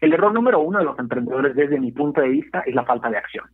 El 0.00 0.12
error 0.12 0.32
número 0.32 0.60
uno 0.60 0.78
de 0.78 0.84
los 0.84 0.98
emprendedores 0.98 1.54
desde 1.54 1.80
mi 1.80 1.92
punto 1.92 2.20
de 2.20 2.28
vista 2.28 2.62
es 2.66 2.74
la 2.74 2.84
falta 2.84 3.10
de 3.10 3.18
acción. 3.18 3.44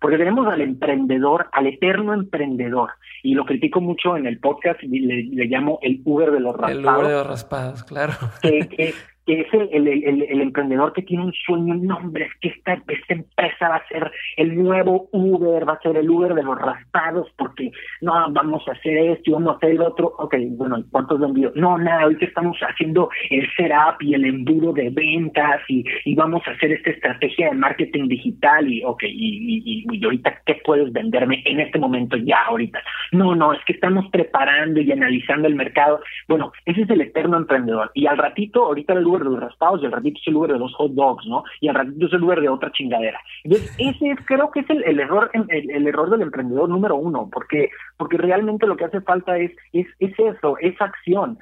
Porque 0.00 0.16
tenemos 0.16 0.46
al 0.46 0.62
emprendedor, 0.62 1.48
al 1.52 1.66
eterno 1.66 2.14
emprendedor, 2.14 2.90
y 3.22 3.34
lo 3.34 3.44
critico 3.44 3.82
mucho 3.82 4.16
en 4.16 4.26
el 4.26 4.38
podcast, 4.38 4.80
le, 4.82 5.24
le 5.24 5.44
llamo 5.44 5.78
el 5.82 6.00
Uber 6.04 6.30
de 6.30 6.40
los 6.40 6.56
raspados. 6.56 6.78
El 6.78 6.86
Uber 6.86 7.06
de 7.06 7.12
los 7.12 7.26
raspados, 7.26 7.84
claro. 7.84 8.14
Que, 8.40 8.66
que 8.66 8.94
es 9.32 9.52
el, 9.52 9.86
el, 9.86 10.22
el, 10.22 10.40
emprendedor 10.40 10.92
que 10.92 11.02
tiene 11.02 11.24
un 11.24 11.32
sueño, 11.32 11.74
un 11.74 11.86
nombre, 11.86 12.26
es 12.26 12.34
que 12.40 12.48
esta, 12.48 12.74
esta 12.88 13.14
empresa 13.14 13.68
va 13.68 13.76
a 13.76 13.88
ser 13.88 14.10
el 14.36 14.62
nuevo 14.62 15.08
Uber, 15.12 15.68
va 15.68 15.74
a 15.74 15.80
ser 15.80 15.96
el 15.96 16.08
Uber 16.08 16.34
de 16.34 16.42
los 16.42 16.58
raspados, 16.58 17.28
porque 17.36 17.70
no, 18.00 18.12
vamos 18.32 18.66
a 18.68 18.72
hacer 18.72 18.96
esto 18.98 19.30
y 19.30 19.32
vamos 19.32 19.54
a 19.54 19.56
hacer 19.56 19.70
el 19.70 19.82
otro. 19.82 20.12
Ok, 20.18 20.34
bueno, 20.50 20.82
¿cuántos 20.90 21.20
vendidos? 21.20 21.54
No, 21.56 21.78
nada, 21.78 22.02
ahorita 22.02 22.24
estamos 22.24 22.56
haciendo 22.60 23.10
el 23.30 23.46
setup 23.56 24.00
y 24.00 24.14
el 24.14 24.24
embudo 24.24 24.72
de 24.72 24.90
ventas 24.90 25.60
y, 25.68 25.84
y 26.04 26.14
vamos 26.14 26.42
a 26.46 26.52
hacer 26.52 26.72
esta 26.72 26.90
estrategia 26.90 27.50
de 27.50 27.56
marketing 27.56 28.08
digital 28.08 28.66
y, 28.68 28.82
ok, 28.84 29.02
y, 29.04 29.62
y, 29.64 29.86
y 29.90 30.04
ahorita, 30.04 30.42
¿qué 30.46 30.60
puedes 30.64 30.92
venderme 30.92 31.42
en 31.44 31.60
este 31.60 31.78
momento 31.78 32.16
ya 32.16 32.44
ahorita? 32.46 32.80
No, 33.12 33.34
no, 33.34 33.52
es 33.52 33.60
que 33.64 33.72
estamos 33.72 34.08
preparando 34.10 34.80
y 34.80 34.90
analizando 34.92 35.48
el 35.48 35.54
mercado. 35.54 36.00
Bueno, 36.28 36.52
ese 36.64 36.82
es 36.82 36.90
el 36.90 37.00
eterno 37.00 37.36
emprendedor. 37.36 37.90
Y 37.94 38.06
al 38.06 38.18
ratito, 38.18 38.64
ahorita 38.64 38.92
el 38.94 39.06
Uber 39.06 39.19
de 39.20 39.30
los 39.30 39.40
raspados 39.40 39.82
y 39.82 39.86
al 39.86 39.92
ratito 39.92 40.18
es 40.20 40.28
el 40.28 40.36
Uber 40.36 40.52
de 40.52 40.58
los 40.58 40.74
hot 40.74 40.92
dogs, 40.92 41.26
¿no? 41.26 41.44
Y 41.60 41.68
al 41.68 41.76
ratito 41.76 42.06
es 42.06 42.12
el 42.12 42.22
Uber 42.22 42.40
de 42.40 42.48
otra 42.48 42.72
chingadera. 42.72 43.20
Entonces, 43.44 43.74
ese 43.78 44.10
es, 44.10 44.18
creo 44.26 44.50
que 44.50 44.60
es 44.60 44.70
el, 44.70 44.82
el 44.84 45.00
error, 45.00 45.30
el, 45.32 45.70
el, 45.70 45.86
error 45.86 46.10
del 46.10 46.22
emprendedor 46.22 46.68
número 46.68 46.96
uno, 46.96 47.28
porque, 47.32 47.70
porque 47.96 48.16
realmente 48.16 48.66
lo 48.66 48.76
que 48.76 48.84
hace 48.84 49.00
falta 49.00 49.38
es, 49.38 49.52
es, 49.72 49.86
es 49.98 50.12
eso, 50.18 50.56
es 50.60 50.80
acción. 50.80 51.38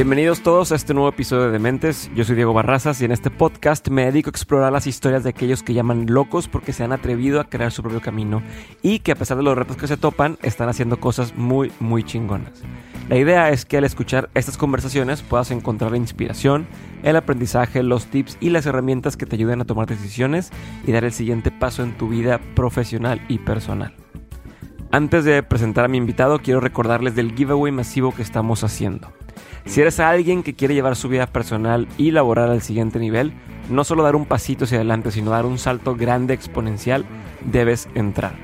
Bienvenidos 0.00 0.40
todos 0.40 0.72
a 0.72 0.76
este 0.76 0.94
nuevo 0.94 1.10
episodio 1.10 1.44
de 1.44 1.50
Dementes. 1.50 2.10
Yo 2.14 2.24
soy 2.24 2.34
Diego 2.34 2.54
Barrazas 2.54 3.02
y 3.02 3.04
en 3.04 3.12
este 3.12 3.28
podcast 3.30 3.86
me 3.90 4.06
dedico 4.06 4.28
a 4.28 4.30
explorar 4.30 4.72
las 4.72 4.86
historias 4.86 5.24
de 5.24 5.28
aquellos 5.28 5.62
que 5.62 5.74
llaman 5.74 6.06
locos 6.08 6.48
porque 6.48 6.72
se 6.72 6.82
han 6.82 6.92
atrevido 6.92 7.38
a 7.38 7.50
crear 7.50 7.70
su 7.70 7.82
propio 7.82 8.00
camino 8.00 8.42
y 8.80 9.00
que 9.00 9.12
a 9.12 9.14
pesar 9.14 9.36
de 9.36 9.42
los 9.42 9.58
retos 9.58 9.76
que 9.76 9.86
se 9.86 9.98
topan 9.98 10.38
están 10.40 10.70
haciendo 10.70 10.98
cosas 11.00 11.36
muy, 11.36 11.70
muy 11.80 12.02
chingonas. 12.02 12.62
La 13.10 13.18
idea 13.18 13.50
es 13.50 13.66
que 13.66 13.76
al 13.76 13.84
escuchar 13.84 14.30
estas 14.32 14.56
conversaciones 14.56 15.20
puedas 15.20 15.50
encontrar 15.50 15.90
la 15.90 15.98
inspiración, 15.98 16.66
el 17.02 17.16
aprendizaje, 17.16 17.82
los 17.82 18.06
tips 18.06 18.38
y 18.40 18.48
las 18.48 18.64
herramientas 18.64 19.18
que 19.18 19.26
te 19.26 19.36
ayuden 19.36 19.60
a 19.60 19.66
tomar 19.66 19.86
decisiones 19.86 20.50
y 20.86 20.92
dar 20.92 21.04
el 21.04 21.12
siguiente 21.12 21.50
paso 21.50 21.82
en 21.82 21.92
tu 21.98 22.08
vida 22.08 22.40
profesional 22.54 23.20
y 23.28 23.36
personal. 23.36 23.92
Antes 24.92 25.26
de 25.26 25.42
presentar 25.42 25.84
a 25.84 25.88
mi 25.88 25.98
invitado, 25.98 26.38
quiero 26.38 26.60
recordarles 26.60 27.14
del 27.14 27.36
giveaway 27.36 27.70
masivo 27.70 28.14
que 28.14 28.22
estamos 28.22 28.64
haciendo. 28.64 29.12
Si 29.70 29.80
eres 29.80 30.00
alguien 30.00 30.42
que 30.42 30.56
quiere 30.56 30.74
llevar 30.74 30.96
su 30.96 31.08
vida 31.08 31.28
personal 31.28 31.86
y 31.96 32.10
laboral 32.10 32.50
al 32.50 32.60
siguiente 32.60 32.98
nivel, 32.98 33.32
no 33.68 33.84
solo 33.84 34.02
dar 34.02 34.16
un 34.16 34.26
pasito 34.26 34.64
hacia 34.64 34.78
adelante, 34.78 35.12
sino 35.12 35.30
dar 35.30 35.46
un 35.46 35.58
salto 35.58 35.94
grande 35.94 36.34
exponencial, 36.34 37.04
debes 37.44 37.88
entrar. 37.94 38.34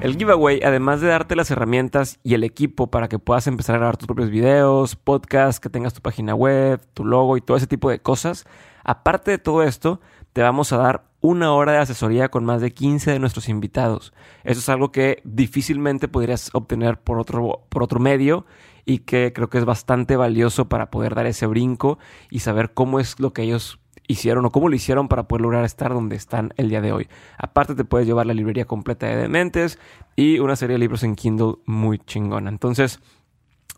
El 0.00 0.16
giveaway, 0.16 0.60
además 0.62 1.00
de 1.00 1.08
darte 1.08 1.34
las 1.34 1.50
herramientas 1.50 2.20
y 2.22 2.34
el 2.34 2.44
equipo 2.44 2.86
para 2.86 3.08
que 3.08 3.18
puedas 3.18 3.48
empezar 3.48 3.74
a 3.74 3.78
grabar 3.78 3.96
tus 3.96 4.06
propios 4.06 4.30
videos, 4.30 4.94
podcasts, 4.94 5.58
que 5.58 5.70
tengas 5.70 5.92
tu 5.92 6.02
página 6.02 6.36
web, 6.36 6.80
tu 6.94 7.04
logo 7.04 7.36
y 7.36 7.40
todo 7.40 7.56
ese 7.56 7.66
tipo 7.66 7.90
de 7.90 7.98
cosas, 7.98 8.44
aparte 8.84 9.32
de 9.32 9.38
todo 9.38 9.64
esto, 9.64 10.00
te 10.32 10.40
vamos 10.40 10.72
a 10.72 10.76
dar 10.76 11.02
una 11.20 11.52
hora 11.52 11.72
de 11.72 11.78
asesoría 11.78 12.28
con 12.28 12.44
más 12.44 12.60
de 12.60 12.70
15 12.70 13.10
de 13.10 13.18
nuestros 13.18 13.48
invitados. 13.48 14.12
Eso 14.44 14.60
es 14.60 14.68
algo 14.68 14.92
que 14.92 15.20
difícilmente 15.24 16.06
podrías 16.06 16.50
obtener 16.52 16.96
por 17.00 17.18
otro, 17.18 17.64
por 17.68 17.82
otro 17.82 17.98
medio 17.98 18.46
y 18.84 18.98
que 18.98 19.32
creo 19.32 19.48
que 19.48 19.58
es 19.58 19.64
bastante 19.64 20.16
valioso 20.16 20.68
para 20.68 20.90
poder 20.90 21.14
dar 21.14 21.26
ese 21.26 21.46
brinco 21.46 21.98
y 22.30 22.40
saber 22.40 22.72
cómo 22.72 23.00
es 23.00 23.20
lo 23.20 23.32
que 23.32 23.42
ellos 23.42 23.80
hicieron 24.10 24.44
o 24.44 24.50
cómo 24.50 24.68
lo 24.68 24.74
hicieron 24.74 25.08
para 25.08 25.28
poder 25.28 25.42
lograr 25.42 25.64
estar 25.64 25.92
donde 25.92 26.16
están 26.16 26.52
el 26.56 26.68
día 26.68 26.80
de 26.80 26.92
hoy. 26.92 27.08
Aparte 27.38 27.74
te 27.74 27.84
puedes 27.84 28.06
llevar 28.06 28.26
la 28.26 28.34
librería 28.34 28.64
completa 28.64 29.06
de 29.06 29.16
Dementes 29.16 29.78
y 30.16 30.40
una 30.40 30.56
serie 30.56 30.74
de 30.74 30.80
libros 30.80 31.02
en 31.04 31.14
Kindle 31.14 31.54
muy 31.66 31.98
chingona. 31.98 32.50
Entonces, 32.50 33.00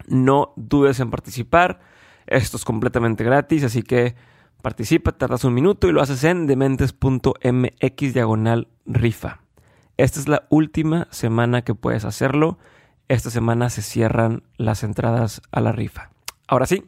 no 0.06 0.52
dudes 0.56 1.00
en 1.00 1.10
participar. 1.10 1.80
Esto 2.26 2.56
es 2.56 2.64
completamente 2.64 3.24
gratis, 3.24 3.64
así 3.64 3.82
que 3.82 4.14
participa, 4.62 5.12
tardas 5.12 5.44
un 5.44 5.54
minuto 5.54 5.88
y 5.88 5.92
lo 5.92 6.00
haces 6.00 6.24
en 6.24 6.46
dementes.mx 6.46 8.14
diagonal 8.14 8.68
rifa. 8.86 9.40
Esta 9.96 10.20
es 10.20 10.28
la 10.28 10.46
última 10.48 11.08
semana 11.10 11.62
que 11.62 11.74
puedes 11.74 12.04
hacerlo. 12.04 12.58
Esta 13.08 13.30
semana 13.30 13.70
se 13.70 13.82
cierran 13.82 14.42
las 14.56 14.84
entradas 14.84 15.42
a 15.50 15.60
la 15.60 15.72
rifa. 15.72 16.10
Ahora 16.46 16.66
sí, 16.66 16.84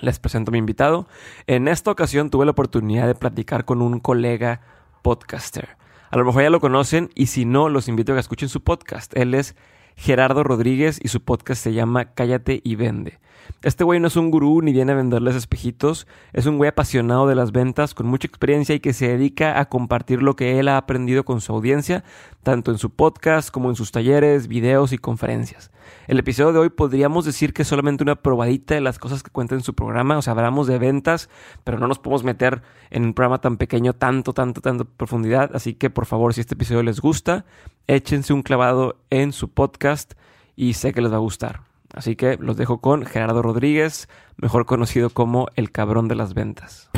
les 0.00 0.18
presento 0.18 0.50
a 0.50 0.52
mi 0.52 0.58
invitado. 0.58 1.08
En 1.46 1.68
esta 1.68 1.90
ocasión 1.90 2.30
tuve 2.30 2.44
la 2.44 2.52
oportunidad 2.52 3.06
de 3.06 3.14
platicar 3.14 3.64
con 3.64 3.82
un 3.82 4.00
colega 4.00 4.60
podcaster. 5.02 5.76
A 6.10 6.16
lo 6.16 6.24
mejor 6.24 6.42
ya 6.42 6.50
lo 6.50 6.60
conocen 6.60 7.10
y 7.14 7.26
si 7.26 7.44
no, 7.44 7.68
los 7.68 7.88
invito 7.88 8.12
a 8.12 8.16
que 8.16 8.20
escuchen 8.20 8.48
su 8.48 8.62
podcast. 8.62 9.16
Él 9.16 9.34
es 9.34 9.56
Gerardo 9.96 10.44
Rodríguez 10.44 11.00
y 11.02 11.08
su 11.08 11.22
podcast 11.22 11.62
se 11.62 11.72
llama 11.72 12.14
Cállate 12.14 12.60
y 12.64 12.76
Vende. 12.76 13.18
Este 13.62 13.82
güey 13.82 13.98
no 13.98 14.06
es 14.06 14.16
un 14.16 14.30
gurú 14.30 14.62
ni 14.62 14.72
viene 14.72 14.92
a 14.92 14.94
venderles 14.94 15.34
espejitos, 15.34 16.06
es 16.32 16.46
un 16.46 16.56
güey 16.56 16.68
apasionado 16.68 17.26
de 17.26 17.34
las 17.34 17.50
ventas, 17.50 17.94
con 17.94 18.06
mucha 18.06 18.28
experiencia 18.28 18.74
y 18.74 18.80
que 18.80 18.92
se 18.92 19.08
dedica 19.08 19.58
a 19.58 19.68
compartir 19.68 20.22
lo 20.22 20.36
que 20.36 20.58
él 20.60 20.68
ha 20.68 20.76
aprendido 20.76 21.24
con 21.24 21.40
su 21.40 21.52
audiencia, 21.52 22.04
tanto 22.48 22.70
en 22.70 22.78
su 22.78 22.88
podcast 22.88 23.50
como 23.50 23.68
en 23.68 23.76
sus 23.76 23.92
talleres, 23.92 24.48
videos 24.48 24.94
y 24.94 24.98
conferencias. 24.98 25.70
El 26.06 26.18
episodio 26.18 26.54
de 26.54 26.58
hoy 26.60 26.70
podríamos 26.70 27.26
decir 27.26 27.52
que 27.52 27.60
es 27.60 27.68
solamente 27.68 28.02
una 28.02 28.14
probadita 28.14 28.74
de 28.74 28.80
las 28.80 28.98
cosas 28.98 29.22
que 29.22 29.30
cuenta 29.30 29.54
en 29.54 29.60
su 29.60 29.74
programa, 29.74 30.16
o 30.16 30.22
sea, 30.22 30.30
hablamos 30.30 30.66
de 30.66 30.78
ventas, 30.78 31.28
pero 31.62 31.78
no 31.78 31.86
nos 31.86 31.98
podemos 31.98 32.24
meter 32.24 32.62
en 32.88 33.04
un 33.04 33.12
programa 33.12 33.42
tan 33.42 33.58
pequeño 33.58 33.92
tanto, 33.92 34.32
tanto, 34.32 34.62
tanto 34.62 34.86
profundidad, 34.86 35.50
así 35.54 35.74
que 35.74 35.90
por 35.90 36.06
favor, 36.06 36.32
si 36.32 36.40
este 36.40 36.54
episodio 36.54 36.82
les 36.82 37.00
gusta, 37.00 37.44
échense 37.86 38.32
un 38.32 38.40
clavado 38.40 38.96
en 39.10 39.34
su 39.34 39.50
podcast 39.50 40.14
y 40.56 40.72
sé 40.72 40.94
que 40.94 41.02
les 41.02 41.12
va 41.12 41.16
a 41.16 41.18
gustar. 41.18 41.60
Así 41.92 42.16
que 42.16 42.38
los 42.40 42.56
dejo 42.56 42.80
con 42.80 43.04
Gerardo 43.04 43.42
Rodríguez, 43.42 44.08
mejor 44.38 44.64
conocido 44.64 45.10
como 45.10 45.48
el 45.54 45.70
cabrón 45.70 46.08
de 46.08 46.14
las 46.14 46.32
ventas. 46.32 46.88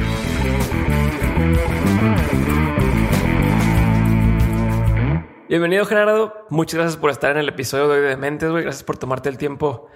Bienvenido 5.51 5.85
Gerardo, 5.85 6.47
muchas 6.49 6.79
gracias 6.79 6.97
por 6.97 7.11
estar 7.11 7.33
en 7.33 7.39
el 7.39 7.49
episodio 7.49 7.89
de 7.89 7.99
hoy 7.99 8.09
de 8.09 8.17
Mentes, 8.17 8.49
güey. 8.49 8.63
Gracias 8.63 8.85
por 8.85 8.99
tomarte 8.99 9.29
el 9.29 9.37
tiempo 9.37 9.89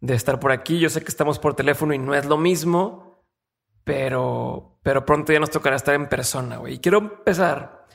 de 0.00 0.16
estar 0.16 0.40
por 0.40 0.50
aquí. 0.50 0.80
Yo 0.80 0.90
sé 0.90 1.02
que 1.02 1.06
estamos 1.06 1.38
por 1.38 1.54
teléfono 1.54 1.94
y 1.94 1.98
no 1.98 2.16
es 2.16 2.26
lo 2.26 2.36
mismo, 2.36 3.24
pero, 3.84 4.80
pero 4.82 5.06
pronto 5.06 5.32
ya 5.32 5.38
nos 5.38 5.52
tocará 5.52 5.76
estar 5.76 5.94
en 5.94 6.08
persona, 6.08 6.56
güey. 6.56 6.74
Y 6.74 6.78
quiero 6.80 6.98
empezar 6.98 7.86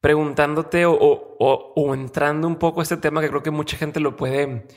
preguntándote 0.00 0.86
o, 0.86 0.96
o, 0.96 1.92
entrando 1.92 2.46
un 2.46 2.54
poco 2.54 2.78
a 2.78 2.84
este 2.84 2.98
tema 2.98 3.20
que 3.20 3.30
creo 3.30 3.42
que 3.42 3.50
mucha 3.50 3.76
gente 3.76 3.98
lo 3.98 4.14
puede 4.14 4.68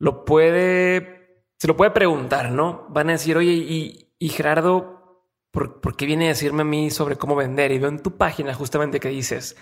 lo 0.00 0.24
puede, 0.24 1.46
se 1.58 1.68
lo 1.68 1.76
puede 1.76 1.92
preguntar, 1.92 2.50
¿no? 2.50 2.88
Van 2.88 3.08
a 3.08 3.12
decir, 3.12 3.36
oye, 3.36 3.52
y, 3.52 4.28
Gerardo, 4.30 5.28
¿por, 5.52 5.80
¿por, 5.80 5.94
qué 5.94 6.06
viene 6.06 6.24
a 6.24 6.30
decirme 6.30 6.62
a 6.62 6.64
mí 6.64 6.90
sobre 6.90 7.14
cómo 7.14 7.36
vender? 7.36 7.70
Y 7.70 7.78
veo 7.78 7.88
en 7.88 8.02
tu 8.02 8.16
página 8.16 8.52
justamente 8.52 8.98
que 8.98 9.10
dices, 9.10 9.56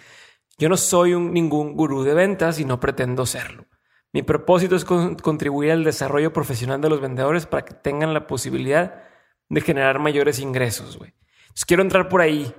yo 0.61 0.69
no 0.69 0.77
soy 0.77 1.19
ningún 1.19 1.75
gurú 1.75 2.03
de 2.03 2.13
ventas 2.13 2.61
y 2.61 2.67
no 2.67 2.79
pretendo 2.81 3.25
serlo. 3.25 3.65
Mi 4.13 4.23
propósito 4.23 4.77
es 4.77 4.85
contribuir 4.85 5.73
al 5.73 5.85
desarrollo 5.85 6.35
profesional 6.35 6.83
de 6.83 6.91
los 6.91 7.01
vendedores 7.01 7.47
para 7.47 7.65
que 7.65 7.73
tengan 7.73 8.13
la 8.13 8.27
posibilidad 8.27 9.05
de 9.49 9.61
generar 9.63 10.01
mayores 10.01 10.39
ingresos, 10.39 10.99
güey. 10.99 11.15
Entonces 11.45 11.65
quiero 11.65 11.83
entrar 11.83 12.11
por 12.11 12.21
ahí. 12.21 12.53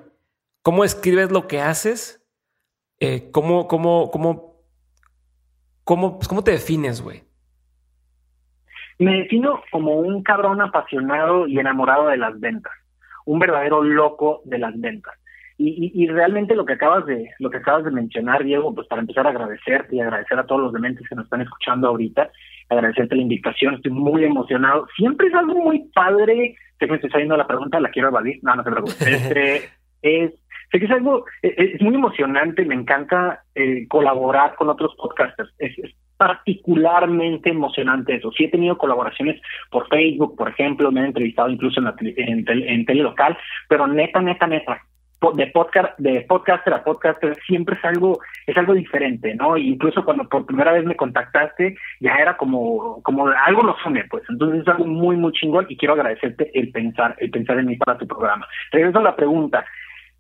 ¿Cómo 0.64 0.84
escribes 0.84 1.32
lo 1.32 1.48
que 1.48 1.62
haces? 1.62 2.28
Eh, 3.00 3.30
¿Cómo, 3.32 3.68
cómo, 3.68 4.10
cómo, 4.10 4.64
cómo, 5.84 6.18
pues, 6.18 6.28
cómo 6.28 6.44
te 6.44 6.52
defines, 6.52 7.04
güey? 7.04 7.24
Me 8.98 9.20
defino 9.20 9.62
como 9.72 9.98
un 9.98 10.24
cabrón 10.24 10.60
apasionado 10.60 11.46
y 11.46 11.60
enamorado 11.60 12.08
de 12.08 12.18
las 12.18 12.40
ventas, 12.40 12.74
un 13.26 13.38
verdadero 13.38 13.84
loco 13.84 14.42
de 14.46 14.58
las 14.58 14.80
ventas. 14.80 15.21
Y, 15.64 15.92
y, 15.94 16.08
realmente 16.08 16.56
lo 16.56 16.66
que 16.66 16.74
acabas 16.74 17.06
de 17.06 17.30
lo 17.38 17.52
que 17.52 17.58
acabas 17.58 17.84
de 17.84 17.92
mencionar, 17.92 18.44
Diego, 18.44 18.74
pues 18.74 18.88
para 18.88 19.02
empezar 19.02 19.28
a 19.28 19.30
agradecerte 19.30 19.96
y 19.96 20.00
agradecer 20.00 20.40
a 20.40 20.46
todos 20.46 20.62
los 20.62 20.74
dementes 20.74 21.08
que 21.08 21.14
nos 21.14 21.26
están 21.26 21.42
escuchando 21.42 21.88
ahorita, 21.88 22.32
agradecerte 22.70 23.16
la 23.16 23.22
invitación, 23.22 23.76
estoy 23.76 23.92
muy 23.92 24.24
emocionado. 24.24 24.88
Siempre 24.96 25.28
es 25.28 25.36
algo 25.36 25.54
muy 25.54 25.88
padre. 25.94 26.56
Sé 26.80 26.86
que 26.86 26.88
me 26.88 26.96
estoy 26.96 27.12
saliendo 27.12 27.38
la 27.38 27.46
pregunta, 27.46 27.80
la 27.80 27.92
quiero 27.92 28.08
evadir. 28.08 28.40
No, 28.42 28.56
no 28.56 28.64
te 28.64 28.72
preocupes. 28.72 29.02
Este, 30.02 30.24
es, 30.24 30.32
sé 30.72 30.80
que 30.80 30.86
es 30.86 30.92
algo, 30.92 31.26
es, 31.44 31.54
es 31.76 31.82
muy 31.82 31.94
emocionante, 31.94 32.66
me 32.66 32.74
encanta 32.74 33.44
eh, 33.54 33.88
colaborar 33.88 34.56
con 34.56 34.70
otros 34.70 34.96
podcasters. 34.96 35.54
Es, 35.60 35.78
es 35.78 35.92
particularmente 36.18 37.50
emocionante 37.50 38.16
eso. 38.16 38.32
Sí 38.32 38.46
he 38.46 38.50
tenido 38.50 38.78
colaboraciones 38.78 39.42
por 39.70 39.88
Facebook, 39.90 40.36
por 40.38 40.50
ejemplo, 40.50 40.92
me 40.92 41.00
han 41.00 41.08
entrevistado 41.08 41.50
incluso 41.50 41.80
en, 41.80 41.86
la, 41.86 41.96
en, 42.00 42.46
tele, 42.46 42.72
en 42.72 42.86
tele 42.86 43.02
local, 43.02 43.38
pero 43.68 43.88
neta, 43.88 44.22
neta, 44.22 44.46
neta, 44.46 44.82
de 45.36 45.48
podcast 45.48 45.98
de 46.00 46.22
podcaster 46.22 46.74
a 46.74 46.84
podcaster 46.84 47.38
siempre 47.46 47.76
es 47.76 47.86
algo 47.86 48.20
es 48.48 48.58
algo 48.58 48.74
diferente 48.74 49.36
no 49.36 49.56
incluso 49.56 50.04
cuando 50.04 50.28
por 50.28 50.46
primera 50.46 50.72
vez 50.72 50.84
me 50.84 50.96
contactaste 50.96 51.76
ya 52.00 52.16
era 52.16 52.38
como 52.38 53.02
como 53.04 53.28
algo 53.28 53.62
nos 53.64 53.86
une 53.86 54.04
pues. 54.10 54.24
Entonces 54.30 54.62
es 54.62 54.68
algo 54.68 54.86
muy 54.86 55.16
muy 55.16 55.32
chingón 55.34 55.66
y 55.70 55.78
quiero 55.78 55.94
agradecerte 55.94 56.52
el 56.58 56.72
pensar 56.72 57.16
el 57.20 57.32
pensar 57.32 57.60
en 57.60 57.68
mí 57.68 57.78
para 57.78 57.98
tu 57.98 58.08
programa. 58.08 58.48
Regreso 58.72 59.00
a 59.00 59.04
la 59.04 59.16
pregunta. 59.16 59.66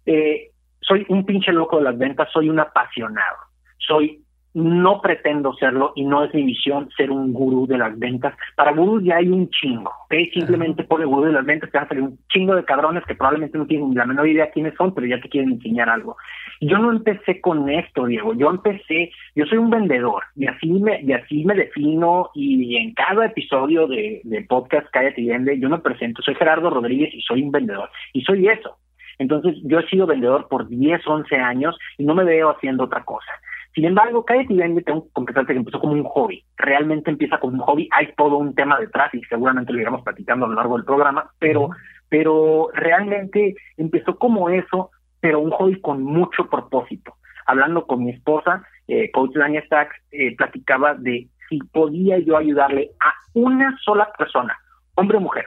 Eh, 0.05 0.49
soy 0.81 1.05
un 1.09 1.25
pinche 1.25 1.51
loco 1.51 1.77
de 1.77 1.83
las 1.83 1.97
ventas 1.97 2.29
soy 2.31 2.49
un 2.49 2.59
apasionado. 2.59 3.37
Soy 3.77 4.23
no 4.53 5.01
pretendo 5.01 5.53
serlo 5.53 5.93
y 5.95 6.03
no 6.03 6.23
es 6.23 6.33
mi 6.33 6.43
visión 6.43 6.89
ser 6.97 7.11
un 7.11 7.33
gurú 7.33 7.67
de 7.67 7.77
las 7.77 7.97
ventas. 7.97 8.35
Para 8.55 8.73
gurús 8.73 9.03
ya 9.03 9.17
hay 9.17 9.27
un 9.27 9.49
chingo, 9.49 9.91
¿ok? 10.05 10.13
Simplemente 10.33 10.83
pone 10.83 11.05
gurú 11.05 11.25
de 11.25 11.33
las 11.33 11.45
ventas, 11.45 11.71
te 11.71 11.77
van 11.77 11.85
a 11.85 11.89
salir 11.89 12.03
un 12.03 12.19
chingo 12.29 12.55
de 12.55 12.65
cabrones 12.65 13.05
que 13.05 13.15
probablemente 13.15 13.57
no 13.57 13.65
tienen 13.65 13.93
la 13.95 14.05
menor 14.05 14.27
idea 14.27 14.51
quiénes 14.51 14.75
son, 14.75 14.93
pero 14.93 15.07
ya 15.07 15.21
te 15.21 15.29
quieren 15.29 15.51
enseñar 15.51 15.89
algo. 15.89 16.17
Yo 16.59 16.77
no 16.77 16.91
empecé 16.91 17.39
con 17.39 17.69
esto, 17.69 18.05
Diego, 18.05 18.33
yo 18.33 18.49
empecé, 18.49 19.11
yo 19.35 19.45
soy 19.45 19.57
un 19.57 19.69
vendedor 19.69 20.23
y 20.35 20.47
así 20.47 20.67
me, 20.67 21.01
y 21.01 21.13
así 21.13 21.45
me 21.45 21.55
defino 21.55 22.29
y 22.33 22.75
en 22.75 22.93
cada 22.93 23.25
episodio 23.25 23.87
de, 23.87 24.21
de 24.23 24.41
podcast 24.41 24.87
Cállate 24.91 25.21
y 25.21 25.27
Vende, 25.27 25.59
yo 25.59 25.69
me 25.69 25.79
presento, 25.79 26.21
soy 26.21 26.35
Gerardo 26.35 26.69
Rodríguez 26.69 27.13
y 27.13 27.21
soy 27.21 27.41
un 27.43 27.51
vendedor 27.51 27.89
y 28.13 28.21
soy 28.21 28.47
eso. 28.47 28.77
Entonces, 29.21 29.55
yo 29.63 29.77
he 29.77 29.87
sido 29.87 30.07
vendedor 30.07 30.47
por 30.47 30.67
10, 30.67 31.05
11 31.05 31.35
años 31.35 31.77
y 31.99 32.05
no 32.05 32.15
me 32.15 32.23
veo 32.23 32.49
haciendo 32.49 32.85
otra 32.85 33.03
cosa. 33.03 33.31
Sin 33.73 33.85
embargo, 33.85 34.25
Cállate 34.25 34.53
y 34.53 34.57
Vende, 34.57 34.81
tengo 34.81 35.05
que 35.05 35.11
confesarte 35.13 35.53
que 35.53 35.59
empezó 35.59 35.79
como 35.79 35.93
un 35.93 36.03
hobby. 36.03 36.43
Realmente 36.57 37.09
empieza 37.09 37.39
como 37.39 37.53
un 37.53 37.59
hobby. 37.59 37.87
Hay 37.91 38.13
todo 38.17 38.37
un 38.37 38.53
tema 38.53 38.79
detrás 38.79 39.13
y 39.13 39.21
seguramente 39.23 39.71
lo 39.71 39.79
iremos 39.79 40.03
platicando 40.03 40.45
a 40.45 40.49
lo 40.49 40.55
largo 40.55 40.75
del 40.75 40.85
programa, 40.85 41.31
pero, 41.39 41.69
pero 42.09 42.69
realmente 42.73 43.55
empezó 43.77 44.17
como 44.17 44.49
eso, 44.49 44.91
pero 45.21 45.39
un 45.39 45.51
hobby 45.51 45.79
con 45.79 46.03
mucho 46.03 46.49
propósito. 46.49 47.15
Hablando 47.45 47.87
con 47.87 48.03
mi 48.03 48.11
esposa, 48.11 48.63
eh, 48.87 49.09
Coach 49.11 49.35
Dania 49.35 49.63
Stacks, 49.65 49.95
eh, 50.11 50.35
platicaba 50.35 50.95
de 50.95 51.27
si 51.47 51.59
podía 51.59 52.19
yo 52.19 52.37
ayudarle 52.37 52.91
a 52.99 53.13
una 53.33 53.77
sola 53.83 54.11
persona, 54.17 54.57
hombre 54.95 55.17
o 55.17 55.21
mujer, 55.21 55.45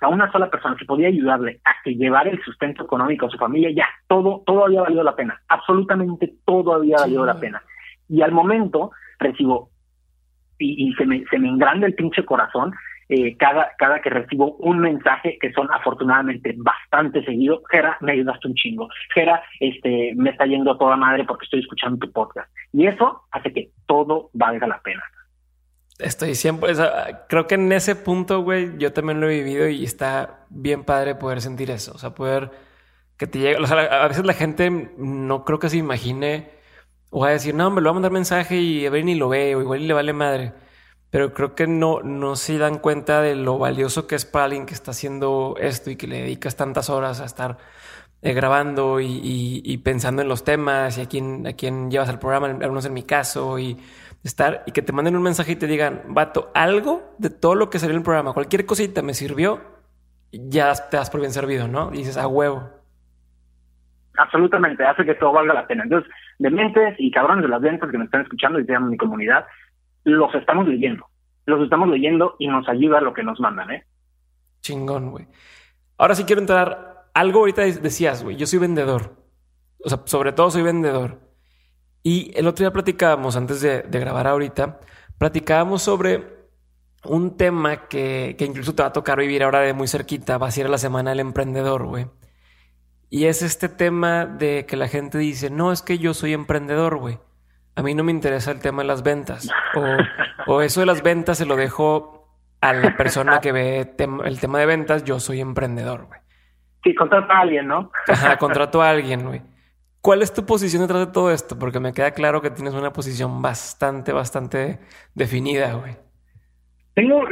a 0.00 0.08
una 0.08 0.30
sola 0.30 0.50
persona 0.50 0.76
que 0.76 0.84
podía 0.84 1.08
ayudarle 1.08 1.60
a 1.64 1.74
que 1.82 1.94
llevara 1.94 2.30
el 2.30 2.42
sustento 2.42 2.84
económico 2.84 3.26
a 3.26 3.30
su 3.30 3.38
familia, 3.38 3.70
ya, 3.70 3.88
todo, 4.08 4.42
todo 4.46 4.66
había 4.66 4.82
valido 4.82 5.02
la 5.02 5.16
pena, 5.16 5.40
absolutamente 5.48 6.34
todo 6.44 6.74
había 6.74 6.96
valido 6.96 7.24
la 7.24 7.38
pena. 7.38 7.62
Y 8.08 8.22
al 8.22 8.32
momento 8.32 8.90
recibo, 9.18 9.70
y, 10.58 10.92
se, 10.94 11.06
me, 11.06 11.24
se 11.30 11.38
me 11.38 11.48
engranda 11.48 11.86
el 11.86 11.94
pinche 11.94 12.24
corazón, 12.24 12.72
eh, 13.08 13.36
cada, 13.36 13.70
cada 13.78 14.00
que 14.00 14.10
recibo 14.10 14.56
un 14.56 14.80
mensaje 14.80 15.38
que 15.40 15.52
son 15.52 15.68
afortunadamente 15.72 16.54
bastante 16.56 17.24
seguidos, 17.24 17.62
Jera, 17.70 17.96
me 18.00 18.12
ayudaste 18.12 18.48
un 18.48 18.54
chingo, 18.54 18.88
Jera, 19.14 19.42
este, 19.60 20.12
me 20.16 20.30
está 20.30 20.44
yendo 20.46 20.72
a 20.72 20.78
toda 20.78 20.96
madre 20.96 21.24
porque 21.24 21.44
estoy 21.44 21.60
escuchando 21.60 22.04
tu 22.04 22.12
podcast. 22.12 22.50
Y 22.72 22.86
eso 22.86 23.22
hace 23.30 23.52
que 23.52 23.70
todo 23.86 24.30
valga 24.32 24.66
la 24.66 24.80
pena. 24.80 25.02
Estoy 25.98 26.34
siempre, 26.34 26.74
creo 27.28 27.46
que 27.46 27.54
en 27.54 27.72
ese 27.72 27.96
punto, 27.96 28.42
güey, 28.42 28.76
yo 28.76 28.92
también 28.92 29.20
lo 29.20 29.30
he 29.30 29.36
vivido 29.42 29.66
y 29.68 29.84
está 29.84 30.44
bien 30.50 30.84
padre 30.84 31.14
poder 31.14 31.40
sentir 31.40 31.70
eso, 31.70 31.92
o 31.94 31.98
sea, 31.98 32.14
poder 32.14 32.50
que 33.16 33.26
te 33.26 33.38
llegue, 33.38 33.56
o 33.56 33.66
sea, 33.66 34.04
a 34.04 34.08
veces 34.08 34.26
la 34.26 34.34
gente 34.34 34.70
no 34.98 35.44
creo 35.44 35.58
que 35.58 35.70
se 35.70 35.78
imagine 35.78 36.50
o 37.10 37.20
va 37.20 37.28
a 37.28 37.30
decir, 37.30 37.54
no, 37.54 37.70
me 37.70 37.80
lo 37.80 37.86
va 37.86 37.90
a 37.92 37.94
mandar 37.94 38.12
mensaje 38.12 38.56
y 38.56 38.84
a 38.84 38.90
ver 38.90 39.04
ni 39.04 39.14
lo 39.14 39.30
ve, 39.30 39.54
o 39.54 39.62
igual 39.62 39.80
y 39.80 39.86
le 39.86 39.94
vale 39.94 40.12
madre, 40.12 40.52
pero 41.10 41.32
creo 41.32 41.54
que 41.54 41.66
no, 41.66 42.02
no 42.02 42.36
se 42.36 42.58
dan 42.58 42.78
cuenta 42.78 43.22
de 43.22 43.34
lo 43.34 43.58
valioso 43.58 44.06
que 44.06 44.16
es 44.16 44.26
para 44.26 44.46
alguien 44.46 44.66
que 44.66 44.74
está 44.74 44.90
haciendo 44.90 45.56
esto 45.58 45.90
y 45.90 45.96
que 45.96 46.06
le 46.06 46.22
dedicas 46.22 46.56
tantas 46.56 46.90
horas 46.90 47.20
a 47.20 47.24
estar 47.24 47.58
eh, 48.22 48.32
grabando 48.34 49.00
y, 49.00 49.80
pensando 49.84 50.22
en 50.22 50.28
los 50.28 50.44
temas 50.44 50.98
y 50.98 51.02
a 51.02 51.06
quién, 51.06 51.46
a 51.46 51.52
quién 51.52 51.90
llevas 51.90 52.08
al 52.08 52.18
programa, 52.18 52.48
algunos 52.48 52.84
en 52.84 52.94
mi 52.94 53.04
caso, 53.04 53.58
y 53.58 53.78
estar 54.28 54.62
y 54.66 54.72
que 54.72 54.82
te 54.82 54.92
manden 54.92 55.16
un 55.16 55.22
mensaje 55.22 55.52
y 55.52 55.56
te 55.56 55.66
digan, 55.66 56.02
vato, 56.08 56.50
algo 56.54 57.14
de 57.18 57.30
todo 57.30 57.54
lo 57.54 57.70
que 57.70 57.78
salió 57.78 57.92
en 57.92 57.98
el 57.98 58.04
programa, 58.04 58.32
cualquier 58.32 58.66
cosita 58.66 59.02
me 59.02 59.14
sirvió, 59.14 59.60
ya 60.32 60.72
te 60.74 60.96
das 60.96 61.10
por 61.10 61.20
bien 61.20 61.32
servido, 61.32 61.68
¿no? 61.68 61.92
Y 61.92 61.98
dices, 61.98 62.16
a 62.16 62.26
huevo. 62.26 62.70
Absolutamente, 64.18 64.84
hace 64.84 65.04
que 65.04 65.14
todo 65.14 65.32
valga 65.32 65.54
la 65.54 65.66
pena. 65.66 65.84
Entonces, 65.84 66.10
de 66.38 66.50
mentes 66.50 66.94
y 66.98 67.10
cabrones 67.10 67.42
de 67.42 67.48
las 67.48 67.60
ventas 67.60 67.90
que 67.90 67.98
me 67.98 68.04
están 68.04 68.22
escuchando 68.22 68.58
y 68.58 68.66
llaman 68.66 68.90
mi 68.90 68.96
comunidad, 68.96 69.46
los 70.04 70.34
estamos 70.34 70.66
leyendo. 70.66 71.06
Los 71.44 71.62
estamos 71.62 71.88
leyendo 71.88 72.34
y 72.38 72.48
nos 72.48 72.68
ayuda 72.68 73.00
lo 73.00 73.12
que 73.12 73.22
nos 73.22 73.38
mandan, 73.40 73.70
¿eh? 73.70 73.84
Chingón, 74.60 75.10
güey. 75.10 75.26
Ahora 75.98 76.14
sí 76.14 76.24
quiero 76.24 76.40
entrar. 76.40 77.06
Algo 77.14 77.40
ahorita 77.40 77.62
decías, 77.62 78.24
güey, 78.24 78.36
yo 78.36 78.46
soy 78.46 78.58
vendedor. 78.58 79.16
O 79.84 79.88
sea, 79.88 80.00
sobre 80.04 80.32
todo 80.32 80.50
soy 80.50 80.62
vendedor. 80.62 81.25
Y 82.08 82.30
el 82.36 82.46
otro 82.46 82.62
día 82.62 82.72
platicábamos, 82.72 83.34
antes 83.34 83.60
de, 83.60 83.82
grabar 83.90 84.28
ahorita, 84.28 84.78
platicábamos 85.18 85.82
sobre 85.82 86.22
un 87.02 87.36
tema 87.36 87.88
que, 87.88 88.36
que, 88.38 88.44
incluso 88.44 88.76
te 88.76 88.84
va 88.84 88.90
a 88.90 88.92
tocar 88.92 89.18
vivir 89.18 89.42
ahora 89.42 89.58
de 89.62 89.72
muy 89.72 89.88
cerquita, 89.88 90.38
va 90.38 90.46
a 90.46 90.52
ser 90.52 90.70
la 90.70 90.78
semana 90.78 91.10
del 91.10 91.18
emprendedor, 91.18 91.84
güey. 91.84 92.06
Y 93.10 93.24
es 93.24 93.42
este 93.42 93.68
tema 93.68 94.24
de 94.24 94.66
que 94.66 94.76
la 94.76 94.86
gente 94.86 95.18
dice, 95.18 95.50
no, 95.50 95.72
es 95.72 95.82
que 95.82 95.98
yo 95.98 96.14
soy 96.14 96.32
emprendedor, 96.32 96.96
güey. 96.98 97.18
A 97.74 97.82
mí 97.82 97.92
no 97.96 98.04
me 98.04 98.12
interesa 98.12 98.52
el 98.52 98.60
tema 98.60 98.82
de 98.82 98.86
las 98.86 99.02
ventas. 99.02 99.50
O, 99.74 100.52
o 100.52 100.62
eso 100.62 100.78
de 100.78 100.86
las 100.86 101.02
ventas 101.02 101.38
se 101.38 101.44
lo 101.44 101.56
dejo 101.56 102.38
a 102.60 102.72
la 102.72 102.96
persona 102.96 103.40
que 103.40 103.50
ve 103.50 103.96
el 104.24 104.38
tema 104.38 104.60
de 104.60 104.66
ventas, 104.66 105.02
yo 105.02 105.18
soy 105.18 105.40
emprendedor, 105.40 106.06
güey. 106.06 106.20
Sí, 106.84 106.94
contrato 106.94 107.32
a 107.32 107.40
alguien, 107.40 107.66
¿no? 107.66 107.90
Ajá, 108.06 108.36
contrato 108.36 108.80
a 108.80 108.90
alguien, 108.90 109.26
güey. 109.26 109.42
¿Cuál 110.06 110.22
es 110.22 110.32
tu 110.32 110.46
posición 110.46 110.82
detrás 110.82 111.04
de 111.04 111.12
todo 111.12 111.32
esto? 111.32 111.58
Porque 111.58 111.80
me 111.80 111.92
queda 111.92 112.12
claro 112.12 112.40
que 112.40 112.50
tienes 112.50 112.74
una 112.74 112.92
posición 112.92 113.42
bastante, 113.42 114.12
bastante 114.12 114.78
definida, 115.16 115.74
güey. 115.74 115.96
Tengo, 116.94 117.24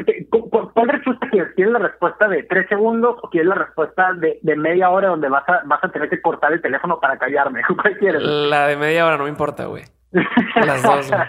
¿cuál 0.50 0.88
respuesta 0.88 1.28
quieres? 1.30 1.54
¿Quieres 1.54 1.72
la 1.72 1.78
respuesta 1.78 2.26
de 2.26 2.42
tres 2.42 2.68
segundos 2.68 3.16
o 3.22 3.30
quieres 3.30 3.48
la 3.48 3.54
respuesta 3.54 4.12
de, 4.14 4.56
media 4.56 4.90
hora 4.90 5.06
donde 5.06 5.28
vas 5.28 5.48
a, 5.48 5.62
vas 5.66 5.84
a 5.84 5.92
tener 5.92 6.10
que 6.10 6.20
cortar 6.20 6.52
el 6.52 6.60
teléfono 6.60 6.98
para 6.98 7.16
callarme? 7.16 7.62
¿Cuál 7.80 7.96
quieres? 7.96 8.20
La 8.20 8.66
de 8.66 8.76
media 8.76 9.06
hora, 9.06 9.18
no 9.18 9.22
me 9.22 9.30
importa, 9.30 9.66
güey. 9.66 9.84
Las 10.10 10.82
dos, 10.82 11.12
güey. 11.12 11.22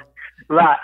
Va, 0.51 0.79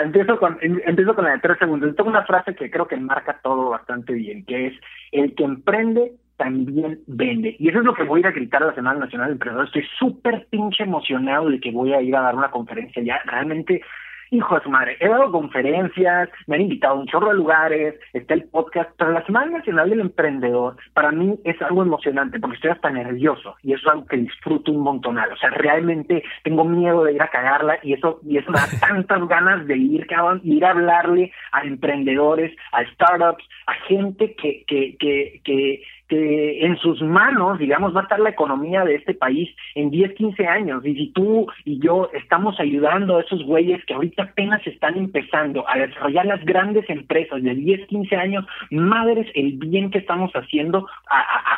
empiezo, 0.00 0.38
con, 0.38 0.58
empiezo 0.60 1.16
con 1.16 1.24
la 1.24 1.32
de 1.32 1.38
tres 1.40 1.58
segundos. 1.58 1.94
Tengo 1.96 2.10
una 2.10 2.24
frase 2.24 2.54
que 2.54 2.70
creo 2.70 2.86
que 2.86 2.96
marca 2.96 3.40
todo 3.42 3.70
bastante 3.70 4.12
bien, 4.12 4.44
que 4.44 4.68
es, 4.68 4.74
el 5.10 5.34
que 5.34 5.42
emprende 5.42 6.12
también 6.36 7.00
vende. 7.06 7.56
Y 7.58 7.68
eso 7.68 7.78
es 7.78 7.84
lo 7.84 7.94
que 7.94 8.04
voy 8.04 8.18
a 8.18 8.20
ir 8.20 8.26
a 8.26 8.32
gritar 8.32 8.62
a 8.62 8.66
la 8.66 8.74
Semana 8.74 9.00
Nacional 9.00 9.28
del 9.28 9.34
Emprendedor. 9.34 9.66
Estoy 9.66 9.86
súper 9.98 10.46
pinche 10.50 10.84
emocionado 10.84 11.48
de 11.48 11.60
que 11.60 11.70
voy 11.70 11.92
a 11.92 12.02
ir 12.02 12.14
a 12.16 12.22
dar 12.22 12.34
una 12.34 12.50
conferencia 12.50 13.02
ya. 13.02 13.20
Realmente 13.24 13.82
hijo 14.30 14.54
de 14.54 14.62
su 14.62 14.70
madre, 14.70 14.96
he 15.00 15.08
dado 15.08 15.30
conferencias, 15.30 16.28
me 16.46 16.56
han 16.56 16.62
invitado 16.62 16.94
a 16.94 16.98
un 16.98 17.06
chorro 17.06 17.28
de 17.28 17.34
lugares, 17.34 17.94
está 18.12 18.34
el 18.34 18.44
podcast, 18.44 18.90
pero 18.98 19.12
la 19.12 19.24
Semana 19.26 19.58
Nacional 19.58 19.90
del 19.90 20.00
Emprendedor 20.00 20.76
para 20.92 21.10
mí 21.12 21.38
es 21.44 21.60
algo 21.62 21.82
emocionante 21.82 22.40
porque 22.40 22.56
estoy 22.56 22.70
hasta 22.70 22.90
nervioso 22.90 23.56
y 23.62 23.72
eso 23.72 23.82
es 23.82 23.94
algo 23.94 24.06
que 24.06 24.16
disfruto 24.16 24.72
un 24.72 24.80
montonal. 24.80 25.32
O 25.32 25.36
sea, 25.36 25.50
realmente 25.50 26.22
tengo 26.42 26.64
miedo 26.64 27.04
de 27.04 27.14
ir 27.14 27.22
a 27.22 27.28
cagarla 27.28 27.78
y 27.82 27.94
eso, 27.94 28.20
y 28.24 28.38
eso 28.38 28.50
me 28.50 28.58
da 28.58 28.66
tantas 28.80 29.28
ganas 29.28 29.66
de 29.66 29.76
ir, 29.76 30.06
cabrón, 30.06 30.40
ir 30.44 30.64
a 30.64 30.70
hablarle 30.70 31.32
a 31.52 31.62
emprendedores, 31.62 32.56
a 32.72 32.84
startups, 32.92 33.44
a 33.66 33.74
gente 33.86 34.34
que, 34.34 34.64
que, 34.66 34.96
que, 34.98 35.40
que 35.44 35.82
que 36.08 36.64
en 36.64 36.76
sus 36.78 37.02
manos, 37.02 37.58
digamos, 37.58 37.94
va 37.94 38.00
a 38.00 38.02
estar 38.04 38.20
la 38.20 38.30
economía 38.30 38.84
de 38.84 38.94
este 38.96 39.14
país 39.14 39.48
en 39.74 39.90
10, 39.90 40.14
15 40.14 40.46
años. 40.46 40.84
Y 40.84 40.94
si 40.94 41.12
tú 41.12 41.46
y 41.64 41.80
yo 41.80 42.10
estamos 42.12 42.58
ayudando 42.60 43.16
a 43.16 43.22
esos 43.22 43.42
güeyes 43.44 43.84
que 43.86 43.94
ahorita 43.94 44.24
apenas 44.24 44.64
están 44.66 44.96
empezando 44.96 45.68
a 45.68 45.78
desarrollar 45.78 46.26
las 46.26 46.44
grandes 46.44 46.88
empresas 46.88 47.42
de 47.42 47.54
10, 47.54 47.88
15 47.88 48.16
años, 48.16 48.46
madres, 48.70 49.26
el 49.34 49.52
bien 49.52 49.90
que 49.90 49.98
estamos 49.98 50.30
haciendo 50.34 50.86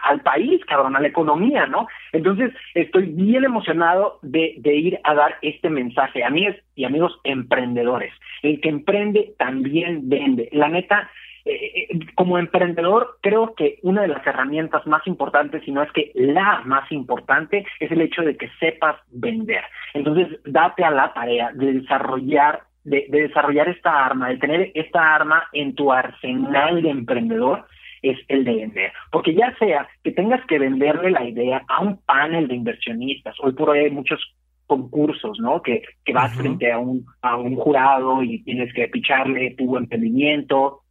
al 0.05 0.21
país, 0.21 0.65
cabrón, 0.67 0.97
a 0.97 1.01
la 1.01 1.09
economía, 1.09 1.67
¿no? 1.67 1.87
Entonces, 2.13 2.53
estoy 2.75 3.07
bien 3.07 3.45
emocionado 3.45 4.19
de, 4.23 4.55
de 4.59 4.75
ir 4.75 4.99
a 5.05 5.15
dar 5.15 5.37
este 5.43 5.69
mensaje. 5.69 6.25
A 6.25 6.31
mí 6.31 6.47
y 6.75 6.85
amigos 6.85 7.19
emprendedores, 7.25 8.13
el 8.43 8.61
que 8.61 8.69
emprende 8.69 9.35
también 9.39 10.09
vende. 10.09 10.49
La 10.53 10.69
neta, 10.69 11.11
eh, 11.47 11.89
como 12.17 12.39
emprendedor, 12.39 13.19
creo 13.23 13.55
que 13.55 13.79
una 13.83 14.03
de 14.03 14.09
las 14.09 14.27
herramientas 14.27 14.85
más 14.87 15.07
importantes, 15.07 15.63
si 15.65 15.71
no 15.71 15.83
es 15.83 15.93
que 15.93 16.11
la 16.15 16.63
más 16.65 16.91
importante, 16.91 17.65
es 17.79 17.91
el 17.93 18.01
hecho 18.01 18.23
de 18.23 18.37
que 18.37 18.51
sepas 18.59 18.97
vender. 19.13 19.63
Entonces, 19.95 20.41
date 20.45 20.85
a 20.85 20.91
la 20.91 21.15
tarea 21.15 21.53
de 21.53 21.75
desarrollar 21.75 22.63
de, 22.83 23.07
desarrollar 23.09 23.69
esta 23.69 24.07
arma, 24.07 24.29
de 24.29 24.39
tener 24.39 24.71
esta 24.75 25.15
arma 25.15 25.45
en 25.53 25.75
tu 25.75 25.93
arsenal 25.93 26.83
de 26.83 26.91
emprendedor, 26.91 27.67
es 28.03 28.19
el 28.29 28.45
de 28.45 28.55
vender. 28.55 28.93
Porque 29.11 29.35
ya 29.35 29.57
sea 29.59 29.89
que 30.05 30.13
tengas 30.13 30.45
que 30.47 30.59
venderle 30.59 31.11
la 31.11 31.25
idea 31.25 31.65
a 31.69 31.81
un 31.81 32.01
panel 32.03 32.47
de 32.49 32.55
inversionistas, 32.55 33.35
hoy 33.41 33.53
por 33.53 33.71
hoy 33.71 33.81
hay 33.81 33.91
muchos 33.91 34.21
concursos, 34.67 35.39
¿no? 35.41 35.63
Que, 35.63 35.83
que 36.05 36.13
vas 36.13 36.35
frente 36.37 36.73
a 36.73 36.79
un, 36.79 37.05
a 37.23 37.37
un 37.37 37.57
jurado 37.57 38.23
y 38.23 38.43
tienes 38.43 38.73
que 38.73 38.89
picharle 38.89 39.55
tu 39.57 39.77
emprendimiento 39.77 40.83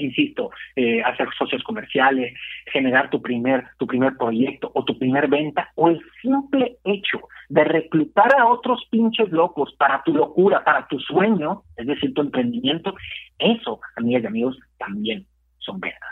insisto, 0.00 0.50
eh, 0.76 1.02
hacer 1.02 1.28
socios 1.38 1.62
comerciales, 1.62 2.34
generar 2.72 3.10
tu 3.10 3.20
primer, 3.20 3.64
tu 3.78 3.86
primer 3.86 4.16
proyecto 4.16 4.70
o 4.74 4.84
tu 4.84 4.98
primer 4.98 5.28
venta, 5.28 5.70
o 5.76 5.88
el 5.88 6.00
simple 6.22 6.78
hecho 6.84 7.20
de 7.48 7.64
reclutar 7.64 8.38
a 8.38 8.46
otros 8.46 8.86
pinches 8.90 9.30
locos 9.30 9.74
para 9.78 10.02
tu 10.02 10.14
locura, 10.14 10.64
para 10.64 10.86
tu 10.86 10.98
sueño, 11.00 11.62
es 11.76 11.86
decir, 11.86 12.14
tu 12.14 12.20
emprendimiento, 12.20 12.94
eso, 13.38 13.80
amigas 13.96 14.22
y 14.24 14.26
amigos, 14.26 14.58
también 14.78 15.26
son 15.58 15.80
ventas. 15.80 16.10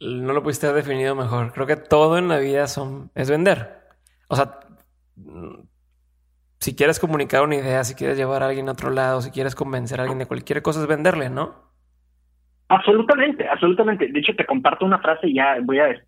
No 0.00 0.32
lo 0.32 0.42
pudiste 0.42 0.66
haber 0.66 0.84
definido 0.84 1.14
mejor. 1.14 1.52
Creo 1.52 1.66
que 1.66 1.76
todo 1.76 2.18
en 2.18 2.28
la 2.28 2.38
vida 2.38 2.66
son, 2.66 3.10
es 3.14 3.30
vender. 3.30 3.80
O 4.28 4.36
sea, 4.36 4.60
si 6.60 6.74
quieres 6.74 6.98
comunicar 6.98 7.42
una 7.42 7.56
idea, 7.56 7.84
si 7.84 7.94
quieres 7.94 8.16
llevar 8.16 8.42
a 8.42 8.48
alguien 8.48 8.68
a 8.68 8.72
otro 8.72 8.90
lado, 8.90 9.22
si 9.22 9.30
quieres 9.30 9.54
convencer 9.54 10.00
a 10.00 10.02
alguien 10.02 10.18
de 10.18 10.26
cualquier 10.26 10.62
cosa, 10.62 10.80
es 10.80 10.86
venderle, 10.86 11.30
¿no? 11.30 11.54
Absolutamente, 12.68 13.46
absolutamente. 13.48 14.08
De 14.08 14.18
hecho, 14.18 14.34
te 14.34 14.44
comparto 14.44 14.84
una 14.84 14.98
frase 14.98 15.28
y 15.28 15.34
ya 15.34 15.56
voy 15.62 15.78
a, 15.78 15.88
eh, 15.90 16.02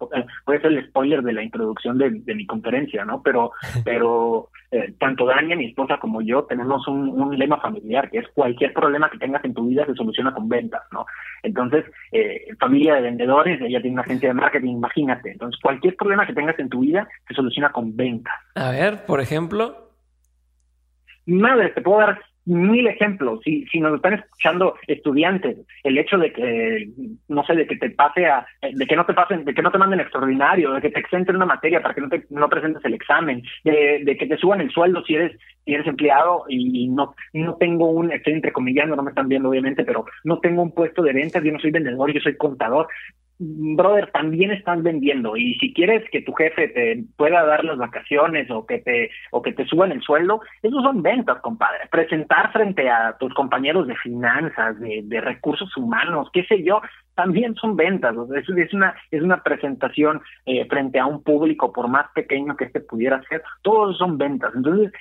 voy 0.44 0.56
a 0.56 0.58
hacer 0.58 0.72
el 0.72 0.86
spoiler 0.88 1.22
de 1.22 1.32
la 1.32 1.42
introducción 1.42 1.98
de, 1.98 2.10
mi 2.10 2.46
conferencia, 2.46 3.04
¿no? 3.04 3.22
Pero, 3.22 3.52
pero 3.84 4.48
eh, 4.72 4.92
tanto 4.98 5.24
Dania, 5.24 5.54
mi 5.54 5.66
esposa, 5.66 5.98
como 5.98 6.20
yo 6.20 6.44
tenemos 6.44 6.88
un, 6.88 7.38
lema 7.38 7.60
familiar 7.60 8.10
que 8.10 8.18
es 8.18 8.28
cualquier 8.34 8.72
problema 8.72 9.08
que 9.08 9.18
tengas 9.18 9.44
en 9.44 9.54
tu 9.54 9.68
vida 9.68 9.86
se 9.86 9.94
soluciona 9.94 10.34
con 10.34 10.48
ventas, 10.48 10.82
¿no? 10.90 11.06
Entonces, 11.44 11.84
eh, 12.10 12.48
familia 12.58 12.94
de 12.96 13.02
vendedores, 13.02 13.60
ella 13.60 13.80
tiene 13.80 13.94
una 13.94 14.02
agencia 14.02 14.30
de 14.30 14.34
marketing, 14.34 14.72
imagínate. 14.72 15.30
Entonces, 15.30 15.60
cualquier 15.62 15.94
problema 15.94 16.26
que 16.26 16.34
tengas 16.34 16.58
en 16.58 16.68
tu 16.68 16.80
vida 16.80 17.06
se 17.28 17.34
soluciona 17.34 17.70
con 17.70 17.96
ventas. 17.96 18.34
A 18.56 18.72
ver, 18.72 19.06
por 19.06 19.20
ejemplo. 19.20 19.92
Madre, 21.26 21.68
te 21.68 21.82
puedo 21.82 22.00
dar 22.00 22.18
mil 22.48 22.86
ejemplos. 22.86 23.40
Si, 23.44 23.66
si 23.66 23.80
nos 23.80 23.94
están 23.94 24.14
escuchando 24.14 24.74
estudiantes, 24.86 25.58
el 25.84 25.98
hecho 25.98 26.18
de 26.18 26.32
que, 26.32 26.88
no 27.28 27.44
sé, 27.44 27.54
de 27.54 27.66
que 27.66 27.76
te 27.76 27.90
pase 27.90 28.26
a, 28.26 28.46
de 28.62 28.86
que 28.86 28.96
no 28.96 29.04
te 29.04 29.14
pasen, 29.14 29.44
de 29.44 29.54
que 29.54 29.62
no 29.62 29.70
te 29.70 29.78
manden 29.78 30.00
extraordinario, 30.00 30.72
de 30.72 30.80
que 30.80 30.90
te 30.90 31.00
exenten 31.00 31.36
una 31.36 31.46
materia 31.46 31.82
para 31.82 31.94
que 31.94 32.00
no 32.00 32.08
te 32.08 32.24
no 32.30 32.48
presentes 32.48 32.84
el 32.84 32.94
examen, 32.94 33.42
de, 33.64 34.00
de 34.04 34.16
que 34.16 34.26
te 34.26 34.36
suban 34.36 34.60
el 34.60 34.70
sueldo 34.70 35.04
si 35.04 35.14
eres, 35.14 35.38
si 35.68 35.74
eres 35.74 35.86
empleado 35.86 36.46
y 36.48 36.88
no, 36.88 37.14
no 37.34 37.56
tengo 37.56 37.90
un, 37.90 38.10
estoy 38.10 38.32
entrecomillando, 38.32 38.96
no 38.96 39.02
me 39.02 39.10
están 39.10 39.28
viendo 39.28 39.50
obviamente, 39.50 39.84
pero 39.84 40.06
no 40.24 40.38
tengo 40.38 40.62
un 40.62 40.72
puesto 40.72 41.02
de 41.02 41.12
ventas, 41.12 41.44
yo 41.44 41.52
no 41.52 41.58
soy 41.58 41.70
vendedor, 41.70 42.10
yo 42.10 42.20
soy 42.20 42.38
contador 42.38 42.88
brother, 43.38 44.10
también 44.10 44.50
estás 44.50 44.82
vendiendo 44.82 45.36
y 45.36 45.54
si 45.56 45.72
quieres 45.72 46.04
que 46.10 46.22
tu 46.22 46.32
jefe 46.32 46.68
te 46.68 47.04
pueda 47.16 47.44
dar 47.44 47.64
las 47.64 47.78
vacaciones 47.78 48.50
o 48.50 48.66
que 48.66 48.78
te 48.78 49.10
o 49.30 49.42
que 49.42 49.52
te 49.52 49.64
suban 49.66 49.92
el 49.92 50.02
sueldo, 50.02 50.40
esos 50.62 50.82
son 50.82 51.02
ventas, 51.02 51.40
compadre. 51.40 51.86
Presentar 51.90 52.52
frente 52.52 52.90
a 52.90 53.16
tus 53.18 53.32
compañeros 53.34 53.86
de 53.86 53.94
finanzas, 53.96 54.78
de, 54.80 55.02
de 55.04 55.20
recursos 55.20 55.74
humanos, 55.76 56.28
qué 56.32 56.44
sé 56.44 56.64
yo, 56.64 56.80
también 57.14 57.54
son 57.54 57.76
ventas. 57.76 58.16
es, 58.36 58.48
es, 58.48 58.74
una 58.74 58.94
es 59.10 59.22
una 59.22 59.42
presentación 59.42 60.20
eh, 60.46 60.66
frente 60.66 60.98
a 60.98 61.06
un 61.06 61.22
público, 61.22 61.72
por 61.72 61.88
más 61.88 62.06
pequeño 62.14 62.56
que 62.56 62.64
este 62.64 62.80
pudiera 62.80 63.22
ser, 63.28 63.42
todos 63.62 63.98
son 63.98 64.18
ventas. 64.18 64.52
Entonces, 64.54 64.92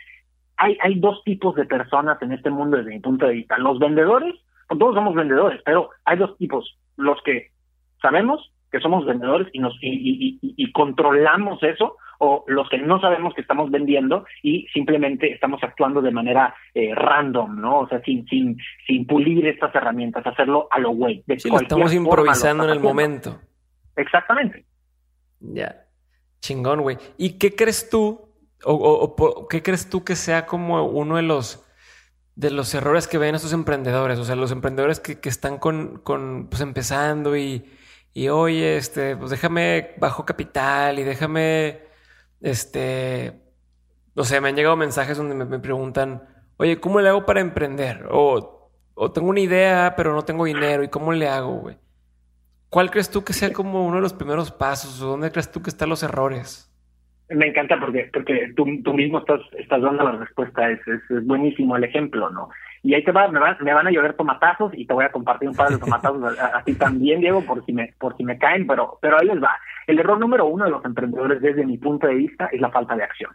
hay 0.58 0.78
hay 0.82 1.00
dos 1.00 1.24
tipos 1.24 1.56
de 1.56 1.66
personas 1.66 2.22
en 2.22 2.34
este 2.34 2.50
mundo 2.50 2.78
desde 2.78 2.92
mi 2.92 3.00
punto 3.00 3.26
de 3.26 3.34
vista. 3.34 3.58
Los 3.58 3.80
vendedores, 3.80 4.36
todos 4.68 4.96
somos 4.96 5.16
vendedores, 5.16 5.62
pero 5.66 5.90
hay 6.06 6.18
dos 6.18 6.38
tipos, 6.38 6.78
los 6.98 7.22
que 7.24 7.52
sabemos 8.02 8.52
que 8.72 8.80
somos 8.80 9.06
vendedores 9.06 9.48
y 9.54 9.60
nos 9.60 9.78
y, 9.82 10.72
controlamos 10.74 11.64
eso 11.64 11.96
o 12.20 12.44
los 12.48 12.68
que 12.70 12.78
no 12.78 13.00
sabemos 13.00 13.34
que 13.34 13.42
estamos 13.42 13.72
vendiendo 13.72 14.26
y 14.44 14.68
simplemente 14.74 15.32
estamos 15.32 15.64
actuando 15.64 16.02
de 16.02 16.12
manera 16.12 16.54
eh, 16.74 16.94
random, 16.94 17.62
¿no? 17.62 17.80
O 17.80 17.88
sea, 17.88 18.02
sin 18.02 18.28
sin 18.28 18.58
sin 18.86 19.08
pulir 19.08 19.48
estas 19.48 19.74
herramientas, 19.74 20.26
hacerlo 20.28 20.68
a 20.72 20.80
lo 20.80 20.92
güey. 20.92 21.24
estamos 21.28 21.94
improvisando 21.94 22.66
en 22.66 22.72
el 22.72 22.80
momento. 22.80 23.40
Exactamente. 23.96 24.66
Ya. 25.40 25.84
Chingón, 26.40 26.82
güey. 26.82 26.98
¿Y 27.18 27.38
qué 27.38 27.56
crees 27.56 27.90
tú 27.90 28.27
o, 28.64 29.48
qué 29.50 29.64
crees 29.64 29.90
tú 29.90 30.04
que 30.04 30.16
sea 30.16 30.46
como 30.46 30.86
uno 30.86 31.18
de 31.18 31.24
los 31.24 31.64
de 32.36 32.52
los 32.52 32.74
errores 32.76 33.08
que 33.08 33.18
ven 33.18 33.36
estos 33.36 33.54
emprendedores? 33.54 34.20
O 34.20 34.24
sea, 34.24 34.36
los 34.36 34.52
emprendedores 34.52 35.00
que, 35.00 35.20
que 35.20 35.30
están 35.30 35.58
con, 35.58 36.00
con 36.00 36.48
pues 36.50 36.62
empezando 36.62 37.36
y 37.36 37.66
y 38.18 38.30
oye, 38.30 38.78
este, 38.78 39.16
pues 39.16 39.30
déjame 39.30 39.94
bajo 40.00 40.26
capital 40.26 40.98
y 40.98 41.04
déjame, 41.04 41.84
este, 42.42 43.44
no 44.16 44.24
sé, 44.24 44.42
me 44.42 44.50
han 44.50 44.56
llegado 44.56 44.76
mensajes 44.76 45.18
donde 45.18 45.36
me, 45.36 45.60
preguntan, 45.60 46.28
oye, 46.58 46.80
¿cómo 46.80 47.00
le 47.00 47.10
hago 47.10 47.28
para 47.28 47.42
emprender? 47.42 48.08
O, 48.10 48.72
o, 48.96 49.12
tengo 49.12 49.30
una 49.30 49.42
idea, 49.42 49.94
pero 49.96 50.16
no 50.16 50.26
tengo 50.26 50.46
dinero, 50.46 50.84
¿y 50.84 50.88
cómo 50.88 51.14
le 51.14 51.30
hago, 51.30 51.58
güey? 51.60 51.78
¿Cuál 52.70 52.90
crees 52.90 53.12
tú 53.12 53.24
que 53.24 53.34
sea 53.34 53.54
como 53.54 53.86
uno 53.86 53.98
de 53.98 54.02
los 54.02 54.14
primeros 54.14 54.50
pasos? 54.50 55.00
¿O 55.00 55.10
dónde 55.10 55.32
crees 55.32 55.52
tú 55.52 55.62
que 55.62 55.70
están 55.70 55.90
los 55.90 56.02
errores? 56.02 56.72
Me 57.30 57.48
encanta 57.48 57.78
porque, 57.80 58.10
porque 58.14 58.54
tú, 58.56 58.66
tú 58.84 58.94
mismo 58.94 59.20
estás, 59.20 59.42
estás 59.58 59.82
dando 59.82 60.04
la 60.04 60.12
respuesta, 60.14 60.70
es, 60.70 60.80
es 60.88 61.26
buenísimo 61.26 61.76
el 61.76 61.84
ejemplo, 61.84 62.30
¿no? 62.30 62.50
y 62.84 62.94
ahí 62.94 63.04
te 63.04 63.12
va, 63.12 63.28
me, 63.28 63.40
me 63.40 63.74
van 63.74 63.88
a 63.88 63.92
llover 63.92 64.14
tomatazos 64.14 64.72
y 64.74 64.86
te 64.86 64.94
voy 64.94 65.04
a 65.04 65.12
compartir 65.12 65.50
un 65.50 65.56
par 65.56 65.70
de 65.70 65.78
tomatazos 65.78 66.38
así 66.54 66.74
también, 66.76 67.20
Diego, 67.20 67.42
por 67.42 67.66
si 67.66 67.74
me, 67.74 67.94
por 68.00 68.16
si 68.16 68.24
me 68.24 68.38
caen, 68.38 68.66
pero, 68.66 68.98
pero 69.02 69.20
ahí 69.20 69.28
les 69.28 69.44
va. 69.44 69.58
El 69.88 70.00
error 70.00 70.18
número 70.18 70.46
uno 70.46 70.64
de 70.64 70.72
los 70.72 70.86
emprendedores 70.86 71.42
desde 71.42 71.66
mi 71.66 71.78
punto 71.78 72.08
de 72.08 72.16
vista 72.16 72.48
es 72.52 72.62
la 72.62 72.72
falta 72.72 72.96
de 72.96 73.04
acción. 73.04 73.32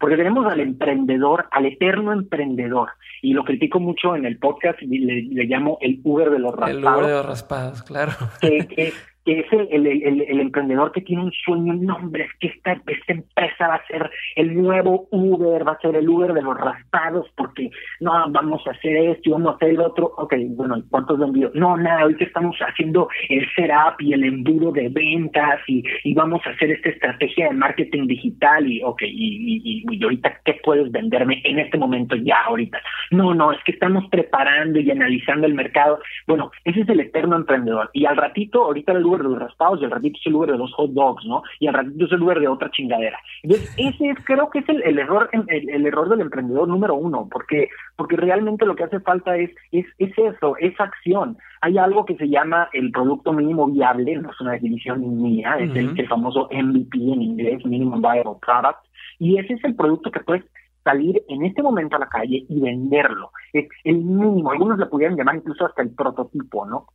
Porque 0.00 0.16
tenemos 0.16 0.50
al 0.50 0.60
emprendedor, 0.60 1.46
al 1.50 1.66
eterno 1.66 2.12
emprendedor, 2.12 2.90
y 3.20 3.34
lo 3.34 3.44
critico 3.44 3.78
mucho 3.78 4.16
en 4.16 4.24
el 4.24 4.38
podcast, 4.38 4.80
y 4.82 4.98
le, 4.98 5.44
llamo 5.44 5.76
el 5.82 6.00
Uber 6.02 6.30
de 6.30 6.38
los 6.38 6.54
raspados. 6.54 6.76
El 6.76 6.84
Uber 6.84 7.06
de 7.06 7.12
los 7.12 7.26
raspados, 7.26 7.82
claro. 7.82 8.12
que, 8.40 8.66
que 8.66 8.92
es 9.26 9.52
el, 9.52 9.86
el, 9.86 10.20
el, 10.20 10.40
emprendedor 10.40 10.92
que 10.92 11.00
tiene 11.00 11.24
un 11.24 11.32
sueño, 11.32 11.74
no, 11.74 11.96
hombre, 11.96 12.24
es 12.24 12.32
que 12.40 12.48
esta, 12.48 12.72
esta 12.72 13.12
empresa 13.12 13.68
va 13.68 13.74
a 13.76 13.86
ser 13.86 14.10
el 14.36 14.54
nuevo 14.54 15.08
Uber, 15.10 15.66
va 15.66 15.72
a 15.72 15.80
ser 15.80 15.96
el 15.96 16.08
Uber 16.08 16.34
de 16.34 16.42
los 16.42 16.58
raspados, 16.58 17.26
porque 17.36 17.70
no, 18.00 18.12
vamos 18.30 18.66
a 18.66 18.72
hacer 18.72 18.96
esto 18.96 19.30
y 19.30 19.32
vamos 19.32 19.52
a 19.52 19.56
hacer 19.56 19.70
el 19.70 19.80
otro. 19.80 20.12
Ok, 20.18 20.34
bueno, 20.50 20.76
¿cuántos 20.90 21.18
vendidos? 21.18 21.54
No, 21.54 21.76
nada, 21.76 22.02
ahorita 22.02 22.24
estamos 22.24 22.56
haciendo 22.58 23.08
el 23.30 23.46
setup 23.54 24.00
y 24.00 24.12
el 24.12 24.24
embudo 24.24 24.72
de 24.72 24.88
ventas 24.90 25.60
y, 25.66 25.82
y 26.02 26.14
vamos 26.14 26.42
a 26.46 26.50
hacer 26.50 26.70
esta 26.70 26.90
estrategia 26.90 27.48
de 27.48 27.54
marketing 27.54 28.06
digital 28.06 28.70
y, 28.70 28.82
ok, 28.82 29.02
y, 29.02 29.62
y, 29.64 29.84
y 29.90 30.04
ahorita, 30.04 30.40
¿qué 30.44 30.60
puedes 30.62 30.90
venderme 30.92 31.40
en 31.44 31.60
este 31.60 31.78
momento 31.78 32.14
ya 32.16 32.42
ahorita? 32.46 32.78
No, 33.10 33.34
no, 33.34 33.52
es 33.52 33.62
que 33.64 33.72
estamos 33.72 34.04
preparando 34.10 34.78
y 34.80 34.90
analizando 34.90 35.46
el 35.46 35.54
mercado. 35.54 36.00
Bueno, 36.26 36.50
ese 36.64 36.80
es 36.80 36.88
el 36.88 37.00
eterno 37.00 37.36
emprendedor. 37.36 37.90
Y 37.94 38.04
al 38.04 38.16
ratito, 38.16 38.64
ahorita 38.64 38.92
el 38.92 39.02
de 39.18 39.28
los 39.28 39.38
raspados 39.38 39.80
y 39.80 39.84
al 39.84 39.90
ratito 39.90 40.18
es 40.20 40.26
el 40.26 40.34
Uber 40.34 40.52
de 40.52 40.58
los 40.58 40.72
hot 40.74 40.90
dogs, 40.90 41.24
¿no? 41.26 41.42
Y 41.60 41.66
al 41.66 41.74
ratito 41.74 42.04
es 42.04 42.12
el 42.12 42.22
Uber 42.22 42.40
de 42.40 42.48
otra 42.48 42.70
chingadera. 42.70 43.18
Entonces, 43.42 43.74
ese 43.76 44.10
es, 44.10 44.18
creo 44.24 44.50
que 44.50 44.60
es 44.60 44.68
el, 44.68 44.82
el 44.82 44.98
error, 44.98 45.28
el, 45.32 45.68
el, 45.68 45.86
error 45.86 46.08
del 46.08 46.20
emprendedor 46.20 46.68
número 46.68 46.94
uno, 46.94 47.28
porque, 47.30 47.68
porque 47.96 48.16
realmente 48.16 48.66
lo 48.66 48.76
que 48.76 48.84
hace 48.84 49.00
falta 49.00 49.36
es, 49.36 49.50
es, 49.72 49.86
es 49.98 50.12
eso, 50.16 50.56
es 50.58 50.78
acción. 50.80 51.36
Hay 51.60 51.78
algo 51.78 52.04
que 52.04 52.16
se 52.16 52.28
llama 52.28 52.68
el 52.72 52.90
producto 52.90 53.32
mínimo 53.32 53.66
viable, 53.66 54.16
no 54.16 54.30
es 54.30 54.40
una 54.40 54.52
definición 54.52 55.22
mía, 55.22 55.56
es 55.58 55.74
el, 55.74 55.98
el 55.98 56.08
famoso 56.08 56.48
MVP 56.50 56.98
en 56.98 57.22
inglés, 57.22 57.64
Minimum 57.64 58.00
Viable 58.00 58.38
Product, 58.44 58.78
y 59.18 59.38
ese 59.38 59.54
es 59.54 59.64
el 59.64 59.74
producto 59.74 60.10
que 60.10 60.20
puedes 60.20 60.44
salir 60.84 61.22
en 61.28 61.44
este 61.44 61.62
momento 61.62 61.96
a 61.96 62.00
la 62.00 62.08
calle 62.08 62.44
y 62.48 62.60
venderlo. 62.60 63.30
Es 63.52 63.66
el 63.84 63.96
mínimo, 63.96 64.52
algunos 64.52 64.78
le 64.78 64.86
pudieran 64.86 65.16
llamar 65.16 65.36
incluso 65.36 65.66
hasta 65.66 65.82
el 65.82 65.94
prototipo, 65.94 66.66
¿no? 66.66 66.86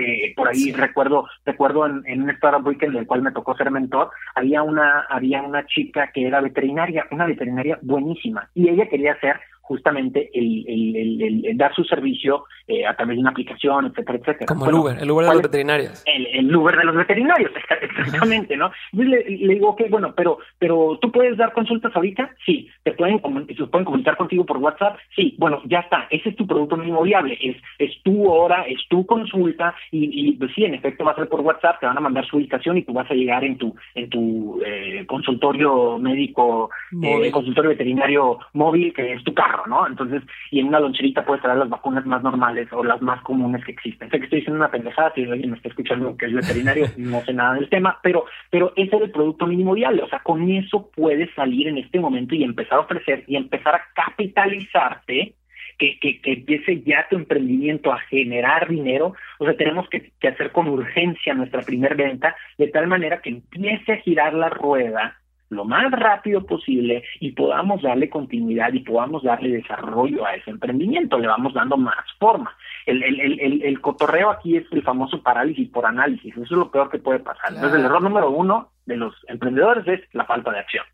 Eh, 0.00 0.32
por 0.34 0.48
ahí 0.48 0.72
recuerdo 0.72 1.26
recuerdo 1.44 1.86
en, 1.86 2.02
en 2.06 2.22
un 2.22 2.30
startup 2.30 2.66
weekend 2.66 2.94
del 2.94 3.06
cual 3.06 3.22
me 3.22 3.32
tocó 3.32 3.54
ser 3.56 3.70
mentor 3.70 4.10
había 4.34 4.62
una 4.62 5.00
había 5.10 5.42
una 5.42 5.66
chica 5.66 6.10
que 6.12 6.26
era 6.26 6.40
veterinaria 6.40 7.06
una 7.10 7.26
veterinaria 7.26 7.78
buenísima 7.82 8.48
y 8.54 8.68
ella 8.68 8.88
quería 8.88 9.12
hacer 9.12 9.36
justamente 9.70 10.30
el, 10.34 10.64
el, 10.66 11.44
el, 11.46 11.56
dar 11.56 11.72
su 11.74 11.84
servicio 11.84 12.44
eh, 12.70 12.86
a 12.86 12.94
través 12.94 13.16
de 13.16 13.20
una 13.20 13.30
aplicación, 13.30 13.86
etcétera, 13.86 14.18
etcétera. 14.18 14.46
Como 14.46 14.66
el 14.66 14.74
Uber, 14.74 14.98
el 15.00 15.10
Uber 15.10 15.26
de 15.26 15.32
los 15.32 15.42
veterinarios. 15.42 16.04
El, 16.06 16.56
Uber 16.56 16.76
de 16.76 16.84
los 16.84 16.96
veterinarios, 16.96 17.50
exactamente, 17.82 18.56
¿no? 18.56 18.70
Yo 18.92 19.04
le, 19.04 19.24
digo, 19.24 19.70
ok, 19.70 19.82
bueno, 19.90 20.14
pero, 20.16 20.38
pero 20.58 20.98
tú 21.00 21.10
puedes 21.10 21.36
dar 21.36 21.52
consultas 21.52 21.94
ahorita, 21.94 22.30
sí, 22.44 22.68
te 22.82 22.92
pueden, 22.92 23.20
se 23.20 23.66
pueden 23.66 23.84
comunicar 23.84 24.16
contigo 24.16 24.44
por 24.44 24.58
WhatsApp, 24.58 24.98
sí, 25.14 25.34
bueno, 25.38 25.60
ya 25.64 25.80
está, 25.80 26.06
ese 26.10 26.30
es 26.30 26.36
tu 26.36 26.46
producto 26.46 26.76
mínimo 26.76 27.02
viable, 27.02 27.38
es, 27.40 27.56
es 27.78 28.02
tu 28.02 28.28
hora, 28.30 28.62
es 28.66 28.78
tu 28.88 29.04
consulta, 29.06 29.74
y, 29.90 30.28
y 30.28 30.32
pues 30.32 30.52
sí, 30.54 30.64
en 30.64 30.74
efecto 30.74 31.04
va 31.04 31.12
a 31.12 31.16
ser 31.16 31.28
por 31.28 31.40
WhatsApp, 31.40 31.80
te 31.80 31.86
van 31.86 31.98
a 31.98 32.00
mandar 32.00 32.26
su 32.26 32.36
ubicación 32.36 32.78
y 32.78 32.82
tú 32.82 32.92
vas 32.92 33.10
a 33.10 33.14
llegar 33.14 33.44
en 33.44 33.58
tu, 33.58 33.74
en 33.94 34.08
tu 34.08 34.60
eh, 34.64 35.04
consultorio 35.06 35.98
médico, 35.98 36.70
eh, 37.02 37.30
consultorio 37.30 37.70
veterinario 37.70 38.38
móvil, 38.52 38.92
que 38.92 39.12
es 39.12 39.24
tu 39.24 39.34
carro 39.34 39.50
¿no? 39.66 39.86
Entonces, 39.86 40.22
y 40.50 40.60
en 40.60 40.68
una 40.68 40.80
loncherita 40.80 41.24
puedes 41.24 41.42
traer 41.42 41.58
las 41.58 41.68
vacunas 41.68 42.04
más 42.06 42.22
normales 42.22 42.59
o 42.72 42.84
las 42.84 43.00
más 43.02 43.22
comunes 43.22 43.64
que 43.64 43.72
existen. 43.72 44.10
Sé 44.10 44.18
que 44.18 44.24
estoy 44.24 44.40
diciendo 44.40 44.58
una 44.58 44.70
pendejada, 44.70 45.12
si 45.14 45.24
alguien 45.24 45.50
me 45.50 45.56
está 45.56 45.68
escuchando 45.68 46.16
que 46.16 46.26
es 46.26 46.32
veterinario, 46.32 46.86
no 46.96 47.20
sé 47.22 47.32
nada 47.32 47.54
del 47.54 47.68
tema, 47.68 47.98
pero, 48.02 48.24
pero 48.50 48.72
ese 48.76 48.96
es 48.96 49.02
el 49.02 49.10
producto 49.10 49.46
mínimo 49.46 49.74
viable, 49.74 50.02
o 50.02 50.08
sea, 50.08 50.20
con 50.20 50.50
eso 50.50 50.90
puedes 50.94 51.32
salir 51.34 51.68
en 51.68 51.78
este 51.78 52.00
momento 52.00 52.34
y 52.34 52.44
empezar 52.44 52.78
a 52.78 52.82
ofrecer 52.82 53.24
y 53.26 53.36
empezar 53.36 53.74
a 53.74 53.82
capitalizarte 53.94 55.34
que, 55.78 55.98
que, 55.98 56.20
que, 56.20 56.32
empiece 56.34 56.82
ya 56.82 57.06
tu 57.08 57.16
emprendimiento 57.16 57.90
a 57.90 57.98
generar 58.00 58.68
dinero, 58.68 59.14
o 59.38 59.44
sea, 59.46 59.56
tenemos 59.56 59.88
que, 59.88 60.12
que 60.20 60.28
hacer 60.28 60.52
con 60.52 60.68
urgencia 60.68 61.32
nuestra 61.32 61.62
primer 61.62 61.96
venta, 61.96 62.36
de 62.58 62.68
tal 62.68 62.86
manera 62.86 63.22
que 63.22 63.30
empiece 63.30 63.92
a 63.92 63.96
girar 63.96 64.34
la 64.34 64.50
rueda 64.50 65.19
lo 65.50 65.64
más 65.64 65.90
rápido 65.90 66.46
posible 66.46 67.04
y 67.18 67.32
podamos 67.32 67.82
darle 67.82 68.08
continuidad 68.08 68.72
y 68.72 68.80
podamos 68.80 69.22
darle 69.24 69.50
desarrollo 69.50 70.24
a 70.24 70.34
ese 70.34 70.50
emprendimiento, 70.50 71.18
le 71.18 71.26
vamos 71.26 71.52
dando 71.52 71.76
más 71.76 72.04
forma. 72.18 72.56
El, 72.86 73.02
el, 73.02 73.20
el, 73.20 73.62
el 73.62 73.80
cotorreo 73.80 74.30
aquí 74.30 74.56
es 74.56 74.64
el 74.70 74.82
famoso 74.82 75.22
parálisis 75.22 75.68
por 75.68 75.84
análisis, 75.84 76.32
eso 76.32 76.42
es 76.42 76.50
lo 76.50 76.70
peor 76.70 76.88
que 76.88 76.98
puede 76.98 77.18
pasar. 77.18 77.52
Entonces 77.52 77.78
el 77.78 77.84
error 77.84 78.00
número 78.00 78.30
uno 78.30 78.72
de 78.86 78.96
los 78.96 79.14
emprendedores 79.28 79.86
es 79.86 80.14
la 80.14 80.24
falta 80.24 80.52
de 80.52 80.60
acción. 80.60 80.84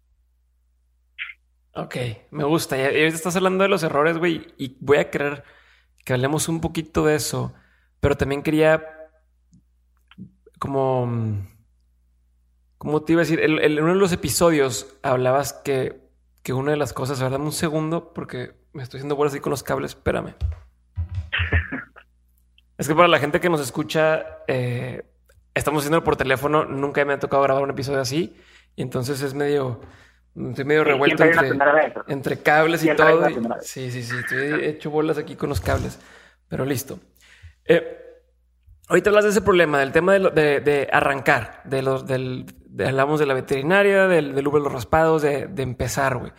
Ok, 1.75 1.97
me 2.31 2.45
gusta. 2.45 2.79
Ya, 2.79 2.89
estás 2.89 3.37
hablando 3.37 3.63
de 3.63 3.69
los 3.69 3.83
errores, 3.83 4.17
güey, 4.17 4.47
y 4.57 4.75
voy 4.81 4.97
a 4.97 5.11
querer 5.11 5.45
que 6.07 6.15
hablemos 6.15 6.49
un 6.49 6.63
poquito 6.63 7.05
de 7.05 7.17
eso, 7.17 7.53
pero 8.01 8.17
también 8.17 8.43
quería 8.43 8.83
como 10.59 11.47
como 12.87 13.02
te 13.02 13.14
iba 13.14 13.23
a 13.23 13.25
decir, 13.25 13.40
en 13.40 13.83
uno 13.83 13.95
de 13.95 13.99
los 13.99 14.12
episodios 14.12 14.97
hablabas 15.02 15.52
que, 15.52 16.09
que 16.45 16.52
una 16.52 16.71
de 16.71 16.76
las 16.76 16.93
cosas, 16.93 17.19
a 17.21 17.25
ver, 17.25 17.33
dame 17.33 17.47
un 17.47 17.50
segundo 17.50 18.12
porque 18.12 18.52
me 18.73 18.85
estoy 18.85 18.99
haciendo 18.99 19.16
bolas 19.16 19.33
así 19.33 19.40
con 19.40 19.50
los 19.50 19.64
cables, 19.64 19.90
espérame. 19.90 20.37
es 22.78 22.87
que 22.87 22.95
para 22.95 23.09
la 23.09 23.19
gente 23.19 23.40
que 23.40 23.50
nos 23.50 23.61
escucha, 23.61 24.25
eh, 24.47 25.02
estamos 25.52 25.81
haciendo 25.83 26.05
por 26.05 26.14
teléfono, 26.14 26.64
nunca 26.64 27.05
me 27.05 27.14
ha 27.14 27.19
tocado 27.19 27.43
grabar 27.43 27.64
un 27.64 27.71
episodio 27.71 28.00
así 28.00 28.37
y 28.76 28.83
entonces 28.83 29.21
es 29.21 29.35
medio... 29.35 29.81
Estoy 30.37 30.64
medio 30.64 30.85
revuelto 30.85 31.25
entre, 32.07 32.38
cables 32.38 32.85
y 32.85 32.95
todo. 32.95 33.26
sí, 33.62 33.90
sí, 33.90 34.05
sí. 34.05 34.14
Estoy 34.16 34.64
hecho 34.64 34.90
bolas 34.93 35.19
aquí 35.19 35.35
con 35.35 35.49
los 35.49 35.61
cables. 35.61 35.99
Pero 36.47 36.64
listo. 36.64 37.00
Eh, 37.64 37.99
ahorita 38.87 39.11
hablas 39.11 39.25
de 39.25 39.31
ese 39.31 39.40
problema, 39.40 39.81
del 39.81 39.90
tema 39.90 40.12
de, 40.12 40.61
de 40.61 40.88
arrancar, 40.93 41.62
de 41.64 41.83
los, 41.83 42.07
del, 42.07 42.45
hablamos 42.85 43.21
de 43.21 43.26
la 43.26 43.35
veterinaria, 43.35 44.06
del, 44.09 44.35
del 44.35 44.47
Uber 44.47 44.62
los 44.62 44.73
raspados, 44.73 45.23
de, 45.23 45.49
empezar, 45.56 46.18
güey. 46.18 46.33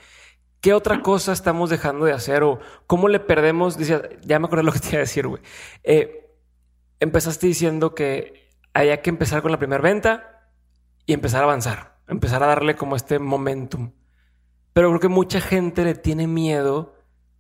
¿Qué 0.62 0.74
otra 0.74 1.02
cosa 1.02 1.34
estamos 1.34 1.70
dejando 1.70 2.06
de 2.06 2.14
hacer 2.14 2.44
o 2.44 2.60
cómo 2.88 3.08
le 3.08 3.20
perdemos? 3.20 3.78
Dice, 3.78 4.18
ya 4.24 4.40
me 4.40 4.48
acuerdo 4.48 4.64
lo 4.64 4.72
que 4.72 4.80
te 4.80 4.88
iba 4.90 4.98
a 4.98 5.00
decir, 5.02 5.28
güey. 5.28 5.42
Eh, 5.84 6.36
empezaste 7.00 7.48
diciendo 7.48 7.94
que 7.94 8.52
había 8.74 9.02
que 9.02 9.10
empezar 9.10 9.42
con 9.42 9.52
la 9.52 9.60
primera 9.60 9.82
venta 9.82 10.52
y 11.06 11.14
empezar 11.14 11.42
a 11.42 11.46
avanzar, 11.46 11.98
empezar 12.08 12.44
a 12.44 12.48
darle 12.48 12.76
como 12.76 12.96
este 12.96 13.20
momentum. 13.20 13.94
Pero 14.74 14.90
creo 14.90 15.00
que 15.00 15.08
mucha 15.08 15.42
gente 15.42 15.84
le 15.84 15.96
tiene 15.96 16.28
miedo 16.28 16.96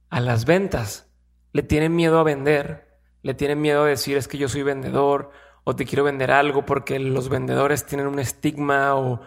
a 0.09 0.19
las 0.19 0.45
ventas, 0.45 1.11
le 1.53 1.63
tiene 1.63 1.89
miedo 1.89 2.19
a 2.19 2.23
vender, 2.23 2.99
le 3.23 3.33
tiene 3.33 3.55
miedo 3.55 3.83
a 3.83 3.87
decir 3.87 4.17
es 4.17 4.27
que 4.27 4.37
yo 4.37 4.47
soy 4.47 4.63
vendedor 4.63 5.31
o 5.69 5.75
te 5.75 5.83
quiero 5.83 6.05
vender 6.05 6.31
algo 6.31 6.65
porque 6.65 6.97
los 6.97 7.27
vendedores 7.27 7.85
tienen 7.85 8.07
un 8.07 8.19
estigma 8.19 8.95
o, 8.95 9.19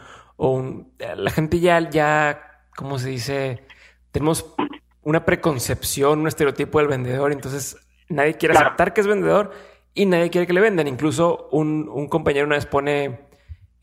la 0.98 1.30
gente 1.30 1.60
ya, 1.60 1.90
ya, 1.90 2.64
¿cómo 2.74 2.98
se 2.98 3.10
dice? 3.10 3.66
Tenemos 4.10 4.54
una 5.02 5.26
preconcepción, 5.26 6.20
un 6.20 6.28
estereotipo 6.28 6.78
del 6.78 6.88
vendedor, 6.88 7.32
entonces 7.32 7.76
nadie 8.08 8.38
quiere 8.38 8.56
aceptar 8.56 8.94
que 8.94 9.02
es 9.02 9.06
vendedor 9.06 9.50
y 9.92 10.06
nadie 10.06 10.30
quiere 10.30 10.46
que 10.46 10.54
le 10.54 10.62
vendan. 10.62 10.88
Incluso 10.88 11.50
un, 11.52 11.90
un 11.92 12.08
compañero 12.08 12.46
una 12.46 12.56
vez 12.56 12.64
pone 12.64 13.28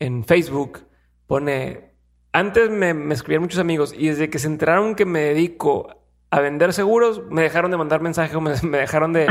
en 0.00 0.24
Facebook, 0.24 0.80
pone, 1.28 1.92
antes 2.32 2.70
me, 2.70 2.92
me 2.92 3.14
escribían 3.14 3.42
muchos 3.42 3.60
amigos 3.60 3.94
y 3.96 4.08
desde 4.08 4.30
que 4.30 4.40
se 4.40 4.48
enteraron 4.48 4.96
que 4.96 5.04
me 5.04 5.20
dedico 5.20 5.97
a 6.30 6.40
vender 6.40 6.72
seguros, 6.72 7.24
me 7.30 7.42
dejaron 7.42 7.70
de 7.70 7.76
mandar 7.76 8.00
mensaje 8.00 8.36
o 8.36 8.40
me, 8.40 8.52
dejaron 8.52 9.12
de, 9.12 9.26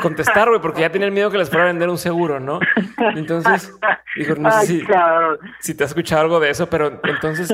contestar, 0.00 0.48
güey, 0.48 0.60
porque 0.60 0.82
ya 0.82 0.90
tenían 0.90 1.12
miedo 1.12 1.30
que 1.30 1.38
les 1.38 1.48
fuera 1.48 1.64
a 1.64 1.68
vender 1.68 1.88
un 1.88 1.98
seguro, 1.98 2.38
¿no? 2.40 2.60
Entonces, 3.16 3.76
dijo, 4.16 4.34
no 4.36 4.50
sé 4.50 4.66
si, 4.66 4.82
si, 5.60 5.76
te 5.76 5.84
has 5.84 5.90
escuchado 5.90 6.22
algo 6.22 6.40
de 6.40 6.50
eso, 6.50 6.68
pero 6.70 7.00
entonces, 7.02 7.52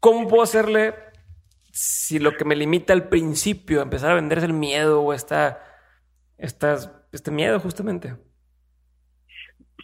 ¿cómo 0.00 0.28
puedo 0.28 0.42
hacerle 0.42 0.94
si 1.72 2.18
lo 2.18 2.32
que 2.32 2.44
me 2.44 2.56
limita 2.56 2.92
al 2.92 3.08
principio 3.08 3.80
a 3.80 3.84
empezar 3.84 4.10
a 4.10 4.14
vender 4.14 4.38
es 4.38 4.44
el 4.44 4.52
miedo 4.52 5.02
o 5.02 5.12
esta, 5.12 5.60
este 6.38 7.30
miedo 7.30 7.60
justamente? 7.60 8.16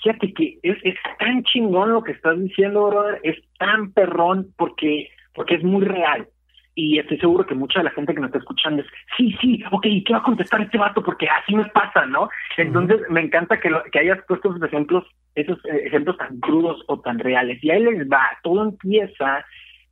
Fíjate 0.02 0.33
que 0.35 0.59
es, 0.62 0.76
es 0.83 0.95
tan 1.18 1.42
chingón 1.44 1.92
lo 1.92 2.03
que 2.03 2.12
estás 2.12 2.38
diciendo, 2.38 2.88
brother, 2.88 3.20
es 3.22 3.37
tan 3.59 3.92
perrón 3.92 4.53
porque, 4.57 5.09
porque 5.35 5.55
es 5.55 5.64
muy 5.64 5.85
real 5.85 6.29
y 6.78 6.98
estoy 6.98 7.16
seguro 7.18 7.46
que 7.46 7.54
mucha 7.54 7.80
de 7.80 7.84
la 7.84 7.90
gente 7.90 8.14
que 8.14 8.20
nos 8.20 8.28
está 8.28 8.38
escuchando 8.38 8.82
es, 8.82 8.88
sí, 9.16 9.34
sí, 9.40 9.64
ok, 9.72 9.82
¿qué 10.04 10.12
va 10.12 10.18
a 10.18 10.22
contestar 10.22 10.60
este 10.60 10.76
vato? 10.76 11.02
Porque 11.02 11.26
así 11.26 11.54
me 11.54 11.64
pasa, 11.70 12.04
¿no? 12.04 12.28
Entonces, 12.58 13.00
me 13.08 13.22
encanta 13.22 13.58
que, 13.58 13.70
que 13.90 13.98
hayas 13.98 14.22
puesto 14.28 14.50
esos 14.50 14.62
ejemplos, 14.62 15.04
esos 15.34 15.58
eh, 15.64 15.84
ejemplos 15.86 16.18
tan 16.18 16.38
crudos 16.38 16.84
o 16.88 17.00
tan 17.00 17.18
reales. 17.18 17.64
Y 17.64 17.70
ahí 17.70 17.82
les 17.82 18.06
va, 18.06 18.28
todo 18.42 18.62
empieza 18.62 19.42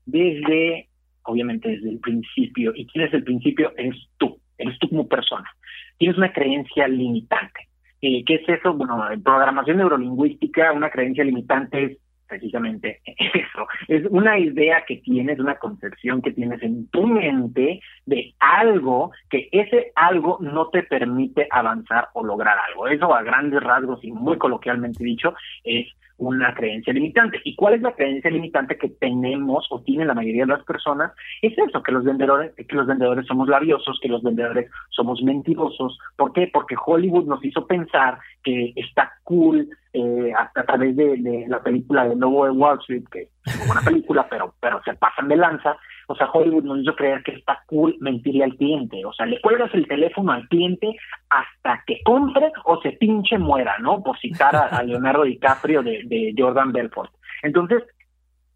desde, 0.05 0.91
obviamente, 1.23 1.71
desde 1.71 1.89
el 1.89 2.01
principio. 2.01 2.73
¿Y 2.77 2.87
quién 2.89 3.07
es 3.07 3.15
el 3.15 3.25
principio? 3.25 3.73
Eres 3.79 3.97
tú, 4.19 4.39
eres 4.59 4.79
tú 4.79 4.91
como 4.91 5.09
persona. 5.09 5.49
Tienes 5.97 6.19
una 6.19 6.35
creencia 6.35 6.87
limitante. 6.87 7.67
Eh, 8.03 8.23
¿Qué 8.27 8.35
es 8.35 8.47
eso? 8.47 8.75
Bueno, 8.75 9.11
en 9.11 9.23
programación 9.23 9.79
neurolingüística, 9.79 10.71
una 10.73 10.91
creencia 10.91 11.25
limitante 11.25 11.83
es 11.83 11.99
precisamente 12.27 13.01
eso. 13.07 13.67
Es 13.89 14.05
una 14.11 14.39
idea 14.39 14.85
que 14.87 14.97
tienes, 14.97 15.39
una 15.39 15.57
concepción 15.57 16.23
que 16.23 16.33
tienes 16.33 16.63
en 16.63 16.89
tu 16.89 17.07
mente 17.07 17.81
de 18.07 18.35
algo 18.39 19.13
que 19.31 19.49
ese 19.53 19.93
algo 19.95 20.39
no 20.41 20.69
te 20.69 20.83
permite 20.83 21.47
avanzar 21.51 22.09
o 22.15 22.25
lograr 22.25 22.57
algo. 22.69 22.89
Eso 22.89 23.15
a 23.15 23.23
grandes 23.23 23.63
rasgos 23.63 24.03
y 24.05 24.13
muy 24.13 24.39
coloquialmente 24.39 25.05
dicho 25.05 25.35
es 25.65 25.87
una 26.19 26.55
creencia 26.55 26.93
limitante. 26.93 27.41
¿Y 27.45 27.57
cuál 27.57 27.75
es 27.75 27.83
la 27.83 27.95
creencia 27.95 28.31
limitante 28.31 28.79
que 28.79 28.89
tenemos 28.89 29.67
o 29.71 29.83
tiene 29.83 30.05
la 30.05 30.15
mayoría 30.15 30.45
de 30.45 30.53
las 30.53 30.65
personas? 30.65 31.13
Es 31.43 31.57
eso, 31.59 31.83
que 31.83 31.93
los 31.93 32.05
vendedores, 32.05 32.53
que 32.55 32.77
los 32.77 32.87
vendedores 32.87 33.27
somos 33.27 33.49
labiosos, 33.49 33.99
que 34.01 34.09
los 34.09 34.23
vendedores 34.23 34.71
somos 34.91 35.23
mentirosos. 35.23 35.99
¿Por 36.17 36.33
qué? 36.33 36.49
Porque 36.53 36.77
Hollywood 36.85 37.27
nos 37.27 37.45
hizo 37.45 37.67
pensar 37.67 38.19
que 38.43 38.73
está 38.77 39.13
cool 39.25 39.69
eh, 39.93 40.33
a, 40.37 40.63
través 40.65 40.97
de, 40.97 41.47
la 41.49 41.63
película 41.63 42.09
de 42.09 42.17
Lobo 42.17 42.45
de 42.45 42.53
Wall 42.53 42.79
Street, 42.81 43.05
que 43.11 43.29
una 43.47 43.67
buena 43.67 43.83
película, 43.83 44.27
pero, 44.29 44.55
pero 44.61 44.81
se 44.85 44.95
pasan 44.95 45.29
de 45.29 45.37
lanza. 45.37 45.77
O 46.07 46.15
sea, 46.15 46.31
Hollywood 46.31 46.65
nos 46.65 46.81
hizo 46.81 46.95
creer 46.95 47.23
que 47.23 47.33
está 47.33 47.63
cool 47.67 47.97
mentirle 48.01 48.45
al 48.45 48.57
cliente. 48.57 49.05
O 49.05 49.13
sea, 49.13 49.27
le 49.27 49.41
cuelgas 49.41 49.73
el 49.75 49.87
teléfono 49.87 50.33
al 50.33 50.49
cliente 50.49 50.95
hasta 51.31 51.83
que 51.87 52.01
compre 52.05 52.53
o 52.65 52.81
se 52.83 52.93
pinche 52.93 53.39
muera, 53.39 53.79
¿no? 53.79 54.03
Por 54.03 54.19
citar 54.19 54.55
a, 54.55 54.83
Leonardo 54.83 55.25
DiCaprio 55.25 55.83
de, 55.83 56.35
Jordan 56.37 56.73
Belfort. 56.73 57.13
Entonces, 57.43 57.83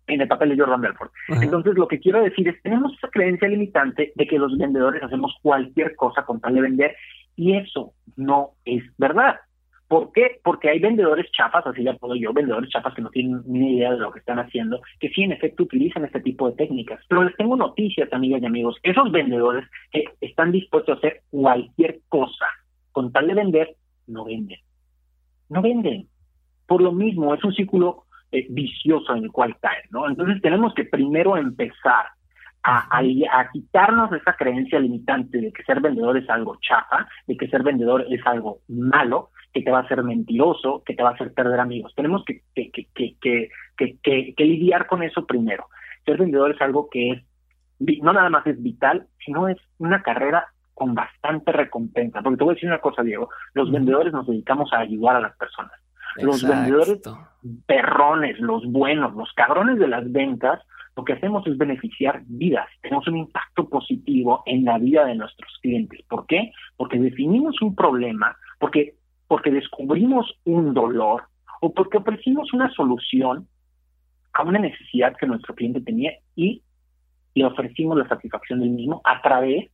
en 0.07 0.21
el 0.21 0.29
papel 0.29 0.51
de 0.51 0.59
Jordan 0.59 0.81
Belfort. 0.81 1.13
Entonces, 1.41 1.75
lo 1.75 1.87
que 1.87 2.01
quiero 2.01 2.23
decir 2.23 2.49
es, 2.49 2.63
tenemos 2.63 2.95
esa 2.95 3.09
creencia 3.09 3.49
limitante 3.49 4.13
de 4.15 4.27
que 4.27 4.39
los 4.39 4.57
vendedores 4.57 5.03
hacemos 5.03 5.37
cualquier 5.43 5.95
cosa 5.97 6.25
con 6.25 6.41
tal 6.41 6.55
de 6.55 6.63
vender 6.63 6.97
y 7.37 7.57
eso 7.57 7.93
no 8.17 8.53
es 8.65 8.83
verdad. 8.97 9.37
¿Por 9.89 10.13
qué? 10.13 10.39
Porque 10.45 10.69
hay 10.69 10.79
vendedores 10.79 11.31
chafas, 11.33 11.67
así 11.67 11.83
ya 11.83 11.95
puedo 11.95 12.15
yo, 12.15 12.35
vendedores 12.35 12.69
chafas 12.69 12.95
que 12.95 13.01
no 13.01 13.09
tienen 13.09 13.43
ni 13.47 13.77
idea 13.77 13.93
de 13.93 13.99
lo 13.99 14.13
que 14.13 14.19
están 14.19 14.39
haciendo, 14.39 14.81
que 15.01 15.09
sí, 15.09 15.23
en 15.23 15.33
efecto, 15.33 15.63
utilizan 15.63 16.05
este 16.05 16.21
tipo 16.21 16.49
de 16.49 16.57
técnicas. 16.57 17.01
Pero 17.09 17.25
les 17.25 17.35
tengo 17.37 17.57
noticias, 17.57 18.13
amigas 18.13 18.43
y 18.43 18.47
amigos. 18.47 18.77
Esos 18.83 19.11
vendedores 19.11 19.65
que 19.91 20.05
están 20.21 20.53
dispuestos 20.53 20.95
a 20.95 20.99
hacer 20.99 21.23
cualquier 21.31 22.01
cosa 22.09 22.45
con 22.93 23.13
tal 23.13 23.29
de 23.29 23.35
vender, 23.35 23.77
no 24.07 24.25
venden. 24.25 24.59
No 25.49 25.63
venden. 25.63 26.07
Por 26.67 26.83
lo 26.83 26.93
mismo, 26.93 27.33
es 27.33 27.43
un 27.43 27.55
círculo 27.55 28.05
eh, 28.31 28.47
vicioso 28.51 29.15
en 29.15 29.25
el 29.25 29.33
cual 29.33 29.57
caen, 29.59 29.85
¿no? 29.91 30.07
Entonces 30.07 30.43
tenemos 30.43 30.75
que 30.75 30.85
primero 30.85 31.39
empezar 31.39 32.09
a, 32.63 32.99
a, 32.99 33.51
quitarnos 33.51 34.13
esa 34.13 34.35
creencia 34.35 34.79
limitante 34.79 35.41
de 35.41 35.51
que 35.51 35.63
ser 35.63 35.81
vendedor 35.81 36.19
es 36.19 36.29
algo 36.29 36.59
chafa, 36.61 37.09
de 37.27 37.37
que 37.39 37.49
ser 37.49 37.63
vendedor 37.63 38.05
es 38.11 38.21
algo 38.27 38.59
malo, 38.69 39.31
que 39.53 39.63
te 39.63 39.71
va 39.71 39.79
a 39.79 39.83
hacer 39.83 40.03
mentiroso, 40.03 40.83
que 40.85 40.95
te 40.95 41.03
va 41.03 41.11
a 41.11 41.15
hacer 41.15 41.33
perder 41.33 41.61
amigos. 41.61 41.93
Tenemos 41.95 42.25
que, 42.25 42.43
que, 42.55 42.71
que, 42.71 43.17
que, 43.17 44.35
que 44.35 44.45
lidiar 44.45 44.87
con 44.87 45.03
eso 45.03 45.27
primero. 45.27 45.67
Ser 46.05 46.19
vendedor 46.19 46.55
es 46.55 46.61
algo 46.61 46.89
que 46.91 47.11
es, 47.13 47.23
no 48.03 48.13
nada 48.13 48.31
más 48.31 48.47
es 48.47 48.63
vital, 48.63 49.07
sino 49.25 49.49
es 49.49 49.59
una 49.79 50.03
carrera 50.03 50.47
con 50.75 50.95
bastante 50.95 51.53
recompensa. 51.53 52.23
Porque 52.23 52.39
te 52.39 52.45
voy 52.45 52.53
a 52.53 52.55
decir 52.55 52.69
una 52.69 52.81
cosa, 52.81 53.03
Diego, 53.03 53.29
los 53.55 53.71
vendedores 53.71 54.13
nos 54.13 54.27
dedicamos 54.27 54.73
a 54.73 54.81
ayudar 54.81 55.17
a 55.17 55.21
las 55.21 55.37
personas. 55.37 55.73
Los 56.17 56.47
vendedores 56.47 57.01
perrones, 57.67 58.39
los 58.41 58.65
buenos, 58.67 59.15
los 59.15 59.33
cabrones 59.35 59.79
de 59.79 59.89
las 59.89 60.11
ventas, 60.11 60.61
lo 60.97 61.05
que 61.05 61.13
hacemos 61.13 61.47
es 61.47 61.57
beneficiar 61.57 62.23
vidas, 62.27 62.67
tenemos 62.83 63.07
un 63.07 63.19
impacto 63.19 63.69
positivo 63.69 64.43
en 64.47 64.65
la 64.65 64.79
vida 64.79 65.05
de 65.05 65.15
nuestros 65.15 65.57
clientes. 65.63 66.01
¿Por 66.09 66.27
qué? 66.27 66.51
Porque 66.77 66.99
definimos 66.99 67.63
un 67.63 67.77
problema, 67.77 68.37
porque 68.59 68.95
porque 69.29 69.51
descubrimos 69.51 70.27
un 70.45 70.75
dolor 70.75 71.25
o 71.61 71.73
porque 71.73 71.99
ofrecimos 71.99 72.53
una 72.53 72.71
solución 72.73 73.47
a 74.33 74.43
una 74.43 74.59
necesidad 74.59 75.17
que 75.17 75.27
nuestro 75.27 75.55
cliente 75.55 75.81
tenía 75.81 76.13
y 76.35 76.63
le 77.35 77.45
ofrecimos 77.45 77.97
la 77.99 78.09
satisfacción 78.09 78.61
del 78.61 78.71
mismo 78.71 79.01
a 79.05 79.21
través 79.23 79.71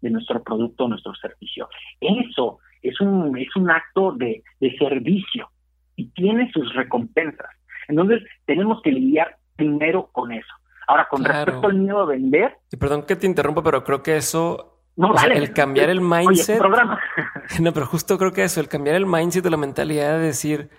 de 0.00 0.10
nuestro 0.10 0.42
producto 0.42 0.84
o 0.84 0.88
nuestro 0.88 1.14
servicio. 1.16 1.68
Eso 2.00 2.58
es 2.82 3.00
un, 3.00 3.36
es 3.36 3.54
un 3.56 3.70
acto 3.70 4.12
de, 4.12 4.42
de 4.60 4.76
servicio 4.76 5.50
y 5.96 6.06
tiene 6.10 6.50
sus 6.52 6.72
recompensas. 6.74 7.48
Entonces, 7.88 8.22
tenemos 8.44 8.80
que 8.82 8.92
lidiar 8.92 9.36
primero 9.56 10.08
con 10.12 10.30
eso. 10.32 10.52
Ahora, 10.86 11.08
con 11.10 11.24
respecto 11.24 11.66
al 11.66 11.74
miedo 11.74 12.00
a 12.00 12.06
vender. 12.06 12.56
Perdón 12.78 13.04
que 13.04 13.16
te 13.16 13.26
interrumpa, 13.26 13.62
pero 13.62 13.84
creo 13.84 14.02
que 14.02 14.16
eso. 14.16 14.77
No, 14.98 15.14
el 15.14 15.52
cambiar 15.52 15.90
el 15.90 16.00
mindset. 16.00 16.58
programa. 16.58 16.98
no, 17.60 17.72
pero 17.72 17.86
justo 17.86 18.18
creo 18.18 18.32
que 18.32 18.42
eso, 18.42 18.60
el 18.60 18.66
cambiar 18.66 18.96
el 18.96 19.06
mindset 19.06 19.44
de 19.44 19.50
la 19.50 19.56
mentalidad 19.56 20.18
de 20.18 20.26
decir, 20.26 20.70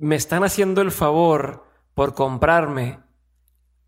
me 0.00 0.16
están 0.16 0.42
haciendo 0.42 0.82
el 0.82 0.90
favor 0.90 1.64
por 1.94 2.14
comprarme, 2.14 2.98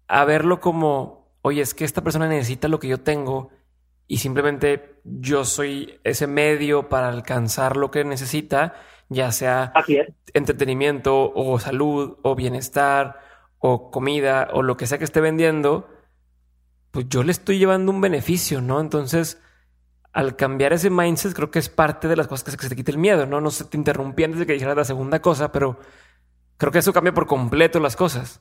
a 0.06 0.24
verlo 0.24 0.60
como, 0.60 1.36
oye, 1.42 1.60
es 1.60 1.74
que 1.74 1.84
esta 1.84 2.04
persona 2.04 2.28
necesita 2.28 2.68
lo 2.68 2.78
que 2.78 2.86
yo 2.86 3.00
tengo 3.00 3.50
y 4.06 4.18
simplemente 4.18 5.00
yo 5.02 5.44
soy 5.44 5.98
ese 6.04 6.28
medio 6.28 6.88
para 6.88 7.08
alcanzar 7.08 7.76
lo 7.76 7.90
que 7.90 8.04
necesita, 8.04 8.74
ya 9.08 9.32
sea 9.32 9.72
entretenimiento 10.34 11.32
o 11.34 11.58
salud 11.58 12.18
o 12.22 12.36
bienestar 12.36 13.18
o 13.58 13.90
comida 13.90 14.50
o 14.52 14.62
lo 14.62 14.76
que 14.76 14.86
sea 14.86 14.98
que 14.98 15.04
esté 15.04 15.20
vendiendo, 15.20 15.88
pues 16.94 17.08
yo 17.08 17.24
le 17.24 17.32
estoy 17.32 17.58
llevando 17.58 17.90
un 17.90 18.00
beneficio, 18.00 18.60
¿no? 18.60 18.80
Entonces, 18.80 19.42
al 20.12 20.36
cambiar 20.36 20.72
ese 20.72 20.90
mindset, 20.90 21.34
creo 21.34 21.50
que 21.50 21.58
es 21.58 21.68
parte 21.68 22.06
de 22.06 22.14
las 22.14 22.28
cosas 22.28 22.44
que 22.44 22.50
hace 22.50 22.56
que 22.56 22.62
se 22.62 22.68
te 22.68 22.76
quite 22.76 22.92
el 22.92 22.98
miedo, 22.98 23.26
¿no? 23.26 23.40
No 23.40 23.50
se 23.50 23.64
te 23.64 23.76
interrumpí 23.76 24.22
antes 24.22 24.38
de 24.38 24.46
que 24.46 24.52
dijeras 24.52 24.76
la 24.76 24.84
segunda 24.84 25.20
cosa, 25.20 25.50
pero 25.50 25.76
creo 26.56 26.70
que 26.70 26.78
eso 26.78 26.92
cambia 26.92 27.12
por 27.12 27.26
completo 27.26 27.80
las 27.80 27.96
cosas. 27.96 28.40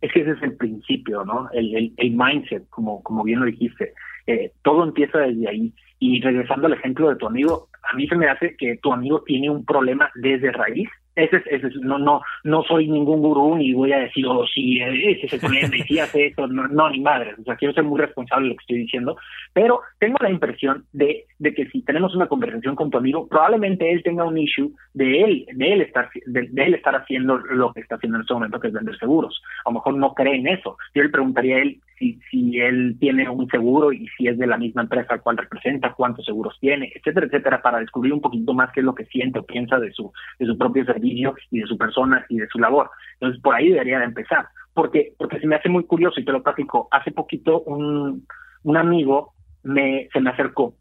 Es 0.00 0.12
que 0.12 0.20
ese 0.20 0.30
es 0.30 0.42
el 0.42 0.56
principio, 0.56 1.24
¿no? 1.24 1.50
El, 1.52 1.92
el, 1.96 2.10
mindset, 2.12 2.68
como, 2.68 3.02
como 3.02 3.24
bien 3.24 3.40
lo 3.40 3.46
dijiste. 3.46 3.94
Eh, 4.28 4.52
todo 4.62 4.84
empieza 4.84 5.18
desde 5.18 5.48
ahí. 5.48 5.74
Y 5.98 6.20
regresando 6.20 6.68
al 6.68 6.74
ejemplo 6.74 7.08
de 7.08 7.16
tu 7.16 7.26
amigo, 7.26 7.68
a 7.90 7.96
mí 7.96 8.06
se 8.06 8.14
me 8.14 8.28
hace 8.28 8.54
que 8.56 8.76
tu 8.76 8.92
amigo 8.92 9.24
tiene 9.24 9.50
un 9.50 9.64
problema 9.64 10.08
desde 10.14 10.52
raíz 10.52 10.88
ese 11.16 11.42
es, 11.46 11.62
no, 11.76 11.98
no, 11.98 12.20
no 12.42 12.62
soy 12.64 12.88
ningún 12.88 13.20
gurú 13.20 13.56
ni 13.56 13.72
voy 13.72 13.92
a 13.92 13.98
decir, 13.98 14.26
oh, 14.26 14.44
sí, 14.46 14.80
ese 14.80 15.26
es 15.26 15.32
el 15.32 15.40
problema 15.40 15.74
y 15.88 15.98
hace 15.98 16.26
esto, 16.26 16.46
no, 16.46 16.66
no, 16.68 16.90
ni 16.90 17.00
madre. 17.00 17.34
O 17.40 17.44
sea, 17.44 17.56
quiero 17.56 17.74
ser 17.74 17.84
muy 17.84 18.00
responsable 18.00 18.44
de 18.44 18.50
lo 18.50 18.56
que 18.56 18.62
estoy 18.62 18.78
diciendo, 18.78 19.16
pero 19.52 19.80
tengo 19.98 20.16
la 20.20 20.30
impresión 20.30 20.84
de, 20.92 21.26
de 21.38 21.54
que 21.54 21.66
si 21.66 21.82
tenemos 21.82 22.14
una 22.14 22.26
conversación 22.26 22.74
con 22.74 22.90
tu 22.90 22.98
amigo, 22.98 23.28
probablemente 23.28 23.90
él 23.90 24.02
tenga 24.02 24.24
un 24.24 24.38
issue 24.38 24.72
de 24.92 25.20
él, 25.22 25.46
de 25.52 25.72
él 25.72 25.80
estar, 25.82 26.10
de, 26.26 26.50
él 26.56 26.74
estar 26.74 26.96
haciendo 26.96 27.38
lo 27.38 27.72
que 27.72 27.80
está 27.80 27.96
haciendo 27.96 28.16
en 28.16 28.22
este 28.22 28.34
momento, 28.34 28.60
que 28.60 28.68
es 28.68 28.74
vender 28.74 28.98
seguros. 28.98 29.40
A 29.64 29.70
lo 29.70 29.74
mejor 29.74 29.94
no 29.94 30.14
cree 30.14 30.36
en 30.36 30.48
eso. 30.48 30.76
Yo 30.94 31.02
le 31.02 31.08
preguntaría 31.10 31.56
a 31.56 31.60
él 31.60 31.80
si, 32.04 32.20
si 32.30 32.58
él 32.60 32.96
tiene 33.00 33.28
un 33.28 33.48
seguro 33.48 33.92
y 33.92 34.06
si 34.16 34.28
es 34.28 34.36
de 34.38 34.46
la 34.46 34.58
misma 34.58 34.82
empresa 34.82 35.18
cuál 35.18 35.38
representa, 35.38 35.94
cuántos 35.94 36.24
seguros 36.24 36.56
tiene, 36.60 36.92
etcétera, 36.94 37.26
etcétera, 37.26 37.62
para 37.62 37.78
descubrir 37.78 38.12
un 38.12 38.20
poquito 38.20 38.52
más 38.52 38.70
qué 38.72 38.80
es 38.80 38.86
lo 38.86 38.94
que 38.94 39.06
siente 39.06 39.38
o 39.38 39.46
piensa 39.46 39.78
de 39.78 39.92
su, 39.92 40.12
de 40.38 40.46
su 40.46 40.58
propio 40.58 40.84
servicio 40.84 41.34
y 41.50 41.60
de 41.60 41.66
su 41.66 41.78
persona 41.78 42.24
y 42.28 42.38
de 42.38 42.48
su 42.48 42.58
labor. 42.58 42.90
Entonces, 43.14 43.40
por 43.42 43.54
ahí 43.54 43.70
debería 43.70 43.98
de 43.98 44.04
empezar. 44.04 44.46
Porque, 44.74 45.12
porque 45.16 45.38
se 45.38 45.46
me 45.46 45.56
hace 45.56 45.68
muy 45.68 45.84
curioso 45.84 46.20
y 46.20 46.24
te 46.24 46.32
lo 46.32 46.42
platico. 46.42 46.88
Hace 46.90 47.12
poquito 47.12 47.62
un, 47.62 48.26
un 48.64 48.76
amigo 48.76 49.34
me, 49.62 50.08
se 50.12 50.20
me 50.20 50.30
acercó 50.30 50.74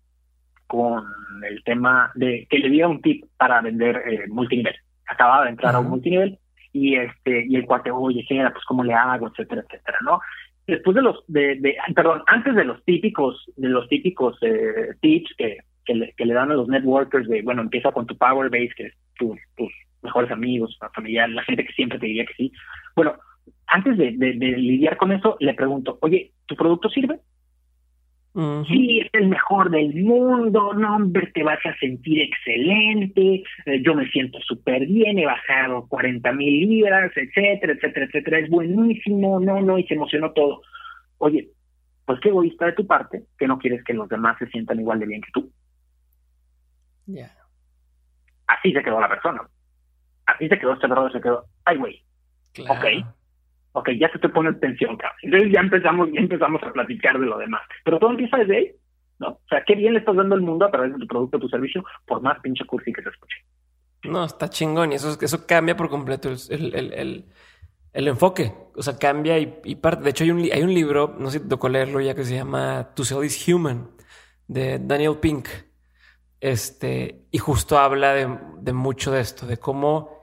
con 0.68 1.06
el 1.48 1.64
tema 1.64 2.12
de 2.16 2.48
que 2.50 2.58
le 2.58 2.70
diera 2.70 2.88
un 2.88 3.02
tip 3.02 3.26
para 3.38 3.62
vender 3.62 4.02
eh, 4.08 4.26
multinivel. 4.30 4.76
Acababa 5.08 5.44
de 5.44 5.52
entrar 5.52 5.76
a 5.76 5.80
un 5.80 5.90
multinivel 5.90 6.40
y 6.74 6.96
este 6.96 7.46
y 7.48 7.56
el 7.56 7.66
cuate, 7.66 7.92
oye, 7.92 8.26
pues 8.28 8.66
cómo 8.66 8.84
le 8.84 8.94
hago, 8.94 9.28
etcétera, 9.28 9.62
etcétera, 9.62 10.00
¿no? 10.02 10.20
Después 10.68 10.96
de 10.96 11.02
los, 11.02 11.24
de, 11.28 11.56
de 11.56 11.76
perdón, 11.94 12.24
antes 12.28 12.56
de 12.56 12.64
los 12.64 12.84
típicos, 12.86 13.46
de 13.58 13.70
los 13.70 13.88
típicos 13.90 14.38
eh, 14.42 14.94
tips 15.02 15.34
que, 15.38 15.58
que 15.86 16.26
le, 16.26 16.34
dan 16.34 16.52
a 16.52 16.56
los 16.56 16.68
networkers 16.68 17.28
de, 17.28 17.42
bueno, 17.42 17.62
empieza 17.62 17.92
con 17.92 18.06
tu 18.08 18.18
power 18.18 18.50
base, 18.50 18.72
que 18.76 18.86
es 18.86 18.94
tus, 19.18 19.38
tus 19.58 19.72
mejores 20.02 20.32
amigos, 20.32 20.78
familia, 20.94 21.28
la 21.28 21.44
gente 21.44 21.66
que 21.66 21.74
siempre 21.74 22.00
te 22.00 22.06
diría 22.06 22.26
que 22.26 22.34
sí. 22.36 22.52
Bueno, 22.96 23.16
antes 23.68 23.98
de, 23.98 24.12
lidiar 24.12 24.98
con 24.98 25.12
eso, 25.12 25.38
le 25.40 25.54
pregunto, 25.54 25.98
oye, 26.02 26.32
¿tu 26.46 26.56
producto 26.56 26.90
sirve? 26.90 27.20
Sí, 28.68 29.00
es 29.00 29.10
el 29.14 29.28
mejor 29.28 29.70
del 29.70 29.94
mundo, 29.94 30.74
no, 30.74 30.96
hombre, 30.96 31.28
te 31.28 31.44
vas 31.44 31.64
a 31.66 31.78
sentir 31.78 32.22
excelente, 32.22 33.44
eh, 33.66 33.82
yo 33.84 33.94
me 33.94 34.10
siento 34.10 34.40
súper 34.42 34.88
bien, 34.88 35.20
he 35.20 35.26
bajado 35.26 35.88
40 35.88 36.32
mil 36.32 36.68
libras, 36.68 37.12
etcétera, 37.16 37.74
etcétera, 37.74 38.08
etcétera, 38.08 38.40
es 38.40 38.50
buenísimo, 38.50 39.40
no, 39.40 39.62
no, 39.62 39.78
y 39.78 39.84
se 39.86 39.94
emocionó 39.94 40.32
todo. 40.32 40.62
Oye, 41.20 41.50
pues 42.06 42.20
qué 42.22 42.30
egoísta 42.30 42.66
de 42.66 42.74
tu 42.74 42.88
parte 42.88 43.24
que 43.38 43.48
no 43.48 43.60
quieres 43.60 43.84
que 43.84 43.94
los 43.94 44.10
demás 44.10 44.36
se 44.40 44.48
sientan 44.48 44.80
igual 44.80 45.00
de 45.00 45.06
bien 45.06 45.22
que 45.22 45.32
tú. 45.32 45.52
Ya. 47.06 47.32
Así 48.48 48.74
se 48.74 48.82
quedó 48.82 49.00
la 49.00 49.10
persona 49.10 49.42
así 50.26 50.48
se 50.48 50.60
quedó 50.60 50.74
este 50.74 50.88
brother, 50.88 51.12
se 51.12 51.22
quedó, 51.22 51.46
ay, 51.66 51.78
güey, 51.78 52.04
ok, 52.60 53.06
ok, 53.74 53.90
ya 54.00 54.10
se 54.12 54.20
te 54.20 54.30
pone 54.30 54.54
tensión, 54.54 54.96
cabrón. 54.98 55.20
Entonces 55.24 55.52
ya 55.52 55.60
empezamos, 55.60 56.10
ya 56.14 56.22
empezamos 56.22 56.64
a 56.64 56.72
platicar 56.72 57.20
de 57.20 57.26
lo 57.26 57.38
demás. 57.38 57.62
Pero 57.84 58.00
todo 58.00 58.12
empieza 58.12 58.38
desde 58.38 58.58
ahí, 58.58 58.72
¿no? 59.20 59.30
O 59.30 59.48
sea, 59.50 59.64
qué 59.66 59.76
bien 59.76 59.94
le 59.94 60.00
estás 60.00 60.16
dando 60.16 60.36
al 60.36 60.42
mundo 60.42 60.66
a 60.66 60.72
través 60.72 60.94
de 60.94 61.00
tu 61.00 61.08
producto, 61.08 61.40
tu 61.40 61.50
servicio, 61.50 61.84
por 62.06 62.22
más 62.22 62.40
pinche 62.40 62.66
cursi 62.66 62.94
que 62.94 63.02
se 63.02 63.10
escuche. 63.10 63.38
No, 64.04 64.26
está 64.26 64.50
chingón 64.50 64.92
y 64.92 64.96
eso, 64.96 65.18
eso 65.20 65.48
cambia 65.48 65.76
por 65.76 65.90
completo 65.90 66.30
el, 66.30 66.76
el, 66.76 66.94
el, 66.94 67.26
el 67.94 68.08
enfoque. 68.08 68.54
O 68.76 68.82
sea, 68.84 68.98
cambia 68.98 69.40
y, 69.40 69.76
parte. 69.76 70.04
De 70.04 70.12
hecho, 70.12 70.24
hay 70.24 70.32
un, 70.32 70.40
hay 70.40 70.62
un 70.62 70.74
libro, 70.74 71.16
no 71.18 71.30
sé 71.30 71.40
si 71.40 71.44
te 71.44 71.50
tocó 71.50 71.68
leerlo 71.68 72.00
ya, 72.00 72.14
que 72.14 72.24
se 72.24 72.36
llama 72.36 72.90
To 72.96 73.04
Sell 73.04 73.24
is 73.24 73.48
Human, 73.48 73.90
de 74.48 74.80
Daniel 74.80 75.18
Pink. 75.20 75.48
Este, 76.40 77.26
y 77.32 77.38
justo 77.38 77.80
habla 77.80 78.14
de 78.14 78.74
mucho 78.74 79.12
de 79.12 79.22
esto, 79.22 79.48
de 79.48 79.58
cómo 79.58 80.23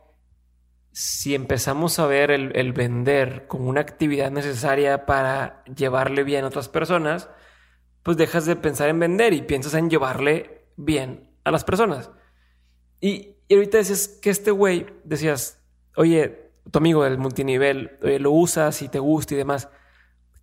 si 1.00 1.34
empezamos 1.34 1.98
a 1.98 2.06
ver 2.06 2.30
el, 2.30 2.72
vender 2.74 3.46
como 3.46 3.70
una 3.70 3.80
actividad 3.80 4.30
necesaria 4.30 5.06
para 5.06 5.64
llevarle 5.64 6.24
bien 6.24 6.44
a 6.44 6.48
otras 6.48 6.68
personas, 6.68 7.30
pues 8.02 8.18
dejas 8.18 8.44
de 8.44 8.54
pensar 8.54 8.90
en 8.90 9.00
vender 9.00 9.32
y 9.32 9.40
piensas 9.40 9.72
en 9.72 9.88
llevarle 9.88 10.66
bien 10.76 11.30
a 11.44 11.52
las 11.52 11.64
personas. 11.64 12.12
Y, 13.00 13.36
ahorita 13.50 13.78
dices 13.78 14.20
que 14.22 14.28
este 14.28 14.50
güey, 14.50 14.88
decías, 15.04 15.66
oye, 15.96 16.50
tu 16.70 16.78
amigo 16.78 17.02
del 17.04 17.16
multinivel, 17.16 17.92
lo 18.02 18.32
usas 18.32 18.82
y 18.82 18.90
te 18.90 18.98
gusta 18.98 19.32
y 19.32 19.38
demás. 19.38 19.72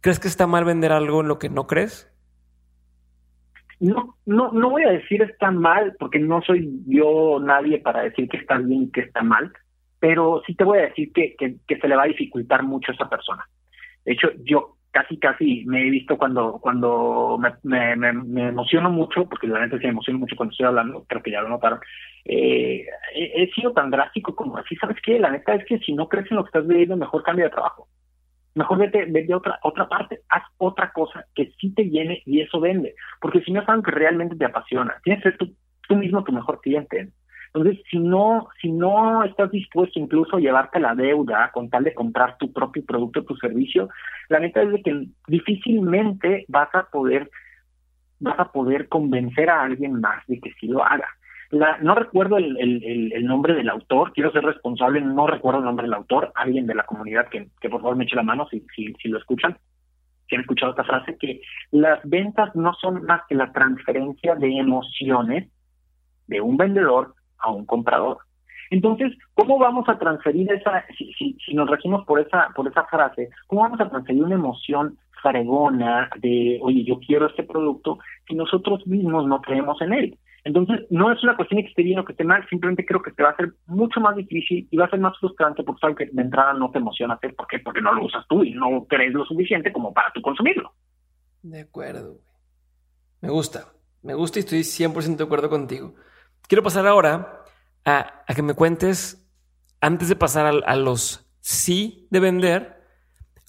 ¿Crees 0.02 0.20
que 0.20 0.28
está 0.28 0.48
mal 0.48 0.66
vender 0.66 0.92
algo 0.92 1.22
en 1.22 1.28
lo 1.28 1.38
que 1.38 1.50
no 1.50 1.68
crees? 1.68 2.12
No, 3.80 4.18
no, 4.26 4.52
no 4.54 4.72
voy 4.72 4.86
a 4.86 4.90
decir 4.90 5.22
está 5.22 5.52
mal, 5.52 5.96
porque 6.00 6.18
no 6.18 6.42
soy 6.42 6.82
yo 6.88 7.40
nadie 7.40 7.78
para 7.78 8.02
decir 8.02 8.28
que 8.28 8.38
está 8.38 8.58
bien 8.58 8.86
y 8.86 8.92
que 8.92 9.02
está 9.02 9.22
mal 9.22 9.54
pero 10.00 10.42
sí 10.46 10.56
te 10.56 10.64
voy 10.64 10.80
a 10.80 10.88
decir 10.88 11.12
que, 11.12 11.36
que, 11.36 11.78
se 11.78 11.88
le 11.88 11.96
va 11.96 12.04
a 12.04 12.08
dificultar 12.08 12.64
mucho 12.64 12.92
a 12.92 12.96
esa 12.96 13.10
persona. 13.10 13.48
De 14.06 14.14
hecho, 14.14 14.30
yo 14.44 14.76
casi, 14.92 15.18
casi 15.18 15.66
me 15.66 15.88
he 15.88 15.90
visto 15.90 16.18
cuando 16.18 16.60
cuando 16.60 17.40
me, 17.64 17.96
me, 17.96 18.48
emociono 18.50 18.90
mucho, 18.90 19.28
porque 19.28 19.48
la 19.48 19.60
neta 19.60 19.78
se 19.80 19.88
emociona 19.88 20.20
mucho 20.20 20.36
cuando 20.36 20.52
estoy 20.52 20.66
hablando, 20.66 21.06
creo 21.08 21.22
que 21.22 21.32
ya 21.32 21.42
lo 21.42 21.50
notaron, 21.50 21.80
eh, 22.26 22.86
he, 23.14 23.50
sido 23.52 23.74
tan 23.74 23.90
drástico 23.90 24.36
como 24.36 24.58
así, 24.58 24.76
¿sabes 24.76 24.98
qué? 25.04 25.20
La 25.20 25.32
neta 25.32 25.56
es 25.56 25.66
que 25.66 25.80
si 25.80 25.94
no 25.94 26.08
crees 26.08 26.30
en 26.32 26.38
lo 26.38 26.44
que 26.44 26.50
estás 26.50 26.68
viviendo, 26.68 26.98
mejor 26.98 27.24
cambia 27.24 27.46
de 27.46 27.52
trabajo. 27.52 27.88
Mejor 28.56 28.80
vete, 28.80 29.06
vete 29.06 29.34
a 29.34 29.38
otra, 29.38 29.60
otra 29.62 29.88
parte, 29.88 30.22
haz 30.30 30.44
otra 30.58 30.92
cosa 30.92 31.26
que 31.36 31.52
sí 31.60 31.74
te 31.76 31.90
llene 31.90 32.24
y 32.26 32.42
eso 32.42 32.60
vende. 32.60 32.96
Porque 33.22 33.42
si 33.42 33.52
no 33.52 33.62
es 33.62 33.70
algo 33.70 33.84
que 33.84 33.92
realmente 33.92 34.36
te 34.36 34.46
apasiona, 34.46 35.00
tienes 35.04 35.24
que 35.24 35.30
ser 35.30 35.38
tú, 35.38 35.54
tú 35.88 35.96
mismo 35.96 36.24
tu 36.24 36.32
mejor 36.32 36.60
cliente. 36.62 37.10
Entonces, 37.54 37.84
si 37.90 38.00
no, 38.00 38.50
si 38.62 38.72
no 38.72 39.24
estás 39.24 39.52
dispuesto 39.52 40.00
incluso 40.00 40.38
a 40.38 40.40
llevarte 40.40 40.80
la 40.80 40.96
deuda 40.96 41.52
con 41.54 41.70
tal 41.70 41.84
de 41.84 41.94
comprar 41.94 42.38
tu 42.38 42.52
propio 42.52 42.84
producto, 42.86 43.24
tu 43.24 43.36
servicio, 43.38 43.90
la 44.30 44.40
neta 44.40 44.62
es 44.62 44.72
de 44.72 44.82
que 44.82 45.08
difícilmente 45.28 46.46
vas 46.48 46.74
a 46.74 46.84
poder, 46.84 47.30
vas 48.20 48.40
a 48.40 48.52
poder 48.52 48.88
convencer 48.90 49.50
a 49.50 49.64
alguien 49.64 50.00
más 50.02 50.26
de 50.28 50.40
que 50.40 50.52
sí 50.60 50.68
lo 50.68 50.84
haga. 50.84 51.08
La, 51.50 51.78
no 51.78 51.96
recuerdo 51.96 52.38
el, 52.38 52.58
el, 52.60 53.14
el, 53.14 53.26
nombre 53.26 53.54
del 53.54 53.70
autor, 53.70 54.12
quiero 54.12 54.34
ser 54.34 54.44
responsable, 54.44 55.00
no 55.00 55.28
recuerdo 55.28 55.60
el 55.60 55.66
nombre 55.66 55.86
del 55.86 55.94
autor, 55.94 56.34
alguien 56.36 56.68
de 56.68 56.76
la 56.76 56.84
comunidad 56.84 57.30
que, 57.30 57.48
que 57.62 57.70
por 57.70 57.80
favor 57.82 57.96
me 57.96 58.04
eche 58.04 58.18
la 58.18 58.24
mano 58.24 58.50
si, 58.50 58.66
si, 58.76 58.94
si 59.02 59.08
lo 59.08 59.18
escuchan, 59.18 59.58
si 60.28 60.36
han 60.36 60.42
escuchado 60.42 60.72
esta 60.72 60.84
frase, 60.84 61.18
que 61.18 61.40
las 61.72 62.02
ventas 62.04 62.54
no 62.54 62.74
son 62.74 63.06
más 63.06 63.22
que 63.30 63.36
la 63.36 63.54
transferencia 63.54 64.36
de 64.36 64.58
emociones 64.58 65.50
de 66.28 66.42
un 66.42 66.58
vendedor 66.58 67.16
a 67.40 67.52
un 67.52 67.66
comprador. 67.66 68.18
Entonces, 68.70 69.14
¿cómo 69.34 69.58
vamos 69.58 69.88
a 69.88 69.98
transferir 69.98 70.52
esa, 70.52 70.84
si, 70.98 71.14
si, 71.14 71.54
nos 71.54 71.70
regimos 71.70 72.06
por 72.06 72.20
esa, 72.20 72.50
por 72.56 72.68
esa 72.68 72.84
frase, 72.86 73.30
cómo 73.48 73.62
vamos 73.62 73.80
a 73.80 73.90
transferir 73.90 74.24
una 74.24 74.36
emoción 74.36 74.98
fregona 75.22 76.10
de, 76.20 76.60
oye, 76.62 76.84
yo 76.84 77.00
quiero 77.00 77.28
este 77.28 77.44
producto, 77.44 78.00
si 78.28 78.36
nosotros 78.36 78.86
mismos 78.86 79.26
no 79.26 79.42
creemos 79.42 79.82
en 79.82 79.94
él? 79.94 80.18
Entonces, 80.44 80.86
no 80.90 81.12
es 81.12 81.22
una 81.24 81.36
cuestión 81.36 81.58
de 81.58 81.64
que 81.64 81.70
esté 81.70 81.84
bien 81.84 82.00
o 82.00 82.06
que 82.06 82.14
esté 82.14 82.24
mal, 82.24 82.48
simplemente 82.50 82.86
creo 82.86 83.02
que 83.02 83.12
te 83.12 83.24
va 83.24 83.32
a 83.32 83.36
ser 83.36 83.54
mucho 83.66 84.00
más 84.00 84.16
difícil 84.16 84.66
y 84.72 84.78
va 84.78 84.86
a 84.86 84.90
ser 84.90 85.00
más 85.00 85.18
frustrante 85.20 85.64
porque 85.64 85.80
sabes 85.80 85.98
que 85.98 86.06
de 86.06 86.22
entrada 86.22 86.54
no 86.54 86.72
te 86.72 86.78
emociona 86.78 87.16
hacer. 87.16 87.36
¿Por 87.36 87.48
qué? 87.48 87.60
Porque 87.60 87.82
no 87.82 87.94
lo 87.94 88.06
usas 88.06 88.26
tú 88.30 88.44
y 88.44 88.52
no 88.52 88.86
crees 88.86 89.14
lo 89.14 89.26
suficiente 89.26 89.74
como 89.74 89.94
para 89.94 90.12
tú 90.14 90.22
consumirlo. 90.22 90.72
De 91.42 91.62
acuerdo. 91.62 92.20
Me 93.20 93.30
gusta, 93.30 93.66
me 94.04 94.14
gusta 94.14 94.40
y 94.40 94.44
estoy 94.44 94.60
100% 94.60 95.18
de 95.18 95.24
acuerdo 95.24 95.50
contigo. 95.50 95.96
Quiero 96.48 96.64
pasar 96.64 96.88
ahora 96.88 97.44
a, 97.86 98.24
que 98.34 98.42
me 98.42 98.54
cuentes, 98.54 99.28
antes 99.82 100.10
de 100.10 100.16
pasar 100.16 100.46
a, 100.66 100.76
los 100.76 101.30
sí 101.40 102.08
de 102.10 102.20
vender, 102.20 102.84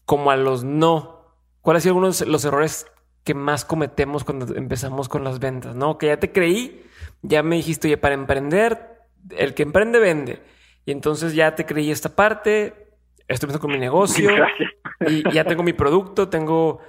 como 0.04 0.30
a 0.30 0.36
los 0.36 0.64
no. 0.64 1.34
¿Cuáles 1.60 1.82
son 1.82 1.90
algunos 1.90 2.20
de 2.20 2.26
los 2.26 2.44
errores 2.44 2.86
que 3.24 3.34
más 3.34 3.64
cometemos 3.64 4.24
cuando 4.24 4.54
empezamos 4.54 5.08
con 5.08 5.24
las 5.24 5.38
ventas? 5.38 5.74
¿No? 5.74 5.98
Que 5.98 6.06
ya 6.08 6.18
te 6.18 6.32
creí, 6.32 6.84
ya 7.22 7.42
me 7.42 7.56
dijiste, 7.56 7.88
oye, 7.88 7.96
para 7.96 8.14
emprender, 8.14 8.98
el 9.36 9.54
que 9.54 9.62
emprende 9.62 9.98
vende. 9.98 10.42
Y 10.84 10.92
entonces 10.92 11.34
ya 11.34 11.54
te 11.54 11.66
creí 11.66 11.90
esta 11.90 12.14
parte, 12.14 12.88
estoy 13.28 13.46
empezando 13.46 13.60
con 13.60 13.72
mi 13.72 13.78
negocio 13.78 14.30
y 15.06 15.30
ya 15.32 15.44
tengo 15.44 15.62
mi 15.62 15.74
producto, 15.74 16.28
tengo, 16.28 16.80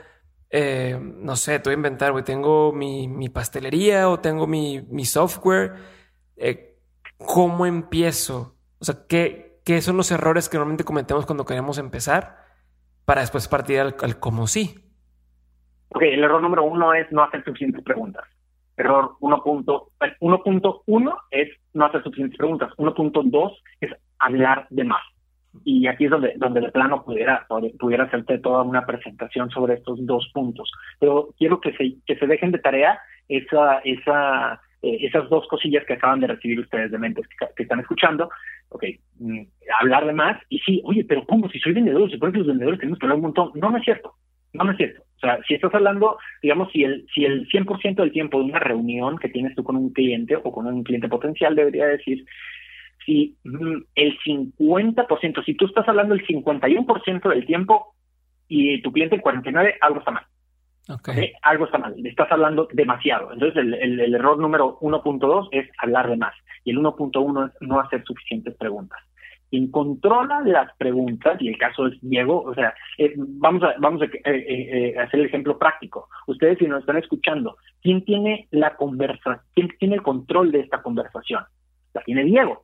eh, 0.50 0.98
no 1.00 1.36
sé, 1.36 1.60
te 1.60 1.70
voy 1.70 1.74
a 1.74 1.76
inventar, 1.76 2.14
güey, 2.14 2.24
tengo 2.24 2.72
mi, 2.72 3.30
pastelería 3.30 4.10
o 4.10 4.20
tengo 4.20 4.48
mi, 4.48 5.06
software. 5.06 5.99
Eh, 6.40 6.78
¿Cómo 7.18 7.66
empiezo? 7.66 8.56
O 8.80 8.86
sea, 8.86 8.96
¿qué, 9.08 9.60
¿qué, 9.66 9.82
son 9.82 9.98
los 9.98 10.12
errores 10.12 10.48
que 10.48 10.58
normalmente 10.58 10.86
cometemos 10.86 11.26
cuando 11.26 11.46
queremos 11.46 11.78
empezar 11.78 12.38
para 13.06 13.22
después 13.22 13.48
partir 13.48 13.80
al, 13.80 13.96
al 14.02 14.20
cómo 14.20 14.48
sí? 14.48 14.76
Ok, 15.90 16.04
el 16.04 16.24
error 16.24 16.42
número 16.42 16.64
uno 16.64 16.94
es 16.94 17.12
no 17.12 17.24
hacer 17.24 17.44
suficientes 17.44 17.84
preguntas. 17.84 18.24
Error 18.78 19.18
1.1 19.20 21.18
es 21.32 21.50
no 21.74 21.86
hacer 21.86 22.02
suficientes 22.02 22.38
preguntas. 22.38 22.72
1.2 22.78 23.58
es 23.82 23.92
hablar 24.20 24.68
de 24.70 24.86
más. 24.86 25.02
Y 25.66 25.88
aquí 25.88 26.06
es 26.06 26.12
donde, 26.12 26.34
donde 26.38 26.62
de 26.62 26.72
plano 26.72 27.04
pudiera, 27.04 27.46
pudiera 27.80 28.06
hacerte 28.06 28.38
toda 28.38 28.62
una 28.62 28.86
presentación 28.86 29.50
sobre 29.50 29.74
estos 29.74 30.06
dos 30.06 30.30
puntos. 30.34 30.72
Pero 31.00 31.34
quiero 31.38 31.60
que 31.60 31.74
se, 31.74 31.96
que 32.06 32.16
se 32.16 32.28
dejen 32.28 32.52
de 32.52 32.60
tarea 32.60 33.00
esa, 33.28 33.80
esa, 33.80 34.62
eh, 34.82 34.98
esas 35.02 35.30
dos 35.30 35.48
cosillas 35.48 35.86
que 35.86 35.94
acaban 35.94 36.20
de 36.20 36.28
recibir 36.28 36.60
ustedes 36.60 36.92
de 36.92 36.98
mentes 36.98 37.26
que, 37.56 37.64
están 37.64 37.80
escuchando. 37.80 38.30
Ok, 38.70 38.86
mm, 39.20 39.42
hablar 39.80 40.06
de 40.06 40.14
más. 40.14 40.42
Y 40.50 40.60
sí, 40.60 40.82
oye, 40.86 41.04
pero 41.04 41.26
¿cómo? 41.26 41.50
Si 41.50 41.60
soy 41.60 41.74
vendedor, 41.74 42.10
si 42.10 42.18
por 42.18 42.36
los 42.36 42.48
vendedores 42.48 42.80
tenemos 42.80 43.00
que 43.00 43.06
hablar 43.06 43.18
un 43.18 43.24
montón. 43.24 43.52
No, 43.56 43.70
no 43.70 43.78
es 43.78 43.84
cierto. 43.84 44.14
No, 44.54 44.64
no 44.64 44.72
es 44.72 44.78
cierto. 44.78 45.02
O 45.02 45.20
sea, 45.20 45.40
si 45.48 45.54
estás 45.54 45.74
hablando, 45.76 46.18
digamos, 46.42 46.72
si 46.72 46.84
el, 46.84 47.06
si 47.14 47.26
el 47.26 47.48
100% 47.50 47.96
del 47.96 48.12
tiempo 48.12 48.40
de 48.40 48.46
una 48.46 48.60
reunión 48.60 49.18
que 49.18 49.30
tienes 49.30 49.54
tú 49.56 49.64
con 49.64 49.76
un 49.76 49.92
cliente 49.92 50.36
o 50.36 50.52
con 50.52 50.66
un 50.66 50.84
cliente 50.84 51.10
potencial 51.10 51.56
debería 51.56 51.86
decir, 51.88 52.26
si 53.06 53.36
mm, 53.44 53.78
el 53.96 54.18
50%, 54.20 55.44
si 55.44 55.54
tú 55.56 55.66
estás 55.66 55.88
hablando 55.88 56.16
el 56.16 56.26
51% 56.26 57.30
del 57.30 57.46
tiempo 57.46 57.96
y 58.48 58.82
tu 58.82 58.92
cliente 58.92 59.18
el 59.18 59.22
49%, 59.22 59.76
algo 59.82 60.00
está 60.00 60.12
mal. 60.12 60.24
Okay. 60.90 61.34
Algo 61.44 61.66
está 61.66 61.78
mal, 61.78 61.94
estás 62.04 62.32
hablando 62.32 62.68
demasiado. 62.74 63.32
Entonces 63.32 63.58
el, 63.58 64.00
el, 64.00 64.16
error 64.16 64.40
número 64.40 64.80
1.2 64.80 65.50
es 65.52 65.70
hablar 65.78 66.10
de 66.10 66.18
más 66.18 66.34
y 66.64 66.72
el 66.72 66.80
1.1 66.80 67.48
es 67.48 67.54
no 67.62 67.80
hacer 67.80 68.04
suficientes 68.04 68.56
preguntas. 68.56 69.00
Quien 69.52 69.72
controla 69.72 70.42
las 70.42 70.76
preguntas, 70.78 71.42
y 71.42 71.48
el 71.48 71.58
caso 71.58 71.88
es 71.88 71.98
Diego, 72.02 72.44
o 72.44 72.54
sea, 72.54 72.74
eh, 73.00 73.14
vamos 73.18 73.64
a, 73.64 73.74
vamos 73.80 74.02
a 74.02 74.06
eh, 74.06 74.20
eh, 74.26 74.96
hacer 75.00 75.20
el 75.20 75.26
ejemplo 75.26 75.58
práctico. 75.58 76.08
Ustedes 76.28 76.60
si 76.60 76.68
nos 76.68 76.82
están 76.82 76.98
escuchando, 76.98 77.58
¿quién 77.82 78.06
tiene 78.06 78.48
la 78.52 78.76
conversación, 78.76 79.42
quién 79.56 79.70
tiene 79.80 79.96
el 79.96 80.04
control 80.04 80.52
de 80.52 80.60
esta 80.60 80.84
conversación? 80.84 81.44
La 81.94 82.02
tiene 82.02 82.24
Diego. 82.26 82.64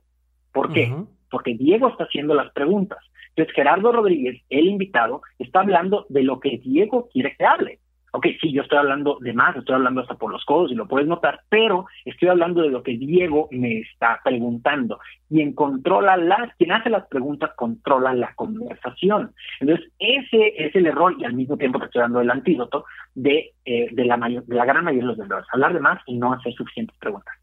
¿Por 0.52 0.72
qué? 0.74 0.96
Porque 1.30 1.56
Diego 1.56 1.90
está 1.90 2.04
haciendo 2.06 2.36
las 2.36 2.52
preguntas. 2.54 3.00
Entonces, 3.30 3.56
Gerardo 3.56 3.92
Rodríguez, 3.92 4.42
el 4.50 4.68
invitado, 4.68 5.22
está 5.40 5.62
hablando 5.62 6.06
de 6.10 6.24
lo 6.24 6.40
que 6.40 6.60
Diego 6.60 7.10
quiere 7.12 7.36
que 7.36 7.46
hable. 7.46 7.80
Ok, 8.16 8.28
sí, 8.40 8.54
yo 8.54 8.62
estoy 8.62 8.78
hablando 8.78 9.18
de 9.20 9.34
más, 9.34 9.58
estoy 9.58 9.76
hablando 9.76 10.00
hasta 10.00 10.16
por 10.16 10.32
los 10.32 10.46
codos 10.46 10.72
y 10.72 10.76
lo 10.76 10.88
puedes 10.88 11.06
notar, 11.06 11.42
pero 11.50 11.86
estoy 12.06 12.30
hablando 12.30 12.62
de 12.62 12.70
lo 12.70 12.82
que 12.82 12.98
Diego 12.98 13.50
me 13.52 13.80
está 13.80 14.22
preguntando. 14.24 15.00
Quien 15.28 15.52
controla 15.54 16.16
las, 16.16 16.56
quien 16.56 16.72
hace 16.72 16.90
las 16.90 17.06
preguntas 17.08 17.52
controla 17.58 18.14
la 18.14 18.34
conversación. 18.36 19.34
Entonces, 19.60 19.92
ese 20.00 20.54
es 20.66 20.74
el 20.78 20.86
error 20.86 21.14
y 21.20 21.26
al 21.26 21.34
mismo 21.34 21.58
tiempo 21.58 21.78
te 21.78 21.88
estoy 21.88 22.04
dando 22.04 22.22
el 22.22 22.32
antídoto 22.32 22.86
de, 23.16 23.52
eh, 23.66 23.90
de, 23.92 24.06
la, 24.06 24.16
mayor, 24.16 24.46
de 24.46 24.56
la 24.56 24.64
gran 24.64 24.86
mayoría 24.86 25.04
de 25.04 25.08
los 25.08 25.18
vendedores. 25.18 25.48
Hablar 25.52 25.74
de 25.74 25.82
más 25.82 26.02
y 26.06 26.18
no 26.18 26.32
hacer 26.32 26.54
suficientes 26.54 26.96
preguntas. 26.98 27.36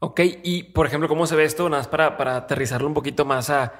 Ok, 0.00 0.20
y 0.42 0.64
por 0.64 0.86
ejemplo, 0.86 1.08
¿cómo 1.08 1.26
se 1.26 1.36
ve 1.36 1.44
esto? 1.44 1.68
Nada 1.68 1.82
más 1.82 1.88
para, 1.88 2.16
para 2.16 2.34
aterrizarlo 2.34 2.88
un 2.88 2.94
poquito 2.94 3.24
más 3.24 3.50
a, 3.50 3.72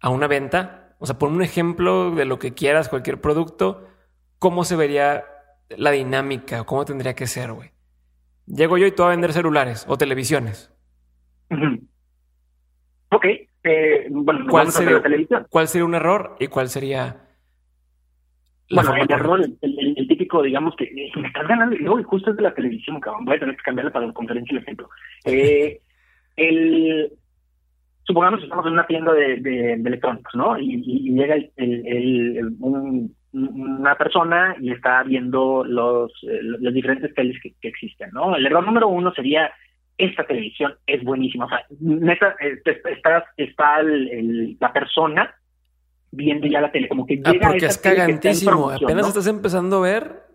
a 0.00 0.10
una 0.10 0.26
venta. 0.26 0.96
O 0.98 1.06
sea, 1.06 1.16
pon 1.16 1.32
un 1.32 1.42
ejemplo 1.42 2.10
de 2.10 2.24
lo 2.24 2.40
que 2.40 2.54
quieras, 2.54 2.88
cualquier 2.88 3.20
producto. 3.20 3.86
¿Cómo 4.40 4.64
se 4.64 4.74
vería 4.74 5.24
la 5.70 5.90
dinámica? 5.90 6.64
¿Cómo 6.64 6.84
tendría 6.84 7.14
que 7.14 7.26
ser, 7.26 7.52
güey? 7.52 7.70
Llego 8.46 8.78
yo 8.78 8.86
y 8.86 8.92
tú 8.92 9.02
a 9.02 9.08
vender 9.08 9.32
celulares 9.32 9.84
o 9.88 9.96
televisiones. 9.96 10.72
Ok, 13.10 13.24
eh, 13.64 14.06
bueno, 14.10 14.46
¿Cuál, 14.48 14.70
sería, 14.70 15.00
¿cuál 15.48 15.68
sería 15.68 15.84
un 15.84 15.94
error 15.94 16.36
y 16.40 16.48
cuál 16.48 16.68
sería 16.68 17.26
bueno, 18.70 18.94
el 18.96 19.10
error, 19.10 19.40
el, 19.60 20.08
típico, 20.08 20.42
digamos 20.42 20.74
que 20.76 20.90
me 21.16 21.28
estás 21.28 21.46
ganando, 21.46 21.76
y 21.76 22.02
justo 22.02 22.30
es 22.30 22.36
de 22.36 22.42
la 22.42 22.54
televisión, 22.54 22.98
cabrón, 23.00 23.24
voy 23.24 23.36
a 23.36 23.40
tener 23.40 23.56
que 23.56 23.62
cambiarle 23.62 23.92
para 23.92 24.06
la 24.06 24.12
conferencia 24.12 24.56
el 24.56 24.62
ejemplo. 24.62 24.88
Eh, 25.24 25.80
el, 26.34 27.12
supongamos 28.02 28.40
que 28.40 28.46
estamos 28.46 28.66
en 28.66 28.72
una 28.72 28.86
tienda 28.86 29.12
de, 29.12 29.36
de, 29.36 29.72
electrónicos, 29.74 30.34
¿no? 30.34 30.58
Y, 30.58 30.82
llega 31.12 31.36
el, 31.56 32.56
una 33.32 33.94
persona 33.96 34.56
y 34.60 34.72
está 34.72 35.02
viendo 35.02 35.64
los, 35.64 36.10
eh, 36.22 36.40
los 36.42 36.72
diferentes 36.72 37.14
teles 37.14 37.36
que, 37.42 37.54
existen, 37.62 38.10
¿no? 38.12 38.34
El 38.36 38.46
error 38.46 38.64
número 38.64 38.88
uno 38.88 39.12
sería 39.12 39.50
esta 39.98 40.24
televisión 40.24 40.74
es 40.86 41.02
buenísima. 41.02 41.46
O 41.46 41.48
sea, 41.48 41.64
neta, 41.80 42.36
eh, 42.40 42.60
está, 42.64 43.24
está 43.36 43.82
la 43.82 44.72
persona 44.72 45.34
viendo 46.12 46.46
ya 46.46 46.60
la 46.60 46.70
tele, 46.70 46.88
como 46.88 47.06
que 47.06 47.20
ah, 47.24 47.32
llega 47.32 47.48
porque 47.48 47.66
es 47.66 47.78
cagantísimo, 47.78 48.70
apenas 48.70 49.08
estás 49.08 49.26
empezando 49.26 49.78
a 49.78 49.80
ver 49.80 50.26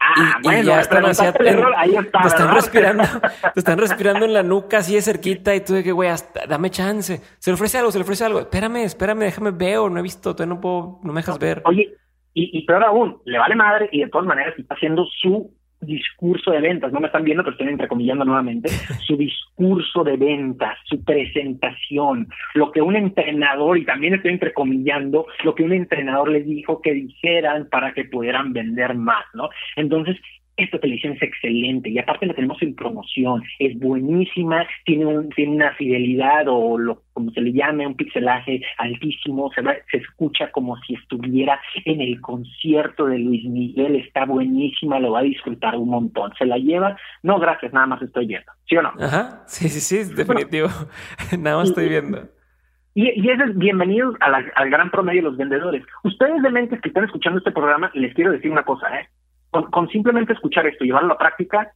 Ah, 0.00 0.38
bueno, 0.42 0.62
ya 0.62 0.80
están 0.80 1.04
hacia, 1.04 1.34
ahí 1.76 1.94
está, 1.96 2.22
te 2.22 2.28
están 2.28 2.54
respirando, 2.54 3.04
te 3.54 3.60
están 3.60 3.78
respirando 3.78 4.24
en 4.24 4.32
la 4.32 4.42
nuca 4.42 4.78
así 4.78 4.94
de 4.94 5.02
cerquita 5.02 5.54
y 5.54 5.60
tú 5.60 5.74
de 5.74 5.82
que, 5.82 5.92
güey, 5.92 6.10
dame 6.48 6.70
chance. 6.70 7.20
Se 7.38 7.50
le 7.50 7.54
ofrece 7.54 7.78
algo, 7.78 7.90
se 7.90 7.98
le 7.98 8.02
ofrece 8.02 8.24
algo. 8.24 8.40
Espérame, 8.40 8.84
espérame, 8.84 9.20
déjame 9.20 9.50
veo, 9.50 9.90
no 9.90 9.98
he 9.98 10.02
visto, 10.02 10.34
todavía 10.34 10.54
no 10.54 10.60
puedo, 10.60 11.00
no 11.02 11.12
me 11.12 11.20
dejas 11.20 11.38
ver. 11.38 11.62
Oye, 11.64 11.94
y, 12.34 12.58
y 12.58 12.66
peor 12.66 12.84
aún, 12.84 13.18
le 13.24 13.38
vale 13.38 13.54
madre 13.54 13.88
y 13.92 14.00
de 14.00 14.08
todas 14.08 14.26
maneras 14.26 14.54
está 14.58 14.74
haciendo 14.74 15.06
su 15.06 15.52
discurso 15.80 16.50
de 16.50 16.60
ventas, 16.60 16.92
no 16.92 17.00
me 17.00 17.06
están 17.06 17.24
viendo, 17.24 17.42
pero 17.42 17.52
estoy 17.52 17.68
entrecomillando 17.68 18.24
nuevamente, 18.24 18.68
su 19.06 19.16
discurso 19.16 20.02
de 20.04 20.16
ventas, 20.16 20.76
su 20.84 21.02
presentación, 21.04 22.28
lo 22.54 22.72
que 22.72 22.82
un 22.82 22.96
entrenador, 22.96 23.78
y 23.78 23.84
también 23.84 24.14
estoy 24.14 24.32
entrecomillando, 24.32 25.26
lo 25.44 25.54
que 25.54 25.62
un 25.62 25.72
entrenador 25.72 26.30
les 26.30 26.46
dijo 26.46 26.80
que 26.82 26.92
dijeran 26.92 27.68
para 27.68 27.92
que 27.92 28.04
pudieran 28.04 28.52
vender 28.52 28.94
más, 28.94 29.24
¿no? 29.34 29.50
Entonces, 29.76 30.16
esta 30.58 30.78
televisión 30.78 31.14
es 31.14 31.22
excelente 31.22 31.88
y 31.88 31.98
aparte 31.98 32.26
la 32.26 32.34
tenemos 32.34 32.60
en 32.62 32.74
promoción, 32.74 33.42
es 33.58 33.78
buenísima, 33.78 34.66
tiene, 34.84 35.06
un, 35.06 35.28
tiene 35.30 35.54
una 35.54 35.72
fidelidad 35.74 36.46
o 36.48 36.76
lo, 36.76 37.02
como 37.12 37.30
se 37.30 37.40
le 37.40 37.52
llame, 37.52 37.86
un 37.86 37.94
pixelaje 37.94 38.60
altísimo, 38.76 39.50
se, 39.54 39.62
se 39.90 39.98
escucha 39.98 40.50
como 40.50 40.76
si 40.82 40.94
estuviera 40.94 41.60
en 41.84 42.00
el 42.00 42.20
concierto 42.20 43.06
de 43.06 43.18
Luis 43.18 43.44
Miguel, 43.44 43.96
está 43.96 44.24
buenísima, 44.24 44.98
lo 44.98 45.12
va 45.12 45.20
a 45.20 45.22
disfrutar 45.22 45.76
un 45.76 45.90
montón. 45.90 46.32
¿Se 46.36 46.44
la 46.44 46.58
lleva? 46.58 46.96
No, 47.22 47.38
gracias, 47.38 47.72
nada 47.72 47.86
más 47.86 48.02
estoy 48.02 48.26
viendo, 48.26 48.50
¿sí 48.68 48.76
o 48.76 48.82
no? 48.82 48.92
Ajá, 49.00 49.44
sí, 49.46 49.68
sí, 49.68 49.80
sí, 49.80 50.12
definitivo, 50.14 50.68
nada 51.38 51.58
más 51.58 51.68
estoy 51.68 51.88
viendo. 51.88 52.28
Y, 52.94 53.10
y 53.10 53.30
es 53.30 53.56
bienvenidos 53.56 54.16
al 54.20 54.70
gran 54.70 54.90
promedio 54.90 55.22
de 55.22 55.28
los 55.28 55.36
vendedores. 55.36 55.84
Ustedes 56.02 56.42
de 56.42 56.50
mentes 56.50 56.80
que 56.80 56.88
están 56.88 57.04
escuchando 57.04 57.38
este 57.38 57.52
programa, 57.52 57.92
les 57.94 58.12
quiero 58.12 58.32
decir 58.32 58.50
una 58.50 58.64
cosa, 58.64 58.88
¿eh? 58.98 59.08
Con, 59.50 59.88
simplemente 59.88 60.32
escuchar 60.32 60.66
esto 60.66 60.84
y 60.84 60.88
llevarlo 60.88 61.10
a 61.10 61.14
la 61.14 61.18
práctica, 61.18 61.72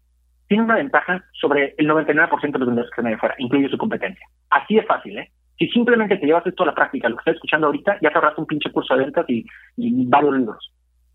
tiene 0.48 0.64
una 0.64 0.76
ventaja 0.76 1.24
sobre 1.40 1.74
el 1.78 1.88
99% 1.88 2.40
de 2.40 2.58
los 2.58 2.66
vendedores 2.66 2.90
que 2.90 3.00
están 3.00 3.06
ahí 3.06 3.14
afuera, 3.14 3.34
incluye 3.38 3.68
su 3.68 3.78
competencia. 3.78 4.26
Así 4.50 4.74
de 4.74 4.82
fácil, 4.82 5.18
¿eh? 5.18 5.30
Si 5.58 5.68
simplemente 5.68 6.16
te 6.16 6.26
llevas 6.26 6.46
esto 6.46 6.64
a 6.64 6.66
la 6.66 6.74
práctica, 6.74 7.08
lo 7.08 7.16
que 7.16 7.20
estás 7.20 7.34
escuchando 7.36 7.66
ahorita, 7.66 7.98
ya 8.02 8.10
te 8.10 8.14
ahorras 8.16 8.38
un 8.38 8.46
pinche 8.46 8.70
curso 8.70 8.94
de 8.94 9.04
ventas 9.04 9.24
y, 9.28 9.46
varios 9.76 10.36
libros. 10.36 10.72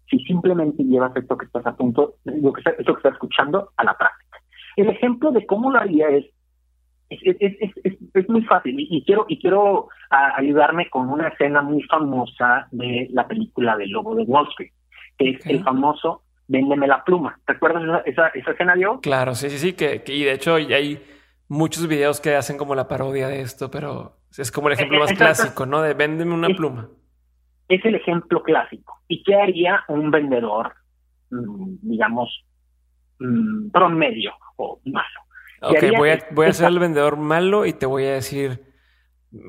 Si 0.10 0.20
simplemente 0.20 0.84
llevas 0.84 1.15
esto 1.15 1.38
que 1.38 1.46
estás 1.46 1.65
a 1.65 1.76
punto, 1.76 2.15
lo 2.24 2.54
que 2.54 2.62
esto 2.62 2.93
que 2.93 3.00
estás 3.00 3.13
escuchando 3.13 3.72
a 3.76 3.84
la 3.84 3.98
práctica. 3.98 4.38
El 4.78 4.89
ejemplo 4.89 5.32
de 5.32 5.46
cómo 5.46 5.72
lo 5.72 5.80
haría 5.80 6.10
es 6.10 6.26
es, 7.10 7.38
es, 7.39 7.74
es, 7.84 7.98
es, 8.13 8.30
muy 8.30 8.41
fácil 8.43 8.76
y, 8.78 9.04
quiero 9.06 9.26
y 9.30 9.39
quiero 9.39 9.88
ayudarme 10.10 10.89
con 10.89 11.10
una 11.10 11.30
escena 11.30 11.62
muy 11.62 11.82
famosa 11.84 12.67
de 12.72 13.08
la 13.12 13.28
película 13.28 13.78
del 13.78 13.91
Lobo 13.91 14.15
de 14.15 14.24
Wall 14.24 14.48
Street, 14.50 14.72
que 15.17 15.30
es 15.30 15.46
el 15.46 15.63
famoso 15.63 16.24
véndeme 16.47 16.88
la 16.88 17.03
pluma. 17.03 17.39
¿Te 17.45 17.53
acuerdas 17.53 17.83
esa, 17.83 17.97
esa, 17.99 18.27
esa 18.29 18.51
escena, 18.51 18.75
Diego? 18.75 18.99
Claro, 19.01 19.36
sí, 19.36 19.49
sí, 19.49 19.57
sí, 19.57 19.73
que, 19.73 20.03
y 20.07 20.23
de 20.23 20.33
hecho 20.33 20.55
hay 20.55 21.03
muchos 21.47 21.88
videos 21.88 22.19
que 22.19 22.36
hacen 22.36 22.57
como 22.57 22.75
la 22.75 22.88
parodia 22.88 23.27
de 23.27 23.41
esto, 23.41 23.71
pero 23.71 24.17
es 24.38 24.51
como 24.51 24.67
el 24.67 24.73
ejemplo 24.73 24.99
más 24.99 25.13
clásico, 25.13 25.65
¿no? 25.65 25.81
De 25.81 25.93
véndeme 25.93 26.33
una 26.33 26.49
pluma. 26.49 26.89
Es 27.67 27.83
el 27.86 27.95
ejemplo 27.95 28.43
clásico. 28.43 29.01
¿Y 29.07 29.23
qué 29.23 29.36
haría 29.36 29.83
un 29.88 30.12
vendedor, 30.12 30.73
mm, 31.29 31.77
digamos, 31.81 32.45
mm, 33.19 33.69
promedio 33.71 34.33
o 34.57 34.79
malo. 34.86 35.05
Ok, 35.62 35.97
voy 35.97 36.10
a, 36.10 36.19
voy 36.31 36.47
a 36.47 36.53
ser 36.53 36.67
el 36.67 36.79
vendedor 36.79 37.17
malo 37.17 37.65
y 37.65 37.73
te 37.73 37.86
voy 37.86 38.05
a 38.05 38.13
decir, 38.13 38.63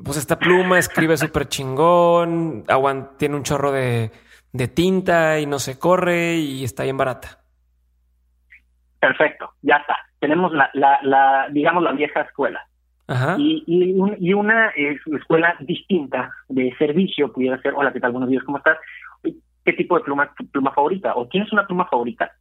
pues 0.03 0.17
esta 0.17 0.39
pluma 0.39 0.79
escribe 0.79 1.17
súper 1.17 1.47
chingón, 1.47 2.65
tiene 3.17 3.35
un 3.35 3.43
chorro 3.43 3.71
de, 3.71 4.11
de 4.51 4.67
tinta 4.67 5.39
y 5.39 5.45
no 5.45 5.59
se 5.59 5.77
corre 5.77 6.35
y 6.35 6.63
está 6.63 6.83
bien 6.83 6.97
barata. 6.97 7.39
Perfecto, 8.99 9.53
ya 9.61 9.77
está. 9.77 9.95
Tenemos 10.19 10.51
la, 10.51 10.69
la, 10.73 10.99
la 11.03 11.47
digamos, 11.51 11.83
la 11.83 11.93
vieja 11.93 12.21
escuela. 12.21 12.65
Y, 13.39 13.63
y, 13.65 14.33
una 14.33 14.71
escuela 15.17 15.55
distinta 15.61 16.31
de 16.47 16.71
servicio 16.77 17.33
pudiera 17.33 17.59
ser, 17.59 17.73
hola, 17.75 17.91
¿qué 17.91 17.99
tal? 17.99 18.11
Buenos 18.11 18.29
días, 18.29 18.43
¿cómo 18.43 18.59
estás? 18.59 18.77
¿Qué 19.65 19.73
tipo 19.73 19.97
de 19.97 20.03
pluma 20.03 20.31
tu 20.37 20.45
pluma 20.47 20.71
favorita? 20.73 21.15
¿O 21.15 21.27
tienes 21.27 21.51
una 21.51 21.65
pluma 21.65 21.87
favorita? 21.87 22.31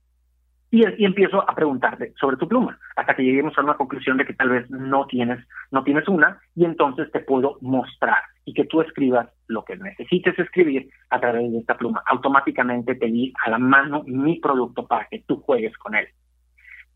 Y, 0.71 0.87
y, 1.01 1.05
empiezo 1.07 1.49
a 1.49 1.55
preguntarte 1.55 2.13
sobre 2.21 2.37
tu 2.37 2.47
pluma, 2.47 2.79
hasta 2.95 3.17
que 3.17 3.23
lleguemos 3.23 3.57
a 3.57 3.63
una 3.63 3.75
conclusión 3.75 4.19
de 4.19 4.27
que 4.27 4.35
tal 4.35 4.51
vez 4.51 4.71
no 4.71 5.07
tienes, 5.07 5.39
no 5.71 5.83
tienes 5.83 6.07
una, 6.09 6.39
y 6.55 6.67
entonces 6.67 7.11
te 7.11 7.21
puedo 7.21 7.57
mostrar 7.63 8.19
y 8.45 8.53
que 8.53 8.65
tú 8.65 8.83
escribas 8.83 9.29
lo 9.47 9.65
que 9.65 9.77
necesites 9.77 10.39
escribir 10.39 10.91
a 11.09 11.21
través 11.21 11.51
de 11.51 11.59
esta 11.59 11.79
pluma. 11.79 12.03
Automáticamente 12.07 12.95
te 12.97 13.07
di 13.07 13.33
a 13.47 13.51
la 13.51 13.59
mano 13.59 14.03
mi 14.07 14.41
producto 14.41 14.87
para 14.87 15.07
que 15.07 15.25
tú 15.27 15.41
juegues 15.41 15.77
con 15.79 15.95
él 15.95 16.09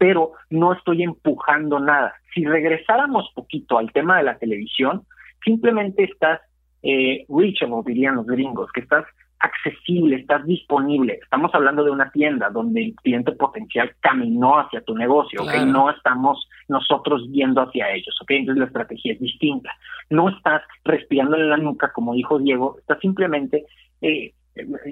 pero 0.02 0.32
no 0.50 0.72
estoy 0.72 1.04
empujando 1.04 1.78
nada. 1.78 2.12
Si 2.34 2.44
regresáramos 2.44 3.30
poquito 3.36 3.78
al 3.78 3.92
tema 3.92 4.16
de 4.16 4.24
la 4.24 4.36
televisión, 4.36 5.06
simplemente 5.44 6.02
estás 6.02 6.40
eh, 6.82 7.24
reachable, 7.28 7.84
dirían 7.86 8.16
los 8.16 8.26
gringos, 8.26 8.72
que 8.72 8.80
estás 8.80 9.04
accesible, 9.42 10.16
estás 10.16 10.46
disponible. 10.46 11.18
Estamos 11.22 11.54
hablando 11.54 11.84
de 11.84 11.90
una 11.90 12.10
tienda 12.10 12.48
donde 12.50 12.84
el 12.84 12.94
cliente 12.96 13.32
potencial 13.32 13.94
caminó 14.00 14.60
hacia 14.60 14.82
tu 14.82 14.94
negocio, 14.94 15.42
¿ok? 15.42 15.54
No 15.66 15.90
estamos 15.90 16.48
nosotros 16.68 17.28
yendo 17.30 17.60
hacia 17.60 17.90
ellos, 17.90 18.16
¿ok? 18.22 18.30
Entonces 18.30 18.60
la 18.60 18.66
estrategia 18.66 19.12
es 19.12 19.20
distinta. 19.20 19.70
No 20.10 20.28
estás 20.28 20.62
respirando 20.84 21.36
en 21.36 21.50
la 21.50 21.56
nuca, 21.56 21.92
como 21.92 22.14
dijo 22.14 22.38
Diego, 22.38 22.76
estás 22.78 22.98
simplemente 23.00 23.66
eh, 24.00 24.32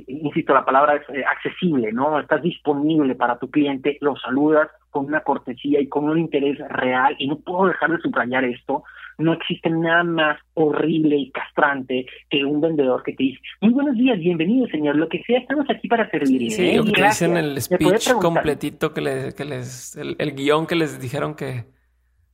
insisto, 0.06 0.54
la 0.54 0.64
palabra 0.64 0.96
es 0.96 1.08
eh, 1.10 1.24
accesible, 1.24 1.92
¿no? 1.92 2.18
Estás 2.18 2.42
disponible 2.42 3.14
para 3.14 3.38
tu 3.38 3.50
cliente, 3.50 3.98
lo 4.00 4.16
saludas 4.16 4.68
con 4.90 5.06
una 5.06 5.20
cortesía 5.20 5.80
y 5.80 5.88
con 5.88 6.08
un 6.08 6.18
interés 6.18 6.58
real, 6.70 7.14
y 7.18 7.28
no 7.28 7.38
puedo 7.38 7.66
dejar 7.66 7.90
de 7.90 7.98
subrayar 7.98 8.44
esto, 8.44 8.82
no 9.20 9.32
existe 9.34 9.70
nada 9.70 10.02
más 10.04 10.38
horrible 10.54 11.16
y 11.16 11.30
castrante 11.30 12.06
que 12.28 12.44
un 12.44 12.60
vendedor 12.60 13.02
que 13.02 13.12
te 13.12 13.24
dice, 13.24 13.40
muy 13.60 13.72
buenos 13.72 13.96
días, 13.96 14.18
bienvenido 14.18 14.66
señor, 14.68 14.96
lo 14.96 15.08
que 15.08 15.22
sea, 15.22 15.38
estamos 15.38 15.66
aquí 15.70 15.88
para 15.88 16.08
servirle. 16.10 16.50
Sí, 16.50 16.70
¿eh? 16.70 16.80
que 16.94 17.02
dicen 17.02 17.36
el 17.36 17.60
speech 17.60 18.12
completito 18.14 18.92
que, 18.92 19.00
les, 19.00 19.34
que 19.34 19.44
les 19.44 19.96
el, 19.96 20.34
guion 20.34 20.66
que 20.66 20.74
les 20.74 21.00
dijeron 21.00 21.34
que... 21.34 21.64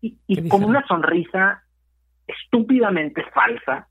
Y, 0.00 0.48
con 0.48 0.62
una 0.62 0.86
sonrisa 0.86 1.62
estúpidamente 2.26 3.24
falsa, 3.34 3.88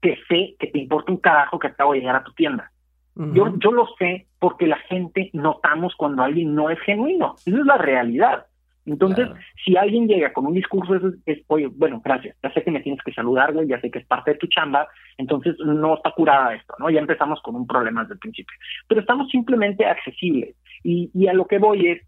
que 0.00 0.16
sé 0.28 0.56
que 0.58 0.68
te 0.68 0.78
importa 0.78 1.12
un 1.12 1.18
carajo 1.18 1.58
que 1.58 1.68
acabo 1.68 1.92
de 1.92 2.00
llegar 2.00 2.16
a 2.16 2.24
tu 2.24 2.32
tienda. 2.32 2.70
Yo, 3.16 3.52
yo 3.58 3.70
lo 3.72 3.86
sé 3.98 4.28
porque 4.38 4.66
la 4.66 4.78
gente 4.78 5.28
notamos 5.34 5.94
cuando 5.96 6.22
alguien 6.22 6.54
no 6.54 6.70
es 6.70 6.80
genuino. 6.80 7.34
Esa 7.44 7.58
es 7.58 7.66
la 7.66 7.76
realidad. 7.76 8.46
Entonces, 8.86 9.28
si 9.64 9.76
alguien 9.76 10.08
llega 10.08 10.32
con 10.32 10.46
un 10.46 10.54
discurso, 10.54 10.94
es, 11.26 11.38
oye, 11.48 11.66
bueno, 11.66 12.00
gracias, 12.02 12.36
ya 12.42 12.52
sé 12.52 12.62
que 12.62 12.70
me 12.70 12.80
tienes 12.80 13.02
que 13.02 13.12
saludar, 13.12 13.52
güey, 13.52 13.68
ya 13.68 13.80
sé 13.80 13.90
que 13.90 13.98
es 13.98 14.06
parte 14.06 14.32
de 14.32 14.38
tu 14.38 14.46
chamba, 14.46 14.88
entonces 15.18 15.54
no 15.58 15.94
está 15.94 16.10
curada 16.12 16.54
esto, 16.54 16.74
¿no? 16.78 16.88
Ya 16.90 17.00
empezamos 17.00 17.40
con 17.42 17.54
un 17.56 17.66
problema 17.66 18.02
desde 18.02 18.14
el 18.14 18.20
principio. 18.20 18.56
Pero 18.88 19.02
estamos 19.02 19.28
simplemente 19.28 19.84
accesibles. 19.84 20.56
Y, 20.82 21.10
y 21.14 21.28
a 21.28 21.34
lo 21.34 21.46
que 21.46 21.58
voy 21.58 21.88
es, 21.88 22.02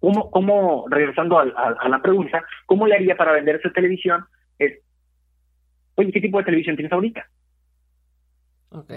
¿cómo, 0.00 0.30
cómo 0.30 0.86
regresando 0.90 1.38
a, 1.38 1.42
a 1.42 1.88
la 1.88 2.02
pregunta, 2.02 2.44
¿cómo 2.66 2.86
le 2.86 2.96
haría 2.96 3.16
para 3.16 3.32
vender 3.32 3.56
esa 3.56 3.70
televisión? 3.70 4.24
Es, 4.58 4.80
oye, 5.94 6.12
¿qué 6.12 6.20
tipo 6.20 6.38
de 6.38 6.44
televisión 6.44 6.76
tienes 6.76 6.92
ahorita? 6.92 7.26
Ok. 8.70 8.90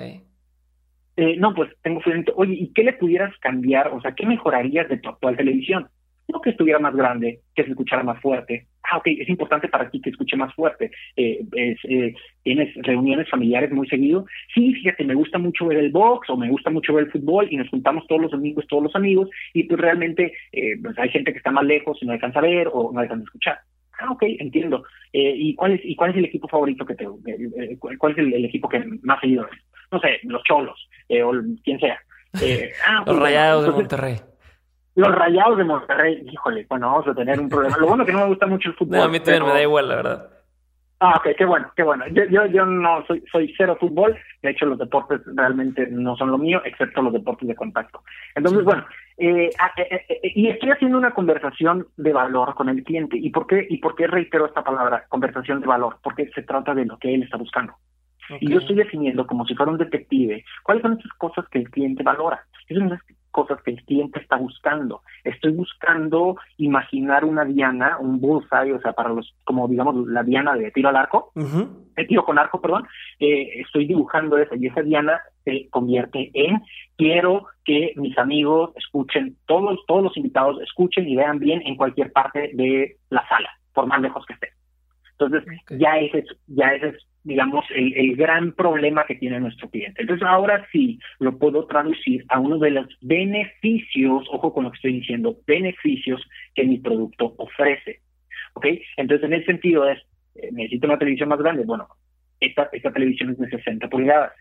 Eh, 1.16 1.38
no, 1.38 1.54
pues 1.54 1.70
tengo 1.82 2.02
Oye, 2.36 2.54
¿y 2.54 2.74
qué 2.74 2.84
le 2.84 2.94
pudieras 2.94 3.38
cambiar? 3.38 3.90
O 3.90 4.02
sea, 4.02 4.14
¿qué 4.14 4.26
mejorarías 4.26 4.90
de 4.90 4.98
tu 4.98 5.10
actual 5.10 5.38
televisión? 5.38 5.88
No 6.28 6.42
que 6.42 6.52
estuviera 6.52 6.80
más 6.80 6.96
grande, 6.96 7.42
que 7.56 7.64
se 7.64 7.72
escuchara 7.72 8.04
más 8.04 8.22
fuerte. 8.22 8.68
Ah, 8.84 8.98
ok, 8.98 9.08
es 9.08 9.30
importante 9.30 9.68
para 9.68 9.90
ti 9.90 10.02
que 10.02 10.10
escuche 10.10 10.36
más 10.36 10.54
fuerte. 10.54 10.92
Eh, 11.16 11.46
eh, 11.56 12.14
¿Tienes 12.44 12.74
reuniones 12.76 13.30
familiares 13.30 13.72
muy 13.72 13.88
seguido? 13.88 14.26
Sí, 14.54 14.74
fíjate, 14.74 15.04
me 15.04 15.16
gusta 15.16 15.38
mucho 15.38 15.66
ver 15.68 15.78
el 15.78 15.92
box 15.92 16.30
o 16.30 16.38
me 16.38 16.50
gusta 16.50 16.70
mucho 16.70 16.94
ver 16.94 17.06
el 17.06 17.12
fútbol 17.12 17.48
y 17.50 17.58
nos 17.58 17.70
juntamos 17.70 18.06
todos 18.08 18.22
los 18.22 18.32
domingos, 18.32 18.66
todos 18.68 18.84
los 18.84 18.96
amigos, 18.96 19.30
y 19.54 19.64
pues 19.64 19.80
realmente 19.80 20.34
pues 20.82 20.98
hay 20.98 21.10
gente 21.10 21.32
que 21.32 21.38
está 21.38 21.52
más 21.52 21.66
lejos 21.66 21.98
y 22.02 22.06
no 22.06 22.14
alcanza 22.14 22.40
a 22.40 22.44
ver 22.44 22.70
o 22.72 22.92
no 22.92 23.00
alcanza 23.00 23.24
a 23.24 23.26
escuchar. 23.26 23.60
Ah, 24.00 24.12
ok, 24.12 24.24
entiendo. 24.40 24.84
Eh, 25.12 25.34
¿y, 25.36 25.56
cuál 25.56 25.74
es, 25.74 25.82
¿Y 25.84 25.96
cuál 25.96 26.12
es 26.12 26.18
el 26.18 26.26
equipo 26.26 26.48
favorito 26.48 26.86
que 26.86 26.96
te... 26.96 27.06
Eh, 27.06 27.50
eh, 27.58 27.78
cuál 27.78 28.12
es 28.14 28.18
el, 28.18 28.46
equipo 28.46 28.68
que 28.68 28.84
más 29.04 29.20
seguido 29.22 29.46
es? 29.46 29.60
No 29.92 30.00
sé, 30.00 30.20
los 30.24 30.44
Cholos, 30.44 30.90
o 31.10 31.32
quien 31.64 31.80
sea. 31.80 32.00
Ah, 32.88 33.04
los 33.06 33.20
Rayados 33.20 33.66
de 33.66 33.72
Monterrey. 33.72 34.16
Los 34.96 35.16
Rayados 35.16 35.58
de 35.58 35.64
Monterrey, 35.64 36.24
híjole, 36.32 36.66
bueno, 36.70 36.92
vamos 36.92 37.08
a 37.08 37.16
tener 37.16 37.40
un 37.40 37.50
problema. 37.50 37.78
Lo 37.78 37.88
bueno 37.88 38.06
que 38.06 38.14
no 38.14 38.20
me 38.20 38.28
gusta 38.28 38.46
mucho 38.46 38.70
el 38.70 38.76
fútbol. 38.76 38.98
No, 38.98 39.04
a 39.04 39.10
mí 39.10 39.20
también 39.20 39.44
me 39.44 39.50
da 39.50 39.62
igual, 39.62 39.90
la 39.90 39.96
verdad. 39.96 40.30
Ah, 41.00 41.16
ok, 41.18 41.36
qué 41.38 41.44
bueno, 41.44 41.70
qué 41.76 41.84
bueno. 41.84 42.06
Yo, 42.12 42.24
yo, 42.30 42.46
yo 42.46 42.66
no 42.66 43.06
soy, 43.06 43.22
soy 43.30 43.54
cero 43.58 43.76
fútbol. 43.78 44.18
De 44.42 44.52
hecho, 44.52 44.66
los 44.66 44.80
deportes 44.80 45.20
realmente 45.36 45.86
no 45.92 46.16
son 46.16 46.32
lo 46.32 46.38
mío, 46.38 46.62
excepto 46.64 47.02
los 47.02 47.12
deportes 47.12 47.46
de 47.46 47.56
contacto. 47.56 48.04
Entonces, 48.36 48.64
bueno, 48.64 48.86
eh, 49.18 49.50
ah, 49.60 49.72
eh, 49.76 50.06
eh, 50.08 50.32
y 50.34 50.48
estoy 50.48 50.72
haciendo 50.72 50.98
una 50.98 51.12
conversación 51.12 51.88
de 51.98 52.14
valor 52.14 52.56
con 52.56 52.70
el 52.70 52.84
cliente. 52.86 53.18
¿Y 53.18 53.32
por 53.32 53.48
qué, 53.48 53.68
y 53.70 53.80
por 53.80 53.96
qué 53.96 54.08
reitero 54.08 54.46
esta 54.46 54.64
palabra, 54.64 55.06
conversación 55.10 55.60
de 55.60 55.68
valor? 55.68 55.98
Porque 56.02 56.30
se 56.34 56.44
trata 56.44 56.74
de 56.74 56.86
lo 56.86 56.98
que 56.98 57.14
él 57.14 57.24
está 57.24 57.36
buscando. 57.36 57.74
Y 58.40 58.50
yo 58.50 58.60
estoy 58.60 58.78
definiendo 58.78 59.28
como 59.28 59.46
si 59.46 59.56
fuera 59.56 59.74
un 59.74 59.78
detective 59.78 60.46
cuáles 60.64 60.84
son 60.84 60.94
esas 60.98 61.12
cosas 61.18 61.46
que 61.50 61.60
el 61.60 61.70
cliente 61.70 62.04
valora. 62.04 62.46
Esas 62.70 62.88
son 62.88 63.00
cosas 63.34 63.62
que 63.64 63.72
el 63.72 63.84
cliente 63.84 64.20
está 64.20 64.38
buscando. 64.38 65.02
Estoy 65.26 65.52
buscando 65.52 66.38
imaginar 66.58 67.26
una 67.26 67.44
diana, 67.44 67.98
un 68.00 68.22
bullseye, 68.22 68.72
o 68.72 68.80
sea, 68.80 68.94
para 68.94 69.10
los, 69.10 69.36
como 69.44 69.68
digamos, 69.68 70.08
la 70.08 70.24
diana 70.24 70.54
de 70.54 70.72
tiro 70.72 70.90
al 70.90 70.96
arco, 70.96 71.32
de 71.36 72.06
tiro 72.06 72.24
con 72.24 72.40
arco, 72.40 72.62
perdón. 72.62 72.88
Eh, 73.20 73.62
estoy 73.62 73.88
dibujando 73.88 74.38
esa 74.38 74.56
y 74.56 74.68
esa 74.68 74.82
diana 74.82 75.20
se 75.44 75.68
convierte 75.70 76.32
en 76.34 76.62
quiero 76.96 77.48
que 77.66 77.94
mis 77.98 78.18
amigos 78.18 78.72
escuchen, 78.78 79.36
todos, 79.48 79.80
todos 79.88 80.04
los 80.04 80.16
invitados 80.16 80.62
escuchen 80.62 81.08
y 81.10 81.16
vean 81.16 81.40
bien 81.40 81.62
en 81.66 81.76
cualquier 81.76 82.14
parte 82.14 82.52
de 82.54 82.98
la 83.10 83.28
sala, 83.28 83.50
por 83.74 83.88
más 83.88 84.00
lejos 84.00 84.26
que 84.26 84.34
esté. 84.34 84.50
Entonces, 85.12 85.44
ya 85.70 85.98
ese 85.98 86.20
es, 86.20 86.26
ya 86.48 86.68
ese 86.74 86.90
es 86.90 87.08
digamos, 87.24 87.66
el, 87.74 87.94
el, 87.94 88.16
gran 88.16 88.52
problema 88.52 89.06
que 89.06 89.16
tiene 89.16 89.40
nuestro 89.40 89.70
cliente. 89.70 90.02
Entonces, 90.02 90.28
ahora 90.28 90.68
sí 90.72 91.00
lo 91.20 91.38
puedo 91.38 91.66
traducir 91.68 92.26
a 92.30 92.40
uno 92.40 92.58
de 92.58 92.72
los 92.72 92.88
beneficios, 93.02 94.28
ojo 94.30 94.54
con 94.54 94.66
lo 94.66 94.72
que 94.72 94.76
estoy 94.76 94.94
diciendo, 94.94 95.38
beneficios 95.48 96.22
que 96.54 96.66
mi 96.66 96.80
producto 96.80 97.34
ofrece. 97.38 98.02
¿Ok? 98.56 98.68
Entonces, 98.98 99.26
en 99.26 99.34
ese 99.34 99.46
sentido 99.46 99.90
es, 99.90 100.00
eh, 100.36 100.50
necesito 100.52 100.88
una 100.88 101.00
televisión 101.00 101.30
más 101.30 101.40
grande. 101.40 101.64
Bueno, 101.64 101.88
esta, 102.40 102.70
esta 102.72 102.92
televisión 102.92 103.32
es 103.32 103.38
de 103.38 103.50
60 103.50 103.88
pulgadas. 103.90 104.34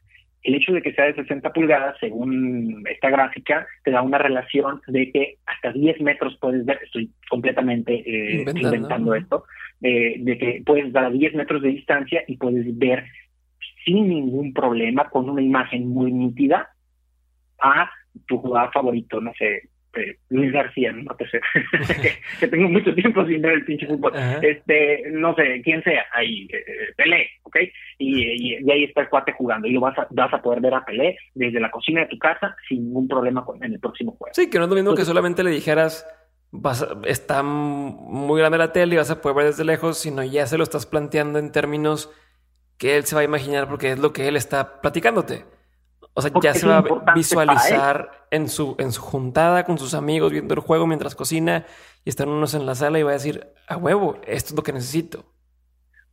El 0.43 0.57
hecho 0.57 0.73
de 0.73 0.83
que 0.83 0.93
sea 0.93 1.07
de 1.07 1.15
60 1.15 1.53
pulgadas, 1.53 1.97
según 2.01 2.85
esta 2.91 3.11
gráfica, 3.11 3.67
te 3.85 3.93
da 3.93 4.03
una 4.03 4.19
relación 4.19 4.81
de 4.89 5.11
que 5.13 5.37
hasta 5.47 5.73
10 5.73 6.01
metros 6.01 6.37
puedes 6.41 6.65
ver, 6.65 6.81
estoy 6.83 7.11
completamente 7.31 7.95
eh, 7.95 8.45
inventando. 8.55 9.15
esto, 9.15 9.45
eh, 9.83 10.17
de 10.19 10.39
que 10.39 10.63
puedes 10.67 10.93
dar 10.93 11.05
a 11.05 11.11
10 11.11 11.35
metros 11.35 11.63
de 11.63 11.69
distancia 11.69 12.25
y 12.27 12.37
puedes 12.37 12.77
ver 12.77 13.05
sin 13.85 14.09
ningún 14.09 14.53
problema, 14.53 15.09
con 15.11 15.29
una 15.29 15.43
imagen 15.43 15.89
muy 15.89 16.13
nítida, 16.13 16.71
a 17.61 17.91
tu 18.27 18.39
jugador 18.39 18.73
favorito, 18.73 19.21
no 19.21 19.33
sé, 19.35 19.69
eh, 19.95 20.17
Luis 20.31 20.53
García, 20.53 20.93
no 20.93 21.17
sé, 21.31 21.41
que 22.41 22.49
tengo 22.49 22.69
mucho 22.69 22.95
tiempo 22.95 23.25
sin 23.27 23.43
ver 23.43 23.53
el 23.53 23.65
pinche 23.65 23.87
fútbol, 23.87 24.13
este, 24.43 25.05
no 25.11 25.35
sé, 25.35 25.61
quién 25.63 25.83
sea, 25.83 26.05
ahí, 26.13 26.49
eh, 26.53 26.93
Pelé, 26.97 27.29
¿ok? 27.43 27.57
Y, 27.99 28.55
y, 28.55 28.71
ahí 28.71 28.85
está 28.85 29.03
el 29.03 29.09
cuate 29.09 29.33
jugando, 29.33 29.69
y 29.69 29.73
lo 29.73 29.81
vas 29.81 29.99
a, 29.99 30.07
vas 30.11 30.33
a 30.33 30.41
poder 30.41 30.61
ver 30.61 30.75
a 30.75 30.85
Pelé 30.85 31.19
desde 31.35 31.61
la 31.61 31.71
cocina 31.71 32.03
de 32.03 32.09
tu 32.09 32.19
casa 32.19 32.57
sin 32.69 32.85
ningún 32.85 33.09
problema 33.09 33.45
con, 33.45 33.63
en 33.63 33.75
el 33.75 33.81
próximo 33.81 34.13
juego. 34.13 34.33
Sí, 34.35 34.49
que 34.49 34.59
no 34.59 34.65
es 34.65 34.71
lo 34.71 34.77
mismo 34.77 34.95
que 34.95 35.05
solamente 35.05 35.45
le 35.45 35.51
dijeras, 35.51 36.07
vas 36.51 36.87
está 37.05 37.43
muy 37.43 38.41
grande 38.41 38.59
la 38.59 38.73
tele 38.73 38.95
y 38.95 38.99
vas 38.99 39.11
a 39.11 39.21
poder 39.21 39.37
ver 39.37 39.47
desde 39.47 39.65
lejos, 39.65 39.99
sino 39.99 40.23
ya 40.23 40.47
se 40.47 40.59
lo 40.59 40.65
estás 40.65 40.87
planteando 40.87 41.39
en 41.39 41.53
términos 41.53 42.11
que 42.79 42.97
él 42.97 43.05
se 43.05 43.15
va 43.15 43.21
a 43.21 43.25
imaginar 43.25 43.69
porque 43.69 43.93
es 43.93 43.99
lo 43.99 44.13
que 44.13 44.29
él 44.29 44.37
está 44.37 44.81
platicándote. 44.81 45.45
O 46.15 46.21
sea, 46.21 46.31
ya 46.43 46.55
se 46.55 46.67
va 46.67 46.79
a 46.79 47.15
visualizar 47.15 48.11
en 48.31 48.49
su, 48.49 48.77
en 48.79 48.93
su 48.93 49.01
juntada 49.01 49.65
con 49.65 49.79
sus 49.79 49.95
amigos 49.95 50.33
viendo 50.33 50.55
el 50.55 50.61
juego 50.61 50.87
mientras 50.87 51.15
cocina 51.15 51.65
y 52.05 52.11
están 52.11 52.29
unos 52.29 52.55
en 52.55 52.67
la 52.67 52.75
sala 52.75 52.99
y 52.99 53.03
va 53.03 53.11
a 53.11 53.15
decir, 53.15 53.47
a 53.67 53.77
huevo, 53.77 54.21
esto 54.27 54.51
es 54.51 54.57
lo 54.57 54.63
que 54.63 54.73
necesito. 54.73 55.25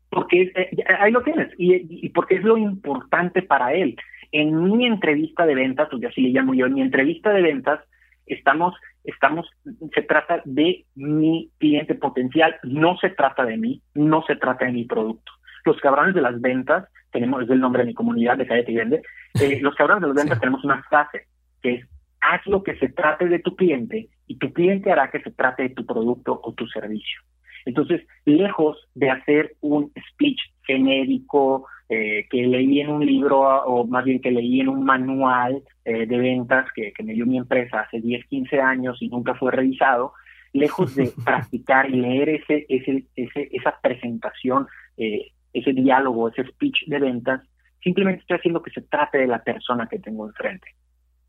Porque 0.09 0.51
eh, 0.55 0.69
ahí 0.99 1.11
lo 1.11 1.21
tienes 1.21 1.51
y, 1.57 2.05
y 2.05 2.09
porque 2.09 2.35
es 2.35 2.43
lo 2.43 2.57
importante 2.57 3.41
para 3.41 3.73
él. 3.73 3.97
En 4.31 4.77
mi 4.77 4.85
entrevista 4.85 5.45
de 5.45 5.55
ventas, 5.55 5.89
porque 5.89 6.07
así 6.07 6.21
le 6.21 6.29
llamo 6.29 6.53
yo, 6.53 6.67
en 6.67 6.75
mi 6.75 6.81
entrevista 6.81 7.31
de 7.31 7.41
ventas, 7.41 7.79
estamos 8.25 8.75
estamos, 9.03 9.47
se 9.93 10.01
trata 10.01 10.41
de 10.45 10.85
mi 10.95 11.51
cliente 11.57 11.95
potencial, 11.95 12.55
no 12.63 12.97
se 12.97 13.09
trata 13.09 13.45
de 13.45 13.57
mí, 13.57 13.81
no 13.93 14.23
se 14.25 14.35
trata 14.35 14.65
de 14.65 14.71
mi 14.71 14.85
producto. 14.85 15.31
Los 15.65 15.79
cabrones 15.79 16.15
de 16.15 16.21
las 16.21 16.39
ventas, 16.39 16.87
tenemos, 17.11 17.43
es 17.43 17.49
el 17.49 17.59
nombre 17.59 17.83
de 17.83 17.87
mi 17.87 17.93
comunidad 17.93 18.37
de 18.37 18.47
Calle 18.47 18.65
y 18.67 18.75
Vende, 18.75 19.01
eh, 19.35 19.59
los 19.61 19.75
cabrones 19.75 20.01
de 20.01 20.07
las 20.07 20.15
ventas 20.15 20.39
tenemos 20.39 20.63
una 20.63 20.81
frase 20.83 21.27
que 21.61 21.75
es 21.75 21.85
haz 22.21 22.45
lo 22.45 22.63
que 22.63 22.75
se 22.77 22.89
trate 22.89 23.27
de 23.27 23.39
tu 23.39 23.55
cliente 23.55 24.09
y 24.27 24.37
tu 24.37 24.51
cliente 24.53 24.91
hará 24.91 25.09
que 25.09 25.21
se 25.21 25.31
trate 25.31 25.63
de 25.63 25.69
tu 25.69 25.85
producto 25.85 26.39
o 26.43 26.53
tu 26.53 26.67
servicio. 26.67 27.21
Entonces, 27.65 28.01
lejos 28.25 28.77
de 28.95 29.09
hacer 29.09 29.55
un 29.61 29.91
speech 30.11 30.39
genérico 30.63 31.67
eh, 31.89 32.27
que 32.29 32.45
leí 32.45 32.81
en 32.81 32.89
un 32.89 33.05
libro 33.05 33.39
o 33.41 33.85
más 33.85 34.05
bien 34.05 34.21
que 34.21 34.31
leí 34.31 34.61
en 34.61 34.69
un 34.69 34.83
manual 34.83 35.63
eh, 35.85 36.05
de 36.05 36.17
ventas 36.17 36.67
que, 36.73 36.93
me 37.03 37.13
dio 37.13 37.25
mi 37.25 37.37
empresa 37.37 37.81
hace 37.81 37.99
10, 37.99 38.25
15 38.27 38.61
años 38.61 38.97
y 39.01 39.09
nunca 39.09 39.33
fue 39.35 39.51
revisado, 39.51 40.13
lejos 40.53 40.95
de 40.95 41.11
practicar 41.25 41.89
y 41.89 41.97
leer 41.97 42.29
ese, 42.29 42.65
ese, 42.69 43.05
ese, 43.15 43.49
esa 43.51 43.79
presentación, 43.81 44.67
eh, 44.97 45.31
ese 45.51 45.73
diálogo, 45.73 46.29
ese 46.29 46.45
speech 46.45 46.85
de 46.87 46.99
ventas, 46.99 47.41
simplemente 47.81 48.21
estoy 48.21 48.37
haciendo 48.37 48.61
que 48.61 48.71
se 48.71 48.81
trate 48.81 49.17
de 49.19 49.27
la 49.27 49.43
persona 49.43 49.87
que 49.87 49.99
tengo 49.99 50.27
enfrente 50.27 50.67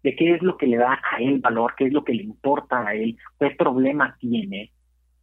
de 0.02 0.16
qué 0.16 0.34
es 0.34 0.42
lo 0.42 0.56
que 0.56 0.66
le 0.66 0.78
da 0.78 0.94
a 0.94 1.20
él 1.20 1.40
valor, 1.40 1.74
qué 1.76 1.86
es 1.86 1.92
lo 1.92 2.04
que 2.04 2.14
le 2.14 2.22
importa 2.22 2.86
a 2.86 2.94
él, 2.94 3.16
qué 3.38 3.50
problema 3.50 4.16
tiene 4.18 4.72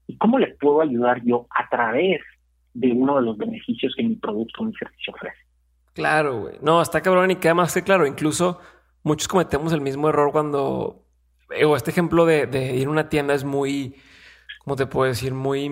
y 0.05 0.17
cómo 0.17 0.39
le 0.39 0.55
puedo 0.55 0.82
ayudar 0.82 1.21
yo 1.23 1.47
a 1.49 1.67
través 1.69 2.21
de 2.73 2.91
uno 2.91 3.17
de 3.17 3.23
los 3.23 3.38
beneficios 3.38 3.93
que 3.95 4.03
mi 4.03 4.15
producto 4.15 4.61
o 4.61 4.65
mi 4.65 4.73
servicio 4.75 5.13
ofrece. 5.13 5.38
Claro, 5.93 6.41
güey. 6.41 6.55
No, 6.61 6.82
está 6.82 7.01
cabrón 7.01 7.32
y 7.32 7.38
queda 7.38 7.55
más 7.55 7.73
que 7.73 7.82
claro. 7.82 8.05
Incluso 8.05 8.59
muchos 9.03 9.28
cometemos 9.28 9.73
el 9.73 9.82
mismo 9.82 10.09
error 10.09 10.32
cuando, 10.32 11.05
eh, 11.49 11.65
o 11.65 11.75
este 11.75 11.89
ejemplo 11.89 12.25
de, 12.25 12.45
de 12.45 12.75
ir 12.75 12.88
a 12.88 12.91
una 12.91 13.09
tienda 13.09 13.34
es 13.34 13.43
muy, 13.43 13.95
¿cómo 14.63 14.75
te 14.75 14.86
puedo 14.86 15.09
decir? 15.09 15.34
Muy, 15.34 15.69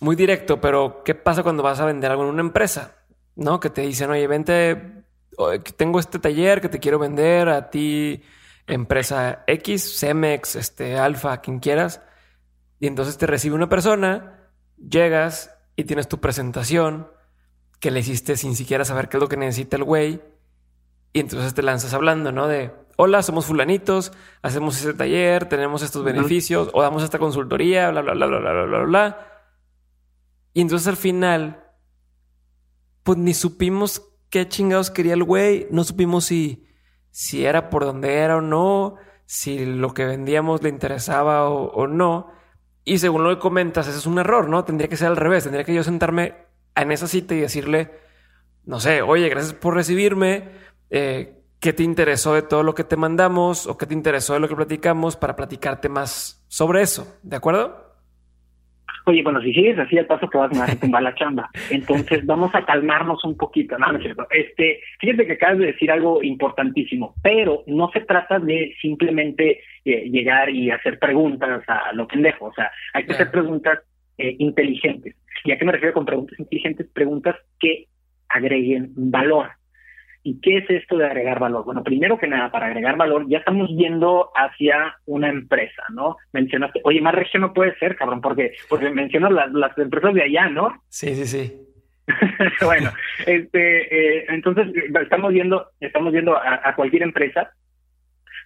muy 0.00 0.14
directo, 0.14 0.60
pero 0.60 1.02
¿qué 1.04 1.16
pasa 1.16 1.42
cuando 1.42 1.64
vas 1.64 1.80
a 1.80 1.86
vender 1.86 2.12
algo 2.12 2.22
en 2.22 2.30
una 2.30 2.42
empresa? 2.42 3.03
¿No? 3.36 3.60
Que 3.60 3.70
te 3.70 3.82
dicen, 3.82 4.10
oye, 4.10 4.26
vente 4.26 5.04
tengo 5.76 5.98
este 5.98 6.18
taller 6.18 6.60
que 6.60 6.68
te 6.68 6.78
quiero 6.78 6.98
vender 6.98 7.48
a 7.48 7.70
ti, 7.70 8.22
empresa 8.66 9.44
X, 9.46 9.98
Cemex, 9.98 10.56
este, 10.56 10.96
Alfa, 10.98 11.40
quien 11.40 11.58
quieras. 11.58 12.00
Y 12.80 12.86
entonces 12.86 13.18
te 13.18 13.26
recibe 13.26 13.54
una 13.54 13.68
persona, 13.68 14.50
llegas 14.76 15.54
y 15.76 15.84
tienes 15.84 16.08
tu 16.08 16.20
presentación 16.20 17.08
que 17.80 17.90
le 17.90 18.00
hiciste 18.00 18.36
sin 18.36 18.56
siquiera 18.56 18.84
saber 18.84 19.08
qué 19.08 19.16
es 19.16 19.22
lo 19.22 19.28
que 19.28 19.36
necesita 19.36 19.76
el 19.76 19.84
güey. 19.84 20.22
Y 21.12 21.20
entonces 21.20 21.54
te 21.54 21.62
lanzas 21.62 21.94
hablando, 21.94 22.32
¿no? 22.32 22.48
De, 22.48 22.72
hola, 22.96 23.22
somos 23.22 23.46
fulanitos, 23.46 24.12
hacemos 24.42 24.78
ese 24.78 24.94
taller, 24.94 25.48
tenemos 25.48 25.82
estos 25.82 26.02
beneficios, 26.02 26.70
o 26.72 26.82
damos 26.82 27.02
esta 27.02 27.18
consultoría, 27.18 27.90
bla, 27.90 28.02
bla, 28.02 28.14
bla, 28.14 28.26
bla, 28.26 28.38
bla, 28.38 28.52
bla, 28.52 28.64
bla, 28.64 28.84
bla. 28.84 29.28
Y 30.52 30.60
entonces 30.60 30.88
al 30.88 30.96
final, 30.96 31.63
pues 33.04 33.18
ni 33.18 33.34
supimos 33.34 34.10
qué 34.30 34.48
chingados 34.48 34.90
quería 34.90 35.14
el 35.14 35.22
güey. 35.22 35.68
No 35.70 35.84
supimos 35.84 36.24
si, 36.24 36.66
si 37.10 37.44
era 37.44 37.70
por 37.70 37.84
donde 37.84 38.14
era 38.14 38.38
o 38.38 38.40
no, 38.40 38.96
si 39.26 39.64
lo 39.64 39.94
que 39.94 40.04
vendíamos 40.04 40.62
le 40.62 40.70
interesaba 40.70 41.48
o, 41.48 41.86
no. 41.86 42.32
Y 42.84 42.98
según 42.98 43.22
lo 43.22 43.30
que 43.30 43.40
comentas, 43.40 43.86
ese 43.86 43.98
es 43.98 44.06
un 44.06 44.18
error, 44.18 44.48
¿no? 44.48 44.64
Tendría 44.64 44.88
que 44.88 44.96
ser 44.96 45.08
al 45.08 45.16
revés. 45.16 45.44
Tendría 45.44 45.64
que 45.64 45.74
yo 45.74 45.84
sentarme 45.84 46.34
en 46.74 46.90
esa 46.90 47.06
cita 47.06 47.34
y 47.34 47.40
decirle, 47.40 47.92
no 48.64 48.80
sé, 48.80 49.02
oye, 49.02 49.28
gracias 49.28 49.54
por 49.54 49.74
recibirme. 49.74 50.50
Eh, 50.90 51.42
¿Qué 51.60 51.72
te 51.72 51.82
interesó 51.82 52.34
de 52.34 52.42
todo 52.42 52.62
lo 52.62 52.74
que 52.74 52.84
te 52.84 52.96
mandamos 52.96 53.66
o 53.66 53.78
qué 53.78 53.86
te 53.86 53.94
interesó 53.94 54.34
de 54.34 54.40
lo 54.40 54.48
que 54.48 54.56
platicamos 54.56 55.16
para 55.16 55.36
platicarte 55.36 55.88
más 55.88 56.44
sobre 56.48 56.82
eso? 56.82 57.06
¿De 57.22 57.36
acuerdo? 57.36 57.83
Oye, 59.04 59.22
bueno, 59.22 59.40
si 59.42 59.52
sigues 59.52 59.78
así 59.78 59.96
el 59.96 60.06
paso 60.06 60.28
que 60.28 60.38
vas 60.38 60.58
a 60.58 60.80
tumbar 60.80 61.02
la 61.02 61.14
chamba. 61.14 61.50
Entonces 61.70 62.24
vamos 62.26 62.54
a 62.54 62.64
calmarnos 62.64 63.24
un 63.24 63.36
poquito, 63.36 63.78
¿no? 63.78 63.92
¿no 63.92 63.98
es 63.98 64.04
cierto? 64.04 64.26
Este, 64.30 64.80
fíjate 64.98 65.26
que 65.26 65.32
acabas 65.34 65.58
de 65.58 65.66
decir 65.66 65.90
algo 65.90 66.22
importantísimo, 66.22 67.14
pero 67.22 67.62
no 67.66 67.90
se 67.92 68.00
trata 68.00 68.38
de 68.38 68.74
simplemente 68.80 69.60
eh, 69.84 70.08
llegar 70.10 70.50
y 70.50 70.70
hacer 70.70 70.98
preguntas 70.98 71.62
a 71.68 71.92
lo 71.92 72.06
pendejo, 72.06 72.46
o 72.46 72.54
sea, 72.54 72.70
hay 72.92 73.04
que 73.04 73.12
hacer 73.12 73.30
preguntas 73.30 73.80
eh, 74.18 74.36
inteligentes. 74.38 75.16
¿Y 75.44 75.52
a 75.52 75.58
qué 75.58 75.64
me 75.64 75.72
refiero 75.72 75.92
con 75.92 76.06
preguntas 76.06 76.38
inteligentes? 76.38 76.86
Preguntas 76.92 77.36
que 77.60 77.86
agreguen 78.28 78.92
valor. 78.94 79.50
¿Y 80.26 80.40
qué 80.40 80.56
es 80.56 80.70
esto 80.70 80.96
de 80.96 81.04
agregar 81.04 81.38
valor? 81.38 81.66
Bueno, 81.66 81.84
primero 81.84 82.16
que 82.16 82.26
nada, 82.26 82.50
para 82.50 82.66
agregar 82.66 82.96
valor, 82.96 83.26
ya 83.28 83.38
estamos 83.38 83.68
yendo 83.68 84.30
hacia 84.34 84.96
una 85.04 85.28
empresa, 85.28 85.82
¿no? 85.92 86.16
Mencionaste, 86.32 86.80
oye, 86.82 87.02
más 87.02 87.14
región 87.14 87.42
no 87.42 87.52
puede 87.52 87.76
ser, 87.76 87.94
cabrón, 87.94 88.22
porque, 88.22 88.52
porque 88.70 88.88
mencionas 88.88 89.32
las, 89.32 89.52
las 89.52 89.76
empresas 89.76 90.14
de 90.14 90.22
allá, 90.22 90.48
¿no? 90.48 90.82
Sí, 90.88 91.14
sí, 91.14 91.26
sí. 91.26 91.52
bueno, 92.64 92.90
este, 93.26 94.20
eh, 94.20 94.26
entonces 94.30 94.68
estamos 95.02 95.30
viendo, 95.30 95.66
estamos 95.78 96.10
viendo 96.10 96.34
a, 96.36 96.60
a, 96.64 96.74
cualquier 96.74 97.02
empresa, 97.02 97.50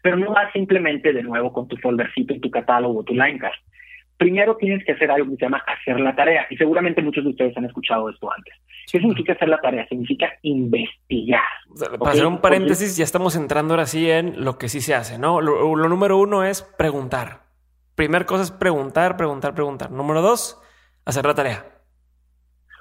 pero 0.02 0.16
no 0.16 0.32
va 0.32 0.50
simplemente 0.50 1.12
de 1.12 1.22
nuevo 1.22 1.52
con 1.52 1.68
tu 1.68 1.76
foldercito 1.76 2.34
y 2.34 2.40
tu 2.40 2.50
catálogo, 2.50 3.04
tu 3.04 3.14
line 3.14 3.38
card 3.38 3.54
primero 4.18 4.56
tienes 4.56 4.84
que 4.84 4.92
hacer 4.92 5.10
algo 5.10 5.30
que 5.30 5.36
se 5.36 5.42
llama 5.46 5.62
hacer 5.66 5.98
la 6.00 6.14
tarea. 6.14 6.46
Y 6.50 6.56
seguramente 6.56 7.00
muchos 7.00 7.24
de 7.24 7.30
ustedes 7.30 7.56
han 7.56 7.64
escuchado 7.64 8.10
esto 8.10 8.30
antes. 8.30 8.54
¿Qué 8.90 8.98
significa 8.98 9.32
hacer 9.32 9.48
la 9.48 9.60
tarea? 9.60 9.86
Significa 9.88 10.30
investigar. 10.42 11.42
para 11.98 12.10
hacer 12.10 12.26
un 12.26 12.40
paréntesis, 12.40 12.96
ya 12.96 13.04
estamos 13.04 13.36
entrando 13.36 13.74
ahora 13.74 13.86
sí 13.86 14.10
en 14.10 14.44
lo 14.44 14.58
que 14.58 14.68
sí 14.68 14.80
se 14.80 14.94
hace, 14.94 15.18
¿no? 15.18 15.40
Lo, 15.40 15.74
lo 15.76 15.88
número 15.88 16.18
uno 16.18 16.44
es 16.44 16.62
preguntar. 16.62 17.44
Primer 17.94 18.26
cosa 18.26 18.42
es 18.42 18.50
preguntar, 18.50 19.16
preguntar, 19.16 19.54
preguntar. 19.54 19.90
Número 19.90 20.20
dos, 20.20 20.60
hacer 21.04 21.24
la 21.24 21.34
tarea. 21.34 21.77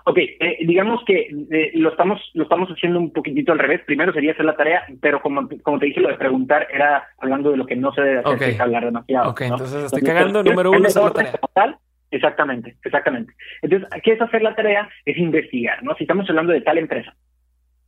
Ok, 0.09 0.19
eh, 0.19 0.59
digamos 0.61 1.03
que 1.05 1.27
eh, 1.51 1.71
lo 1.73 1.89
estamos 1.89 2.21
lo 2.33 2.43
estamos 2.43 2.69
haciendo 2.69 2.97
un 2.97 3.11
poquitito 3.11 3.51
al 3.51 3.59
revés. 3.59 3.81
Primero 3.85 4.13
sería 4.13 4.31
hacer 4.31 4.45
la 4.45 4.55
tarea, 4.55 4.85
pero 5.01 5.21
como, 5.21 5.49
como 5.61 5.79
te 5.79 5.87
dije, 5.87 5.99
lo 5.99 6.07
de 6.07 6.15
preguntar 6.15 6.65
era 6.73 7.09
hablando 7.17 7.51
de 7.51 7.57
lo 7.57 7.65
que 7.65 7.75
no 7.75 7.91
se 7.91 8.01
debe 8.01 8.19
hacer, 8.19 8.51
es 8.51 8.59
hablar 8.61 8.85
demasiado. 8.85 9.31
Ok, 9.31 9.41
entonces 9.41 9.83
estoy 9.83 10.01
cagando. 10.03 10.43
número 10.43 10.71
uno, 10.71 10.87
hacer 10.87 11.03
la 11.03 11.11
tarea. 11.11 11.77
exactamente, 12.09 12.77
exactamente. 12.85 13.33
Entonces, 13.61 13.89
¿qué 14.01 14.13
es 14.13 14.21
hacer 14.21 14.43
la 14.43 14.55
tarea? 14.55 14.87
Es 15.03 15.17
investigar, 15.17 15.83
¿no? 15.83 15.93
Si 15.95 16.05
estamos 16.05 16.29
hablando 16.29 16.53
de 16.53 16.61
tal 16.61 16.77
empresa. 16.77 17.13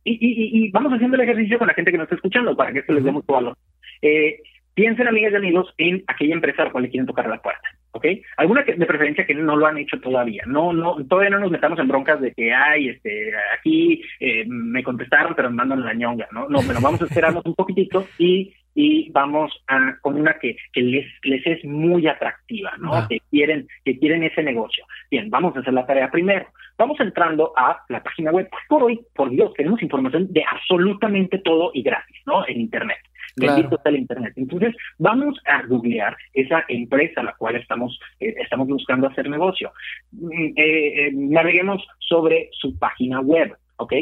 Y, 0.04 0.12
y, 0.12 0.66
y 0.66 0.70
vamos 0.72 0.92
haciendo 0.92 1.16
el 1.16 1.22
ejercicio 1.22 1.58
con 1.58 1.68
la 1.68 1.74
gente 1.74 1.90
que 1.90 1.96
nos 1.96 2.04
está 2.04 2.16
escuchando 2.16 2.54
para 2.54 2.70
que 2.70 2.80
esto 2.80 2.92
les 2.92 3.02
dé 3.04 3.12
mucho 3.12 3.32
valor. 3.32 3.56
Eh, 4.02 4.42
piensen, 4.74 5.08
amigas 5.08 5.32
y 5.32 5.36
amigos, 5.36 5.74
en 5.78 6.04
aquella 6.06 6.34
empresa 6.34 6.62
a 6.62 6.64
la 6.66 6.72
cual 6.72 6.84
le 6.84 6.90
quieren 6.90 7.06
tocar 7.06 7.28
la 7.28 7.40
puerta. 7.40 7.68
¿ok? 7.92 8.06
Alguna 8.36 8.64
que, 8.64 8.74
de 8.74 8.86
preferencia 8.86 9.26
que 9.26 9.34
no 9.34 9.56
lo 9.56 9.66
han 9.66 9.78
hecho 9.78 10.00
todavía. 10.00 10.42
No, 10.46 10.72
no, 10.72 10.96
todavía 11.06 11.30
no 11.30 11.40
nos 11.40 11.50
metamos 11.50 11.78
en 11.78 11.88
broncas 11.88 12.20
de 12.20 12.32
que, 12.32 12.52
ay, 12.52 12.88
este, 12.88 13.32
aquí 13.58 14.02
eh, 14.20 14.44
me 14.46 14.82
contestaron, 14.82 15.34
pero 15.34 15.50
me 15.50 15.56
mandan 15.56 15.84
la 15.84 15.94
ñonga, 15.94 16.28
¿no? 16.32 16.48
No, 16.48 16.60
pero 16.66 16.80
vamos 16.80 17.02
a 17.02 17.06
esperarnos 17.06 17.44
un 17.44 17.54
poquitito 17.54 18.06
y, 18.18 18.54
y 18.74 19.10
vamos 19.10 19.52
a, 19.66 19.96
con 20.00 20.16
una 20.16 20.34
que, 20.34 20.56
que 20.72 20.82
les, 20.82 21.06
les 21.22 21.46
es 21.46 21.64
muy 21.64 22.06
atractiva, 22.06 22.72
¿no? 22.78 23.06
Que 23.08 23.20
quieren, 23.30 23.66
que 23.84 23.98
quieren 23.98 24.22
ese 24.22 24.42
negocio. 24.42 24.84
Bien, 25.10 25.28
vamos 25.30 25.56
a 25.56 25.60
hacer 25.60 25.72
la 25.72 25.86
tarea 25.86 26.10
primero. 26.10 26.46
Vamos 26.78 26.98
entrando 27.00 27.52
a 27.56 27.82
la 27.88 28.02
página 28.02 28.30
web. 28.30 28.48
Por 28.68 28.84
hoy, 28.84 29.00
por 29.14 29.28
Dios, 29.30 29.52
tenemos 29.54 29.82
información 29.82 30.32
de 30.32 30.42
absolutamente 30.50 31.38
todo 31.38 31.72
y 31.74 31.82
gratis, 31.82 32.16
¿no? 32.24 32.46
En 32.48 32.60
Internet. 32.60 32.98
Bendito 33.36 33.76
está 33.76 33.90
el 33.90 33.96
Internet. 33.96 34.32
Entonces, 34.36 34.74
vamos 34.98 35.38
a 35.46 35.62
googlear 35.66 36.16
esa 36.34 36.64
empresa 36.68 37.20
a 37.20 37.24
la 37.24 37.34
cual 37.34 37.56
estamos, 37.56 37.98
eh, 38.18 38.34
estamos 38.38 38.68
buscando 38.68 39.06
hacer 39.06 39.28
negocio. 39.28 39.72
Mm, 40.12 40.32
eh, 40.32 40.52
eh, 40.56 41.10
naveguemos 41.14 41.86
sobre 41.98 42.50
su 42.52 42.78
página 42.78 43.20
web, 43.20 43.54
¿ok? 43.76 43.92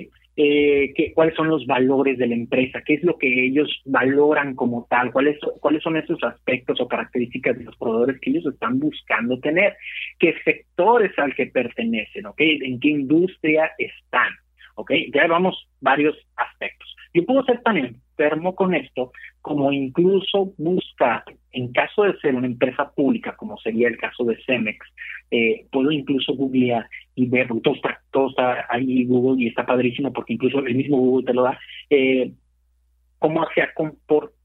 Eh, 0.41 0.93
que, 0.95 1.13
cuáles 1.15 1.35
son 1.35 1.49
los 1.49 1.67
valores 1.67 2.17
de 2.17 2.29
la 2.29 2.35
empresa, 2.37 2.81
qué 2.87 2.95
es 2.95 3.03
lo 3.03 3.19
que 3.19 3.47
ellos 3.47 3.83
valoran 3.85 4.55
como 4.55 4.87
tal, 4.89 5.11
cuáles, 5.11 5.37
cuáles 5.59 5.83
son 5.83 5.97
esos 5.97 6.23
aspectos 6.23 6.81
o 6.81 6.87
características 6.87 7.59
de 7.59 7.65
los 7.65 7.77
proveedores 7.77 8.21
que 8.21 8.31
ellos 8.31 8.47
están 8.47 8.79
buscando 8.79 9.41
tener, 9.41 9.77
qué 10.21 10.37
sectores 10.45 11.11
al 11.19 11.35
que 11.35 11.47
pertenecen, 11.47 12.27
¿ok? 12.27 12.39
En 12.39 12.79
qué 12.79 12.89
industria 12.89 13.73
están, 13.79 14.33
¿ok? 14.77 14.93
Ya 15.13 15.27
vamos 15.27 15.67
varios 15.81 16.17
aspectos. 16.37 16.95
Yo 17.19 17.27
puedo 17.27 17.43
ser 17.43 17.61
tan 17.63 17.77
enfermo 17.77 18.55
con 18.55 18.75
esto 18.75 19.11
como 19.43 19.73
incluso 19.73 20.53
buscar, 20.57 21.25
en 21.51 21.73
caso 21.73 22.05
de 22.05 22.17
ser 22.21 22.37
una 22.37 22.47
empresa 22.47 22.93
pública, 22.95 23.35
como 23.35 23.59
sería 23.59 23.89
el 23.89 23.99
caso 23.99 24.23
de 24.23 24.39
Cemex, 24.47 24.87
eh, 25.33 25.67
puedo 25.73 25.91
incluso 25.91 26.35
googlear 26.35 26.89
y 27.17 27.27
ver, 27.27 27.49
todo 27.65 27.75
está, 27.75 28.01
todo 28.13 28.29
está 28.29 28.67
ahí 28.71 29.05
Google 29.05 29.43
y 29.43 29.49
está 29.49 29.67
padrísimo 29.67 30.13
porque 30.13 30.35
incluso 30.35 30.61
el 30.61 30.77
mismo 30.77 30.97
Google 30.99 31.27
te 31.27 31.35
lo 31.35 31.43
da, 31.43 31.59
eh, 31.91 32.31
cómo 33.19 33.45
se 33.53 33.63
ha 33.63 33.75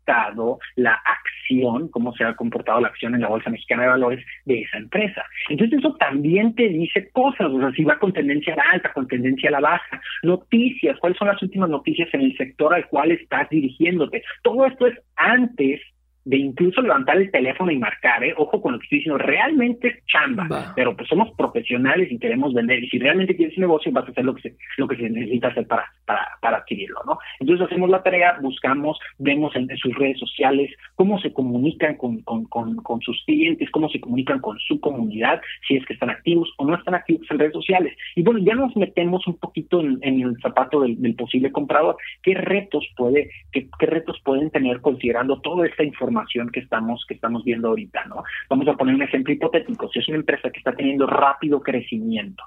comportado 0.03 0.59
la 0.75 0.93
acción, 0.93 1.89
cómo 1.89 2.13
se 2.13 2.23
ha 2.23 2.35
comportado 2.35 2.81
la 2.81 2.87
acción 2.89 3.15
en 3.15 3.21
la 3.21 3.29
Bolsa 3.29 3.49
Mexicana 3.49 3.83
de 3.83 3.89
Valores 3.89 4.25
de 4.45 4.61
esa 4.61 4.77
empresa. 4.77 5.23
Entonces 5.49 5.79
eso 5.79 5.95
también 5.95 6.55
te 6.55 6.67
dice 6.69 7.09
cosas, 7.11 7.47
o 7.47 7.59
sea, 7.59 7.71
si 7.71 7.83
va 7.83 7.97
con 7.99 8.13
tendencia 8.13 8.53
a 8.53 8.57
la 8.57 8.63
alta, 8.73 8.93
con 8.93 9.07
tendencia 9.07 9.49
a 9.49 9.53
la 9.53 9.59
baja, 9.59 10.01
noticias, 10.23 10.97
cuáles 10.99 11.17
son 11.17 11.27
las 11.27 11.41
últimas 11.41 11.69
noticias 11.69 12.09
en 12.13 12.21
el 12.21 12.37
sector 12.37 12.73
al 12.73 12.87
cual 12.87 13.11
estás 13.11 13.49
dirigiéndote. 13.49 14.23
Todo 14.41 14.65
esto 14.65 14.87
es 14.87 14.97
antes 15.15 15.81
de 16.25 16.37
incluso 16.37 16.81
levantar 16.81 17.17
el 17.17 17.31
teléfono 17.31 17.71
y 17.71 17.77
marcar, 17.77 18.23
¿eh? 18.23 18.33
ojo 18.37 18.61
con 18.61 18.73
lo 18.73 18.79
que 18.79 18.85
estoy 18.85 18.99
diciendo, 18.99 19.17
realmente 19.17 19.89
es 19.89 20.05
chamba, 20.05 20.73
pero 20.75 20.95
pues 20.95 21.09
somos 21.09 21.31
profesionales 21.35 22.09
y 22.11 22.17
queremos 22.17 22.53
vender, 22.53 22.81
y 22.81 22.89
si 22.89 22.97
realmente 22.97 23.35
quieres 23.35 23.57
un 23.57 23.61
negocio 23.61 23.91
vas 23.91 24.07
a 24.07 24.11
hacer 24.11 24.23
lo 24.23 24.33
que 24.35 24.41
se, 24.41 24.55
lo 24.77 24.87
que 24.87 24.95
se 24.95 25.09
necesita 25.09 25.49
hacer 25.49 25.67
para, 25.67 25.85
para, 26.05 26.25
para 26.41 26.57
adquirirlo, 26.57 27.01
¿no? 27.05 27.17
Entonces 27.39 27.65
hacemos 27.65 27.89
la 27.89 28.01
tarea, 28.03 28.37
buscamos, 28.41 28.97
vemos 29.17 29.53
en, 29.55 29.67
sus 29.77 29.93
redes 29.95 30.19
sociales 30.19 30.71
cómo 30.95 31.19
se 31.19 31.33
comunican 31.33 31.97
con, 31.97 32.21
con, 32.21 32.45
con, 32.45 33.01
sus 33.01 33.21
clientes, 33.25 33.69
cómo 33.71 33.89
se 33.89 33.99
comunican 33.99 34.39
con 34.39 34.57
su 34.59 34.79
comunidad, 34.79 35.41
si 35.67 35.75
es 35.75 35.85
que 35.85 35.93
están 35.93 36.09
activos 36.09 36.53
o 36.57 36.65
no 36.65 36.75
están 36.75 36.95
activos 36.95 37.25
en 37.31 37.39
redes 37.39 37.53
sociales. 37.53 37.97
Y 38.15 38.21
bueno, 38.21 38.39
ya 38.39 38.55
nos 38.55 38.75
metemos 38.77 39.25
un 39.27 39.37
poquito 39.37 39.81
en, 39.81 39.99
el 40.01 40.37
zapato 40.41 40.81
del, 40.81 41.15
posible 41.15 41.51
comprador, 41.51 41.97
qué 42.21 42.33
retos 42.35 42.87
puede, 42.95 43.29
qué, 43.51 43.67
qué 43.77 43.85
retos 43.85 44.19
pueden 44.23 44.49
tener 44.51 44.79
considerando 44.81 45.39
toda 45.41 45.65
esta 45.67 45.83
información 45.83 46.12
que 46.51 46.59
estamos, 46.59 47.05
que 47.07 47.15
estamos 47.15 47.43
viendo 47.43 47.69
ahorita, 47.69 48.05
¿no? 48.05 48.23
Vamos 48.49 48.67
a 48.67 48.73
poner 48.73 48.95
un 48.95 49.01
ejemplo 49.01 49.33
hipotético. 49.33 49.89
Si 49.89 49.99
es 49.99 50.07
una 50.07 50.17
empresa 50.17 50.49
que 50.49 50.59
está 50.59 50.73
teniendo 50.73 51.07
rápido 51.07 51.61
crecimiento, 51.61 52.43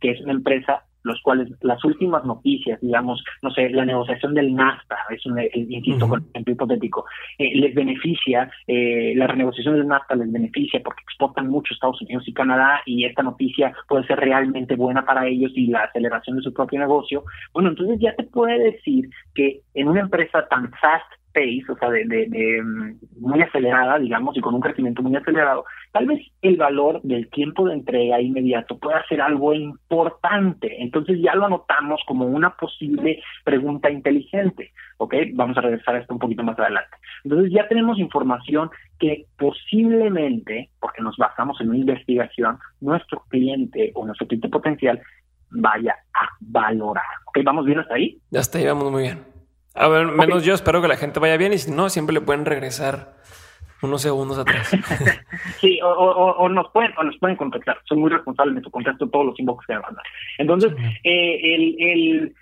que 0.00 0.12
es 0.12 0.20
una 0.20 0.32
empresa 0.32 0.84
los 1.02 1.20
cuales 1.22 1.48
las 1.62 1.82
últimas 1.84 2.24
noticias, 2.24 2.80
digamos, 2.80 3.22
no 3.42 3.50
sé, 3.50 3.70
la 3.70 3.84
negociación 3.84 4.34
del 4.34 4.54
NAFTA, 4.54 4.96
es 5.10 5.24
un, 5.26 5.38
eh, 5.38 5.50
insisto, 5.54 6.08
con 6.08 6.26
ejemplo 6.32 6.52
hipotético, 6.52 7.04
eh, 7.38 7.52
les 7.54 7.74
beneficia, 7.74 8.50
eh, 8.66 9.14
la 9.16 9.26
renegociación 9.26 9.76
del 9.76 9.88
NAFTA 9.88 10.16
les 10.16 10.30
beneficia 10.30 10.80
porque 10.84 11.02
exportan 11.02 11.48
mucho 11.48 11.74
Estados 11.74 12.00
Unidos 12.02 12.26
y 12.28 12.34
Canadá 12.34 12.82
y 12.84 13.04
esta 13.04 13.22
noticia 13.22 13.72
puede 13.88 14.06
ser 14.06 14.18
realmente 14.18 14.76
buena 14.76 15.04
para 15.04 15.26
ellos 15.26 15.52
y 15.54 15.68
la 15.68 15.84
aceleración 15.84 16.36
de 16.36 16.42
su 16.42 16.52
propio 16.52 16.78
negocio. 16.78 17.24
Bueno, 17.52 17.70
entonces 17.70 17.98
ya 17.98 18.14
te 18.14 18.24
puede 18.24 18.58
decir 18.58 19.08
que 19.34 19.62
en 19.74 19.88
una 19.88 20.00
empresa 20.00 20.46
tan 20.48 20.70
fast 20.72 21.19
pace, 21.32 21.64
o 21.68 21.76
sea, 21.76 21.90
de, 21.90 22.04
de, 22.04 22.62
mm, 22.62 22.98
muy 23.20 23.42
acelerada, 23.42 23.98
digamos, 23.98 24.36
y 24.36 24.40
con 24.40 24.54
un 24.54 24.60
crecimiento 24.60 25.02
muy 25.02 25.16
acelerado, 25.16 25.64
tal 25.92 26.06
vez 26.06 26.20
el 26.42 26.56
valor 26.56 27.00
del 27.02 27.28
tiempo 27.30 27.66
de 27.66 27.74
entrega 27.74 28.20
inmediato 28.20 28.78
pueda 28.78 29.04
ser 29.08 29.20
algo 29.20 29.52
importante. 29.52 30.82
Entonces 30.82 31.18
ya 31.20 31.34
lo 31.34 31.46
anotamos 31.46 32.00
como 32.06 32.26
una 32.26 32.50
posible 32.56 33.22
pregunta 33.44 33.90
inteligente, 33.90 34.72
¿ok? 34.98 35.14
Vamos 35.34 35.56
a 35.58 35.62
regresar 35.62 35.96
a 35.96 35.98
esto 36.00 36.14
un 36.14 36.20
poquito 36.20 36.42
más 36.42 36.58
adelante. 36.58 36.96
Entonces 37.24 37.52
ya 37.52 37.68
tenemos 37.68 37.98
información 37.98 38.70
que 38.98 39.26
posiblemente, 39.38 40.70
porque 40.80 41.02
nos 41.02 41.16
basamos 41.16 41.60
en 41.60 41.70
una 41.70 41.78
investigación, 41.78 42.58
nuestro 42.80 43.22
cliente 43.28 43.92
o 43.94 44.04
nuestro 44.06 44.26
cliente 44.26 44.48
potencial 44.48 45.00
vaya 45.50 45.94
a 46.14 46.28
valorar. 46.40 47.04
¿Ok? 47.26 47.38
¿Vamos 47.44 47.64
bien 47.66 47.80
hasta 47.80 47.94
ahí? 47.94 48.18
Ya 48.30 48.40
está, 48.40 48.62
vamos 48.64 48.90
muy 48.90 49.02
bien. 49.02 49.39
A 49.80 49.88
ver, 49.88 50.06
menos 50.08 50.44
yo 50.44 50.52
espero 50.52 50.82
que 50.82 50.88
la 50.88 50.98
gente 50.98 51.20
vaya 51.20 51.38
bien 51.38 51.54
y 51.54 51.58
si 51.58 51.70
no, 51.70 51.88
siempre 51.88 52.12
le 52.12 52.20
pueden 52.20 52.44
regresar 52.44 53.14
unos 53.80 54.02
segundos 54.02 54.38
atrás. 54.38 54.70
sí, 55.60 55.80
o, 55.82 56.48
nos 56.50 56.70
pueden 56.70 56.92
o 56.98 57.02
nos 57.02 57.16
pueden 57.16 57.36
contactar. 57.36 57.78
Soy 57.84 57.96
muy 57.96 58.10
responsable 58.10 58.56
de 58.56 58.60
tu 58.60 58.70
contacto 58.70 59.08
todos 59.08 59.24
los 59.24 59.40
inbox 59.40 59.66
que 59.66 59.72
me 59.72 59.80
mandan. 59.80 60.04
Entonces, 60.36 60.72
eh, 61.02 61.54
el, 61.54 61.76
el, 61.78 62.34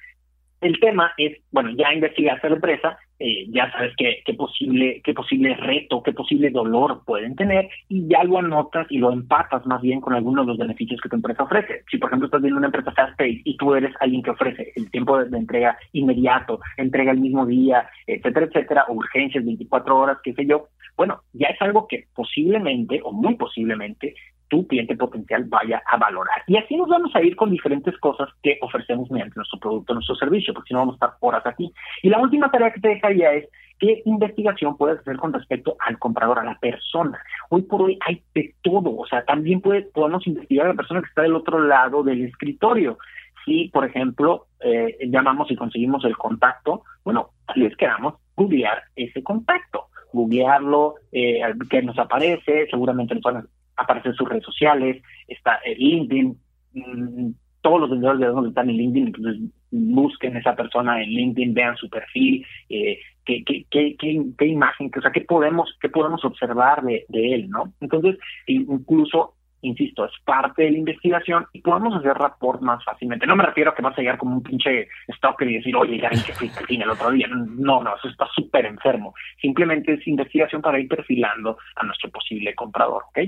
el 0.60 0.78
tema 0.80 1.12
es, 1.16 1.38
bueno, 1.50 1.70
ya 1.76 1.92
investigaste 1.92 2.48
la 2.48 2.56
empresa, 2.56 2.98
eh, 3.20 3.46
ya 3.50 3.70
sabes 3.72 3.92
qué, 3.96 4.22
qué 4.24 4.34
posible 4.34 5.00
qué 5.02 5.12
posible 5.12 5.54
reto, 5.54 6.02
qué 6.04 6.12
posible 6.12 6.50
dolor 6.50 7.02
pueden 7.04 7.34
tener 7.34 7.68
y 7.88 8.06
ya 8.06 8.22
lo 8.22 8.38
anotas 8.38 8.86
y 8.90 8.98
lo 8.98 9.12
empatas 9.12 9.66
más 9.66 9.82
bien 9.82 10.00
con 10.00 10.14
algunos 10.14 10.46
de 10.46 10.50
los 10.50 10.58
beneficios 10.58 11.00
que 11.00 11.08
tu 11.08 11.16
empresa 11.16 11.42
ofrece. 11.42 11.82
Si 11.90 11.98
por 11.98 12.10
ejemplo 12.10 12.26
estás 12.26 12.42
viendo 12.42 12.58
una 12.58 12.68
empresa 12.68 12.92
fast 12.92 13.16
paced 13.18 13.40
y 13.44 13.56
tú 13.56 13.74
eres 13.74 13.92
alguien 14.00 14.22
que 14.22 14.30
ofrece 14.30 14.72
el 14.76 14.90
tiempo 14.90 15.18
de, 15.18 15.36
entrega 15.36 15.76
inmediato, 15.92 16.60
entrega 16.76 17.10
el 17.10 17.20
mismo 17.20 17.44
día, 17.44 17.88
etcétera, 18.06 18.46
etcétera, 18.46 18.84
urgencias 18.88 19.44
24 19.44 19.98
horas, 19.98 20.18
qué 20.22 20.32
sé 20.34 20.46
yo, 20.46 20.68
bueno, 20.96 21.22
ya 21.32 21.46
es 21.46 21.62
algo 21.62 21.86
que 21.86 22.06
posiblemente 22.12 23.00
o 23.04 23.12
muy 23.12 23.36
posiblemente 23.36 24.14
tu 24.48 24.66
cliente 24.66 24.96
potencial 24.96 25.44
vaya 25.44 25.82
a 25.86 25.96
valorar. 25.96 26.42
Y 26.46 26.56
así 26.56 26.76
nos 26.76 26.88
vamos 26.88 27.14
a 27.14 27.22
ir 27.22 27.36
con 27.36 27.50
diferentes 27.50 27.96
cosas 27.98 28.28
que 28.42 28.58
ofrecemos 28.60 29.10
mediante 29.10 29.36
nuestro 29.36 29.58
producto, 29.58 29.94
nuestro 29.94 30.16
servicio, 30.16 30.54
porque 30.54 30.68
si 30.68 30.74
no 30.74 30.80
vamos 30.80 30.94
a 30.94 31.06
estar 31.06 31.18
horas 31.20 31.46
aquí. 31.46 31.72
Y 32.02 32.08
la 32.08 32.20
última 32.20 32.50
tarea 32.50 32.72
que 32.72 32.80
te 32.80 32.88
dejaría 32.88 33.32
es 33.34 33.48
qué 33.78 34.02
investigación 34.04 34.76
puedes 34.76 34.98
hacer 34.98 35.16
con 35.16 35.32
respecto 35.32 35.76
al 35.86 35.98
comprador, 35.98 36.38
a 36.38 36.44
la 36.44 36.58
persona. 36.58 37.18
Hoy 37.50 37.62
por 37.62 37.82
hoy 37.82 37.98
hay 38.06 38.22
de 38.34 38.54
todo, 38.62 38.96
o 38.96 39.06
sea, 39.06 39.24
también 39.24 39.60
puede, 39.60 39.82
podemos 39.82 40.26
investigar 40.26 40.66
a 40.66 40.70
la 40.70 40.74
persona 40.74 41.00
que 41.00 41.08
está 41.08 41.22
del 41.22 41.36
otro 41.36 41.60
lado 41.60 42.02
del 42.02 42.24
escritorio. 42.24 42.98
Si, 43.44 43.68
por 43.68 43.84
ejemplo, 43.84 44.46
eh, 44.60 44.98
llamamos 45.08 45.50
y 45.50 45.56
conseguimos 45.56 46.04
el 46.04 46.16
contacto, 46.16 46.82
bueno, 47.04 47.30
les 47.54 47.74
queramos 47.76 48.14
googlear 48.36 48.82
ese 48.96 49.22
contacto, 49.22 49.86
googlearlo, 50.12 50.96
eh, 51.12 51.40
que 51.70 51.82
nos 51.82 51.98
aparece, 51.98 52.66
seguramente 52.70 53.14
nos 53.14 53.22
van 53.22 53.36
a 53.38 53.44
aparece 53.78 54.08
en 54.08 54.14
sus 54.14 54.28
redes 54.28 54.44
sociales, 54.44 55.02
está 55.26 55.58
en 55.64 55.78
LinkedIn, 55.78 56.38
mm, 56.74 57.30
todos 57.60 57.80
los 57.80 57.90
vendedores 57.90 58.20
de 58.20 58.26
donde 58.26 58.48
están 58.50 58.70
en 58.70 58.76
LinkedIn, 58.76 59.06
entonces 59.08 59.40
busquen 59.70 60.36
esa 60.36 60.54
persona 60.54 61.02
en 61.02 61.10
LinkedIn, 61.10 61.54
vean 61.54 61.76
su 61.76 61.88
perfil, 61.88 62.44
eh, 62.68 62.98
qué, 63.24 63.44
qué, 63.44 63.66
qué, 63.70 63.96
qué, 63.98 64.46
imagen, 64.46 64.90
o 64.96 65.00
sea, 65.00 65.12
qué 65.12 65.22
podemos, 65.22 65.76
qué 65.80 65.88
podemos 65.88 66.24
observar 66.24 66.82
de, 66.82 67.04
de 67.08 67.34
él, 67.34 67.50
¿no? 67.50 67.72
Entonces, 67.80 68.16
incluso 68.46 69.34
insisto, 69.62 70.04
es 70.04 70.12
parte 70.24 70.62
de 70.62 70.70
la 70.70 70.78
investigación 70.78 71.46
y 71.52 71.60
podemos 71.60 71.94
hacer 71.96 72.14
rapport 72.14 72.60
más 72.60 72.84
fácilmente. 72.84 73.26
No 73.26 73.36
me 73.36 73.44
refiero 73.44 73.70
a 73.70 73.74
que 73.74 73.82
vas 73.82 73.96
a 73.96 74.00
llegar 74.00 74.18
como 74.18 74.36
un 74.36 74.42
pinche 74.42 74.88
stalker 75.16 75.48
y 75.48 75.56
decir, 75.56 75.74
oye, 75.76 76.00
ya 76.00 76.08
vi 76.10 76.22
que 76.22 76.32
fuiste 76.32 76.60
al 76.60 76.66
cine 76.66 76.84
el 76.84 76.90
otro 76.90 77.10
día. 77.10 77.26
No, 77.28 77.82
no, 77.82 77.96
eso 77.96 78.08
está 78.08 78.26
súper 78.34 78.66
enfermo. 78.66 79.14
Simplemente 79.40 79.94
es 79.94 80.06
investigación 80.06 80.62
para 80.62 80.78
ir 80.78 80.88
perfilando 80.88 81.58
a 81.76 81.84
nuestro 81.84 82.10
posible 82.10 82.54
comprador, 82.54 83.04
¿ok? 83.08 83.18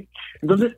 Entonces, 0.43 0.77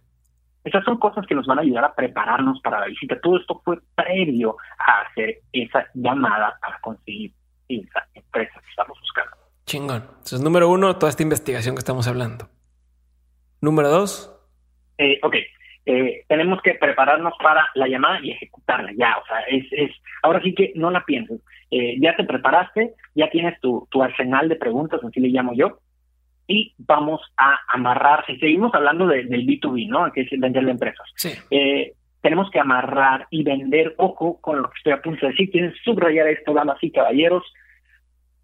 esas 0.65 0.85
son 0.85 0.99
cosas 0.99 1.27
que 1.27 1.35
nos 1.35 1.47
van 1.47 1.59
a 1.59 1.63
ayudar 1.63 1.85
a 1.85 1.95
prepararnos 1.95 2.61
para 2.61 2.81
la 2.81 2.87
visita. 2.87 3.21
Todo 3.21 3.37
esto 3.37 3.61
fue 3.65 3.79
previo 3.95 4.57
a 4.79 5.03
hacer 5.03 5.41
esa 5.53 5.87
llamada 5.95 6.57
para 6.61 6.79
conseguir 6.81 7.33
esa 7.69 8.07
empresa 8.15 8.61
que 8.61 8.71
estamos 8.71 8.99
buscando. 9.01 9.37
Chingón. 9.67 10.03
Entonces, 10.03 10.41
número 10.41 10.69
uno, 10.69 10.97
toda 10.97 11.11
esta 11.11 11.23
investigación 11.23 11.75
que 11.75 11.81
estamos 11.81 12.07
hablando. 12.07 12.49
Número 13.61 13.89
dos, 13.91 14.33
eh, 15.03 15.19
ok, 15.23 15.37
eh, 15.85 16.25
tenemos 16.29 16.63
que 16.63 16.75
prepararnos 16.75 17.35
para 17.43 17.67
la 17.75 17.89
llamada 17.89 18.21
y 18.23 18.31
ejecutarla 18.31 18.93
ya, 18.97 19.17
o 19.19 19.27
sea, 19.27 19.41
es, 19.49 19.67
es 19.73 19.91
ahora 20.23 20.41
sí 20.43 20.55
que 20.55 20.73
no 20.77 20.91
la 20.91 21.05
pienses, 21.05 21.41
eh, 21.71 21.97
ya 22.01 22.15
te 22.15 22.25
preparaste, 22.25 22.95
ya 23.15 23.29
tienes 23.31 23.59
tu, 23.61 23.89
tu 23.91 24.03
arsenal 24.03 24.49
de 24.49 24.57
preguntas, 24.57 25.01
así 25.03 25.21
le 25.21 25.29
llamo 25.29 25.55
yo, 25.55 25.81
y 26.47 26.75
vamos 26.79 27.21
a 27.37 27.59
amarrar, 27.69 28.25
si 28.27 28.37
seguimos 28.39 28.73
hablando 28.75 29.07
del 29.07 29.29
B2B, 29.29 29.89
¿no? 29.89 30.13
Que 30.13 30.23
es 30.23 30.31
vender 30.39 30.65
de 30.65 30.71
empresas. 30.71 31.07
Eh, 31.51 31.95
tenemos 32.21 32.51
que 32.51 32.61
amarrar 32.61 33.27
y 33.31 33.43
vender, 33.43 33.95
ojo 33.97 34.41
con 34.41 34.61
lo 34.61 34.69
que 34.69 34.77
estoy 34.77 34.93
a 34.93 35.03
punto 35.03 35.27
de 35.27 35.33
decir, 35.33 35.51
quieren 35.51 35.75
subrayar 35.85 36.29
esto, 36.29 36.53
damas 36.53 36.79
y 36.83 36.91
caballeros, 36.91 37.43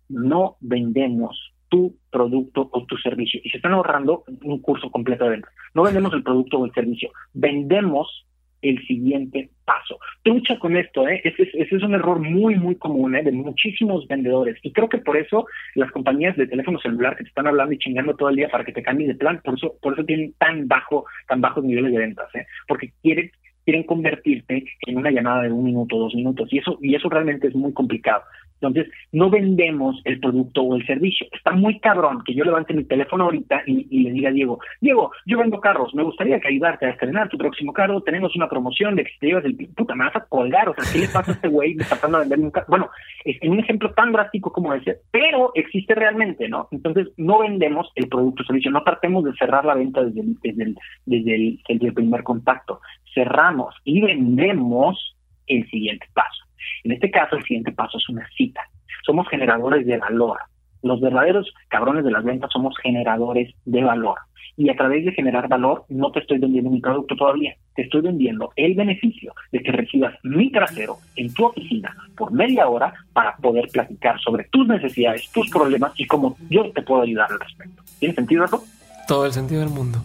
no 0.09 0.57
vendemos 0.61 1.53
tu 1.69 1.95
producto 2.11 2.69
o 2.73 2.85
tu 2.87 2.97
servicio. 2.97 3.41
Y 3.45 3.51
se 3.51 3.59
están 3.59 3.73
ahorrando 3.73 4.25
un 4.43 4.61
curso 4.61 4.91
completo 4.91 5.25
de 5.25 5.31
ventas. 5.31 5.53
No 5.75 5.83
vendemos 5.83 6.13
el 6.13 6.23
producto 6.23 6.59
o 6.59 6.65
el 6.65 6.73
servicio, 6.73 7.11
vendemos 7.35 8.27
el 8.63 8.85
siguiente 8.87 9.51
paso. 9.65 9.99
Trucha 10.23 10.59
con 10.59 10.77
esto, 10.77 11.07
¿eh? 11.07 11.21
Ese, 11.25 11.49
es 11.55 11.83
un 11.83 11.95
error 11.95 12.19
muy, 12.19 12.57
muy 12.57 12.75
común 12.77 13.15
¿eh? 13.15 13.23
de 13.23 13.33
muchísimos 13.33 14.07
vendedores. 14.09 14.57
Y 14.63 14.73
creo 14.73 14.89
que 14.89 14.99
por 14.99 15.17
eso 15.17 15.47
las 15.75 15.91
compañías 15.93 16.37
de 16.37 16.47
teléfono 16.47 16.79
celular 16.81 17.17
que 17.17 17.25
te 17.25 17.29
están 17.29 17.47
hablando 17.47 17.73
y 17.73 17.79
chingando 17.79 18.17
todo 18.17 18.31
el 18.31 18.37
día 18.37 18.49
para 18.49 18.65
que 18.65 18.73
te 18.73 18.83
cambies 18.83 19.09
de 19.09 19.15
plan, 19.15 19.41
por 19.45 19.55
eso, 19.55 19.75
por 19.81 19.93
eso 19.93 20.05
tienen 20.05 20.33
tan 20.39 20.67
bajo, 20.67 21.05
tan 21.29 21.41
bajos 21.41 21.65
niveles 21.65 21.93
de 21.93 21.99
ventas, 21.99 22.35
¿eh? 22.35 22.47
Porque 22.67 22.93
quieren, 23.03 23.31
quieren 23.65 23.85
convertirte 23.85 24.65
en 24.87 24.97
una 24.97 25.11
llamada 25.11 25.43
de 25.43 25.53
un 25.53 25.65
minuto, 25.65 25.99
dos 25.99 26.15
minutos. 26.15 26.53
Y 26.53 26.59
eso, 26.59 26.79
y 26.83 26.95
eso 26.95 27.09
realmente 27.09 27.49
es 27.49 27.55
muy 27.55 27.73
complicado. 27.73 28.23
Entonces, 28.61 28.93
no 29.13 29.31
vendemos 29.31 30.01
el 30.05 30.21
producto 30.21 30.63
o 30.63 30.77
el 30.77 30.87
servicio. 30.87 31.27
Está 31.33 31.53
muy 31.53 31.79
cabrón 31.81 32.23
que 32.25 32.35
yo 32.35 32.45
levante 32.45 32.75
mi 32.75 32.85
teléfono 32.85 33.25
ahorita 33.25 33.63
y, 33.67 34.03
le 34.03 34.13
diga 34.13 34.31
a 34.31 34.33
Diego, 34.33 34.59
Diego, 34.81 35.13
yo 35.27 35.39
vendo 35.39 35.61
carros, 35.61 35.95
me 35.95 36.03
gustaría 36.03 36.41
que 36.41 36.49
ayudarte 36.49 36.87
a 36.87 36.91
estrenar 36.91 37.29
tu 37.29 37.39
próximo 37.39 37.73
carro, 37.73 38.01
tenemos 38.03 38.35
una 38.37 38.49
promoción 38.49 38.97
de 38.97 39.05
que 39.05 39.11
te 39.21 39.27
llevas 39.27 39.45
el 39.45 39.57
puta, 39.57 39.95
me 39.95 40.05
vas 40.05 40.17
a 40.17 40.25
colgar, 40.25 40.69
o 40.69 40.75
sea, 40.75 40.85
¿qué 40.93 41.01
le 41.01 41.09
pasa 41.09 41.33
a 41.33 41.35
este 41.35 41.49
güey 41.49 41.77
tratando 41.77 42.19
de 42.19 42.25
vender 42.25 42.41
un 42.41 42.51
carro? 42.51 42.67
Bueno, 42.69 42.91
es 43.25 43.37
un 43.43 43.59
ejemplo 43.59 43.93
tan 43.93 44.13
drástico 44.13 44.53
como 44.53 44.75
ese, 44.75 44.99
pero 45.11 45.53
existe 45.55 45.95
realmente, 45.95 46.49
¿no? 46.49 46.69
Entonces, 46.71 47.09
no 47.17 47.39
vendemos 47.39 47.91
el 47.95 48.09
producto 48.09 48.43
o 48.43 48.47
servicio, 48.47 48.71
no 48.71 48.83
tratemos 48.83 49.25
de 49.25 49.35
cerrar 49.35 49.65
la 49.65 49.75
venta 49.75 50.03
desde 50.05 50.23
desde 50.43 51.59
desde 51.69 51.87
el 51.87 51.95
primer 51.95 52.23
contacto, 52.23 52.81
cerramos 53.15 53.75
y 53.85 54.01
vendemos 54.01 55.17
el 55.47 55.69
siguiente 55.71 56.07
paso. 56.15 56.48
En 56.85 56.93
este 56.93 57.11
caso, 57.11 57.37
el 57.37 57.45
siguiente 57.45 57.73
paso 57.73 57.99
es 57.99 58.09
una 58.09 58.29
cita. 58.37 58.63
Somos 59.05 59.29
generadores 59.29 59.87
de 59.87 59.99
valor. 59.99 60.39
Los 60.83 61.01
verdaderos 61.01 61.53
cabrones 61.69 62.05
de 62.05 62.11
las 62.11 62.25
ventas 62.25 62.51
somos 62.53 62.77
generadores 62.83 63.55
de 63.65 63.83
valor. 63.83 64.19
Y 64.57 64.71
a 64.71 64.77
través 64.77 65.05
de 65.05 65.13
generar 65.13 65.49
valor, 65.49 65.85
no 65.89 66.11
te 66.11 66.21
estoy 66.21 66.39
vendiendo 66.39 66.71
mi 66.71 66.81
producto 66.81 67.15
todavía, 67.15 67.55
te 67.77 67.83
estoy 67.83 68.01
vendiendo 68.01 68.51
el 68.57 68.75
beneficio 68.75 69.33
de 69.53 69.61
que 69.61 69.71
recibas 69.71 70.15
mi 70.25 70.51
trasero 70.51 70.97
en 71.15 71.33
tu 71.33 71.45
oficina 71.45 71.95
por 72.17 72.33
media 72.33 72.69
hora 72.69 72.93
para 73.13 73.37
poder 73.37 73.69
platicar 73.73 74.19
sobre 74.21 74.45
tus 74.45 74.67
necesidades, 74.67 75.31
tus 75.31 75.49
problemas 75.51 75.93
y 75.97 76.07
cómo 76.07 76.37
yo 76.51 76.71
te 76.73 76.83
puedo 76.83 77.03
ayudar 77.03 77.31
al 77.31 77.39
respecto. 77.39 77.83
¿Tiene 78.01 78.15
sentido 78.15 78.45
eso? 78.45 78.65
Todo 79.07 79.27
el 79.27 79.33
sentido 79.33 79.61
del 79.61 79.71
mundo. 79.71 80.01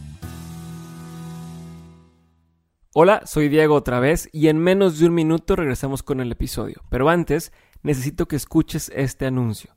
Hola, 2.95 3.23
soy 3.25 3.49
Diego 3.49 3.73
otra 3.73 3.99
vez 3.99 4.29
y 4.31 4.49
en 4.49 4.59
menos 4.59 4.99
de 4.99 5.07
un 5.07 5.15
minuto 5.15 5.55
regresamos 5.55 6.03
con 6.03 6.19
el 6.19 6.31
episodio. 6.31 6.83
Pero 6.89 7.09
antes, 7.09 7.51
necesito 7.81 8.27
que 8.27 8.35
escuches 8.35 8.91
este 8.93 9.25
anuncio. 9.25 9.71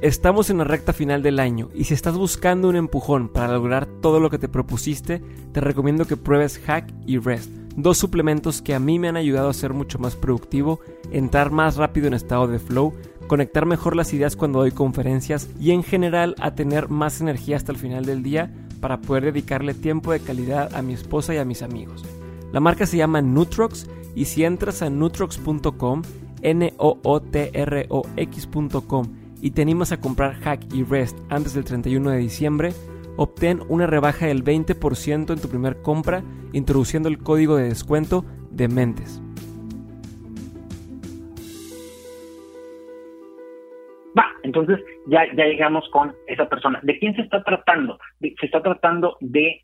Estamos 0.00 0.50
en 0.50 0.58
la 0.58 0.64
recta 0.64 0.92
final 0.92 1.22
del 1.22 1.38
año 1.38 1.68
y 1.72 1.84
si 1.84 1.94
estás 1.94 2.18
buscando 2.18 2.68
un 2.68 2.74
empujón 2.74 3.28
para 3.28 3.52
lograr 3.52 3.86
todo 3.86 4.18
lo 4.18 4.28
que 4.28 4.40
te 4.40 4.48
propusiste, 4.48 5.22
te 5.52 5.60
recomiendo 5.60 6.04
que 6.04 6.16
pruebes 6.16 6.58
Hack 6.58 6.92
y 7.06 7.18
Rest, 7.18 7.52
dos 7.76 7.96
suplementos 7.96 8.60
que 8.60 8.74
a 8.74 8.80
mí 8.80 8.98
me 8.98 9.06
han 9.06 9.16
ayudado 9.16 9.48
a 9.48 9.54
ser 9.54 9.72
mucho 9.72 10.00
más 10.00 10.16
productivo, 10.16 10.80
entrar 11.12 11.52
más 11.52 11.76
rápido 11.76 12.08
en 12.08 12.14
estado 12.14 12.48
de 12.48 12.58
flow, 12.58 12.92
conectar 13.28 13.66
mejor 13.66 13.94
las 13.94 14.12
ideas 14.12 14.34
cuando 14.34 14.58
doy 14.58 14.72
conferencias 14.72 15.48
y 15.60 15.70
en 15.70 15.84
general 15.84 16.34
a 16.40 16.56
tener 16.56 16.88
más 16.88 17.20
energía 17.20 17.56
hasta 17.56 17.70
el 17.70 17.78
final 17.78 18.04
del 18.04 18.24
día 18.24 18.52
para 18.82 19.00
poder 19.00 19.24
dedicarle 19.24 19.72
tiempo 19.72 20.12
de 20.12 20.20
calidad 20.20 20.74
a 20.74 20.82
mi 20.82 20.92
esposa 20.92 21.32
y 21.32 21.38
a 21.38 21.44
mis 21.46 21.62
amigos. 21.62 22.04
La 22.52 22.60
marca 22.60 22.84
se 22.84 22.98
llama 22.98 23.22
Nutrox 23.22 23.86
y 24.14 24.26
si 24.26 24.44
entras 24.44 24.82
a 24.82 24.90
nutrox.com, 24.90 26.02
n 26.42 26.74
o 26.76 26.98
o 27.02 27.22
t 27.22 27.50
r 27.54 27.86
o 27.88 28.02
x.com 28.16 29.06
y 29.40 29.52
te 29.52 29.62
animas 29.62 29.92
a 29.92 30.00
comprar 30.00 30.34
Hack 30.40 30.74
y 30.74 30.82
Rest 30.82 31.16
antes 31.30 31.54
del 31.54 31.64
31 31.64 32.10
de 32.10 32.18
diciembre, 32.18 32.74
obtén 33.16 33.62
una 33.68 33.86
rebaja 33.86 34.26
del 34.26 34.44
20% 34.44 35.32
en 35.32 35.38
tu 35.38 35.48
primer 35.48 35.80
compra 35.80 36.24
introduciendo 36.52 37.08
el 37.08 37.18
código 37.18 37.56
de 37.56 37.68
descuento 37.68 38.24
de 38.50 38.66
Mentes. 38.66 39.22
Entonces 44.52 44.84
ya, 45.06 45.24
llegamos 45.32 45.88
con 45.90 46.14
esa 46.26 46.46
persona. 46.48 46.78
¿De 46.82 46.98
quién 46.98 47.14
se 47.16 47.22
está 47.22 47.42
tratando? 47.42 47.98
se 48.20 48.46
está 48.46 48.62
tratando 48.62 49.16
de 49.20 49.62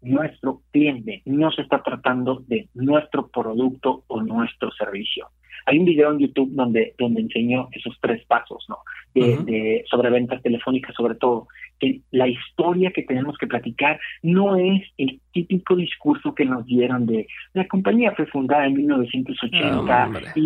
nuestro 0.00 0.62
cliente, 0.72 1.22
no 1.26 1.50
se 1.50 1.62
está 1.62 1.82
tratando 1.82 2.42
de 2.46 2.68
nuestro 2.74 3.28
producto 3.28 4.04
o 4.06 4.22
nuestro 4.22 4.70
servicio. 4.72 5.28
Hay 5.66 5.78
un 5.78 5.84
video 5.84 6.12
en 6.12 6.18
YouTube 6.18 6.50
donde, 6.52 6.94
donde 6.98 7.20
enseño 7.20 7.68
esos 7.72 7.96
tres 8.00 8.24
pasos, 8.26 8.64
¿no? 8.68 8.78
De, 9.14 9.84
sobre 9.90 10.10
ventas 10.10 10.40
telefónicas, 10.42 10.94
sobre 10.94 11.16
todo, 11.16 11.48
que 11.80 12.00
la 12.12 12.28
historia 12.28 12.92
que 12.92 13.02
tenemos 13.02 13.36
que 13.36 13.46
platicar 13.46 13.98
no 14.22 14.56
es 14.56 14.82
el 14.96 15.20
típico 15.32 15.76
discurso 15.76 16.34
que 16.34 16.44
nos 16.44 16.66
dieron 16.66 17.06
de 17.06 17.26
la 17.52 17.66
compañía 17.66 18.12
fue 18.12 18.26
fundada 18.26 18.66
en 18.66 18.74
1980 18.74 20.10
y, 20.36 20.40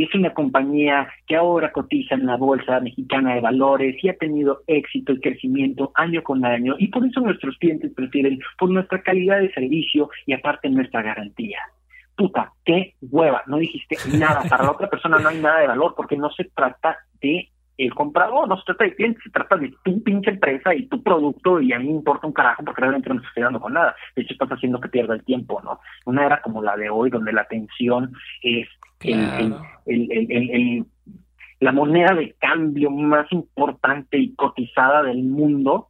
y, 0.00 0.02
es 0.04 0.14
una 0.14 0.32
compañía 0.32 1.08
que 1.26 1.36
ahora 1.36 1.72
cotiza 1.72 2.14
en 2.14 2.26
la 2.26 2.36
bolsa 2.36 2.80
mexicana 2.80 3.34
de 3.34 3.40
valores 3.40 3.96
y 4.02 4.08
ha 4.08 4.16
tenido 4.16 4.62
éxito 4.66 5.12
y 5.12 5.20
crecimiento 5.20 5.92
año 5.94 6.22
con 6.22 6.44
año 6.44 6.74
y 6.78 6.88
por 6.88 7.06
eso 7.06 7.20
nuestros 7.20 7.56
clientes 7.58 7.92
prefieren 7.94 8.38
por 8.58 8.70
nuestra 8.70 9.02
calidad 9.02 9.40
de 9.40 9.52
servicio 9.52 10.10
y 10.26 10.32
aparte 10.32 10.68
nuestra 10.68 11.02
garantía 11.02 11.58
puta, 12.16 12.52
qué 12.64 12.94
hueva, 13.00 13.42
no 13.46 13.58
dijiste 13.58 13.96
nada. 14.18 14.42
Para 14.48 14.64
la 14.64 14.72
otra 14.72 14.88
persona 14.88 15.18
no 15.18 15.28
hay 15.28 15.38
nada 15.38 15.60
de 15.60 15.68
valor 15.68 15.94
porque 15.96 16.16
no 16.16 16.30
se 16.30 16.44
trata 16.44 16.96
de 17.20 17.50
el 17.78 17.94
comprador, 17.94 18.48
no 18.48 18.56
se 18.56 18.64
trata 18.64 18.84
de 18.84 18.94
cliente, 18.94 19.20
se 19.22 19.30
trata 19.30 19.56
de 19.56 19.74
tu 19.84 20.02
pinche 20.02 20.30
empresa 20.30 20.74
y 20.74 20.86
tu 20.86 21.02
producto 21.02 21.60
y 21.60 21.72
a 21.72 21.78
mí 21.78 21.86
me 21.86 21.92
importa 21.92 22.26
un 22.26 22.32
carajo 22.32 22.64
porque 22.64 22.80
realmente 22.80 23.08
no 23.08 23.16
me 23.16 23.26
estoy 23.26 23.42
dando 23.42 23.60
con 23.60 23.74
nada. 23.74 23.94
De 24.14 24.22
hecho, 24.22 24.32
estás 24.32 24.48
haciendo 24.48 24.80
que 24.80 24.88
pierda 24.88 25.14
el 25.14 25.24
tiempo, 25.24 25.60
¿no? 25.62 25.80
Una 26.06 26.24
era 26.24 26.40
como 26.40 26.62
la 26.62 26.76
de 26.76 26.88
hoy 26.88 27.10
donde 27.10 27.32
la 27.32 27.42
atención 27.42 28.12
es 28.42 28.66
el, 29.00 29.54
el, 29.84 30.86
la 31.60 31.72
moneda 31.72 32.14
de 32.14 32.34
cambio 32.38 32.90
más 32.90 33.30
importante 33.30 34.18
y 34.18 34.34
cotizada 34.34 35.02
del 35.02 35.22
mundo, 35.22 35.88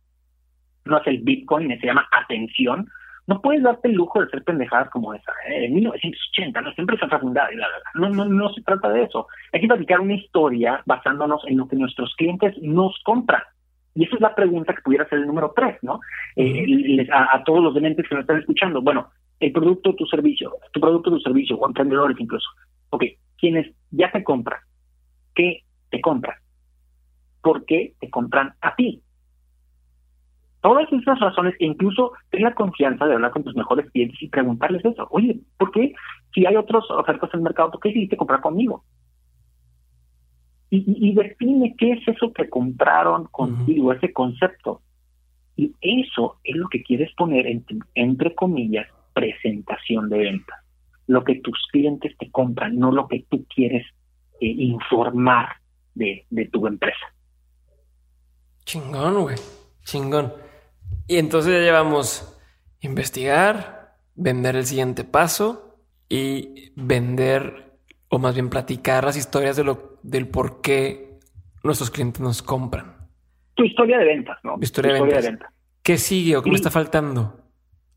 no 0.85 0.99
es 0.99 1.07
el 1.07 1.19
Bitcoin, 1.19 1.69
se 1.81 1.87
llama 1.87 2.09
atención, 2.13 2.89
no 3.27 3.41
puedes 3.41 3.63
darte 3.63 3.89
el 3.89 3.95
lujo 3.95 4.21
de 4.21 4.29
ser 4.29 4.45
pendejadas 4.45 4.89
como 4.91 5.13
esa. 5.13 5.33
¿eh? 5.49 5.67
En 5.67 5.75
1980, 5.75 6.61
no 6.61 6.73
siempre 6.73 6.97
está 6.97 7.19
fundada 7.19 7.53
y 7.53 7.57
la 7.57 7.67
verdad. 7.67 7.83
No, 7.95 8.09
no, 8.11 8.25
no 8.25 8.53
se 8.53 8.63
trata 8.63 8.89
de 8.91 9.03
eso. 9.03 9.27
Hay 9.53 9.61
que 9.61 9.67
platicar 9.67 10.01
una 10.01 10.15
historia 10.15 10.83
basándonos 10.87 11.43
en 11.47 11.57
lo 11.57 11.67
que 11.67 11.77
nuestros 11.77 12.15
clientes 12.17 12.55
nos 12.63 12.95
compran. 13.05 13.43
Y 13.95 14.05
esa 14.05 14.15
es 14.17 14.21
la 14.21 14.35
pregunta 14.35 14.75
que 14.75 14.83
pudiera 14.83 15.09
ser 15.09 15.21
el 15.21 15.27
número 15.27 15.53
tres, 15.57 15.79
¿no? 15.83 16.01
Eh, 16.37 17.09
a, 17.11 17.43
todos 17.45 17.65
los 17.65 17.75
dementes 17.75 18.07
que 18.07 18.15
me 18.15 18.21
están 18.21 18.39
escuchando. 18.39 18.83
Bueno, 18.83 19.09
el 19.41 19.53
producto, 19.53 19.95
tu 19.95 20.07
servicio, 20.07 20.53
tu 20.73 20.81
producto, 20.81 21.11
tu 21.11 21.21
servicio, 21.21 21.57
o 21.57 21.67
emprendedores 21.67 22.17
incluso. 22.21 22.47
Ok, 22.91 23.05
quienes 23.39 23.75
ya 23.91 24.13
te 24.13 24.23
compran, 24.23 24.61
¿qué 25.35 25.63
te 25.91 26.01
compran? 26.01 26.37
¿Por 27.41 27.65
qué 27.65 27.95
te 27.99 28.11
compran 28.11 28.53
a 28.61 28.75
ti? 28.77 29.03
Todas 30.67 30.93
esas 30.93 31.21
razones, 31.21 31.55
e 31.61 31.65
incluso 31.65 32.11
ten 32.29 32.43
la 32.43 32.53
confianza 32.53 33.07
de 33.07 33.15
hablar 33.15 33.31
con 33.31 33.45
tus 33.45 33.55
mejores 33.55 33.89
clientes 33.93 34.21
y 34.21 34.27
preguntarles 34.27 34.85
eso. 34.85 35.07
Oye, 35.13 35.39
¿por 35.57 35.71
qué 35.71 35.95
si 36.35 36.45
hay 36.45 36.57
otras 36.57 36.83
ofertas 36.91 37.31
en 37.33 37.39
el 37.39 37.45
mercado, 37.45 37.71
por 37.71 37.81
qué 37.81 37.91
decidiste 37.91 38.17
comprar 38.17 38.41
conmigo? 38.41 38.83
Y, 40.71 41.15
define 41.15 41.77
qué 41.79 41.93
es 41.93 42.09
eso 42.09 42.33
que 42.33 42.51
compraron 42.51 43.27
contigo, 43.27 43.93
ese 43.93 44.13
concepto. 44.13 44.81
Y 45.55 45.73
eso 45.81 46.41
es 46.43 46.57
lo 46.57 46.69
que 46.69 46.83
quieres 46.83 47.15
poner 47.15 47.47
en, 47.47 47.65
entre 47.95 48.35
comillas, 48.35 48.89
presentación 49.15 50.09
de 50.09 50.19
venta. 50.19 50.65
Lo 51.07 51.23
que 51.23 51.37
tus 51.37 51.65
clientes 51.71 52.19
te 52.19 52.29
compran, 52.33 52.77
no 52.77 52.91
lo 52.91 53.07
que 53.07 53.25
tú 53.31 53.47
quieres 53.55 53.87
eh, 54.41 54.47
informar 54.49 55.59
de, 55.95 56.27
de 56.29 56.47
tu 56.47 56.67
empresa. 56.67 57.07
Chingón, 58.65 59.23
güey. 59.23 59.37
Chingón. 59.85 60.33
Y 61.09 61.19
entonces 61.19 61.53
ya 61.53 61.61
llevamos 61.61 62.37
investigar, 62.81 63.97
vender 64.15 64.57
el 64.57 64.65
siguiente 64.65 65.05
paso 65.05 65.79
y 66.09 66.73
vender 66.77 67.79
o 68.09 68.19
más 68.19 68.35
bien 68.35 68.49
platicar 68.49 69.05
las 69.05 69.17
historias 69.17 69.57
de 69.57 69.65
lo, 69.65 69.99
del 70.03 70.29
por 70.29 70.61
qué 70.61 71.19
nuestros 71.63 71.91
clientes 71.91 72.21
nos 72.21 72.43
compran. 72.43 72.95
Tu 73.55 73.65
historia 73.65 73.99
de 73.99 74.05
ventas, 74.05 74.39
¿no? 74.45 74.57
Historia, 74.61 74.95
de, 74.95 75.03
ventas. 75.03 75.53
¿Qué 75.83 75.97
sigue 75.99 76.37
o 76.37 76.43
qué 76.43 76.51
me 76.51 76.57
está 76.57 76.71
faltando? 76.71 77.41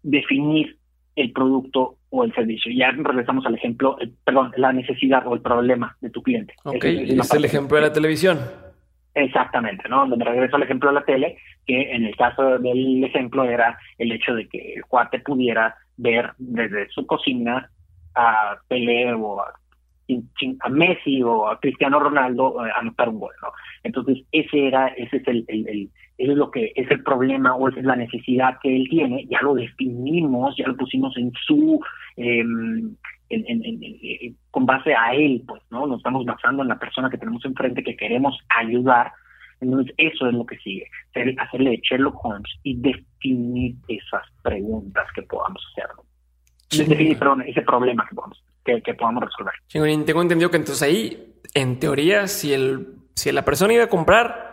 Definir 0.02 0.78
el 1.16 1.32
producto 1.32 1.98
o 2.10 2.24
el 2.24 2.34
servicio. 2.34 2.72
Ya 2.76 2.92
regresamos 2.92 3.46
al 3.46 3.56
ejemplo, 3.56 3.98
perdón, 4.24 4.52
la 4.56 4.72
necesidad 4.72 5.28
o 5.28 5.34
el 5.36 5.42
problema 5.42 5.98
de 6.00 6.10
tu 6.10 6.24
cliente. 6.24 6.54
Ok, 6.64 6.84
es 6.86 7.34
el 7.34 7.46
ejemplo 7.46 7.76
de 7.76 7.84
la 7.84 7.94
televisión. 7.94 8.40
Exactamente, 9.16 9.90
¿no? 9.90 10.02
Donde 10.02 10.18
me 10.18 10.26
regreso 10.26 10.56
al 10.56 10.64
ejemplo 10.64 10.90
de 10.90 10.96
la 10.96 11.06
tele, 11.06 11.38
que 11.66 11.92
en 11.92 12.06
el 12.06 12.16
caso 12.16 12.60
del 12.60 13.04
ejemplo 13.04 13.44
era 13.44 13.78
el 13.98 14.12
hecho 14.12 14.36
de 14.36 14.48
que 14.48 14.76
el 14.76 14.86
cuate 14.86 15.20
pudiera 15.20 15.76
ver 15.98 16.32
desde 16.38 16.90
su 16.90 17.06
cocina 17.06 17.70
a 18.16 18.58
Pelé 18.68 19.14
o 19.14 19.42
a, 19.42 19.54
Messi 20.70 21.22
o 21.22 21.48
a 21.48 21.60
Cristiano 21.60 22.00
Ronaldo 22.00 22.66
eh, 22.66 22.72
anotar 22.76 23.10
un 23.10 23.20
gol, 23.20 23.34
¿no? 23.42 23.50
Entonces 23.84 24.24
ese 24.32 24.68
era, 24.68 24.88
ese 24.90 25.18
es 25.18 25.28
el, 25.28 25.46
el, 25.48 25.90
es 26.18 26.28
lo 26.30 26.52
que 26.52 26.72
es 26.76 26.90
el 26.90 27.04
problema 27.04 27.56
o 27.56 27.70
esa 27.70 27.80
es 27.80 27.86
la 27.86 27.96
necesidad 27.96 28.58
que 28.62 28.76
él 28.76 28.88
tiene, 28.90 29.26
ya 29.28 29.40
lo 29.42 29.54
definimos, 29.54 30.56
ya 30.58 30.68
lo 30.68 30.76
pusimos 30.76 31.16
en 31.18 31.32
su 31.46 31.80
eh, 32.18 32.44
en, 33.30 34.38
con 34.52 34.66
base 34.66 34.94
a 34.94 35.14
él, 35.14 35.44
pues, 35.48 35.62
¿no? 35.70 35.88
Nos 35.88 35.98
estamos 35.98 36.26
basando 36.26 36.64
en 36.64 36.70
la 36.70 36.80
persona 36.80 37.10
que 37.10 37.18
tenemos 37.18 37.44
enfrente 37.46 37.84
que 37.84 37.96
queremos 37.96 38.38
ayudar. 38.50 39.12
Entonces, 39.62 39.94
eso 39.98 40.28
es 40.28 40.34
lo 40.34 40.46
que 40.46 40.58
sigue, 40.58 40.88
hacerle 41.38 41.82
Sherlock 41.84 42.24
Holmes 42.24 42.50
y 42.64 42.78
definir 42.78 43.76
esas 43.88 44.24
preguntas 44.42 45.06
que 45.14 45.22
podamos 45.24 45.62
hacer. 45.72 45.88
Definir, 46.88 47.20
perdón, 47.20 47.42
ese 47.42 47.62
problema 47.62 48.06
que 48.08 48.16
podamos, 48.16 48.44
que, 48.64 48.94
podamos 48.94 49.24
resolver. 49.26 49.54
tengo 49.68 50.22
entendido 50.22 50.50
que 50.50 50.58
entonces 50.58 50.82
ahí, 50.82 51.34
en 51.54 51.80
teoría, 51.80 52.28
si, 52.28 52.54
el, 52.54 52.88
si 53.16 53.32
la 53.32 53.44
persona 53.44 53.74
iba 53.74 53.84
a 53.84 53.90
comprar, 53.90 54.50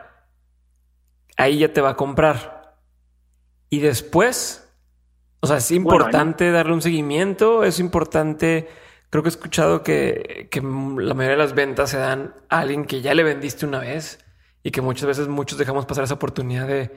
ahí 1.36 1.58
ya 1.58 1.72
te 1.72 1.80
va 1.80 1.90
a 1.90 1.96
comprar. 1.96 2.74
Y 3.70 3.80
después 3.80 4.65
o 5.40 5.46
sea, 5.46 5.58
es 5.58 5.70
importante 5.70 6.50
darle 6.50 6.72
un 6.72 6.82
seguimiento, 6.82 7.64
es 7.64 7.78
importante, 7.78 8.68
creo 9.10 9.22
que 9.22 9.28
he 9.28 9.30
escuchado 9.30 9.82
que, 9.82 10.48
la 10.52 11.14
mayoría 11.14 11.36
de 11.36 11.42
las 11.42 11.54
ventas 11.54 11.90
se 11.90 11.98
dan 11.98 12.32
a 12.48 12.60
alguien 12.60 12.84
que 12.84 13.02
ya 13.02 13.14
le 13.14 13.22
vendiste 13.22 13.66
una 13.66 13.80
vez 13.80 14.24
y 14.62 14.70
que 14.70 14.80
muchas 14.80 15.06
veces 15.06 15.28
muchos 15.28 15.58
dejamos 15.58 15.86
pasar 15.86 16.04
esa 16.04 16.14
oportunidad 16.14 16.66
de, 16.66 16.90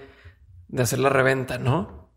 hacer 0.81 0.99
la 0.99 1.09
reventa, 1.09 1.57
¿no? 1.57 2.07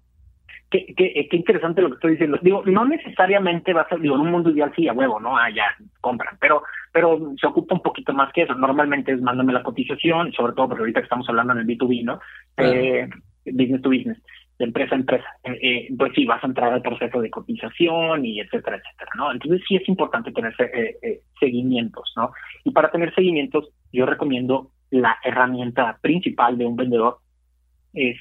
Qué, 0.71 0.87
qué, 0.97 1.29
qué, 1.31 1.37
interesante 1.37 1.83
lo 1.83 1.89
que 1.89 1.95
estoy 1.97 2.13
diciendo. 2.13 2.39
Digo, 2.41 2.63
no 2.65 2.87
necesariamente 2.87 3.75
va 3.75 3.83
a 3.83 3.89
ser, 3.91 4.01
digo, 4.01 4.15
en 4.15 4.23
un 4.23 4.31
mundo 4.31 4.51
ideal 4.51 4.73
sí, 4.75 4.89
a 4.89 4.95
huevo, 4.95 5.21
¿no? 5.21 5.37
Ah, 5.37 5.51
ya, 5.51 5.65
compran, 6.01 6.39
pero, 6.41 6.63
pero 6.93 7.35
se 7.39 7.47
ocupa 7.47 7.75
un 7.75 7.83
poquito 7.83 8.15
más 8.15 8.33
que 8.33 8.43
eso. 8.43 8.55
Normalmente 8.55 9.13
es 9.13 9.21
mándame 9.21 9.53
la 9.53 9.63
cotización, 9.63 10.33
sobre 10.33 10.55
todo 10.55 10.69
porque 10.69 10.81
ahorita 10.81 11.01
que 11.01 11.05
estamos 11.05 11.29
hablando 11.29 11.53
en 11.53 11.59
el 11.59 11.67
B2B, 11.67 12.05
¿no? 12.05 12.21
Eh, 12.57 13.07
business 13.45 13.83
to 13.83 13.91
business 13.91 14.19
de 14.63 14.67
empresa 14.67 14.95
a 14.95 14.99
empresa, 14.99 15.27
eh, 15.43 15.59
eh, 15.61 15.89
pues 15.99 16.13
sí, 16.15 16.25
vas 16.25 16.43
a 16.45 16.47
entrar 16.47 16.73
al 16.73 16.83
proceso 16.83 17.21
de 17.21 17.31
cotización 17.31 18.25
y 18.25 18.39
etcétera, 18.39 18.77
etcétera, 18.77 19.11
¿no? 19.17 19.33
Entonces 19.33 19.61
sí 19.67 19.75
es 19.75 19.89
importante 19.89 20.31
tener 20.31 20.55
eh, 20.61 21.21
seguimientos, 21.41 22.13
¿no? 22.17 22.31
Y 22.63 22.71
para 22.71 22.89
tener 22.93 23.13
seguimientos, 23.13 23.71
yo 23.93 24.07
recomiendo 24.07 24.71
la 24.91 25.17
herramienta 25.25 25.99
principal 26.01 26.57
de 26.57 26.67
un 26.67 26.77
vendedor, 26.77 27.19
es 27.93 28.17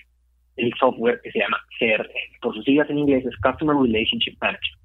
el 0.56 0.74
software 0.80 1.22
que 1.24 1.32
se 1.32 1.40
llama 1.40 1.58
CRM. 1.78 2.40
Por 2.42 2.56
sus 2.56 2.66
siglas 2.66 2.90
en 2.90 2.98
inglés 2.98 3.24
es 3.24 3.36
Customer 3.38 3.76
Relationship 3.76 4.38
Manager. 4.42 4.76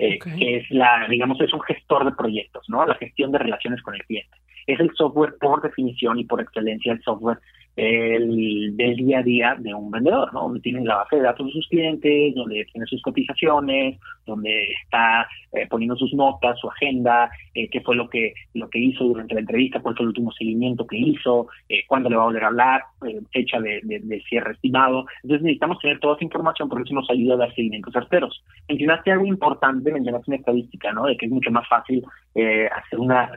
Eh, 0.00 0.18
que 0.20 0.58
es 0.58 0.70
la, 0.70 1.06
digamos, 1.08 1.40
es 1.40 1.52
un 1.52 1.60
gestor 1.62 2.04
de 2.04 2.12
proyectos, 2.12 2.64
¿no? 2.68 2.86
La 2.86 2.94
gestión 2.96 3.32
de 3.32 3.38
relaciones 3.38 3.82
con 3.82 3.94
el 3.94 4.04
cliente. 4.04 4.36
Es 4.66 4.78
el 4.78 4.90
software 4.94 5.34
por 5.40 5.60
definición 5.62 6.18
y 6.18 6.24
por 6.24 6.40
excelencia 6.40 6.92
el 6.92 7.02
software 7.02 7.38
el, 7.78 8.76
del 8.76 8.96
día 8.96 9.20
a 9.20 9.22
día 9.22 9.56
de 9.56 9.72
un 9.72 9.90
vendedor, 9.92 10.34
¿no? 10.34 10.42
Donde 10.42 10.60
tiene 10.60 10.84
la 10.84 10.96
base 10.96 11.16
de 11.16 11.22
datos 11.22 11.46
de 11.46 11.52
sus 11.52 11.68
clientes, 11.68 12.34
donde 12.34 12.66
tiene 12.72 12.86
sus 12.86 13.00
cotizaciones, 13.02 14.00
donde 14.26 14.72
está 14.82 15.28
eh, 15.52 15.64
poniendo 15.70 15.94
sus 15.94 16.12
notas, 16.12 16.58
su 16.58 16.68
agenda, 16.68 17.30
eh, 17.54 17.68
qué 17.70 17.80
fue 17.80 17.94
lo 17.94 18.10
que 18.10 18.34
lo 18.54 18.68
que 18.68 18.80
hizo 18.80 19.04
durante 19.04 19.34
la 19.34 19.40
entrevista, 19.40 19.78
cuál 19.78 19.94
fue 19.94 20.02
el 20.02 20.08
último 20.08 20.32
seguimiento 20.32 20.88
que 20.88 20.98
hizo, 20.98 21.46
eh, 21.68 21.82
cuándo 21.86 22.10
le 22.10 22.16
va 22.16 22.22
a 22.22 22.26
volver 22.26 22.42
a 22.42 22.48
hablar, 22.48 22.82
eh, 23.06 23.20
fecha 23.32 23.60
de, 23.60 23.80
de, 23.84 24.20
cierre 24.22 24.54
estimado. 24.54 25.06
Entonces 25.22 25.44
necesitamos 25.44 25.78
tener 25.78 26.00
toda 26.00 26.16
esa 26.16 26.24
información 26.24 26.68
porque 26.68 26.82
eso 26.82 26.94
nos 26.94 27.08
ayuda 27.10 27.34
a 27.34 27.38
dar 27.38 27.54
seguimientos 27.54 27.92
certeros. 27.92 28.42
Mencionaste 28.68 29.12
algo 29.12 29.26
importante, 29.26 29.92
mencionaste 29.92 30.32
una 30.32 30.38
estadística, 30.38 30.92
¿no? 30.92 31.06
De 31.06 31.16
que 31.16 31.26
es 31.26 31.32
mucho 31.32 31.52
más 31.52 31.68
fácil 31.68 32.04
hacer 32.34 32.98
una 32.98 33.30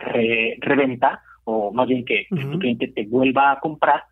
reventa 0.59 1.21
o 1.43 1.71
más 1.71 1.87
bien 1.87 2.05
que, 2.05 2.25
que 2.29 2.43
tu 2.43 2.59
cliente 2.59 2.87
te 2.87 3.05
vuelva 3.05 3.51
a 3.51 3.59
comprar 3.59 4.03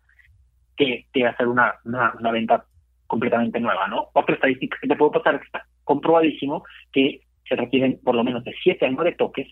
que, 1.12 1.26
hacer 1.26 1.48
una, 1.48 1.74
una, 1.84 2.30
venta 2.30 2.64
completamente 3.06 3.60
nueva, 3.60 3.88
¿no? 3.88 4.08
Otra 4.12 4.34
estadística 4.34 4.78
que 4.80 4.88
te 4.88 4.96
puedo 4.96 5.12
pasar 5.12 5.34
es 5.34 5.40
que 5.40 5.46
está 5.46 5.66
comprobadísimo 5.84 6.64
que 6.92 7.22
se 7.48 7.56
requieren 7.56 8.00
por 8.02 8.14
lo 8.14 8.24
menos 8.24 8.44
de 8.44 8.54
7 8.62 8.86
a 8.86 8.90
9 8.90 9.16
toques. 9.18 9.48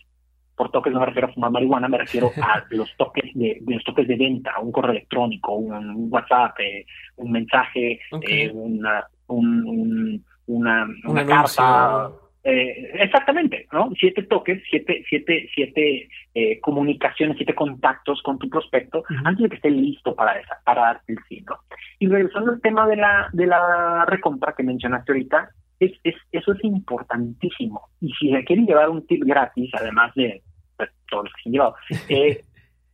Por 0.57 0.71
toques 0.71 0.93
no 0.93 1.01
me 1.01 1.07
refiero 1.07 1.29
a 1.29 1.33
fumar 1.33 1.51
marihuana, 1.51 1.89
me 1.89 1.99
refiero 1.99 2.31
a 2.41 2.65
los 2.71 2.97
toques 2.97 3.33
de, 3.35 3.61
los 3.67 3.85
toques 3.85 4.09
de 4.09 4.17
venta, 4.17 4.59
un 4.61 4.73
correo 4.73 4.93
electrónico, 4.93 5.55
un, 5.55 6.09
WhatsApp, 6.11 6.59
eh, 6.61 6.87
un 7.17 7.31
mensaje, 7.31 8.01
eh, 8.23 8.51
una, 8.53 9.05
un, 9.29 10.25
una, 10.47 10.89
una 11.05 11.27
carta, 11.27 12.11
eh, 12.51 12.93
exactamente, 12.95 13.67
¿no? 13.73 13.91
Siete 14.01 14.23
toques, 14.23 14.63
siete, 14.71 15.05
siete, 15.07 15.51
siete 15.55 16.09
eh, 16.35 16.59
comunicaciones, 16.61 17.37
siete 17.37 17.55
contactos 17.55 18.23
con 18.23 18.39
tu 18.39 18.49
prospecto 18.49 19.05
antes 19.25 19.43
de 19.43 19.49
que 19.51 19.57
esté 19.57 19.71
listo 19.71 20.15
para 20.15 20.39
esa, 20.41 20.59
para 20.65 20.81
darte 20.81 21.13
el 21.13 21.19
sí, 21.29 21.45
¿no? 21.47 21.57
Y 21.99 22.09
regresando 22.09 22.53
al 22.53 22.63
tema 22.63 22.87
de 22.87 22.97
la, 22.97 23.29
de 23.35 23.47
la 23.47 24.07
recompra 24.07 24.55
que 24.57 24.63
mencionaste 24.63 25.13
ahorita, 25.13 25.51
es, 25.79 25.93
es, 26.05 26.15
eso 26.33 26.53
es 26.53 26.65
importantísimo. 26.65 27.83
Y 28.01 28.15
si 28.15 28.31
se 28.31 28.43
quieren 28.45 28.65
llevar 28.65 28.89
un 28.89 29.07
tip 29.07 29.25
gratis, 29.27 29.71
además 29.75 30.15
de 30.15 30.43
pues, 30.79 30.89
todos 31.11 31.25
los 31.25 31.33
que 31.35 31.43
se 31.43 31.49
han 31.51 31.53
llevado, 31.53 31.75
eh, 32.09 32.45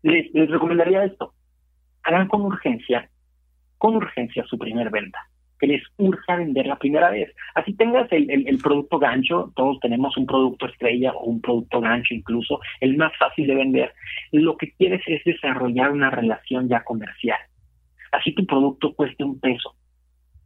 les, 0.03 0.35
les 0.35 0.51
recomendaría 0.51 1.05
esto. 1.05 1.33
Hagan 2.03 2.27
con 2.27 2.43
urgencia, 2.43 3.09
con 3.79 3.95
urgencia 3.95 4.45
su 4.47 4.59
primer 4.59 4.91
venta 4.91 5.29
que 5.65 5.73
les 5.73 5.83
urge 5.97 6.37
vender 6.37 6.67
la 6.67 6.77
primera 6.77 7.11
vez. 7.11 7.35
Así 7.55 7.73
tengas 7.73 8.07
el, 8.12 8.59
producto 8.62 8.99
gancho, 8.99 9.51
todos 9.57 9.81
tenemos 9.81 10.15
un 10.19 10.27
producto 10.27 10.67
estrella 10.67 11.12
o 11.12 11.25
un 11.25 11.41
producto 11.41 11.81
gancho 11.81 12.12
incluso, 12.12 12.61
el 12.81 12.99
más 12.99 13.17
fácil 13.19 13.47
de 13.47 13.55
vender. 13.55 13.95
Lo 14.31 14.59
que 14.59 14.73
quieres 14.73 15.01
es 15.07 15.25
desarrollar 15.25 15.91
una 15.91 16.11
relación 16.11 16.69
ya 16.69 16.85
comercial. 16.85 17.39
Así 18.12 18.35
tu 18.35 18.45
producto 18.45 18.93
cueste 18.95 19.25
un 19.25 19.41
peso. 19.41 19.75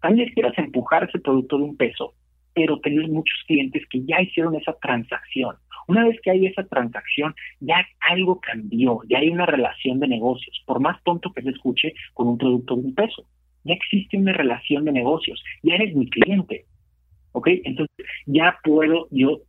También 0.01 0.31
quieras 0.33 0.57
empujar 0.57 1.03
ese 1.03 1.19
producto 1.19 1.59
de 1.59 1.65
un 1.65 1.77
peso, 1.77 2.15
pero 2.55 2.79
tener 2.79 3.09
muchos 3.09 3.43
clientes 3.49 3.83
que 3.91 4.05
ya 4.05 4.23
hicieron 4.23 4.55
esa 4.55 4.75
transacción. 4.75 5.57
Una 5.89 6.05
vez 6.05 6.21
que 6.23 6.31
hay 6.31 6.47
esa 6.47 6.63
transacción, 6.65 7.35
ya 7.59 7.85
algo 8.09 8.41
cambió, 8.41 9.01
ya 9.09 9.19
hay 9.19 9.31
una 9.31 9.47
relación 9.47 9.99
de 9.99 10.07
negocios, 10.07 10.63
por 10.65 10.79
más 10.79 11.03
tonto 11.03 11.33
que 11.33 11.43
se 11.43 11.51
escuche, 11.51 11.95
con 12.15 12.29
un 12.29 12.39
producto 12.39 12.77
de 12.77 12.83
un 12.83 12.95
peso 12.95 13.27
ya 13.65 13.75
existe 13.75 14.17
una 14.17 14.33
relación 14.33 14.85
de 14.85 14.93
negocios, 14.93 15.43
ya 15.63 15.75
eres 15.75 15.95
mi 15.95 16.09
cliente, 16.09 16.67
¿ok? 17.33 17.49
Entonces 17.65 18.07
ya 18.27 18.59
puedo 18.63 19.09
yo 19.11 19.43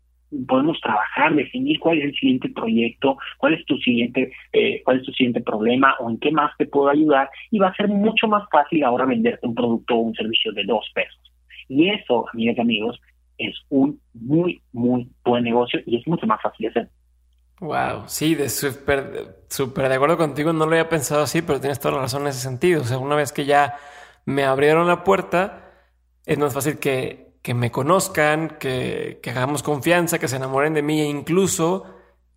podemos 0.47 0.79
trabajar, 0.81 1.33
definir 1.35 1.79
cuál 1.79 1.97
es 1.97 2.05
el 2.05 2.15
siguiente 2.15 2.49
proyecto, 2.49 3.17
cuál 3.37 3.55
es 3.55 3.65
tu 3.65 3.77
siguiente, 3.77 4.31
eh, 4.53 4.81
cuál 4.83 4.99
es 4.99 5.03
tu 5.03 5.11
siguiente 5.11 5.41
problema 5.41 5.95
o 5.99 6.09
en 6.09 6.19
qué 6.19 6.31
más 6.31 6.51
te 6.57 6.65
puedo 6.65 6.89
ayudar 6.89 7.29
y 7.51 7.59
va 7.59 7.69
a 7.69 7.75
ser 7.75 7.87
mucho 7.87 8.27
más 8.27 8.47
fácil 8.51 8.83
ahora 8.83 9.05
venderte 9.05 9.47
un 9.47 9.55
producto 9.55 9.95
o 9.95 9.99
un 9.99 10.13
servicio 10.13 10.51
de 10.51 10.63
dos 10.65 10.85
pesos. 10.93 11.19
Y 11.67 11.89
eso, 11.89 12.25
amigas 12.31 12.57
y 12.57 12.61
amigos, 12.61 13.01
es 13.37 13.55
un 13.69 13.99
muy, 14.13 14.61
muy 14.71 15.09
buen 15.23 15.43
negocio 15.43 15.79
y 15.85 15.97
es 15.97 16.07
mucho 16.07 16.27
más 16.27 16.41
fácil 16.41 16.65
de 16.65 16.69
hacer. 16.69 16.89
Wow, 17.61 18.07
sí, 18.07 18.35
de 18.35 18.49
súper, 18.49 19.43
súper 19.49 19.89
de 19.89 19.95
acuerdo 19.95 20.17
contigo, 20.17 20.53
no 20.53 20.65
lo 20.65 20.71
había 20.71 20.87
pensado 20.87 21.23
así, 21.23 21.41
pero 21.41 21.59
tienes 21.59 21.79
toda 21.79 21.95
la 21.95 22.01
razón 22.01 22.21
en 22.21 22.29
ese 22.29 22.39
sentido. 22.39 22.81
O 22.81 22.85
sea, 22.85 22.97
una 22.99 23.15
vez 23.15 23.33
que 23.33 23.45
ya 23.45 23.75
me 24.29 24.45
abrieron 24.45 24.87
la 24.87 25.03
puerta, 25.03 25.71
es 26.23 26.37
más 26.37 26.53
fácil 26.53 26.77
que, 26.77 27.39
que 27.41 27.55
me 27.55 27.71
conozcan, 27.71 28.57
que, 28.59 29.19
que, 29.23 29.31
hagamos 29.31 29.63
confianza, 29.63 30.19
que 30.19 30.27
se 30.27 30.35
enamoren 30.35 30.75
de 30.75 30.83
mí 30.83 31.01
e 31.01 31.05
incluso 31.05 31.85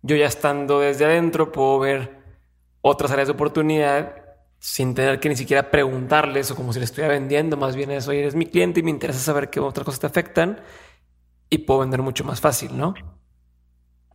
yo 0.01 0.15
ya 0.15 0.25
estando 0.25 0.79
desde 0.79 1.05
adentro 1.05 1.51
puedo 1.51 1.79
ver 1.79 2.17
otras 2.81 3.11
áreas 3.11 3.27
de 3.27 3.33
oportunidad 3.33 4.15
sin 4.57 4.95
tener 4.95 5.19
que 5.19 5.29
ni 5.29 5.35
siquiera 5.35 5.69
preguntarles 5.69 6.49
o 6.49 6.55
como 6.55 6.73
si 6.73 6.79
le 6.79 6.85
estuviera 6.85 7.13
vendiendo, 7.13 7.57
más 7.57 7.75
bien 7.75 7.91
eso, 7.91 8.09
oye, 8.09 8.21
eres 8.21 8.33
mi 8.33 8.47
cliente 8.47 8.79
y 8.79 8.83
me 8.83 8.89
interesa 8.89 9.19
saber 9.19 9.51
qué 9.51 9.59
otras 9.59 9.85
cosas 9.85 9.99
te 9.99 10.07
afectan 10.07 10.61
y 11.49 11.59
puedo 11.59 11.81
vender 11.81 12.01
mucho 12.01 12.23
más 12.23 12.41
fácil, 12.41 12.75
¿no? 12.75 12.95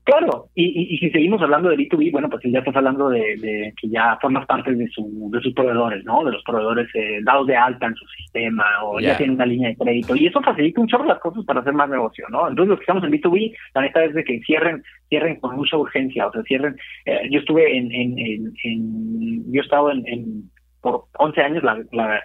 Claro, 0.08 0.46
y, 0.54 0.94
y, 0.94 0.96
si 0.96 1.10
seguimos 1.10 1.42
hablando 1.42 1.68
de 1.68 1.76
B2B, 1.76 2.10
bueno, 2.10 2.30
pues 2.30 2.42
ya 2.44 2.60
estás 2.60 2.74
hablando 2.74 3.10
de, 3.10 3.74
que 3.78 3.90
ya 3.90 4.16
formas 4.22 4.46
parte 4.46 4.74
de, 4.74 4.88
su, 4.88 5.28
de 5.30 5.38
sus 5.42 5.52
proveedores, 5.52 6.02
¿no? 6.06 6.24
De 6.24 6.32
los 6.32 6.42
proveedores 6.44 6.88
eh, 6.94 7.18
dados 7.22 7.46
de 7.46 7.54
alta 7.54 7.84
en 7.84 7.94
su 7.94 8.06
sistema 8.06 8.64
o 8.84 9.00
ya 9.00 9.18
tienen 9.18 9.36
una 9.36 9.44
línea 9.44 9.68
de 9.68 9.76
crédito. 9.76 10.16
Y 10.16 10.26
eso 10.26 10.40
facilita 10.40 10.80
un 10.80 10.86
chorro 10.86 11.04
las 11.04 11.18
cosas 11.18 11.44
para 11.44 11.60
hacer 11.60 11.74
más 11.74 11.90
negocio, 11.90 12.24
¿no? 12.30 12.48
Entonces, 12.48 12.70
los 12.70 12.78
que 12.78 12.84
estamos 12.84 13.04
en 13.04 13.10
B2B, 13.10 13.54
la 13.74 13.82
neta 13.82 14.02
es 14.02 14.14
de 14.14 14.24
que 14.24 14.40
cierren 14.46 14.82
cierren 15.10 15.38
con 15.40 15.56
mucha 15.56 15.76
urgencia, 15.76 16.26
o 16.26 16.32
sea, 16.32 16.42
cierren. 16.44 16.74
Eh, 17.04 17.28
yo 17.30 17.40
estuve 17.40 17.76
en, 17.76 17.92
en, 17.92 18.18
en, 18.64 19.52
yo 19.52 19.60
he 19.60 19.64
estado 19.64 19.90
en, 19.90 20.08
en 20.08 20.50
por 20.80 21.04
11 21.18 21.42
años, 21.42 21.62
la, 21.62 21.84
la, 21.92 22.18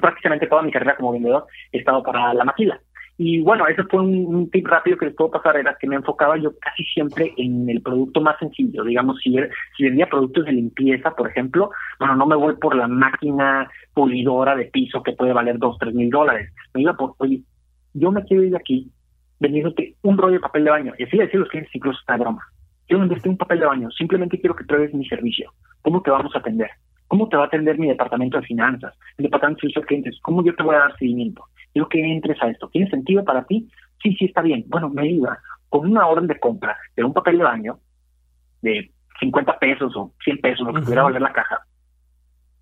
prácticamente 0.00 0.46
toda 0.46 0.62
mi 0.62 0.72
carrera 0.72 0.96
como 0.96 1.12
vendedor 1.12 1.44
he 1.70 1.78
estado 1.80 2.02
para 2.02 2.32
la 2.32 2.44
maquila. 2.44 2.80
Y 3.16 3.42
bueno, 3.42 3.66
ese 3.68 3.84
fue 3.84 4.00
un, 4.00 4.50
tip 4.50 4.66
rápido 4.66 4.98
que 4.98 5.06
les 5.06 5.14
puedo 5.14 5.30
pasar, 5.30 5.56
era 5.56 5.76
que 5.78 5.86
me 5.86 5.96
enfocaba 5.96 6.36
yo 6.36 6.50
casi 6.58 6.82
siempre 6.84 7.32
en 7.36 7.68
el 7.68 7.80
producto 7.80 8.20
más 8.20 8.38
sencillo. 8.38 8.82
Digamos, 8.82 9.20
si, 9.20 9.36
si 9.76 9.84
vendía 9.84 10.08
productos 10.08 10.46
de 10.46 10.52
limpieza, 10.52 11.12
por 11.12 11.28
ejemplo, 11.28 11.70
bueno, 12.00 12.16
no 12.16 12.26
me 12.26 12.34
voy 12.34 12.56
por 12.56 12.74
la 12.74 12.88
máquina 12.88 13.70
pulidora 13.92 14.56
de 14.56 14.64
piso 14.64 15.02
que 15.02 15.12
puede 15.12 15.32
valer 15.32 15.58
dos, 15.58 15.78
tres 15.78 15.94
mil 15.94 16.10
dólares. 16.10 16.52
Me 16.74 16.82
iba 16.82 16.94
por, 16.94 17.14
oye, 17.18 17.42
yo 17.92 18.10
me 18.10 18.24
quiero 18.24 18.42
ir 18.42 18.56
aquí 18.56 18.90
vendiéndote 19.38 19.96
un 20.02 20.18
rollo 20.18 20.34
de 20.34 20.40
papel 20.40 20.64
de 20.64 20.70
baño. 20.70 20.92
Y 20.98 21.04
así 21.04 21.16
le 21.16 21.28
los 21.32 21.48
clientes, 21.48 21.74
incluso 21.74 21.98
esta 22.00 22.16
broma. 22.16 22.42
Quiero 22.86 23.00
venderte 23.00 23.28
un 23.28 23.36
papel 23.36 23.60
de 23.60 23.66
baño, 23.66 23.90
simplemente 23.90 24.38
quiero 24.40 24.56
que 24.56 24.64
pruebes 24.64 24.92
mi 24.92 25.06
servicio. 25.06 25.52
¿Cómo 25.82 26.02
te 26.02 26.10
vamos 26.10 26.34
a 26.34 26.38
atender? 26.38 26.70
¿Cómo 27.08 27.28
te 27.28 27.36
va 27.36 27.44
a 27.44 27.46
atender 27.46 27.78
mi 27.78 27.88
departamento 27.88 28.38
de 28.38 28.46
finanzas? 28.46 28.94
El 29.18 29.24
departamento 29.24 29.58
de 29.58 29.60
servicio 29.60 29.82
de 29.82 29.86
clientes. 29.86 30.18
¿Cómo 30.22 30.44
yo 30.44 30.54
te 30.54 30.62
voy 30.62 30.74
a 30.74 30.80
dar 30.80 30.98
seguimiento? 30.98 31.44
Quiero 31.74 31.88
que 31.88 32.00
entres 32.00 32.42
a 32.42 32.48
esto. 32.48 32.68
¿Tiene 32.68 32.88
sentido 32.88 33.22
para 33.22 33.44
ti? 33.44 33.68
Sí, 34.02 34.14
sí, 34.16 34.24
está 34.24 34.40
bien. 34.40 34.64
Bueno, 34.68 34.88
me 34.88 35.06
iba 35.06 35.38
con 35.68 35.90
una 35.90 36.06
orden 36.06 36.26
de 36.26 36.40
compra 36.40 36.78
de 36.96 37.04
un 37.04 37.12
papel 37.12 37.36
de 37.36 37.44
baño 37.44 37.78
de 38.62 38.90
50 39.20 39.58
pesos 39.58 39.94
o 39.94 40.12
100 40.24 40.38
pesos, 40.38 40.66
lo 40.66 40.72
que 40.72 40.80
pudiera 40.80 41.02
valer 41.02 41.20
la 41.20 41.32
caja. 41.32 41.60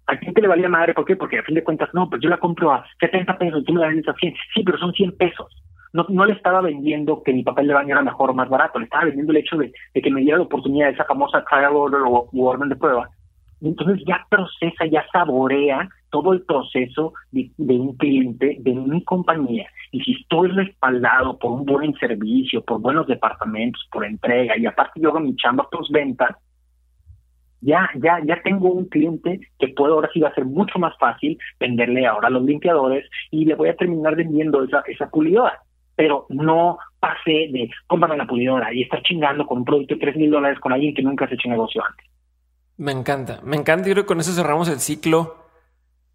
¿A 0.06 0.16
quién 0.16 0.34
te 0.34 0.42
le 0.42 0.48
valía 0.48 0.68
madre? 0.68 0.94
¿Por 0.94 1.04
qué? 1.04 1.14
Porque 1.14 1.38
a 1.38 1.44
fin 1.44 1.54
de 1.54 1.62
cuentas, 1.62 1.90
no, 1.92 2.10
pues 2.10 2.20
yo 2.20 2.28
la 2.28 2.38
compro 2.38 2.72
a 2.72 2.84
70 2.98 3.38
pesos, 3.38 3.64
tú 3.64 3.72
me 3.72 3.80
la 3.80 3.88
vendes 3.88 4.08
a 4.08 4.14
100. 4.14 4.34
Sí, 4.54 4.64
pero 4.64 4.78
son 4.78 4.92
100 4.92 5.16
pesos. 5.16 5.62
No, 5.92 6.06
no 6.08 6.24
le 6.24 6.32
estaba 6.32 6.60
vendiendo 6.60 7.22
que 7.22 7.32
mi 7.32 7.44
papel 7.44 7.68
de 7.68 7.74
baño 7.74 7.92
era 7.92 8.02
mejor 8.02 8.30
o 8.30 8.34
más 8.34 8.48
barato, 8.48 8.80
le 8.80 8.86
estaba 8.86 9.04
vendiendo 9.04 9.32
el 9.32 9.38
hecho 9.38 9.56
de, 9.58 9.72
que 9.92 10.10
me 10.10 10.22
diera 10.22 10.38
la 10.38 10.44
oportunidad 10.44 10.86
de 10.86 10.94
esa 10.94 11.04
famosa 11.04 11.44
trial 11.44 11.76
order 11.76 12.00
o 12.02 12.28
orden 12.32 12.70
de 12.70 12.76
prueba 12.76 13.08
entonces 13.68 14.04
ya 14.06 14.26
procesa, 14.28 14.86
ya 14.86 15.04
saborea 15.12 15.88
todo 16.12 16.34
el 16.34 16.42
proceso 16.42 17.14
de, 17.32 17.50
un 17.58 17.96
cliente, 17.96 18.58
de 18.60 18.74
mi 18.74 19.02
compañía. 19.02 19.66
Y 19.90 20.00
si 20.02 20.12
estoy 20.12 20.50
respaldado 20.50 21.38
por 21.38 21.52
un 21.52 21.64
buen 21.64 21.94
servicio, 21.94 22.62
por 22.62 22.80
buenos 22.80 23.06
departamentos, 23.06 23.82
por 23.90 24.04
entrega, 24.04 24.56
y 24.56 24.66
aparte 24.66 25.00
yo 25.00 25.08
hago 25.08 25.20
mi 25.20 25.34
chamba 25.36 25.66
ventas, 25.90 26.36
ya, 27.62 27.88
ya, 27.94 28.18
ya 28.26 28.42
tengo 28.42 28.70
un 28.70 28.86
cliente 28.86 29.40
que 29.58 29.68
puedo 29.68 29.94
ahora 29.94 30.10
sí 30.12 30.20
va 30.20 30.28
a 30.28 30.34
ser 30.34 30.44
mucho 30.44 30.78
más 30.78 30.96
fácil 30.98 31.38
venderle 31.58 32.06
ahora 32.06 32.28
los 32.28 32.42
limpiadores 32.42 33.08
y 33.30 33.44
le 33.44 33.54
voy 33.54 33.68
a 33.68 33.76
terminar 33.76 34.14
vendiendo 34.14 34.62
esa, 34.64 34.82
esa 34.86 35.08
pulidora. 35.08 35.60
Pero 35.94 36.26
no 36.28 36.78
pase 37.00 37.48
de 37.52 37.70
cómprame 37.86 38.16
la 38.16 38.26
pulidora 38.26 38.72
y 38.74 38.82
estar 38.82 39.02
chingando 39.02 39.46
con 39.46 39.58
un 39.58 39.64
producto 39.64 39.94
de 39.94 40.00
tres 40.00 40.16
mil 40.16 40.30
dólares 40.30 40.58
con 40.58 40.72
alguien 40.72 40.94
que 40.94 41.02
nunca 41.02 41.24
has 41.24 41.32
hecho 41.32 41.48
negocio 41.48 41.82
antes. 41.88 42.06
Me 42.76 42.92
encanta, 42.92 43.40
me 43.44 43.56
encanta. 43.56 43.86
Yo 43.86 43.94
creo 43.94 44.04
que 44.04 44.08
con 44.08 44.20
eso 44.20 44.32
cerramos 44.32 44.68
el 44.68 44.80
ciclo 44.80 45.41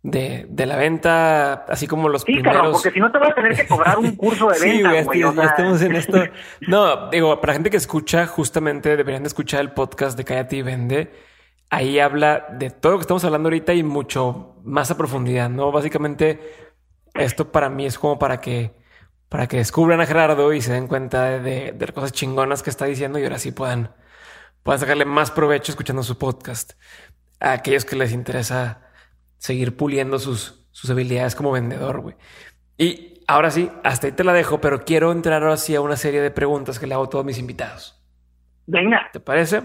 de, 0.03 0.45
de 0.49 0.65
la 0.65 0.77
venta, 0.77 1.65
así 1.67 1.87
como 1.87 2.09
los 2.09 2.21
sí, 2.21 2.33
primeros. 2.33 2.71
porque 2.71 2.91
si 2.91 2.99
no 2.99 3.11
te 3.11 3.17
voy 3.17 3.29
a 3.29 3.35
tener 3.35 3.55
que 3.55 3.67
cobrar 3.67 3.97
un 3.97 4.15
curso 4.15 4.49
de 4.49 4.59
venta. 4.61 5.01
sí, 5.01 5.03
güey, 5.03 5.35
ya 5.35 5.43
estamos 5.43 5.81
en 5.81 5.95
esto. 5.95 6.17
No, 6.67 7.09
digo, 7.09 7.39
para 7.41 7.53
gente 7.53 7.69
que 7.69 7.77
escucha, 7.77 8.25
justamente 8.27 8.95
deberían 8.95 9.23
de 9.23 9.27
escuchar 9.27 9.61
el 9.61 9.71
podcast 9.71 10.17
de 10.17 10.23
Cállate 10.23 10.57
y 10.57 10.61
Vende. 10.61 11.11
Ahí 11.69 11.99
habla 11.99 12.47
de 12.51 12.69
todo 12.69 12.93
lo 12.93 12.97
que 12.99 13.01
estamos 13.01 13.25
hablando 13.25 13.47
ahorita 13.47 13.73
y 13.73 13.83
mucho 13.83 14.55
más 14.63 14.89
a 14.91 14.97
profundidad, 14.97 15.49
¿no? 15.49 15.71
Básicamente, 15.71 16.39
esto 17.13 17.51
para 17.51 17.69
mí 17.69 17.85
es 17.85 17.99
como 17.99 18.17
para 18.17 18.39
que, 18.39 18.73
para 19.27 19.47
que 19.47 19.57
descubran 19.57 19.99
a 19.99 20.05
Gerardo 20.05 20.53
y 20.53 20.61
se 20.61 20.71
den 20.71 20.87
cuenta 20.87 21.39
de, 21.39 21.73
de, 21.73 21.87
cosas 21.87 22.13
chingonas 22.13 22.63
que 22.63 22.69
está 22.69 22.85
diciendo 22.85 23.19
y 23.19 23.23
ahora 23.23 23.39
sí 23.39 23.51
puedan, 23.51 23.93
puedan 24.63 24.79
sacarle 24.79 25.03
más 25.03 25.31
provecho 25.31 25.73
escuchando 25.73 26.03
su 26.03 26.17
podcast. 26.17 26.73
A 27.39 27.51
aquellos 27.51 27.83
que 27.83 27.97
les 27.97 28.13
interesa 28.13 28.86
seguir 29.37 29.75
puliendo 29.77 30.19
sus, 30.19 30.67
sus 30.71 30.89
habilidades 30.89 31.35
como 31.35 31.51
vendedor, 31.51 32.01
güey. 32.01 32.15
Y 32.77 33.23
ahora 33.27 33.51
sí, 33.51 33.71
hasta 33.83 34.07
ahí 34.07 34.13
te 34.13 34.23
la 34.23 34.33
dejo, 34.33 34.61
pero 34.61 34.83
quiero 34.85 35.11
entrar 35.11 35.43
ahora 35.43 35.57
sí 35.57 35.75
a 35.75 35.81
una 35.81 35.95
serie 35.95 36.21
de 36.21 36.31
preguntas 36.31 36.79
que 36.79 36.87
le 36.87 36.93
hago 36.93 37.05
a 37.05 37.09
todos 37.09 37.25
mis 37.25 37.39
invitados. 37.39 38.03
Venga. 38.65 39.09
¿Te 39.11 39.19
parece? 39.19 39.63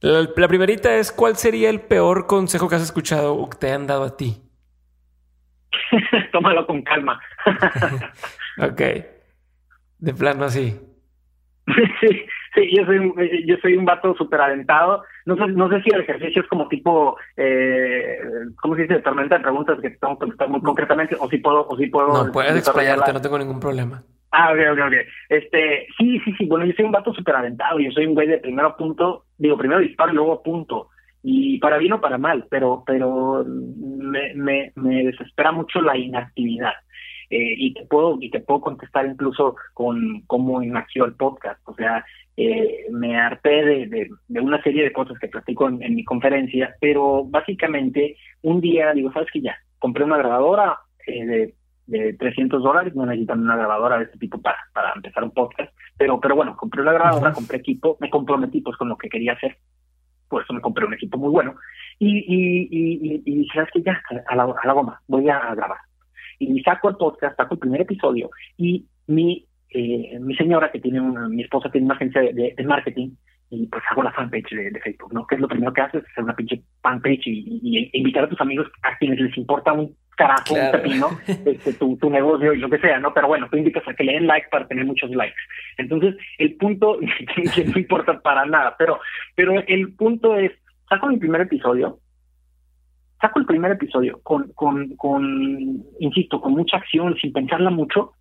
La, 0.00 0.48
primerita 0.48 0.94
es, 0.96 1.10
¿cuál 1.10 1.36
sería 1.36 1.70
el 1.70 1.80
peor 1.80 2.26
consejo 2.26 2.68
que 2.68 2.76
has 2.76 2.82
escuchado 2.82 3.34
o 3.34 3.48
que 3.48 3.58
te 3.58 3.72
han 3.72 3.86
dado 3.86 4.04
a 4.04 4.16
ti? 4.16 4.42
Tómalo 6.32 6.66
con 6.66 6.82
calma. 6.82 7.20
ok. 8.58 8.80
De 9.98 10.14
plano 10.14 10.44
así. 10.44 10.78
sí, 12.00 12.26
sí, 12.56 12.76
yo 12.76 12.84
soy, 12.86 13.44
yo 13.46 13.56
soy 13.62 13.76
un 13.76 13.84
vato 13.84 14.14
súper 14.16 14.40
alentado. 14.40 15.04
No 15.26 15.36
sé, 15.36 15.46
no 15.48 15.68
sé 15.68 15.82
si 15.82 15.90
el 15.90 16.00
ejercicio 16.00 16.42
es 16.42 16.48
como 16.48 16.66
tipo, 16.68 17.16
eh, 17.36 18.18
¿cómo 18.60 18.74
se 18.74 18.82
dice? 18.82 19.00
Tormenta 19.00 19.36
de 19.36 19.42
preguntas 19.42 19.78
que 19.80 19.90
tengo 19.90 20.14
que 20.14 20.20
contestar 20.20 20.48
muy 20.48 20.60
concretamente, 20.62 21.16
o 21.20 21.28
si 21.28 21.38
puedo, 21.38 21.66
o 21.68 21.76
si 21.76 21.86
puedo. 21.86 22.24
No, 22.24 22.32
puedes 22.32 22.56
explayarte, 22.56 23.12
no 23.12 23.20
tengo 23.20 23.38
ningún 23.38 23.60
problema. 23.60 24.02
Ah, 24.32 24.52
ok, 24.52 24.58
ok, 24.72 24.78
ok. 24.86 24.94
Este, 25.28 25.86
sí, 25.96 26.20
sí, 26.24 26.34
sí. 26.36 26.46
Bueno, 26.46 26.66
yo 26.66 26.72
soy 26.74 26.84
un 26.84 26.92
vato 26.92 27.14
súper 27.14 27.36
aventado. 27.36 27.78
Yo 27.78 27.90
soy 27.92 28.06
un 28.06 28.14
güey 28.14 28.26
de 28.26 28.38
primero 28.38 28.76
punto, 28.76 29.26
digo, 29.38 29.56
primero 29.56 29.80
disparo 29.80 30.12
y 30.12 30.16
luego 30.16 30.42
punto. 30.42 30.88
Y 31.22 31.58
para 31.58 31.78
bien 31.78 31.92
o 31.92 32.00
para 32.00 32.18
mal, 32.18 32.46
pero, 32.50 32.82
pero 32.86 33.44
me, 33.46 34.34
me, 34.34 34.72
me 34.74 35.04
desespera 35.04 35.52
mucho 35.52 35.80
la 35.80 35.96
inactividad. 35.96 36.72
Eh, 37.28 37.54
y 37.56 37.74
te 37.74 37.84
puedo 37.86 38.18
y 38.20 38.30
te 38.30 38.38
puedo 38.38 38.60
contestar 38.60 39.04
incluso 39.04 39.56
con 39.74 40.20
cómo 40.28 40.62
nació 40.62 41.06
el 41.06 41.14
podcast 41.14 41.60
o 41.64 41.74
sea 41.74 42.04
eh, 42.36 42.86
me 42.90 43.16
harté 43.16 43.64
de, 43.64 44.08
de, 44.28 44.40
una 44.40 44.62
serie 44.62 44.84
de 44.84 44.92
cosas 44.92 45.18
que 45.18 45.28
platico 45.28 45.68
en, 45.68 45.82
en, 45.82 45.94
mi 45.94 46.04
conferencia 46.04 46.74
pero 46.80 47.24
básicamente 47.24 48.16
un 48.42 48.60
día 48.60 48.92
digo 48.92 49.10
sabes 49.12 49.30
que 49.32 49.40
ya 49.40 49.56
compré 49.78 50.04
una 50.04 50.18
grabadora 50.18 50.78
eh, 51.06 51.24
de 51.24 51.54
de 51.86 52.14
300 52.14 52.62
dólares, 52.62 52.94
no 52.94 53.06
necesitan 53.06 53.40
una 53.40 53.56
grabadora 53.56 53.98
de 53.98 54.04
este 54.04 54.18
tipo 54.18 54.40
para, 54.40 54.58
para 54.72 54.92
empezar 54.94 55.22
un 55.22 55.30
podcast, 55.30 55.72
pero, 55.96 56.20
pero 56.20 56.34
bueno, 56.34 56.56
compré 56.56 56.82
la 56.82 56.92
grabadora, 56.92 57.32
compré 57.32 57.58
equipo, 57.58 57.96
me 58.00 58.10
comprometí 58.10 58.60
pues 58.60 58.76
con 58.76 58.88
lo 58.88 58.96
que 58.96 59.08
quería 59.08 59.32
hacer, 59.32 59.56
por 60.28 60.42
eso 60.42 60.52
me 60.52 60.60
compré 60.60 60.84
un 60.84 60.94
equipo 60.94 61.18
muy 61.18 61.30
bueno, 61.30 61.54
y, 61.98 62.18
y, 62.18 62.68
y, 62.70 63.22
y, 63.24 63.34
dije, 63.38 63.50
¿sabes 63.54 63.70
qué? 63.72 63.82
Ya, 63.82 64.02
a 64.26 64.36
la, 64.36 64.42
a 64.44 64.66
la 64.66 64.72
goma, 64.72 65.00
voy 65.06 65.28
a 65.28 65.54
grabar. 65.54 65.78
Y 66.38 66.60
saco 66.62 66.90
el 66.90 66.96
podcast, 66.96 67.36
saco 67.36 67.54
el 67.54 67.60
primer 67.60 67.80
episodio, 67.82 68.30
y 68.56 68.84
mi, 69.06 69.45
eh, 69.70 70.18
mi 70.20 70.34
señora, 70.36 70.70
que 70.70 70.80
tiene 70.80 71.00
una, 71.00 71.28
mi 71.28 71.42
esposa 71.42 71.70
tiene 71.70 71.86
una 71.86 71.94
agencia 71.94 72.20
de, 72.20 72.54
de, 72.56 72.64
marketing, 72.64 73.10
y 73.50 73.66
pues 73.66 73.82
hago 73.90 74.02
la 74.02 74.12
fanpage 74.12 74.50
de, 74.50 74.70
de, 74.70 74.80
Facebook, 74.80 75.12
¿no? 75.12 75.26
Que 75.26 75.36
es 75.36 75.40
lo 75.40 75.48
primero 75.48 75.72
que 75.72 75.80
haces, 75.80 76.04
hacer 76.04 76.24
una 76.24 76.34
pinche 76.34 76.62
fanpage 76.82 77.26
y, 77.26 77.60
y, 77.62 77.90
invitar 77.98 78.24
a 78.24 78.28
tus 78.28 78.40
amigos 78.40 78.68
a 78.82 78.96
quienes 78.98 79.20
les 79.20 79.36
importa 79.36 79.72
un 79.72 79.94
carajo, 80.16 80.54
un 80.54 80.70
pepino, 80.72 81.08
este, 81.26 81.74
tu, 81.74 81.96
tu 81.98 82.10
negocio 82.10 82.52
y 82.52 82.58
lo 82.58 82.70
que 82.70 82.78
sea, 82.78 82.98
¿no? 82.98 83.12
Pero 83.14 83.28
bueno, 83.28 83.48
tú 83.50 83.56
indicas 83.56 83.86
a 83.86 83.94
que 83.94 84.04
le 84.04 84.14
den 84.14 84.26
like 84.26 84.48
para 84.50 84.66
tener 84.66 84.84
muchos 84.84 85.10
likes. 85.10 85.36
Entonces, 85.76 86.16
el 86.38 86.56
punto, 86.56 86.98
que 87.54 87.64
no 87.64 87.78
importa 87.78 88.20
para 88.20 88.46
nada, 88.46 88.74
pero, 88.78 88.98
pero 89.34 89.52
el 89.66 89.94
punto 89.94 90.36
es, 90.36 90.52
saco 90.88 91.08
mi 91.08 91.18
primer 91.18 91.42
episodio, 91.42 92.00
saco 93.20 93.38
el 93.38 93.46
primer 93.46 93.72
episodio 93.72 94.20
con, 94.22 94.52
con, 94.52 94.96
con, 94.96 95.84
insisto, 96.00 96.40
con 96.40 96.52
mucha 96.52 96.78
acción, 96.78 97.16
sin 97.16 97.32
pensarla 97.32 97.70
mucho, 97.70 98.12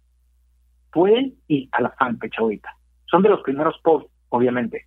pueden 0.95 1.33
ir 1.49 1.67
a 1.73 1.81
la 1.81 1.89
fanpage 1.89 2.39
ahorita. 2.39 2.69
Son 3.11 3.21
de 3.21 3.27
los 3.27 3.41
primeros 3.41 3.77
posts, 3.83 4.09
obviamente. 4.29 4.85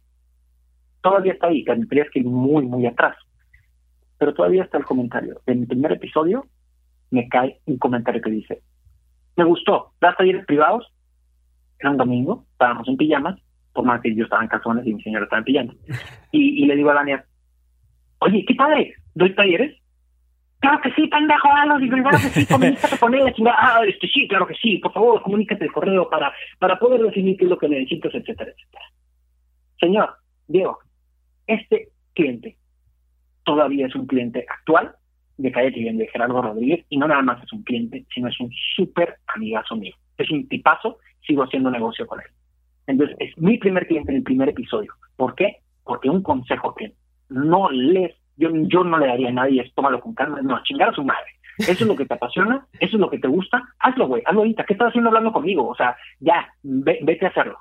Todavía 1.02 1.34
está 1.34 1.48
ahí, 1.48 1.62
tendrías 1.64 2.08
que 2.10 2.20
ir 2.20 2.24
muy, 2.24 2.64
muy 2.64 2.86
atrás. 2.86 3.14
Pero 4.16 4.32
todavía 4.32 4.62
está 4.62 4.78
el 4.78 4.86
comentario. 4.86 5.42
En 5.44 5.60
mi 5.60 5.66
primer 5.66 5.92
episodio 5.92 6.46
me 7.10 7.28
cae 7.28 7.60
un 7.66 7.76
comentario 7.76 8.22
que 8.22 8.30
dice, 8.30 8.62
me 9.36 9.44
gustó, 9.44 9.92
das 10.00 10.16
talleres 10.16 10.46
privados, 10.46 10.90
era 11.78 11.90
un 11.90 11.98
domingo, 11.98 12.46
estábamos 12.52 12.88
en 12.88 12.96
pijamas, 12.96 13.38
por 13.74 13.84
más 13.84 14.00
que 14.00 14.14
yo 14.14 14.24
estaba 14.24 14.42
en 14.42 14.48
calzones 14.48 14.86
y 14.86 14.94
mi 14.94 15.02
señora 15.02 15.24
estaba 15.24 15.40
en 15.40 15.44
pijamas, 15.44 15.76
y, 16.32 16.64
y 16.64 16.66
le 16.66 16.74
digo 16.74 16.88
a 16.88 16.94
Daniel, 16.94 17.20
oye, 18.20 18.46
¿qué 18.48 18.54
padre? 18.54 18.94
¿Doy 19.14 19.34
talleres? 19.34 19.76
Claro 20.60 20.80
que 20.82 20.92
sí, 20.92 21.06
pendejo, 21.06 21.48
ah, 21.52 21.78
digo, 21.80 21.96
claro 21.98 22.18
que 22.18 22.28
sí, 22.30 22.46
comunícate 22.52 22.98
con 22.98 23.14
ella, 23.14 23.32
ah, 23.56 23.80
este, 23.86 24.08
sí, 24.08 24.26
claro 24.26 24.46
que 24.46 24.54
sí, 24.54 24.78
por 24.78 24.92
favor, 24.92 25.22
comunícate 25.22 25.64
el 25.64 25.72
correo 25.72 26.08
para, 26.08 26.32
para 26.58 26.78
poder 26.78 27.00
definir 27.02 27.36
qué 27.36 27.44
es 27.44 27.50
lo 27.50 27.58
que 27.58 27.68
necesitas, 27.68 28.12
etcétera, 28.14 28.50
etcétera. 28.50 28.84
Señor, 29.78 30.16
Diego, 30.48 30.78
este 31.46 31.90
cliente 32.12 32.56
todavía 33.44 33.86
es 33.86 33.94
un 33.94 34.06
cliente 34.06 34.44
actual 34.48 34.94
de 35.38 35.52
Calle 35.52 35.70
de 35.70 36.08
Gerardo 36.08 36.42
Rodríguez, 36.42 36.84
y 36.88 36.98
no 36.98 37.06
nada 37.06 37.22
más 37.22 37.42
es 37.42 37.52
un 37.52 37.62
cliente, 37.62 38.04
sino 38.12 38.28
es 38.28 38.38
un 38.40 38.50
súper 38.76 39.18
amigazo 39.34 39.76
mío. 39.76 39.94
Es 40.18 40.30
un 40.30 40.48
tipazo, 40.48 40.98
sigo 41.26 41.44
haciendo 41.44 41.70
negocio 41.70 42.06
con 42.06 42.20
él. 42.20 42.26
Entonces, 42.88 43.16
es 43.20 43.38
mi 43.38 43.56
primer 43.56 43.86
cliente 43.86 44.10
en 44.10 44.18
el 44.18 44.24
primer 44.24 44.48
episodio. 44.48 44.92
¿Por 45.16 45.34
qué? 45.36 45.58
Porque 45.84 46.10
un 46.10 46.22
consejo 46.22 46.74
que 46.74 46.92
no 47.28 47.70
les, 47.70 48.14
yo, 48.38 48.50
yo 48.52 48.84
no 48.84 48.98
le 48.98 49.06
daría 49.06 49.28
a 49.28 49.32
nadie 49.32 49.62
es 49.62 49.74
tómalo 49.74 50.00
con 50.00 50.14
calma, 50.14 50.40
no, 50.42 50.62
chingar 50.62 50.90
a 50.90 50.94
su 50.94 51.04
madre. 51.04 51.26
Eso 51.58 51.72
es 51.72 51.86
lo 51.86 51.96
que 51.96 52.06
te 52.06 52.14
apasiona, 52.14 52.66
eso 52.78 52.96
es 52.96 53.00
lo 53.00 53.10
que 53.10 53.18
te 53.18 53.26
gusta, 53.26 53.62
hazlo, 53.80 54.06
güey, 54.06 54.22
hazlo 54.24 54.40
ahorita. 54.40 54.64
¿Qué 54.64 54.74
estás 54.74 54.88
haciendo 54.88 55.08
hablando 55.08 55.32
conmigo? 55.32 55.66
O 55.66 55.74
sea, 55.74 55.96
ya, 56.20 56.48
vete 56.62 57.26
a 57.26 57.30
hacerlo. 57.30 57.58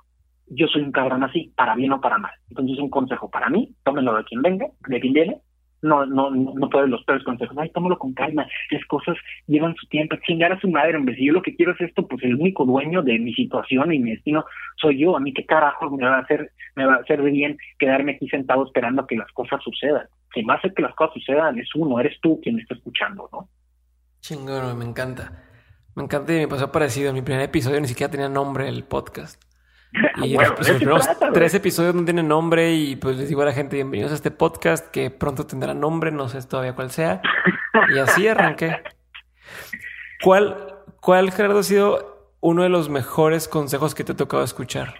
Yo 0.49 0.67
soy 0.67 0.83
un 0.83 0.91
cabrón 0.91 1.23
así, 1.23 1.51
para 1.55 1.75
bien 1.75 1.91
o 1.91 1.99
para 1.99 2.19
mal. 2.19 2.31
Entonces, 2.49 2.77
un 2.77 2.89
consejo 2.89 3.29
para 3.29 3.49
mí, 3.49 3.73
tómenlo 3.83 4.15
de 4.15 4.23
quien 4.23 4.41
venga, 4.43 4.67
de 4.87 4.99
quien 4.99 5.13
viene, 5.13 5.41
no, 5.81 6.05
no, 6.05 6.31
no 6.31 6.69
pueden 6.69 6.91
los 6.91 7.03
peores 7.03 7.23
consejos. 7.23 7.55
Ay, 7.57 7.69
tómalo 7.69 7.97
con 7.97 8.13
calma. 8.13 8.47
Las 8.71 8.85
cosas 8.85 9.15
llevan 9.45 9.75
su 9.75 9.87
tiempo. 9.87 10.15
Chingar 10.25 10.51
a 10.51 10.59
su 10.59 10.69
madre, 10.69 10.97
hombre. 10.97 11.15
Si 11.15 11.25
yo 11.25 11.33
lo 11.33 11.41
que 11.41 11.55
quiero 11.55 11.73
es 11.73 11.81
esto, 11.81 12.07
pues 12.07 12.23
el 12.23 12.35
único 12.35 12.65
dueño 12.65 13.01
de 13.03 13.19
mi 13.19 13.33
situación 13.33 13.93
y 13.93 13.99
mi 13.99 14.11
destino 14.11 14.45
soy 14.77 14.99
yo. 14.99 15.15
A 15.15 15.19
mí 15.19 15.33
qué 15.33 15.45
carajo 15.45 15.89
me 15.91 16.05
va 16.05 16.17
a 16.17 16.21
hacer, 16.21 16.51
me 16.75 16.85
va 16.85 16.95
a 16.95 16.99
hacer 16.99 17.21
bien 17.21 17.57
quedarme 17.77 18.13
aquí 18.13 18.27
sentado 18.27 18.65
esperando 18.65 19.03
a 19.03 19.07
que 19.07 19.17
las 19.17 19.31
cosas 19.33 19.61
sucedan. 19.63 20.07
Quien 20.37 20.47
va 20.47 20.53
a 20.53 20.57
hacer 20.57 20.71
que 20.75 20.83
las 20.83 20.93
cosas 20.93 21.15
sucedan 21.15 21.57
es 21.57 21.67
uno, 21.73 21.99
eres 21.99 22.15
tú 22.21 22.39
quien 22.39 22.57
me 22.57 22.61
está 22.61 22.75
escuchando, 22.75 23.27
¿no? 23.33 23.49
Chingón, 24.19 24.77
me 24.77 24.85
encanta. 24.85 25.31
Me 25.95 26.03
encanta 26.03 26.31
y 26.31 26.41
me 26.41 26.47
pasó 26.47 26.71
parecido. 26.71 27.09
En 27.09 27.15
mi 27.15 27.23
primer 27.23 27.41
episodio 27.41 27.81
ni 27.81 27.87
siquiera 27.87 28.11
tenía 28.11 28.29
nombre 28.29 28.69
el 28.69 28.83
podcast. 28.83 29.43
Y 30.23 30.35
los, 30.35 30.51
primeros 30.51 31.09
tres 31.33 31.55
episodios 31.55 31.95
no 31.95 32.05
tienen 32.05 32.27
nombre 32.27 32.71
y 32.75 32.97
pues 32.97 33.17
les 33.17 33.29
digo 33.29 33.41
a 33.41 33.45
la 33.45 33.51
gente 33.51 33.77
bienvenidos 33.77 34.11
a 34.11 34.13
este 34.13 34.29
podcast 34.29 34.91
que 34.91 35.09
pronto 35.09 35.47
tendrá 35.47 35.73
nombre, 35.73 36.11
no 36.11 36.29
sé 36.29 36.47
todavía 36.47 36.75
cuál 36.75 36.91
sea. 36.91 37.19
Y 37.95 37.97
así 37.97 38.27
arranqué. 38.27 38.77
¿Cuál, 40.23 40.83
cuál 41.01 41.31
Gerardo 41.31 41.57
ha 41.57 41.63
sido 41.63 42.35
uno 42.41 42.61
de 42.61 42.69
los 42.69 42.89
mejores 42.89 43.47
consejos 43.47 43.95
que 43.95 44.03
te 44.03 44.11
ha 44.11 44.15
tocado 44.15 44.43
escuchar? 44.43 44.93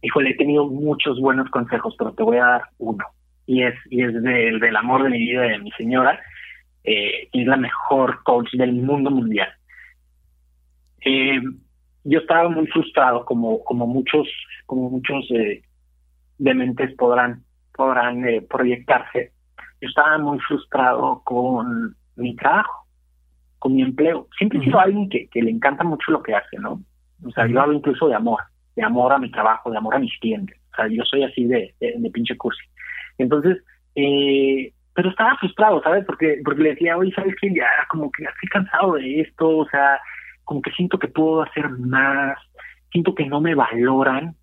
Híjole, 0.00 0.30
he 0.30 0.36
tenido 0.36 0.64
muchos 0.64 1.20
buenos 1.20 1.50
consejos, 1.50 1.94
pero 1.98 2.14
te 2.14 2.22
voy 2.22 2.38
a 2.38 2.46
dar 2.46 2.62
uno. 2.78 3.04
Y 3.46 3.62
es, 3.62 3.74
y 3.90 4.02
es 4.02 4.12
del, 4.22 4.60
del 4.60 4.76
amor 4.76 5.04
de 5.04 5.10
mi 5.10 5.18
vida, 5.18 5.42
de 5.42 5.58
mi 5.58 5.70
señora, 5.72 6.20
eh, 6.84 7.28
es 7.32 7.46
la 7.46 7.56
mejor 7.56 8.22
coach 8.24 8.50
del 8.52 8.72
mundo 8.72 9.10
mundial. 9.10 9.48
Eh, 11.04 11.40
yo 12.04 12.18
estaba 12.20 12.48
muy 12.48 12.66
frustrado, 12.68 13.24
como, 13.24 13.62
como 13.64 13.86
muchos, 13.86 14.28
como 14.66 14.90
muchos 14.90 15.24
eh, 15.30 15.62
dementes 16.38 16.94
podrán, 16.96 17.44
podrán 17.74 18.26
eh, 18.28 18.42
proyectarse. 18.42 19.32
Yo 19.80 19.88
estaba 19.88 20.18
muy 20.18 20.38
frustrado 20.40 21.22
con 21.24 21.96
mi 22.16 22.34
trabajo, 22.36 22.86
con 23.58 23.74
mi 23.74 23.82
empleo. 23.82 24.28
Siempre 24.38 24.58
he 24.58 24.64
sido 24.64 24.80
alguien 24.80 25.08
que, 25.08 25.28
que 25.28 25.42
le 25.42 25.50
encanta 25.50 25.84
mucho 25.84 26.12
lo 26.12 26.22
que 26.22 26.34
hace, 26.34 26.56
¿no? 26.58 26.80
O 27.24 27.30
sea, 27.30 27.46
yo 27.46 27.60
hablo 27.60 27.74
incluso 27.74 28.08
de 28.08 28.14
amor, 28.14 28.40
de 28.74 28.82
amor 28.82 29.12
a 29.12 29.18
mi 29.18 29.30
trabajo, 29.30 29.70
de 29.70 29.78
amor 29.78 29.94
a 29.94 29.98
mis 29.98 30.16
clientes. 30.18 30.58
O 30.72 30.76
sea, 30.76 30.88
yo 30.88 31.02
soy 31.04 31.24
así 31.24 31.44
de, 31.44 31.74
de, 31.80 32.10
pinche 32.10 32.36
cursi. 32.36 32.62
Entonces, 33.18 33.62
eh, 33.94 34.72
pero 34.94 35.10
estaba 35.10 35.36
frustrado, 35.36 35.82
¿sabes? 35.82 36.04
Porque, 36.06 36.40
porque 36.44 36.62
le 36.62 36.70
decía, 36.70 36.96
oye, 36.96 37.12
¿sabes 37.14 37.34
qué? 37.40 37.52
Ya, 37.54 37.68
como 37.90 38.10
que 38.10 38.24
estoy 38.24 38.48
cansado 38.48 38.94
de 38.94 39.20
esto, 39.20 39.58
o 39.58 39.68
sea, 39.68 40.00
como 40.44 40.62
que 40.62 40.70
siento 40.72 40.98
que 40.98 41.08
puedo 41.08 41.42
hacer 41.42 41.68
más, 41.70 42.38
siento 42.90 43.14
que 43.14 43.26
no 43.26 43.40
me 43.40 43.54
valoran. 43.54 44.34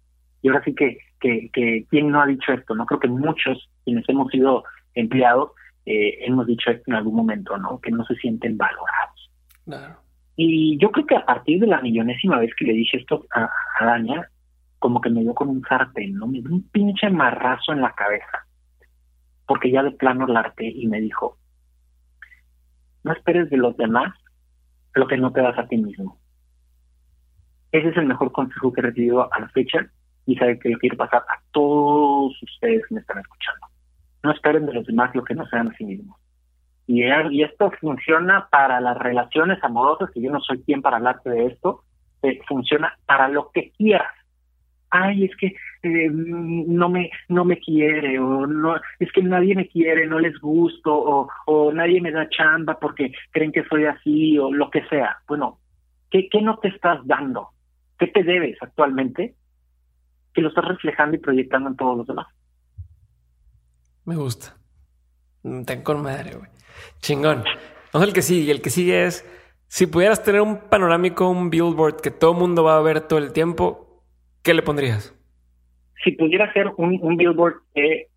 Y 0.42 0.50
ahora 0.50 0.64
sí 0.64 0.76
que, 0.76 0.98
que, 1.20 1.50
que 1.54 1.86
¿quién 1.90 2.10
no 2.10 2.22
ha 2.22 2.28
dicho 2.28 2.52
esto? 2.52 2.76
No 2.76 2.86
creo 2.86 3.00
que 3.00 3.08
muchos, 3.08 3.70
quienes 3.86 4.08
hemos 4.10 4.30
sido 4.30 4.64
empleados, 4.94 5.52
eh, 5.86 6.20
hemos 6.26 6.46
dicho 6.46 6.70
esto 6.70 6.84
en 6.88 6.96
algún 6.96 7.16
momento, 7.16 7.58
¿no? 7.58 7.80
Que 7.80 7.92
no 7.92 8.06
se 8.06 8.16
sienten 8.16 8.58
valorados. 8.58 9.32
Claro. 9.66 9.96
Y 10.36 10.78
yo 10.78 10.92
creo 10.92 11.06
que 11.06 11.16
a 11.16 11.26
partir 11.26 11.60
de 11.62 11.68
la 11.68 11.82
millonésima 11.82 12.40
vez 12.40 12.52
que 12.56 12.66
le 12.66 12.74
dije 12.74 12.98
esto 12.98 13.26
a, 13.34 13.50
a 13.80 13.86
Daña, 13.86 14.28
como 14.80 15.00
que 15.00 15.10
me 15.10 15.22
dio 15.22 15.34
con 15.34 15.50
un 15.50 15.64
sartén, 15.64 16.14
¿no? 16.16 16.28
Me 16.28 16.42
dio 16.42 16.52
un 16.52 16.68
pinche 16.70 17.10
marrazo 17.10 17.72
en 17.72 17.82
la 17.82 17.94
cabeza. 17.94 18.43
Porque 19.46 19.72
ya 19.72 19.84
de 19.84 19.92
plano 19.92 20.28
la 20.28 20.42
arte 20.42 20.66
y 20.66 20.88
me 20.88 21.02
dijo, 21.02 21.38
no 23.04 23.12
esperes 23.12 23.50
de 23.50 23.58
los 23.58 23.76
demás 23.78 24.14
lo 24.94 25.08
que 25.08 25.18
no 25.18 25.32
te 25.32 25.42
das 25.42 25.58
a 25.58 25.68
ti 25.68 25.78
mismo. 25.78 26.18
Ese 27.72 27.90
es 27.90 27.98
el 27.98 28.06
mejor 28.06 28.32
consejo 28.32 28.72
que 28.72 28.82
he 28.82 28.84
recibido 28.84 29.34
a 29.34 29.40
la 29.40 29.50
fecha 29.50 29.88
y 30.26 30.36
sabe 30.36 30.60
que 30.60 30.70
lo 30.70 30.78
quiero 30.78 30.98
pasar 30.98 31.24
a 31.28 31.42
todos 31.52 32.42
ustedes 32.42 32.86
que 32.88 32.96
me 32.96 33.02
están 33.02 33.20
escuchando. 33.20 33.68
No 34.22 34.32
esperen 34.32 34.66
de 34.66 34.74
los 34.74 34.86
demás 34.86 35.14
lo 35.16 35.24
que 35.24 35.36
no 35.36 35.46
sean 35.48 35.70
a 35.70 35.76
sí 35.76 35.84
mismos. 35.84 36.18
Y, 36.86 37.04
y 37.04 37.44
esto 37.44 37.72
funciona 37.80 38.48
para 38.50 38.80
las 38.80 38.98
relaciones 38.98 39.62
amorosas, 39.64 40.12
que 40.12 40.22
yo 40.22 40.32
no 40.32 40.40
soy 40.42 40.62
quien 40.64 40.82
para 40.82 40.98
hablarte 40.98 41.30
de 41.30 41.48
esto, 41.48 41.84
eh, 42.22 42.40
funciona 42.48 42.98
para 43.06 43.28
lo 43.28 43.52
que 43.52 43.72
quieras. 43.72 44.14
Ay, 44.90 45.26
es 45.26 45.36
que 45.38 45.56
eh, 45.84 46.10
no 46.10 46.88
me 46.88 47.12
no 47.28 47.44
me 47.44 47.60
quiere 47.60 48.18
o 48.18 48.48
no 48.48 48.78
es 49.00 49.12
que 49.12 49.22
nadie 49.22 49.54
me 49.54 49.68
quiere, 49.68 50.08
no 50.08 50.18
les 50.18 50.40
gusto 50.40 50.94
o, 50.96 51.30
o 51.46 51.74
nadie 51.74 52.00
me 52.00 52.12
da 52.12 52.30
chamba 52.30 52.80
porque 52.80 53.12
creen 53.32 53.52
que 53.52 53.66
soy 53.66 53.86
así 53.86 54.38
o 54.38 54.52
lo 54.52 54.70
que 54.70 54.84
sea. 54.88 55.18
Bueno, 55.28 55.60
¿qué, 56.10 56.30
qué 56.30 56.42
no 56.42 56.58
te 56.60 56.70
estás 56.70 57.06
dando? 57.06 57.50
¿Qué 58.00 58.08
te 58.08 58.24
debes 58.24 58.58
actualmente? 58.62 59.36
Que 60.34 60.42
lo 60.42 60.50
estás 60.50 60.66
reflejando 60.66 61.18
y 61.18 61.20
proyectando 61.20 61.70
en 61.70 61.76
todos 61.76 61.98
los 61.98 62.08
demás. 62.08 62.28
Me 64.06 64.16
gusta. 64.16 64.56
Ten 65.42 65.82
con 65.84 66.02
madre, 66.02 66.36
güey. 66.36 66.50
Chingón. 67.02 67.44
Vamos 67.92 68.08
el 68.08 68.14
que 68.14 68.22
sigue. 68.22 68.52
El 68.52 68.62
que 68.62 68.70
sigue 68.70 69.06
es, 69.06 69.26
si 69.68 69.88
pudieras 69.88 70.24
tener 70.24 70.42
un 70.42 70.70
panorámico, 70.70 71.30
un 71.30 71.50
billboard 71.50 72.00
que 72.00 72.12
todo 72.12 72.32
el 72.32 72.38
mundo 72.38 72.64
va 72.64 72.78
a 72.78 72.82
ver 72.82 73.02
todo 73.02 73.20
el 73.20 73.34
tiempo, 73.34 74.04
¿qué 74.42 74.54
le 74.54 74.62
pondrías? 74.62 75.14
Si 76.04 76.12
pudiera 76.12 76.52
ser 76.54 76.68
un, 76.78 77.00
un 77.02 77.18
billboard 77.18 77.56
que, 77.74 78.08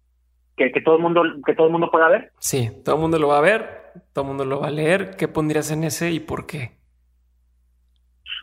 que, 0.56 0.80
todo 0.80 0.96
el 0.96 1.02
mundo, 1.02 1.22
que 1.44 1.54
todo 1.54 1.66
el 1.66 1.72
mundo 1.72 1.90
pueda 1.90 2.08
ver. 2.08 2.32
Sí, 2.38 2.70
todo 2.84 2.96
el 2.96 3.00
mundo 3.00 3.18
lo 3.18 3.28
va 3.28 3.38
a 3.38 3.42
ver, 3.42 3.92
todo 4.12 4.24
el 4.24 4.28
mundo 4.28 4.44
lo 4.44 4.60
va 4.60 4.68
a 4.68 4.72
leer. 4.72 5.16
¿Qué 5.16 5.28
pondrías 5.28 5.70
en 5.70 5.84
ese 5.84 6.10
y 6.10 6.20
por 6.20 6.46
qué? 6.46 6.76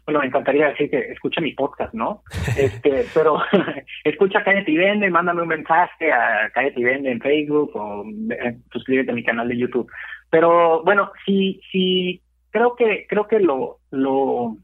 bueno, 0.05 0.19
me 0.19 0.27
encantaría 0.27 0.69
decir 0.69 0.89
que 0.89 0.99
escucha 1.11 1.41
mi 1.41 1.53
podcast, 1.53 1.93
¿no? 1.93 2.23
Este, 2.57 3.05
pero 3.13 3.41
escucha 4.03 4.43
Cállate 4.43 4.71
y 4.71 4.77
Vende, 4.77 5.09
mándame 5.09 5.41
un 5.41 5.47
mensaje 5.47 6.11
a 6.11 6.49
Cállate 6.53 6.79
y 6.79 6.83
Vende 6.83 7.11
en 7.11 7.21
Facebook 7.21 7.71
o 7.75 8.03
eh, 8.31 8.57
suscríbete 8.71 9.11
a 9.11 9.15
mi 9.15 9.23
canal 9.23 9.47
de 9.47 9.57
YouTube. 9.57 9.89
Pero 10.29 10.83
bueno, 10.83 11.11
sí, 11.25 11.61
sí, 11.71 12.21
creo 12.49 12.75
que, 12.75 13.05
creo 13.07 13.27
que 13.27 13.39
lo, 13.39 13.79
lo, 13.91 14.57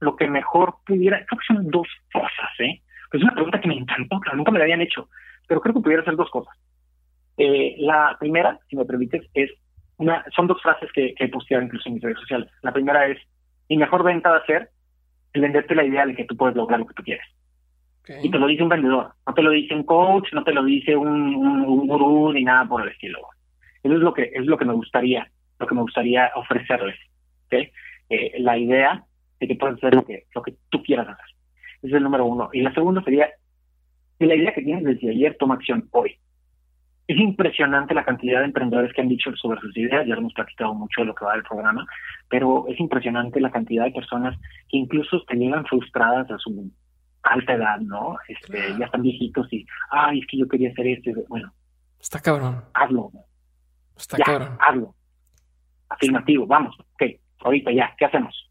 lo 0.00 0.16
que 0.16 0.26
mejor 0.26 0.76
pudiera, 0.84 1.24
creo 1.26 1.38
que 1.38 1.54
son 1.54 1.70
dos 1.70 1.86
cosas, 2.12 2.50
¿eh? 2.58 2.80
Es 3.16 3.22
una 3.22 3.32
pregunta 3.32 3.60
que 3.60 3.68
me 3.68 3.76
encantó, 3.76 4.20
que 4.20 4.36
nunca 4.36 4.50
me 4.50 4.58
la 4.58 4.64
habían 4.64 4.80
hecho, 4.80 5.08
pero 5.46 5.60
creo 5.60 5.74
que 5.74 5.80
pudiera 5.80 6.04
ser 6.04 6.16
dos 6.16 6.30
cosas. 6.30 6.56
Eh, 7.36 7.76
la 7.78 8.16
primera, 8.18 8.58
si 8.68 8.76
me 8.76 8.84
permites, 8.84 9.22
es 9.34 9.50
una, 9.96 10.24
son 10.34 10.46
dos 10.46 10.60
frases 10.60 10.90
que, 10.92 11.14
que 11.14 11.24
he 11.24 11.28
posteado 11.28 11.62
incluso 11.62 11.88
en 11.88 11.94
mis 11.94 12.02
redes 12.02 12.18
sociales. 12.18 12.50
La 12.62 12.72
primera 12.72 13.06
es, 13.06 13.18
mi 13.68 13.76
mejor 13.76 14.02
venta 14.02 14.30
va 14.30 14.38
a 14.38 14.46
ser 14.46 14.70
el 15.32 15.40
venderte 15.40 15.74
la 15.74 15.84
idea 15.84 16.06
de 16.06 16.14
que 16.14 16.24
tú 16.24 16.36
puedes 16.36 16.56
lograr 16.56 16.80
lo 16.80 16.86
que 16.86 16.94
tú 16.94 17.02
quieres. 17.02 17.26
Y 18.22 18.30
te 18.30 18.38
lo 18.38 18.46
dice 18.46 18.62
un 18.62 18.68
vendedor, 18.68 19.12
no 19.26 19.32
te 19.32 19.42
lo 19.42 19.50
dice 19.50 19.74
un 19.74 19.84
coach, 19.84 20.30
no 20.34 20.44
te 20.44 20.52
lo 20.52 20.62
dice 20.62 20.94
un, 20.94 21.34
un, 21.34 21.86
gurú 21.86 22.32
ni 22.34 22.44
nada 22.44 22.66
por 22.66 22.82
el 22.82 22.90
estilo. 22.90 23.18
Eso 23.82 23.94
es 23.94 24.00
lo 24.00 24.12
que 24.12 24.30
es 24.34 24.44
lo 24.44 24.58
que 24.58 24.66
me 24.66 24.74
gustaría, 24.74 25.26
lo 25.58 25.66
que 25.66 25.74
me 25.74 25.80
gustaría 25.80 26.30
ofrecerles. 26.34 26.98
¿okay? 27.46 27.70
Eh, 28.10 28.34
la 28.40 28.58
idea 28.58 29.02
de 29.40 29.48
que 29.48 29.54
puedes 29.54 29.78
hacer 29.78 29.94
lo 29.94 30.04
que, 30.04 30.24
lo 30.34 30.42
que 30.42 30.54
tú 30.68 30.82
quieras 30.82 31.08
hacer. 31.08 31.33
Es 31.84 31.92
el 31.92 32.02
número 32.02 32.24
uno. 32.24 32.48
Y 32.52 32.62
la 32.62 32.72
segunda 32.72 33.02
sería 33.04 33.28
que 34.18 34.26
la 34.26 34.34
idea 34.34 34.54
que 34.54 34.62
tienes 34.62 34.84
desde 34.84 35.10
ayer 35.10 35.36
toma 35.38 35.54
acción 35.54 35.86
hoy. 35.90 36.18
Es 37.06 37.18
impresionante 37.18 37.92
la 37.92 38.06
cantidad 38.06 38.38
de 38.40 38.46
emprendedores 38.46 38.90
que 38.94 39.02
han 39.02 39.10
dicho 39.10 39.30
sobre 39.36 39.60
sus 39.60 39.76
ideas, 39.76 40.06
ya 40.06 40.14
hemos 40.14 40.32
platicado 40.32 40.72
mucho 40.72 41.02
de 41.02 41.08
lo 41.08 41.14
que 41.14 41.26
va 41.26 41.34
del 41.34 41.42
programa, 41.42 41.86
pero 42.30 42.64
es 42.68 42.80
impresionante 42.80 43.38
la 43.38 43.50
cantidad 43.50 43.84
de 43.84 43.90
personas 43.90 44.34
que 44.70 44.78
incluso 44.78 45.22
te 45.28 45.36
llegan 45.36 45.66
frustradas 45.66 46.30
a 46.30 46.38
su 46.38 46.70
alta 47.22 47.52
edad, 47.52 47.78
¿no? 47.80 48.16
Este, 48.28 48.74
Ya 48.78 48.86
están 48.86 49.02
viejitos 49.02 49.52
y, 49.52 49.66
ay, 49.90 50.20
es 50.20 50.26
que 50.26 50.38
yo 50.38 50.48
quería 50.48 50.70
hacer 50.70 50.86
esto. 50.86 51.10
Bueno. 51.28 51.52
Está 52.00 52.18
cabrón. 52.20 52.64
Hazlo. 52.72 53.12
Está 53.94 54.16
cabrón. 54.16 54.56
Hazlo. 54.58 54.94
Afirmativo, 55.90 56.46
vamos, 56.46 56.74
ok, 56.94 57.02
ahorita 57.40 57.70
ya, 57.72 57.94
¿qué 57.98 58.06
hacemos? 58.06 58.50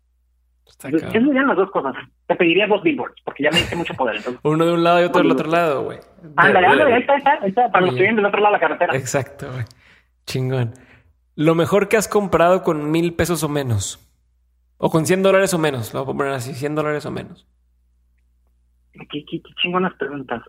Eso 0.66 1.00
serían 1.00 1.48
las 1.48 1.58
dos 1.58 1.72
cosas. 1.72 1.96
Te 2.28 2.36
pediría 2.36 2.68
dos 2.68 2.82
billboards, 2.84 3.22
porque 3.24 3.44
ya 3.44 3.52
me 3.52 3.58
diste 3.58 3.76
mucho 3.76 3.94
poder. 3.94 4.20
Uno 4.44 4.66
de 4.66 4.74
un 4.74 4.84
lado 4.84 5.02
y 5.02 5.06
otro 5.06 5.22
del 5.22 5.32
otro 5.32 5.50
lado, 5.50 5.84
güey. 5.84 6.00
Ándale, 6.36 6.68
ándale, 6.68 6.94
ahí 6.94 7.02
está, 7.02 7.14
ahí 7.14 7.20
está, 7.20 7.32
ahí 7.42 7.50
está, 7.50 7.72
para 7.72 7.86
los 7.86 7.96
que 7.96 8.02
vienen 8.02 8.18
del 8.18 8.26
otro 8.26 8.40
lado 8.40 8.54
de 8.54 8.60
la 8.60 8.68
carretera. 8.68 8.96
Exacto, 8.96 9.52
güey. 9.52 9.66
Chingón. 10.26 10.74
Lo 11.36 11.56
mejor 11.56 11.90
que 11.90 11.98
has 11.98 12.08
comprado 12.08 12.64
con 12.64 12.92
mil 12.92 13.14
pesos 13.14 13.44
o 13.44 13.50
menos. 13.50 14.00
O 14.78 14.90
con 14.90 15.06
100 15.06 15.24
dólares 15.24 15.54
o 15.54 15.60
menos. 15.60 15.94
Lo 15.94 16.06
voy 16.06 16.14
a 16.14 16.18
poner 16.18 16.34
así, 16.34 16.54
100 16.54 16.76
dólares 16.76 17.06
o 17.06 17.12
menos. 17.12 17.48
Qué, 18.92 19.08
qué, 19.10 19.42
qué 19.42 19.54
chingonas 19.62 19.94
preguntas. 19.96 20.44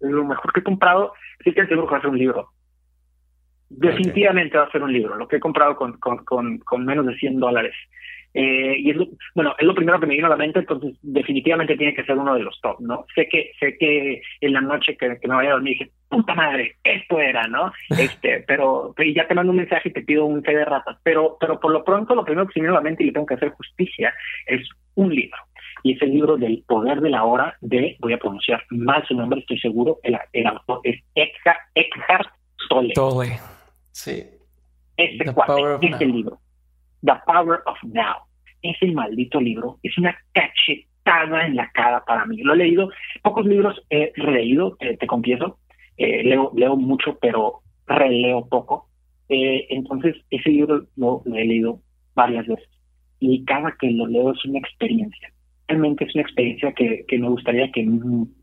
lo 0.00 0.24
mejor 0.24 0.52
que 0.52 0.60
he 0.60 0.62
comprado, 0.62 1.12
sí 1.42 1.52
que 1.52 1.66
seguro 1.66 1.86
que 1.86 1.92
va 1.92 1.98
a 1.98 2.02
ser 2.02 2.10
un 2.10 2.18
libro. 2.18 2.50
Definitivamente 3.68 4.58
va 4.58 4.64
a 4.64 4.70
ser 4.70 4.82
un 4.82 4.92
libro. 4.92 5.16
Lo 5.16 5.26
que 5.26 5.36
he 5.36 5.40
comprado 5.40 5.76
con, 5.76 5.98
con, 5.98 6.24
con, 6.24 6.58
con 6.58 6.84
menos 6.84 7.06
de 7.06 7.16
100 7.16 7.40
dólares. 7.40 7.74
Eh, 8.32 8.76
y 8.78 8.90
es 8.90 8.96
lo, 8.96 9.08
bueno, 9.34 9.54
es 9.58 9.66
lo 9.66 9.74
primero 9.74 9.98
que 9.98 10.06
me 10.06 10.14
vino 10.14 10.26
a 10.26 10.30
la 10.30 10.36
mente, 10.36 10.60
entonces 10.60 10.96
definitivamente 11.02 11.76
tiene 11.76 11.94
que 11.94 12.04
ser 12.04 12.16
uno 12.16 12.34
de 12.34 12.42
los 12.42 12.60
top, 12.60 12.80
¿no? 12.80 13.04
Sé 13.14 13.28
que, 13.28 13.52
sé 13.58 13.76
que 13.76 14.22
en 14.40 14.52
la 14.52 14.60
noche 14.60 14.96
que, 14.96 15.08
me 15.08 15.34
vaya 15.34 15.50
a 15.50 15.52
dormir 15.54 15.78
dije, 15.78 15.90
puta 16.08 16.34
madre, 16.34 16.76
esto 16.84 17.18
era, 17.18 17.46
¿no? 17.48 17.72
Este, 17.98 18.44
pero, 18.46 18.94
pero 18.96 19.10
ya 19.10 19.26
te 19.26 19.34
mando 19.34 19.50
un 19.50 19.58
mensaje 19.58 19.88
y 19.88 19.92
te 19.92 20.02
pido 20.02 20.26
un 20.26 20.42
té 20.42 20.54
de 20.54 20.64
ratas, 20.64 20.96
pero, 21.02 21.36
pero 21.40 21.58
por 21.58 21.72
lo 21.72 21.84
pronto 21.84 22.14
lo 22.14 22.24
primero 22.24 22.46
que 22.46 22.54
se 22.54 22.60
me 22.60 22.66
vino 22.66 22.76
a 22.76 22.80
la 22.80 22.84
mente 22.84 23.02
y 23.02 23.06
le 23.06 23.12
tengo 23.12 23.26
que 23.26 23.34
hacer 23.34 23.50
justicia 23.50 24.14
es 24.46 24.68
un 24.94 25.14
libro. 25.14 25.38
Y 25.82 25.94
es 25.94 26.02
el 26.02 26.10
libro 26.10 26.36
del 26.36 26.62
poder 26.66 27.00
de 27.00 27.10
la 27.10 27.24
hora 27.24 27.56
de, 27.60 27.96
voy 28.00 28.12
a 28.12 28.18
pronunciar 28.18 28.62
mal 28.70 29.04
su 29.06 29.14
nombre, 29.14 29.40
estoy 29.40 29.58
seguro, 29.58 29.98
el, 30.02 30.16
el 30.32 30.46
autor 30.46 30.80
es 30.84 31.00
Eckhart, 31.14 32.28
Tolle. 32.68 32.92
Tolle, 32.94 33.38
sí. 33.90 34.24
Este 34.96 35.32
cuate, 35.32 35.86
es 35.86 36.00
el 36.00 36.12
libro 36.12 36.38
The 37.04 37.14
Power 37.26 37.62
of 37.66 37.78
Now. 37.84 38.16
Ese 38.62 38.86
maldito 38.92 39.40
libro 39.40 39.78
es 39.82 39.96
una 39.98 40.16
cachetada 40.32 41.46
en 41.46 41.56
la 41.56 41.70
cara 41.72 42.04
para 42.04 42.26
mí. 42.26 42.38
Lo 42.38 42.54
he 42.54 42.58
leído, 42.58 42.90
pocos 43.22 43.46
libros 43.46 43.80
he 43.90 44.12
releído, 44.16 44.76
te 44.76 45.06
confieso. 45.06 45.58
Eh, 45.96 46.22
leo, 46.24 46.52
leo 46.54 46.76
mucho, 46.76 47.18
pero 47.20 47.60
releo 47.86 48.46
poco. 48.46 48.88
Eh, 49.28 49.66
entonces, 49.70 50.16
ese 50.30 50.50
libro 50.50 50.86
lo, 50.96 51.22
he 51.26 51.44
leído 51.44 51.80
varias 52.14 52.46
veces. 52.46 52.68
Y 53.18 53.44
cada 53.44 53.76
que 53.78 53.90
lo 53.90 54.06
leo 54.06 54.32
es 54.32 54.44
una 54.44 54.58
experiencia. 54.58 55.32
Realmente 55.68 56.04
es 56.04 56.14
una 56.14 56.22
experiencia 56.22 56.72
que, 56.72 57.04
que 57.06 57.18
me 57.18 57.28
gustaría 57.28 57.70
que 57.70 57.86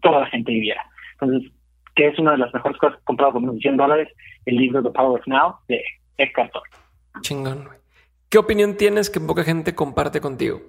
toda 0.02 0.22
la 0.22 0.28
gente 0.28 0.52
viviera. 0.52 0.82
Entonces, 1.20 1.52
que 1.96 2.08
es 2.08 2.20
una 2.20 2.32
de 2.32 2.38
las 2.38 2.54
mejores 2.54 2.78
cosas 2.78 3.00
comprado 3.04 3.34
por 3.34 3.42
menos 3.42 3.58
100 3.58 3.76
dólares, 3.76 4.08
el 4.46 4.56
libro 4.56 4.84
The 4.84 4.92
Power 4.92 5.20
of 5.20 5.28
Now 5.28 5.56
de 5.68 5.84
Eckhart 6.18 6.52
Tolle. 6.52 7.22
Chingón, 7.22 7.66
güey. 7.66 7.87
¿Qué 8.30 8.38
opinión 8.38 8.76
tienes 8.76 9.10
que 9.10 9.22
poca 9.22 9.44
gente 9.44 9.74
comparte 9.74 10.20
contigo? 10.20 10.60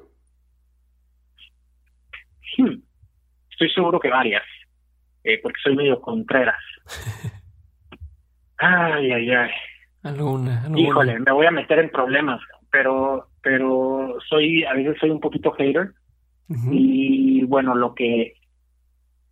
Hmm. 2.57 2.81
Estoy 3.51 3.71
seguro 3.71 3.99
que 3.99 4.09
varias, 4.09 4.45
eh, 5.25 5.41
porque 5.43 5.59
soy 5.63 5.75
medio 5.75 6.01
contreras. 6.01 6.63
ay, 8.59 9.11
ay, 9.11 9.31
ay. 9.31 9.51
Alguna, 10.05 10.63
alguna, 10.63 10.81
Híjole, 10.81 11.19
me 11.19 11.33
voy 11.33 11.47
a 11.47 11.51
meter 11.51 11.81
en 11.81 11.91
problemas, 11.91 12.41
pero, 12.71 13.27
pero 13.43 14.17
soy, 14.29 14.65
a 14.65 14.75
veces 14.75 14.97
soy 15.01 15.11
un 15.11 15.21
poquito 15.21 15.51
hater. 15.53 15.93
Y 16.71 17.45
bueno, 17.45 17.75
lo 17.75 17.95
que, 17.95 18.33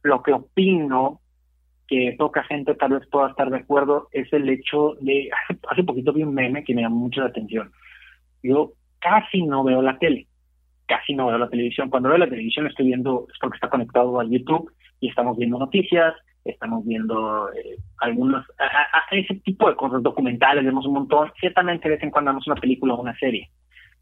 lo 0.02 0.22
que 0.22 0.32
opino 0.32 1.22
que 1.88 2.14
poca 2.18 2.44
gente 2.44 2.74
tal 2.74 2.92
vez 2.92 3.08
pueda 3.08 3.30
estar 3.30 3.48
de 3.48 3.56
acuerdo 3.56 4.08
es 4.10 4.30
el 4.34 4.46
hecho 4.50 4.96
de, 5.00 5.30
hace, 5.32 5.58
hace 5.70 5.84
poquito 5.84 6.12
vi 6.12 6.24
un 6.24 6.34
meme 6.34 6.64
que 6.64 6.74
me 6.74 6.82
llamó 6.82 6.96
mucho 6.96 7.20
la 7.20 7.28
atención 7.28 7.72
yo 8.43 8.72
casi 8.99 9.43
no 9.43 9.64
veo 9.64 9.82
la 9.82 9.99
tele, 9.99 10.26
casi 10.87 11.14
no 11.14 11.26
veo 11.26 11.39
la 11.39 11.49
televisión. 11.49 11.91
Cuando 11.91 12.09
veo 12.09 12.18
la 12.18 12.28
televisión 12.28 12.66
estoy 12.66 12.87
viendo, 12.87 13.26
es 13.32 13.39
porque 13.41 13.57
está 13.57 13.68
conectado 13.68 14.18
a 14.20 14.24
YouTube 14.24 14.72
y 15.01 15.09
estamos 15.09 15.37
viendo 15.37 15.59
noticias, 15.59 16.14
estamos 16.45 16.84
viendo 16.84 17.49
eh, 17.53 17.76
algunos, 17.99 18.45
a, 18.59 19.14
ese 19.14 19.34
tipo 19.37 19.68
de 19.68 19.76
cosas, 19.76 20.03
documentales, 20.03 20.64
vemos 20.64 20.87
un 20.87 20.95
montón. 20.95 21.32
Ciertamente 21.41 21.89
de 21.89 21.97
vez 21.97 22.05
en 22.05 22.11
cuando 22.11 22.30
vemos 22.30 22.47
una 22.47 22.57
película 22.57 22.95
o 22.95 23.01
una 23.01 23.16
serie. 23.18 23.51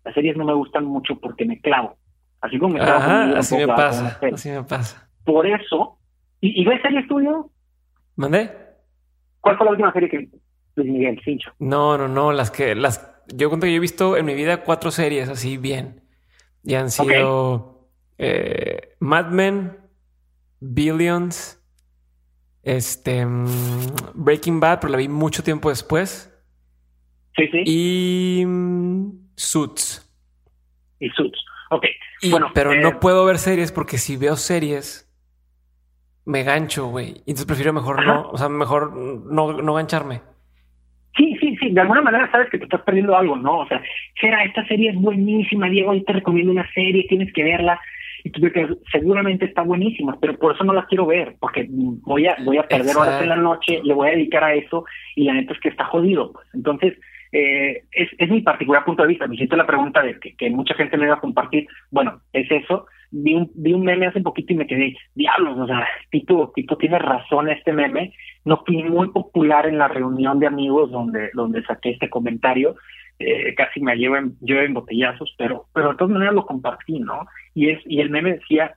Las 0.05 0.15
series 0.15 0.37
no 0.37 0.45
me 0.45 0.55
gustan 0.55 0.85
mucho 0.85 1.19
porque 1.19 1.45
me 1.45 1.61
clavo. 1.61 1.97
Así 2.41 2.59
como 2.59 2.75
me 2.75 2.81
clavo. 2.81 3.37
así 3.37 3.57
me 3.57 3.67
pasa, 3.67 4.19
así 4.33 4.51
me 4.51 4.63
pasa. 4.65 5.09
Por 5.25 5.47
eso, 5.47 5.99
¿y, 6.41 6.61
y 6.61 6.65
ves 6.67 6.83
series 6.83 7.09
tuyo? 7.09 7.51
¿Mandé? 8.17 8.51
¿Cuál 9.41 9.57
fue 9.57 9.67
la 9.67 9.73
última 9.73 9.93
serie 9.93 10.09
que 10.09 10.29
Luis 10.77 10.91
Miguel, 10.91 11.21
Cincho? 11.25 11.53
No, 11.59 11.97
no, 11.97 12.09
no, 12.09 12.33
las 12.33 12.51
que, 12.51 12.75
las 12.75 13.14
yo 13.29 13.49
cuento 13.49 13.67
que 13.67 13.73
yo 13.73 13.77
he 13.77 13.81
visto 13.81 14.17
en 14.17 14.25
mi 14.27 14.35
vida 14.35 14.63
cuatro 14.65 14.91
series 14.91 15.29
así 15.29 15.57
bien. 15.57 16.03
Y 16.63 16.75
han 16.75 16.91
sido 16.91 17.89
eh, 18.19 18.97
Mad 19.01 19.31
Men, 19.31 19.79
Billions, 20.61 21.61
este, 22.63 23.27
mm, 23.27 23.87
Breaking 24.15 24.61
Bad, 24.61 24.81
pero 24.81 24.91
la 24.93 24.97
vi 24.99 25.09
mucho 25.09 25.43
tiempo 25.43 25.69
después. 25.69 26.33
Sí, 27.37 27.49
sí. 27.49 27.63
Y 27.67 28.45
mm, 28.47 29.11
Suits. 29.37 30.11
Y 31.01 31.11
Suits. 31.11 31.39
Ok. 31.71 31.85
Y- 32.23 32.31
bueno, 32.31 32.51
pero 32.55 32.73
eh, 32.73 32.81
no 32.81 33.01
puedo 33.01 33.25
ver 33.25 33.39
series 33.39 33.73
porque 33.73 33.99
si 33.99 34.17
veo 34.17 34.37
series 34.37 35.11
me 36.25 36.43
gancho, 36.43 36.87
güey. 36.87 37.19
Entonces 37.27 37.45
prefiero 37.47 37.73
mejor 37.73 38.01
Ajá. 38.01 38.15
no, 38.15 38.31
o 38.31 38.39
sea, 38.39 38.49
mejor 38.49 38.95
no, 38.95 39.53
no 39.53 39.75
gancharme. 39.75 40.23
Sí, 41.65 41.71
de 41.71 41.81
alguna 41.81 42.03
manera 42.03 42.31
sabes 42.31 42.51
que 42.51 42.59
te 42.59 42.65
estás 42.65 42.83
perdiendo 42.83 43.17
algo, 43.17 43.37
¿no? 43.37 43.61
O 43.61 43.67
sea, 43.67 43.81
Gera, 44.17 44.45
esta 44.45 44.67
serie 44.67 44.91
es 44.91 44.97
buenísima, 44.97 45.69
Diego, 45.69 45.93
hoy 45.93 46.05
te 46.05 46.13
recomiendo 46.13 46.53
una 46.53 46.71
serie, 46.73 47.07
tienes 47.09 47.33
que 47.33 47.43
verla. 47.43 47.81
Y 48.23 48.31
tú 48.31 48.41
quedas, 48.51 48.71
seguramente 48.91 49.47
está 49.47 49.63
buenísima, 49.63 50.19
pero 50.21 50.39
por 50.39 50.55
eso 50.55 50.65
no 50.65 50.73
la 50.73 50.87
quiero 50.87 51.07
ver, 51.07 51.37
porque 51.41 51.67
voy 51.69 52.27
a 52.27 52.37
voy 52.45 52.59
a 52.59 52.63
perder 52.67 52.89
Exacto. 52.89 53.01
horas 53.01 53.23
en 53.23 53.29
la 53.29 53.37
noche, 53.37 53.81
le 53.83 53.95
voy 53.95 54.09
a 54.09 54.13
dedicar 54.13 54.45
a 54.45 54.55
eso, 54.55 54.85
y 55.15 55.25
la 55.25 55.35
neta 55.35 55.53
es 55.53 55.61
que 55.61 55.69
está 55.69 55.85
jodido, 55.85 56.33
pues. 56.33 56.47
Entonces, 56.55 56.95
eh, 57.33 57.83
es, 57.93 58.09
es 58.17 58.31
mi 58.31 58.41
particular 58.43 58.85
punto 58.85 59.03
de 59.03 59.09
vista. 59.09 59.27
Me 59.27 59.35
hiciste 59.35 59.57
la 59.57 59.67
pregunta 59.67 60.03
de 60.03 60.19
que, 60.21 60.35
que 60.37 60.51
mucha 60.51 60.75
gente 60.75 60.97
me 60.97 61.07
iba 61.07 61.15
a 61.15 61.21
compartir. 61.21 61.67
Bueno, 61.91 62.21
es 62.33 62.51
eso. 62.51 62.87
Vi 63.17 63.33
un, 63.35 63.49
vi 63.55 63.73
un 63.73 63.85
meme 63.85 64.07
hace 64.07 64.21
poquito 64.21 64.53
y 64.53 64.57
me 64.57 64.67
quedé, 64.67 64.97
diablos, 65.15 65.57
o 65.57 65.67
sea, 65.69 65.87
Tito, 66.11 66.51
Tito 66.53 66.77
tiene 66.77 66.99
razón 66.99 67.49
este 67.49 67.73
meme. 67.73 68.13
No 68.45 68.65
fui 68.67 68.83
muy 68.83 69.09
popular 69.11 69.67
en 69.67 69.79
la 69.79 69.87
reunión 69.87 70.41
de 70.41 70.49
amigos 70.49 70.91
donde, 70.91 71.31
donde 71.33 71.63
saqué 71.63 71.91
este 71.91 72.11
comentario. 72.11 72.75
Eh, 73.21 73.55
casi 73.55 73.81
me 73.81 73.95
llevo 73.95 74.17
en, 74.17 74.75
botellazos, 74.75 75.33
pero, 75.39 75.67
pero 75.73 75.91
de 75.91 75.97
todas 75.97 76.13
maneras 76.13 76.35
lo 76.35 76.45
compartí, 76.45 76.99
¿no? 76.99 77.27
Y 77.55 77.71
es, 77.71 77.81
y 77.87 78.01
el 78.01 78.11
meme 78.11 78.33
decía, 78.33 78.75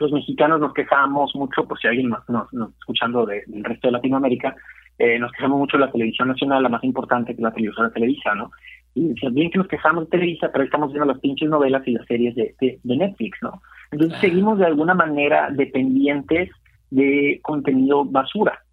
los 0.00 0.10
mexicanos 0.10 0.58
nos 0.58 0.74
quejamos 0.74 1.32
mucho, 1.36 1.64
pues 1.68 1.80
si 1.80 1.86
alguien 1.86 2.08
nos, 2.08 2.28
nos, 2.28 2.52
nos 2.52 2.70
escuchando 2.80 3.24
de- 3.24 3.44
del 3.46 3.62
resto 3.62 3.86
de 3.86 3.92
Latinoamérica, 3.92 4.56
eh, 4.98 5.18
nos 5.20 5.30
quejamos 5.30 5.58
mucho 5.58 5.76
de 5.78 5.86
la 5.86 5.92
televisión 5.92 6.26
nacional, 6.26 6.62
la 6.64 6.68
más 6.68 6.82
importante 6.82 7.36
que 7.36 7.42
la 7.42 7.52
televisora 7.52 7.92
Televisa, 7.92 8.34
¿no? 8.34 8.50
Bien 8.94 9.50
que 9.50 9.58
nos 9.58 9.68
quejamos 9.68 10.04
de 10.04 10.10
Televisa, 10.10 10.50
pero 10.52 10.64
estamos 10.64 10.92
viendo 10.92 11.12
las 11.12 11.20
pinches 11.20 11.48
novelas 11.48 11.82
y 11.86 11.92
las 11.92 12.06
series 12.06 12.34
de, 12.36 12.54
de, 12.60 12.78
de 12.82 12.96
Netflix, 12.96 13.38
¿no? 13.42 13.60
Entonces 13.90 14.16
Ah. 14.18 14.20
seguimos 14.20 14.58
de 14.58 14.66
alguna 14.66 14.94
manera 14.94 15.50
dependientes 15.50 16.50
de 16.90 17.40
contenido 17.42 18.04
basura. 18.04 18.63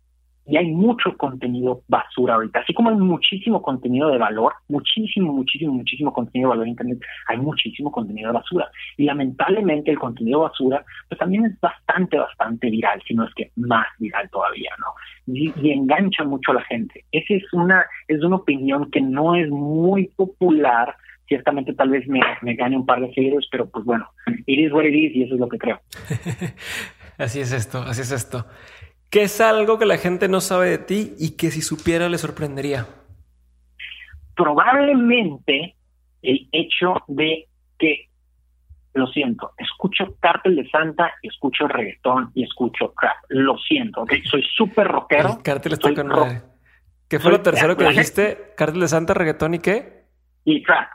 Y 0.45 0.57
hay 0.57 0.71
mucho 0.71 1.15
contenido 1.17 1.81
basura 1.87 2.35
ahorita, 2.35 2.59
así 2.59 2.73
como 2.73 2.89
hay 2.89 2.95
muchísimo 2.95 3.61
contenido 3.61 4.09
de 4.09 4.17
valor, 4.17 4.53
muchísimo, 4.69 5.31
muchísimo, 5.31 5.73
muchísimo 5.73 6.11
contenido 6.11 6.49
de 6.49 6.49
valor 6.49 6.65
en 6.65 6.71
Internet, 6.71 6.99
hay 7.27 7.37
muchísimo 7.37 7.91
contenido 7.91 8.29
de 8.29 8.33
basura. 8.33 8.69
Y 8.97 9.05
lamentablemente 9.05 9.91
el 9.91 9.99
contenido 9.99 10.41
basura 10.41 10.83
pues 11.07 11.19
también 11.19 11.45
es 11.45 11.59
bastante, 11.59 12.17
bastante 12.17 12.69
viral, 12.69 13.01
si 13.07 13.13
no 13.13 13.25
es 13.25 13.33
que 13.35 13.51
más 13.55 13.87
viral 13.99 14.29
todavía, 14.29 14.71
¿no? 14.79 15.33
Y, 15.33 15.53
y 15.61 15.71
engancha 15.71 16.23
mucho 16.23 16.51
a 16.51 16.55
la 16.55 16.63
gente. 16.63 17.05
Esa 17.11 17.35
es 17.35 17.43
una, 17.53 17.85
es 18.07 18.23
una 18.23 18.37
opinión 18.37 18.89
que 18.89 19.01
no 19.01 19.35
es 19.35 19.49
muy 19.49 20.07
popular, 20.07 20.95
ciertamente 21.27 21.73
tal 21.73 21.89
vez 21.89 22.05
me, 22.07 22.19
me 22.41 22.55
gane 22.55 22.75
un 22.75 22.85
par 22.85 22.99
de 22.99 23.13
seguidores, 23.13 23.47
pero 23.49 23.69
pues 23.69 23.85
bueno, 23.85 24.05
it 24.45 24.59
is 24.59 24.73
what 24.73 24.83
it 24.83 24.93
is 24.93 25.15
y 25.15 25.23
eso 25.23 25.35
es 25.35 25.39
lo 25.39 25.47
que 25.47 25.57
creo. 25.57 25.79
Así 27.17 27.39
es 27.39 27.51
esto, 27.51 27.83
así 27.83 28.01
es 28.01 28.11
esto. 28.11 28.47
¿Qué 29.11 29.23
es 29.23 29.41
algo 29.41 29.77
que 29.77 29.85
la 29.85 29.97
gente 29.97 30.27
no 30.29 30.39
sabe 30.41 30.69
de 30.69 30.77
ti 30.79 31.13
y 31.19 31.35
que 31.35 31.51
si 31.51 31.61
supiera 31.61 32.09
le 32.09 32.17
sorprendería? 32.17 32.87
probablemente 34.35 35.75
el 36.21 36.47
hecho 36.51 36.95
de 37.07 37.47
que, 37.77 38.07
lo 38.93 39.05
siento, 39.07 39.51
escucho 39.57 40.15
Cártel 40.19 40.55
de 40.55 40.69
Santa, 40.69 41.13
escucho 41.21 41.67
reggaetón 41.67 42.31
y 42.33 42.43
escucho 42.43 42.93
crap. 42.93 43.17
Lo 43.29 43.57
siento, 43.57 44.01
¿ok? 44.01 44.13
Soy 44.29 44.43
súper 44.55 44.87
rockero. 44.87 45.29
El 45.37 45.43
cártel 45.43 45.73
está 45.73 45.93
con 45.93 46.09
rock. 46.09 46.29
¿Qué 47.07 47.19
fue 47.19 47.23
soy- 47.31 47.37
lo 47.37 47.41
tercero 47.41 47.77
que 47.77 47.85
dijiste? 47.85 48.53
¿Cártel 48.57 48.81
de 48.81 48.87
Santa, 48.87 49.13
reggaetón 49.13 49.53
y 49.55 49.59
qué? 49.59 50.01
y 50.43 50.63
trap. 50.63 50.89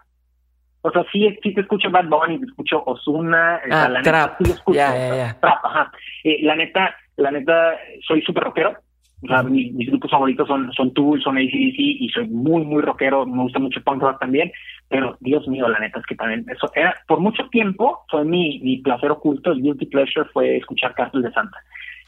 O 0.81 0.91
sea, 0.91 1.05
sí, 1.13 1.39
sí 1.43 1.55
te 1.55 1.61
escucho 1.61 1.89
Bad 1.91 2.07
Bunny, 2.09 2.41
te 2.41 2.47
escucho 2.47 2.83
Ozuna, 2.85 3.61
o 3.65 3.69
sea, 3.69 3.85
Ah, 3.85 3.89
neta, 3.89 4.03
trap. 4.03 4.39
sí 4.43 4.51
escucho, 4.51 4.77
Ya, 4.77 4.91
o 4.91 4.95
ya, 4.95 4.99
sea, 5.09 5.17
ya. 5.17 5.41
Trap, 5.41 5.65
ajá. 5.65 5.93
Eh, 6.25 6.39
la 6.43 6.57
neta, 6.57 6.97
la 7.17 7.31
neta, 7.31 7.77
soy 8.07 8.23
súper 8.23 8.45
rockero. 8.45 8.77
O 9.23 9.29
sea, 9.29 9.41
Ujú. 9.41 9.49
mi- 9.49 9.71
mis 9.73 9.89
grupos 9.89 10.11
favoritos 10.11 10.47
son, 10.47 10.71
son 10.73 10.93
Tool, 10.93 11.23
son 11.23 11.39
ACDC 11.39 11.79
y 11.79 12.09
soy 12.11 12.29
muy, 12.29 12.65
muy 12.65 12.83
rockero. 12.83 13.25
Me 13.25 13.43
gusta 13.45 13.59
mucho 13.59 13.81
punk 13.83 14.03
rock 14.03 14.21
también. 14.21 14.53
Pero, 14.89 15.17
Dios 15.21 15.49
mío, 15.49 15.67
la 15.69 15.79
neta 15.79 15.99
es 16.01 16.07
que 16.07 16.15
también 16.15 16.45
eso 16.55 16.71
era, 16.75 16.95
por 17.09 17.21
mucho 17.21 17.49
tiempo 17.49 18.05
fue 18.11 18.25
mi, 18.25 18.61
mi 18.61 18.77
placer 18.79 19.11
oculto, 19.11 19.53
el 19.53 19.63
guilty 19.63 19.87
pleasure 19.87 20.29
fue 20.35 20.59
escuchar 20.59 20.95
Cártel 20.95 21.23
de 21.23 21.33
Santa. 21.33 21.57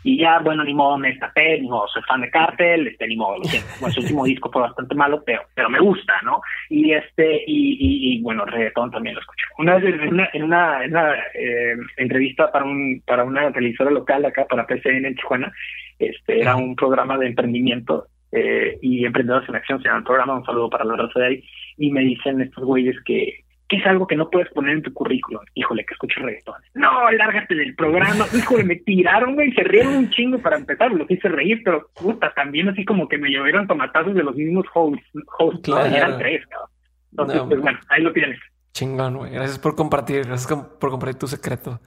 Y 0.09 0.17
ya, 0.17 0.39
bueno, 0.39 0.65
ni 0.65 0.73
modo, 0.73 0.97
me 0.97 1.11
destapé, 1.11 1.61
ni 1.61 1.69
modo, 1.69 1.87
soy 1.89 2.03
fan 2.05 2.23
de 2.23 2.31
Cártel, 2.31 2.87
este, 2.87 3.07
ni 3.07 3.15
modo, 3.15 3.37
lo. 3.37 3.45
Bueno, 3.79 3.93
su 3.93 4.01
último 4.01 4.25
disco 4.25 4.51
fue 4.51 4.63
bastante 4.63 4.95
malo, 4.95 5.23
pero, 5.23 5.43
pero 5.55 5.69
me 5.69 5.81
gusta, 5.81 6.15
¿no? 6.25 6.41
Y 6.71 6.93
este, 6.93 7.45
y, 7.47 7.75
y, 7.75 8.15
y, 8.15 8.23
bueno, 8.23 8.47
reggaetón 8.47 8.91
también 8.91 9.17
lo 9.17 9.21
escucho. 9.21 9.45
Una 9.59 9.77
vez 9.77 9.85
en 10.01 10.09
una, 10.15 10.31
en 10.33 10.45
una, 10.45 10.83
en 10.83 10.91
una, 10.93 11.15
eh, 11.35 11.77
entrevista 11.99 12.51
para 12.51 12.65
un, 12.65 13.03
para 13.07 13.23
una 13.23 13.53
televisora 13.53 13.91
local 13.91 14.25
acá, 14.25 14.47
para 14.47 14.67
PCN 14.67 15.05
en 15.05 15.15
Tijuana, 15.15 15.53
este, 15.99 16.41
era 16.41 16.57
un 16.57 16.75
programa 16.75 17.19
de 17.19 17.27
emprendimiento, 17.27 18.07
eh, 18.33 18.79
y 18.81 19.05
Emprendedores 19.05 19.47
en 19.51 19.57
Acción 19.57 19.83
se 19.83 19.89
llama 19.89 19.99
el 19.99 20.05
programa, 20.05 20.39
un 20.39 20.45
saludo 20.47 20.71
para 20.71 20.87
la 20.87 20.97
raza 20.97 21.21
de 21.21 21.27
ahí, 21.27 21.45
y 21.77 21.91
me 21.91 22.01
dicen 22.01 22.41
estos 22.41 22.65
güeyes 22.65 22.97
que, 23.05 23.45
que 23.69 23.77
es 23.77 23.87
algo 23.87 24.07
que 24.07 24.17
no 24.17 24.31
puedes 24.31 24.51
poner 24.53 24.77
en 24.77 24.83
tu 24.83 24.93
currículum. 24.95 25.43
Híjole, 25.55 25.85
que 25.85 25.93
escucho 25.95 26.21
reggaetón. 26.21 26.57
No, 26.75 27.11
lárgate 27.11 27.55
del 27.55 27.75
programa. 27.75 28.27
Híjole, 28.35 28.65
me 28.65 28.77
tiraron, 28.77 29.35
güey, 29.35 29.53
se 29.53 29.63
rieron 29.63 29.95
un 29.95 30.11
chingo 30.11 30.39
para 30.39 30.57
empezar, 30.57 30.91
lo 30.93 31.07
quise 31.07 31.29
reír, 31.29 31.61
pero 31.65 31.91
puta, 31.95 32.33
también 32.35 32.69
así 32.69 32.85
como 32.85 33.09
que 33.09 33.19
me 33.19 33.31
llovieron 33.31 33.67
tomatazos 33.67 34.15
de 34.15 34.23
los 34.23 34.35
mismos 34.35 34.65
hosts, 34.75 35.03
hosts 35.39 35.69
¿no? 35.69 35.75
Claro. 35.77 35.91
y 35.91 35.95
eran 35.97 36.19
tres, 36.19 36.47
cabrón. 36.47 36.71
Entonces, 37.11 37.37
No, 37.37 37.49
pues 37.49 37.61
bueno, 37.61 37.79
ahí 37.91 38.03
lo 38.03 38.13
tienes. 38.13 38.39
Chingón, 38.73 39.17
güey. 39.17 39.33
Gracias 39.33 39.59
por 39.59 39.75
compartir. 39.75 40.25
Gracias 40.27 40.47
por 40.81 40.91
compartir 40.91 41.19
tu 41.19 41.27
secreto. 41.27 41.81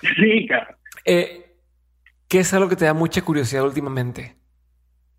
Sí, 0.00 0.46
cabrón. 0.46 0.76
Eh, 1.04 1.44
¿Qué 2.28 2.40
es 2.40 2.52
algo 2.54 2.68
que 2.68 2.76
te 2.76 2.84
da 2.84 2.92
mucha 2.94 3.22
curiosidad 3.22 3.64
últimamente? 3.64 4.36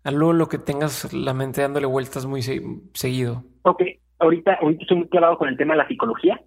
Algo 0.04 0.32
lo 0.32 0.48
que 0.48 0.58
tengas 0.58 1.12
la 1.12 1.34
mente 1.34 1.60
dándole 1.62 1.86
vueltas 1.86 2.24
muy 2.26 2.40
se- 2.42 2.62
seguido. 2.94 3.44
Ok, 3.62 3.82
ahorita, 4.20 4.58
ahorita 4.60 4.82
estoy 4.82 4.98
muy 4.98 5.08
clavado 5.08 5.38
con 5.38 5.48
el 5.48 5.56
tema 5.56 5.74
de 5.74 5.78
la 5.78 5.88
psicología. 5.88 6.40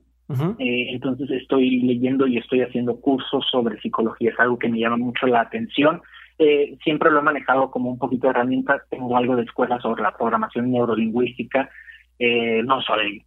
Eh, 0.58 0.88
entonces 0.90 1.30
estoy 1.30 1.82
leyendo 1.82 2.26
y 2.26 2.38
estoy 2.38 2.62
haciendo 2.62 3.00
cursos 3.00 3.46
sobre 3.52 3.80
psicología, 3.82 4.32
es 4.32 4.40
algo 4.40 4.58
que 4.58 4.70
me 4.70 4.80
llama 4.80 4.98
mucho 4.98 5.28
la 5.28 5.42
atención. 5.42 6.02
Eh, 6.40 6.76
siempre 6.84 7.12
lo 7.12 7.20
he 7.20 7.24
manejado 7.24 7.70
como 7.70 7.92
un 7.92 8.00
poquito 8.00 8.28
de 8.28 8.32
herramienta, 8.32 8.82
tengo 8.90 9.16
algo 9.16 9.36
de 9.36 9.44
escuela 9.44 9.80
sobre 9.80 10.02
la 10.02 10.16
programación 10.18 10.72
neurolingüística, 10.72 11.70
eh, 12.18 12.64
no 12.64 12.82
soy 12.82 13.24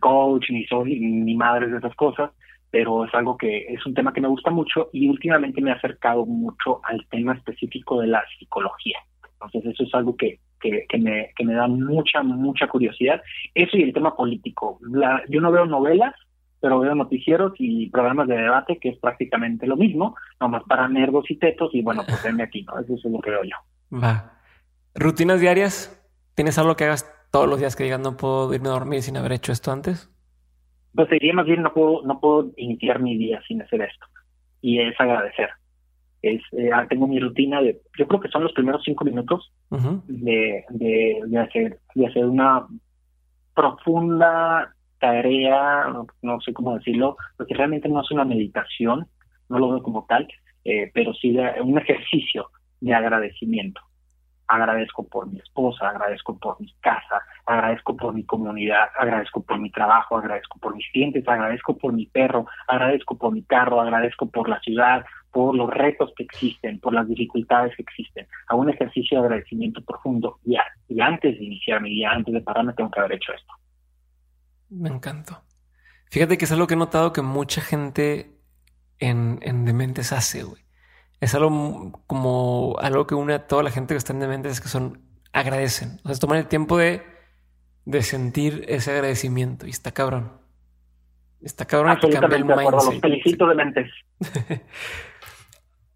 coach 0.00 0.50
ni 0.50 0.64
soy 0.64 0.98
ni 0.98 1.34
madres 1.34 1.70
de 1.70 1.78
esas 1.78 1.94
cosas, 1.94 2.30
pero 2.70 3.04
es 3.04 3.14
algo 3.14 3.36
que 3.36 3.66
es 3.68 3.84
un 3.84 3.94
tema 3.94 4.12
que 4.12 4.20
me 4.20 4.28
gusta 4.28 4.50
mucho 4.50 4.88
y 4.92 5.08
últimamente 5.08 5.60
me 5.60 5.70
he 5.70 5.74
acercado 5.74 6.24
mucho 6.24 6.80
al 6.84 7.06
tema 7.10 7.34
específico 7.34 8.00
de 8.00 8.06
la 8.06 8.22
psicología. 8.38 8.98
Entonces 9.32 9.72
eso 9.72 9.84
es 9.84 9.94
algo 9.94 10.16
que, 10.16 10.38
que, 10.60 10.86
que 10.88 10.98
me, 10.98 11.30
que 11.36 11.44
me 11.44 11.54
da 11.54 11.66
mucha, 11.66 12.22
mucha 12.22 12.66
curiosidad. 12.68 13.22
Eso 13.54 13.76
y 13.76 13.82
el 13.82 13.92
tema 13.92 14.16
político. 14.16 14.78
La, 14.82 15.22
yo 15.28 15.40
no 15.40 15.52
veo 15.52 15.66
novelas, 15.66 16.14
pero 16.60 16.80
veo 16.80 16.94
noticieros 16.94 17.52
y 17.58 17.88
programas 17.90 18.28
de 18.28 18.36
debate, 18.36 18.78
que 18.78 18.90
es 18.90 18.98
prácticamente 18.98 19.66
lo 19.66 19.76
mismo, 19.76 20.16
nomás 20.40 20.62
para 20.64 20.88
nerdos 20.88 21.30
y 21.30 21.36
tetos, 21.36 21.74
y 21.74 21.82
bueno, 21.82 22.02
pues 22.06 22.22
venme 22.22 22.42
aquí, 22.42 22.62
¿no? 22.62 22.78
Eso 22.78 22.94
es 22.94 23.04
lo 23.04 23.20
que 23.20 23.30
veo 23.30 23.44
yo. 23.44 23.56
Va. 23.96 24.32
¿Rutinas 24.94 25.40
diarias? 25.40 25.94
¿Tienes 26.34 26.58
algo 26.58 26.76
que 26.76 26.84
hagas 26.84 27.14
todos 27.30 27.48
los 27.48 27.58
días 27.58 27.76
que 27.76 27.84
digas 27.84 28.00
no 28.00 28.16
puedo 28.16 28.52
irme 28.54 28.68
a 28.68 28.72
dormir 28.72 29.02
sin 29.02 29.16
haber 29.16 29.32
hecho 29.32 29.52
esto 29.52 29.70
antes? 29.70 30.10
Pues 30.94 31.08
diría 31.10 31.32
más 31.34 31.46
bien, 31.46 31.62
no 31.62 31.72
puedo, 31.72 32.02
no 32.02 32.18
puedo 32.20 32.50
iniciar 32.56 33.00
mi 33.00 33.16
día 33.16 33.40
sin 33.46 33.62
hacer 33.62 33.82
esto. 33.82 34.06
Y 34.60 34.80
es 34.80 34.98
agradecer. 34.98 35.50
Es, 36.22 36.40
eh, 36.52 36.70
ah, 36.74 36.86
tengo 36.88 37.06
mi 37.06 37.20
rutina 37.20 37.60
de, 37.62 37.80
yo 37.96 38.08
creo 38.08 38.20
que 38.20 38.28
son 38.28 38.42
los 38.42 38.52
primeros 38.52 38.82
cinco 38.84 39.04
minutos 39.04 39.52
de, 40.06 40.64
de, 40.70 41.20
de 41.26 41.38
hacer, 41.38 41.78
de 41.94 42.06
hacer 42.06 42.24
una 42.26 42.66
profunda 43.54 44.72
tarea, 44.98 45.88
no, 45.92 46.06
no 46.22 46.40
sé 46.40 46.52
cómo 46.52 46.76
decirlo, 46.76 47.16
porque 47.36 47.54
realmente 47.54 47.88
no 47.88 48.00
es 48.00 48.10
una 48.10 48.24
meditación, 48.24 49.06
no 49.48 49.58
lo 49.58 49.70
veo 49.70 49.82
como 49.82 50.06
tal, 50.08 50.26
eh, 50.64 50.90
pero 50.92 51.12
sí 51.14 51.32
de- 51.32 51.60
un 51.62 51.78
ejercicio 51.78 52.48
de 52.80 52.94
agradecimiento. 52.94 53.80
Agradezco 54.46 55.06
por 55.06 55.30
mi 55.30 55.38
esposa, 55.38 55.88
agradezco 55.90 56.38
por 56.38 56.58
mi 56.60 56.72
casa, 56.80 57.20
agradezco 57.44 57.96
por 57.96 58.14
mi 58.14 58.24
comunidad, 58.24 58.88
agradezco 58.98 59.42
por 59.42 59.58
mi 59.58 59.70
trabajo, 59.70 60.16
agradezco 60.16 60.58
por 60.58 60.74
mis 60.74 60.86
clientes, 60.90 61.26
agradezco 61.28 61.76
por 61.76 61.92
mi 61.92 62.06
perro, 62.06 62.46
agradezco 62.66 63.18
por 63.18 63.32
mi 63.32 63.42
carro, 63.42 63.80
agradezco 63.80 64.30
por 64.30 64.48
la 64.48 64.58
ciudad, 64.60 65.04
por 65.32 65.54
los 65.54 65.70
retos 65.70 66.12
que 66.16 66.24
existen, 66.24 66.80
por 66.80 66.92
las 66.94 67.06
dificultades 67.08 67.74
que 67.76 67.82
existen. 67.82 68.26
Hago 68.48 68.60
un 68.62 68.70
ejercicio 68.70 69.18
de 69.20 69.26
agradecimiento 69.26 69.82
profundo 69.84 70.38
y, 70.44 70.56
a- 70.56 70.64
y 70.88 71.00
antes 71.00 71.38
de 71.38 71.44
iniciar 71.44 71.80
mi 71.80 71.90
día, 71.90 72.10
antes 72.10 72.32
de 72.34 72.40
pararme, 72.40 72.72
tengo 72.74 72.90
que 72.90 73.00
haber 73.00 73.12
hecho 73.14 73.32
esto. 73.32 73.52
Me 74.70 74.88
encantó. 74.88 75.42
Fíjate 76.10 76.38
que 76.38 76.44
es 76.46 76.52
algo 76.52 76.66
que 76.66 76.74
he 76.74 76.78
notado 76.78 77.12
que 77.12 77.22
mucha 77.22 77.60
gente 77.60 78.30
en, 78.98 79.38
en 79.42 79.64
Dementes 79.64 80.12
hace, 80.12 80.42
güey. 80.42 80.62
Es 81.20 81.34
algo 81.34 82.00
como 82.06 82.76
algo 82.80 83.06
que 83.06 83.14
une 83.14 83.34
a 83.34 83.46
toda 83.46 83.62
la 83.62 83.70
gente 83.70 83.94
que 83.94 83.98
está 83.98 84.12
en 84.12 84.20
Dementes 84.20 84.52
es 84.52 84.60
que 84.60 84.68
son 84.68 85.02
agradecen. 85.32 85.98
O 86.04 86.08
sea, 86.08 86.14
se 86.14 86.20
toman 86.20 86.38
el 86.38 86.46
tiempo 86.48 86.78
de 86.78 87.02
de 87.84 88.02
sentir 88.02 88.64
ese 88.68 88.90
agradecimiento. 88.92 89.66
Y 89.66 89.70
está 89.70 89.92
cabrón. 89.92 90.30
Está 91.40 91.64
cabrón 91.64 91.98
te 92.00 92.10
cambia 92.10 92.36
el 92.36 92.44
mindset. 92.44 92.70
Los 92.72 93.00
felicito 93.00 93.46
de 93.48 93.54
mentes. 93.54 93.90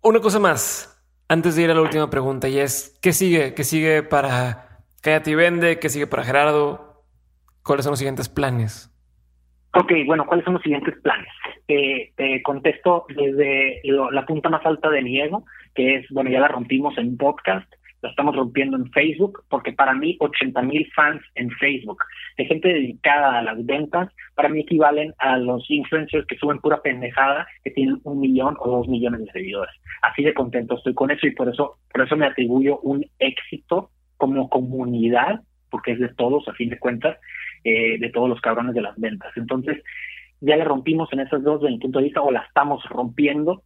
Una 0.05 0.19
cosa 0.19 0.41
más, 0.41 1.01
antes 1.29 1.55
de 1.55 1.63
ir 1.63 1.71
a 1.71 1.75
la 1.75 1.81
última 1.81 2.11
pregunta, 2.11 2.49
y 2.49 2.59
es, 2.59 2.99
¿qué 3.01 3.13
sigue? 3.13 3.55
¿Qué 3.55 3.63
sigue 3.63 4.03
para 4.03 4.81
Cállate 5.01 5.31
y 5.31 5.35
Vende? 5.37 5.79
¿Qué 5.79 5.89
sigue 5.91 6.09
para 6.09 6.25
Gerardo? 6.25 7.05
¿Cuáles 7.63 7.85
son 7.85 7.93
los 7.93 8.01
siguientes 8.01 8.29
planes? 8.29 8.91
Ok, 9.75 9.93
bueno, 10.05 10.27
¿cuáles 10.27 10.45
son 10.45 10.55
los 10.55 10.63
siguientes 10.63 10.95
planes? 11.03 11.29
te 11.69 12.43
contesto 12.43 13.07
desde 13.09 13.81
la 13.85 14.27
punta 14.27 14.51
más 14.51 14.67
alta 14.67 14.91
de 14.91 15.01
mi 15.01 15.21
ego, 15.21 15.45
que 15.75 15.97
es, 15.97 16.07
bueno, 16.11 16.31
ya 16.31 16.41
la 16.41 16.49
rompimos 16.49 16.99
en 16.99 17.09
un 17.11 17.17
podcast, 17.17 17.73
la 18.03 18.11
estamos 18.11 18.35
rompiendo 18.35 18.77
en 18.77 18.91
Facebook, 18.91 19.45
porque 19.49 19.73
para 19.73 19.95
mí 19.95 20.17
80 20.19 20.61
mil 20.63 20.91
fans 20.93 21.23
en 21.37 21.51
Facebook, 21.53 22.03
de 22.37 22.45
gente 22.47 22.69
dedicada 22.69 23.39
a 23.39 23.43
las 23.43 23.65
ventas, 23.65 24.11
para 24.35 24.49
mí 24.49 24.61
equivalen 24.61 25.15
a 25.19 25.39
los 25.39 25.71
influencers 25.71 26.27
que 26.27 26.37
suben 26.37 26.59
pura 26.59 26.83
pendejada, 26.83 27.47
que 27.63 27.71
tienen 27.71 28.01
un 28.03 28.21
millón 28.21 28.57
o 28.59 28.69
dos 28.69 28.89
millones 28.89 29.25
de 29.25 29.33
seguidores. 29.33 29.75
Así 30.03 30.25
de 30.25 30.35
contento 30.35 30.77
estoy 30.77 30.95
con 30.95 31.13
eso 31.13 31.27
y 31.29 31.31
por 31.31 31.49
eso, 31.49 31.79
por 31.93 32.05
eso 32.05 32.17
me 32.17 32.27
atribuyo 32.27 32.81
un 32.81 33.07
éxito 33.21 33.91
como 34.17 34.51
comunidad, 34.51 35.41
porque 35.71 35.93
es 35.93 36.01
de 36.01 36.09
todos, 36.09 36.47
a 36.49 36.55
fin 36.55 36.71
de 36.71 36.81
cuentas, 36.81 37.19
eh, 37.63 37.99
de 37.99 38.11
todos 38.11 38.29
los 38.29 38.41
cabrones 38.41 38.75
de 38.75 38.83
las 38.83 38.99
ventas. 38.99 39.31
Entonces, 39.37 39.81
ya 40.41 40.57
le 40.57 40.65
rompimos 40.65 41.13
en 41.13 41.21
esas 41.21 41.43
dos 41.45 41.61
desde 41.61 41.75
mi 41.75 41.79
punto 41.79 42.01
de 42.01 42.07
vista, 42.07 42.21
o 42.21 42.33
la 42.33 42.41
estamos 42.41 42.85
rompiendo. 42.89 43.63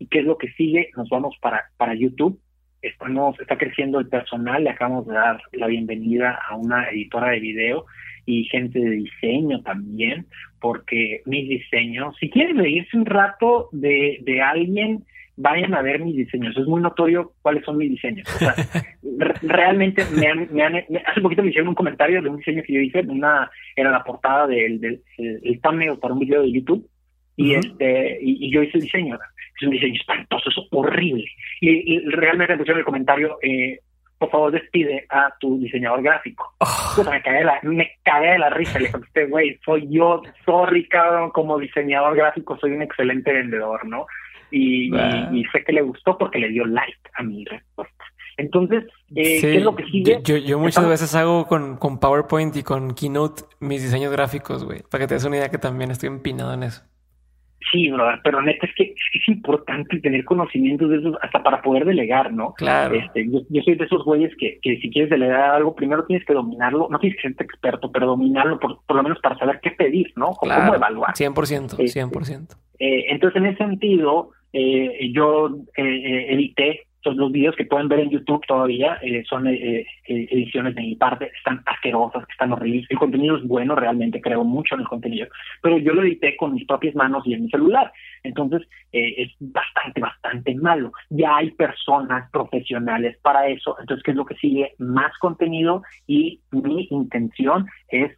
¿Y 0.00 0.08
qué 0.08 0.18
es 0.18 0.24
lo 0.24 0.36
que 0.36 0.48
sigue? 0.52 0.90
Nos 0.96 1.08
vamos 1.08 1.36
para, 1.40 1.66
para 1.78 1.94
YouTube 1.94 2.40
estamos, 2.88 3.38
está 3.40 3.56
creciendo 3.56 3.98
el 4.00 4.08
personal, 4.08 4.64
le 4.64 4.70
acabamos 4.70 5.06
de 5.06 5.14
dar 5.14 5.40
la 5.52 5.66
bienvenida 5.66 6.38
a 6.48 6.56
una 6.56 6.88
editora 6.90 7.30
de 7.30 7.40
video 7.40 7.86
y 8.24 8.44
gente 8.44 8.78
de 8.78 8.90
diseño 8.90 9.62
también, 9.62 10.26
porque 10.60 11.22
mis 11.26 11.48
diseños, 11.48 12.14
si 12.18 12.28
quieren 12.28 12.58
reírse 12.58 12.96
un 12.96 13.06
rato 13.06 13.68
de, 13.72 14.18
de 14.22 14.42
alguien, 14.42 15.04
vayan 15.36 15.74
a 15.74 15.82
ver 15.82 16.00
mis 16.00 16.16
diseños. 16.16 16.56
Es 16.56 16.66
muy 16.66 16.80
notorio 16.80 17.32
cuáles 17.42 17.64
son 17.64 17.76
mis 17.76 17.90
diseños. 17.90 18.26
O 18.34 18.38
sea, 18.38 18.54
realmente 19.42 20.04
me 20.16 20.26
han, 20.26 20.48
me 20.52 20.62
han, 20.62 20.76
hace 21.06 21.20
poquito 21.20 21.42
me 21.42 21.50
hicieron 21.50 21.68
un 21.68 21.74
comentario 21.74 22.22
de 22.22 22.28
un 22.28 22.38
diseño 22.38 22.62
que 22.66 22.72
yo 22.72 22.80
hice, 22.80 23.00
una, 23.00 23.50
era 23.76 23.90
la 23.90 24.02
portada 24.02 24.46
del, 24.46 24.80
del 24.80 25.02
el, 25.18 25.60
thumbnail 25.60 25.98
para 25.98 26.14
un 26.14 26.20
video 26.20 26.42
de 26.42 26.52
YouTube 26.52 26.88
y 27.36 27.52
este 27.52 28.18
y, 28.22 28.50
yo 28.50 28.62
hice 28.62 28.78
el 28.78 28.84
diseño 28.84 29.18
es 29.56 29.62
un 29.66 29.70
diseño 29.70 29.94
espantoso 29.94 30.50
es 30.50 30.56
horrible 30.70 31.26
y, 31.60 31.98
realmente 32.10 32.54
me 32.54 32.58
pusieron 32.58 32.80
el 32.80 32.84
comentario 32.84 33.38
eh, 33.42 33.80
por 34.18 34.30
favor 34.30 34.52
despide 34.52 35.06
a 35.10 35.32
tu 35.38 35.58
diseñador 35.58 36.02
gráfico 36.02 36.54
oh. 36.58 37.04
me 37.10 37.22
cagué 37.22 37.38
de 37.38 37.44
la 37.44 37.60
me 37.62 37.90
cagué 38.02 38.32
de 38.32 38.38
la 38.38 38.50
risa 38.50 38.78
le 38.78 38.90
contesté 38.90 39.26
güey 39.26 39.58
soy 39.64 39.88
yo 39.90 40.22
sorry 40.44 40.88
cabrón 40.88 41.30
como 41.30 41.58
diseñador 41.58 42.16
gráfico 42.16 42.56
soy 42.58 42.72
un 42.72 42.82
excelente 42.82 43.32
vendedor 43.32 43.86
no 43.86 44.06
y, 44.50 44.94
y, 44.94 45.44
sé 45.46 45.64
que 45.64 45.72
le 45.72 45.82
gustó 45.82 46.16
porque 46.16 46.38
le 46.38 46.48
dio 46.48 46.64
like 46.64 46.96
a 47.14 47.22
mi 47.24 47.44
respuesta 47.44 48.04
entonces, 48.36 48.84
eh, 49.14 49.40
¿qué 49.40 49.56
es 49.56 49.62
lo 49.62 49.74
que 49.74 49.84
sigue? 49.84 50.20
Yo, 50.22 50.36
yo 50.36 50.58
muchas 50.58 50.86
veces 50.86 51.14
hago 51.14 51.46
con, 51.46 51.78
con 51.78 51.98
PowerPoint 51.98 52.54
y 52.56 52.62
con 52.62 52.94
Keynote 52.94 53.44
mis 53.60 53.82
diseños 53.82 54.12
gráficos, 54.12 54.64
güey, 54.64 54.82
para 54.90 55.04
que 55.04 55.08
te 55.08 55.14
des 55.14 55.24
una 55.24 55.36
idea 55.36 55.48
que 55.48 55.58
también 55.58 55.90
estoy 55.90 56.08
empinado 56.08 56.52
en 56.52 56.64
eso. 56.64 56.82
Sí, 57.72 57.90
pero 58.22 58.42
neta 58.42 58.66
es 58.66 58.74
que 58.74 58.94
es 59.12 59.28
importante 59.28 59.98
tener 60.00 60.24
conocimientos 60.24 60.88
de 60.88 60.98
eso 60.98 61.18
hasta 61.20 61.42
para 61.42 61.62
poder 61.62 61.84
delegar, 61.84 62.32
¿no? 62.32 62.54
Claro. 62.54 62.94
Este, 62.94 63.26
yo, 63.28 63.62
soy 63.62 63.74
de 63.74 63.84
esos 63.84 64.04
güeyes 64.04 64.32
que, 64.38 64.58
que 64.62 64.78
si 64.78 64.90
quieres 64.90 65.10
delegar 65.10 65.56
algo, 65.56 65.74
primero 65.74 66.04
tienes 66.04 66.24
que 66.26 66.32
dominarlo, 66.32 66.88
no 66.90 66.98
tienes 66.98 67.20
que 67.20 67.28
ser 67.28 67.36
experto, 67.38 67.90
pero 67.90 68.06
dominarlo 68.06 68.60
por, 68.60 68.78
por 68.86 68.96
lo 68.96 69.02
menos 69.02 69.18
para 69.20 69.36
saber 69.36 69.58
qué 69.62 69.72
pedir, 69.72 70.12
¿no? 70.16 70.32
Cómo 70.32 70.52
evaluar. 70.74 71.14
100%, 71.14 71.76
100%. 71.76 72.56
Eh, 72.78 73.06
entonces, 73.08 73.40
en 73.40 73.46
ese 73.46 73.58
sentido, 73.58 74.30
eh, 74.52 75.10
yo 75.12 75.48
eh, 75.76 76.26
eh 76.30 76.85
edité 77.06 77.18
los 77.18 77.30
videos 77.30 77.54
que 77.54 77.64
pueden 77.64 77.86
ver 77.86 78.00
en 78.00 78.10
YouTube 78.10 78.44
todavía 78.48 78.98
eh, 79.00 79.22
son 79.28 79.46
eh, 79.46 79.86
eh, 80.08 80.28
ediciones 80.30 80.74
de 80.74 80.80
mi 80.82 80.96
parte, 80.96 81.30
están 81.36 81.62
asquerosas, 81.64 82.24
están 82.28 82.52
horribles. 82.52 82.84
El 82.88 82.98
contenido 82.98 83.36
es 83.36 83.44
bueno, 83.44 83.76
realmente 83.76 84.20
creo 84.20 84.42
mucho 84.42 84.74
en 84.74 84.80
el 84.80 84.88
contenido, 84.88 85.28
pero 85.62 85.78
yo 85.78 85.92
lo 85.92 86.02
edité 86.02 86.36
con 86.36 86.54
mis 86.54 86.66
propias 86.66 86.96
manos 86.96 87.24
y 87.24 87.34
en 87.34 87.44
mi 87.44 87.50
celular. 87.50 87.92
Entonces 88.24 88.62
es 88.90 89.30
bastante, 89.38 90.00
bastante 90.00 90.54
malo. 90.56 90.90
Ya 91.10 91.36
hay 91.36 91.52
personas 91.52 92.28
profesionales 92.32 93.16
para 93.22 93.46
eso. 93.46 93.76
Entonces, 93.78 94.02
¿qué 94.02 94.10
es 94.10 94.16
lo 94.16 94.26
que 94.26 94.34
sigue? 94.36 94.74
Más 94.78 95.16
contenido 95.18 95.82
y 96.08 96.40
mi 96.50 96.88
intención 96.90 97.66
es 97.88 98.10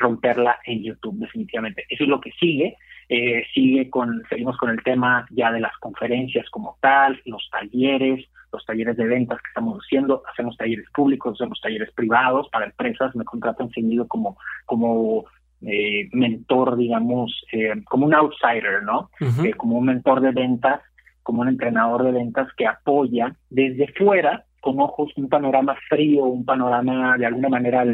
romperla 0.00 0.58
en 0.64 0.84
YouTube, 0.84 1.18
definitivamente. 1.18 1.84
Eso 1.90 2.04
es 2.04 2.08
lo 2.08 2.20
que 2.20 2.30
sigue. 2.32 2.76
Eh, 3.08 3.44
sigue 3.52 3.90
con, 3.90 4.22
seguimos 4.28 4.56
con 4.56 4.70
el 4.70 4.82
tema 4.82 5.26
ya 5.30 5.50
de 5.52 5.60
las 5.60 5.76
conferencias 5.78 6.48
como 6.50 6.78
tal, 6.80 7.20
los 7.24 7.48
talleres, 7.50 8.26
los 8.52 8.64
talleres 8.64 8.96
de 8.96 9.06
ventas 9.06 9.38
que 9.38 9.48
estamos 9.48 9.78
haciendo, 9.82 10.22
hacemos 10.30 10.56
talleres 10.56 10.86
públicos, 10.94 11.34
hacemos 11.34 11.60
talleres 11.60 11.90
privados 11.92 12.48
para 12.50 12.66
empresas, 12.66 13.14
me 13.14 13.24
contratan 13.24 13.70
seguido 13.70 14.06
como, 14.06 14.36
como 14.66 15.24
eh, 15.62 16.08
mentor, 16.12 16.76
digamos, 16.76 17.32
eh, 17.52 17.72
como 17.84 18.06
un 18.06 18.14
outsider, 18.14 18.82
¿no? 18.82 19.10
como 19.56 19.78
un 19.78 19.86
mentor 19.86 20.20
de 20.20 20.32
ventas, 20.32 20.80
como 21.22 21.42
un 21.42 21.48
entrenador 21.48 22.04
de 22.04 22.12
ventas 22.12 22.48
que 22.56 22.66
apoya 22.66 23.34
desde 23.48 23.92
fuera 23.94 24.44
con 24.60 24.80
ojos 24.80 25.10
un 25.16 25.28
panorama 25.28 25.76
frío, 25.88 26.24
un 26.24 26.44
panorama 26.44 27.16
de 27.18 27.26
alguna 27.26 27.48
manera 27.48 27.84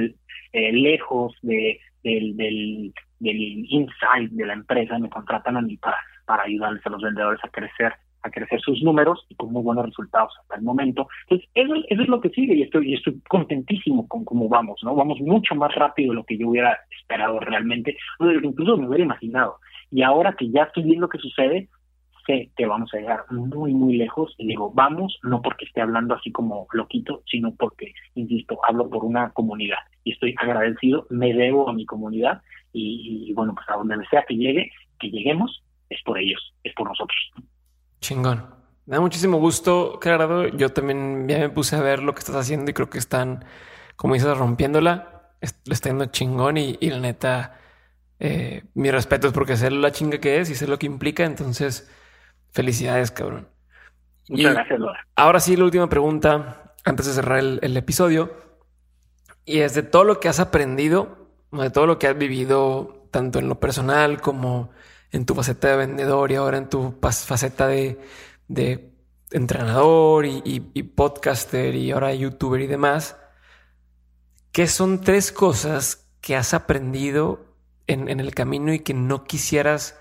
lejos 0.52 1.34
de, 1.42 1.78
del, 2.02 2.36
del, 2.36 2.92
del 3.18 3.36
inside 3.36 4.28
de 4.30 4.46
la 4.46 4.54
empresa, 4.54 4.98
me 4.98 5.10
contratan 5.10 5.56
a 5.56 5.62
mí 5.62 5.76
para, 5.76 5.96
para 6.24 6.44
ayudarles 6.44 6.84
a 6.86 6.90
los 6.90 7.02
vendedores 7.02 7.40
a 7.44 7.48
crecer 7.48 7.92
a 8.22 8.30
crecer 8.30 8.60
sus 8.60 8.82
números 8.82 9.24
y 9.28 9.34
con 9.34 9.52
muy 9.52 9.62
buenos 9.62 9.86
resultados 9.86 10.32
hasta 10.40 10.56
el 10.56 10.62
momento. 10.62 11.08
Entonces, 11.22 11.48
eso, 11.54 11.74
eso 11.88 12.02
es 12.02 12.08
lo 12.08 12.20
que 12.20 12.30
sigue 12.30 12.54
y 12.54 12.62
estoy, 12.62 12.90
y 12.90 12.94
estoy 12.94 13.20
contentísimo 13.28 14.08
con 14.08 14.24
cómo 14.24 14.48
vamos, 14.48 14.80
¿no? 14.82 14.94
Vamos 14.94 15.20
mucho 15.20 15.54
más 15.54 15.74
rápido 15.74 16.10
de 16.10 16.16
lo 16.16 16.24
que 16.24 16.36
yo 16.36 16.48
hubiera 16.48 16.76
esperado 17.00 17.38
realmente, 17.40 17.96
de 18.18 18.32
lo 18.32 18.40
que 18.40 18.46
incluso 18.46 18.76
me 18.76 18.88
hubiera 18.88 19.04
imaginado. 19.04 19.58
Y 19.90 20.02
ahora 20.02 20.34
que 20.34 20.50
ya 20.50 20.64
estoy 20.64 20.82
viendo 20.82 21.08
qué 21.08 21.18
sucede, 21.18 21.68
sé 22.26 22.50
que 22.56 22.66
vamos 22.66 22.92
a 22.92 22.98
llegar 22.98 23.24
muy, 23.30 23.72
muy 23.72 23.96
lejos 23.96 24.34
y 24.36 24.46
digo, 24.46 24.70
vamos, 24.72 25.18
no 25.22 25.40
porque 25.40 25.64
esté 25.64 25.80
hablando 25.80 26.14
así 26.14 26.30
como 26.30 26.66
loquito, 26.72 27.22
sino 27.26 27.54
porque, 27.54 27.94
insisto, 28.14 28.58
hablo 28.68 28.90
por 28.90 29.04
una 29.04 29.30
comunidad 29.30 29.78
y 30.04 30.12
estoy 30.12 30.34
agradecido, 30.38 31.06
me 31.10 31.32
debo 31.32 31.68
a 31.68 31.72
mi 31.72 31.86
comunidad 31.86 32.42
y, 32.72 33.32
bueno, 33.34 33.54
pues 33.54 33.66
a 33.68 33.74
donde 33.74 33.96
sea 34.10 34.24
que 34.26 34.34
llegue, 34.34 34.70
que 34.98 35.08
lleguemos, 35.08 35.62
es 35.88 36.00
por 36.04 36.18
ellos, 36.18 36.54
es 36.62 36.74
por 36.74 36.88
nosotros. 36.88 37.18
Chingón. 38.00 38.46
Me 38.86 38.96
da 38.96 39.00
muchísimo 39.00 39.38
gusto, 39.38 39.98
Gerardo. 40.02 40.48
Yo 40.48 40.70
también 40.70 41.28
ya 41.28 41.38
me 41.38 41.50
puse 41.50 41.76
a 41.76 41.80
ver 41.80 42.02
lo 42.02 42.14
que 42.14 42.20
estás 42.20 42.36
haciendo 42.36 42.70
y 42.70 42.74
creo 42.74 42.88
que 42.88 42.98
están, 42.98 43.44
como 43.96 44.14
dices, 44.14 44.36
rompiéndola. 44.36 45.32
Le 45.40 45.74
está 45.74 45.90
yendo 45.90 46.06
chingón 46.06 46.56
y, 46.56 46.76
la 46.80 46.98
neta, 46.98 47.58
eh, 48.18 48.64
mi 48.74 48.90
respeto 48.90 49.28
es 49.28 49.32
porque 49.32 49.56
sé 49.56 49.70
la 49.70 49.92
chinga 49.92 50.18
que 50.18 50.40
es 50.40 50.50
y 50.50 50.54
sé 50.54 50.66
lo 50.66 50.78
que 50.78 50.86
implica. 50.86 51.24
Entonces, 51.24 51.90
felicidades, 52.50 53.10
cabrón. 53.10 53.48
Muchas 54.30 54.54
gracias, 54.54 54.80
Laura. 54.80 55.06
Ahora 55.16 55.40
sí, 55.40 55.56
la 55.56 55.64
última 55.64 55.88
pregunta 55.88 56.74
antes 56.84 57.06
de 57.06 57.12
cerrar 57.12 57.38
el 57.38 57.76
episodio. 57.76 58.32
Y 59.44 59.60
es 59.60 59.74
de 59.74 59.82
todo 59.82 60.04
lo 60.04 60.20
que 60.20 60.28
has 60.28 60.40
aprendido 60.40 61.27
de 61.52 61.70
todo 61.70 61.86
lo 61.86 61.98
que 61.98 62.06
has 62.06 62.18
vivido, 62.18 63.06
tanto 63.10 63.38
en 63.38 63.48
lo 63.48 63.58
personal 63.58 64.20
como 64.20 64.70
en 65.10 65.24
tu 65.24 65.34
faceta 65.34 65.68
de 65.68 65.76
vendedor 65.76 66.30
y 66.30 66.34
ahora 66.34 66.58
en 66.58 66.68
tu 66.68 66.98
faceta 67.00 67.66
de, 67.66 67.98
entrenador 69.30 70.24
y, 70.26 70.82
podcaster 70.94 71.74
y 71.74 71.90
ahora 71.90 72.14
youtuber 72.14 72.60
y 72.60 72.66
demás, 72.66 73.20
¿qué 74.52 74.66
son 74.66 75.00
tres 75.00 75.32
cosas 75.32 76.10
que 76.20 76.36
has 76.36 76.54
aprendido 76.54 77.46
en, 77.86 78.08
el 78.08 78.34
camino 78.34 78.72
y 78.72 78.80
que 78.80 78.94
no 78.94 79.24
quisieras 79.24 79.98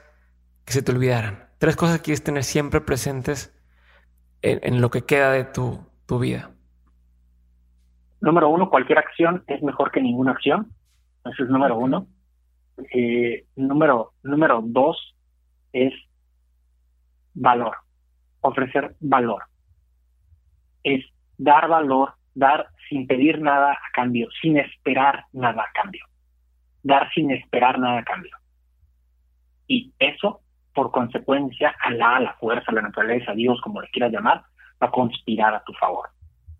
que 0.65 0.73
se 0.73 0.81
te 0.81 0.91
olvidaran? 0.91 1.49
Tres 1.57 1.75
cosas 1.75 1.97
que 1.97 2.03
quieres 2.03 2.23
tener 2.23 2.43
siempre 2.43 2.81
presentes 2.81 3.53
en, 4.41 4.81
lo 4.81 4.91
que 4.91 5.03
queda 5.03 5.31
de 5.31 5.45
tu, 5.45 5.79
tu 6.05 6.19
vida. 6.19 6.51
Número 8.21 8.49
uno, 8.49 8.69
cualquier 8.69 8.99
acción 8.99 9.43
es 9.47 9.61
mejor 9.61 9.91
que 9.91 10.01
ninguna 10.01 10.31
acción. 10.31 10.73
Ese 11.31 11.43
es 11.43 11.49
número 11.49 11.77
uno. 11.77 12.07
Eh, 12.93 13.45
número, 13.55 14.13
número 14.23 14.61
dos 14.63 15.15
es 15.73 15.93
valor, 17.33 17.77
ofrecer 18.41 18.95
valor. 18.99 19.43
Es 20.83 21.05
dar 21.37 21.67
valor, 21.67 22.13
dar 22.33 22.67
sin 22.89 23.07
pedir 23.07 23.41
nada 23.41 23.73
a 23.73 23.91
cambio, 23.93 24.27
sin 24.41 24.57
esperar 24.57 25.25
nada 25.33 25.63
a 25.63 25.71
cambio. 25.81 26.05
Dar 26.83 27.11
sin 27.13 27.31
esperar 27.31 27.79
nada 27.79 27.99
a 27.99 28.03
cambio. 28.03 28.35
Y 29.67 29.93
eso, 29.99 30.41
por 30.73 30.91
consecuencia, 30.91 31.75
a 31.83 31.91
la, 31.91 32.35
fuerza, 32.39 32.71
la 32.71 32.81
naturaleza, 32.81 33.33
Dios, 33.33 33.59
como 33.61 33.81
le 33.81 33.89
quieras 33.89 34.11
llamar, 34.11 34.43
va 34.81 34.87
a 34.87 34.91
conspirar 34.91 35.53
a 35.53 35.63
tu 35.63 35.73
favor. 35.73 36.09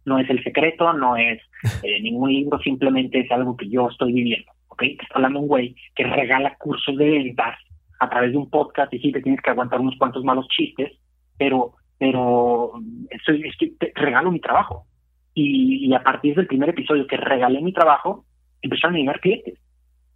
no 0.05 0.19
es 0.19 0.29
el 0.29 0.41
secreto, 0.43 0.93
no 0.93 1.17
es 1.17 1.41
eh, 1.83 2.01
ningún 2.01 2.31
libro, 2.31 2.59
simplemente 2.59 3.19
es 3.19 3.31
algo 3.31 3.57
que 3.57 3.69
yo 3.69 3.89
estoy 3.89 4.13
viviendo, 4.13 4.51
¿ok? 4.77 4.97
Te 4.97 5.03
está 5.03 5.15
hablando 5.15 5.39
un 5.39 5.47
güey 5.47 5.75
que 5.95 6.03
regala 6.03 6.55
cursos 6.55 6.95
de 6.95 7.09
ventas 7.09 7.57
a 7.99 8.09
través 8.09 8.31
de 8.31 8.37
un 8.37 8.49
podcast 8.49 8.93
y 8.93 8.99
sí 8.99 9.11
te 9.11 9.21
tienes 9.21 9.41
que 9.41 9.49
aguantar 9.49 9.79
unos 9.79 9.97
cuantos 9.97 10.23
malos 10.23 10.47
chistes, 10.49 10.91
pero 11.37 11.73
pero 11.99 12.73
estoy, 13.09 13.51
te 13.79 13.91
regalo 13.95 14.31
mi 14.31 14.39
trabajo. 14.39 14.85
Y, 15.33 15.91
a 15.95 16.03
partir 16.03 16.35
del 16.35 16.45
primer 16.45 16.69
episodio 16.69 17.07
que 17.07 17.17
regalé 17.17 17.59
mi 17.59 17.73
trabajo, 17.73 18.23
empezaron 18.61 18.95
a 18.95 18.99
llegar 18.99 19.19
clientes. 19.19 19.59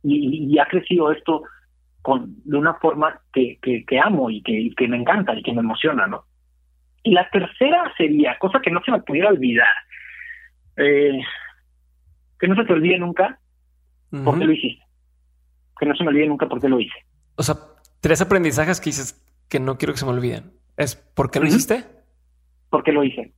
Y, 0.03 0.59
ha 0.59 0.65
crecido 0.67 1.11
esto 1.11 1.41
con, 2.03 2.35
de 2.43 2.57
una 2.57 2.75
forma 2.75 3.19
que, 3.33 3.57
que, 3.59 3.99
amo 3.99 4.29
y 4.29 4.43
que, 4.43 4.69
que 4.77 4.87
me 4.87 4.97
encanta 4.97 5.33
y 5.33 5.41
que 5.41 5.53
me 5.53 5.61
emociona, 5.61 6.05
¿no? 6.05 6.25
Y 7.03 7.13
la 7.13 7.27
tercera 7.31 7.91
sería, 7.97 8.37
cosa 8.37 8.61
que 8.61 8.69
no 8.69 8.81
se 8.83 8.91
me 8.91 9.01
pudiera 9.01 9.29
olvidar, 9.29 9.73
eh, 10.77 11.19
que 12.39 12.47
no 12.47 12.55
se 12.55 12.65
te 12.65 12.73
olvide 12.73 12.99
nunca 12.99 13.39
por 14.23 14.37
qué 14.37 14.45
lo 14.45 14.51
hiciste. 14.51 14.83
Que 15.79 15.85
no 15.85 15.95
se 15.95 16.03
me 16.03 16.09
olvide 16.09 16.27
nunca 16.27 16.47
por 16.47 16.61
qué 16.61 16.69
lo 16.69 16.79
hice. 16.79 16.93
O 17.35 17.43
sea, 17.43 17.55
tres 18.01 18.21
aprendizajes 18.21 18.79
que 18.79 18.89
dices 18.89 19.23
que 19.49 19.59
no 19.59 19.77
quiero 19.77 19.93
que 19.93 19.99
se 19.99 20.05
me 20.05 20.11
olviden. 20.11 20.51
¿Es 20.77 20.95
por 20.95 21.31
qué 21.31 21.39
lo 21.39 21.47
hiciste? 21.47 21.85
¿Por 22.69 22.83
qué 22.83 22.91
lo 22.91 23.03
hice? 23.03 23.33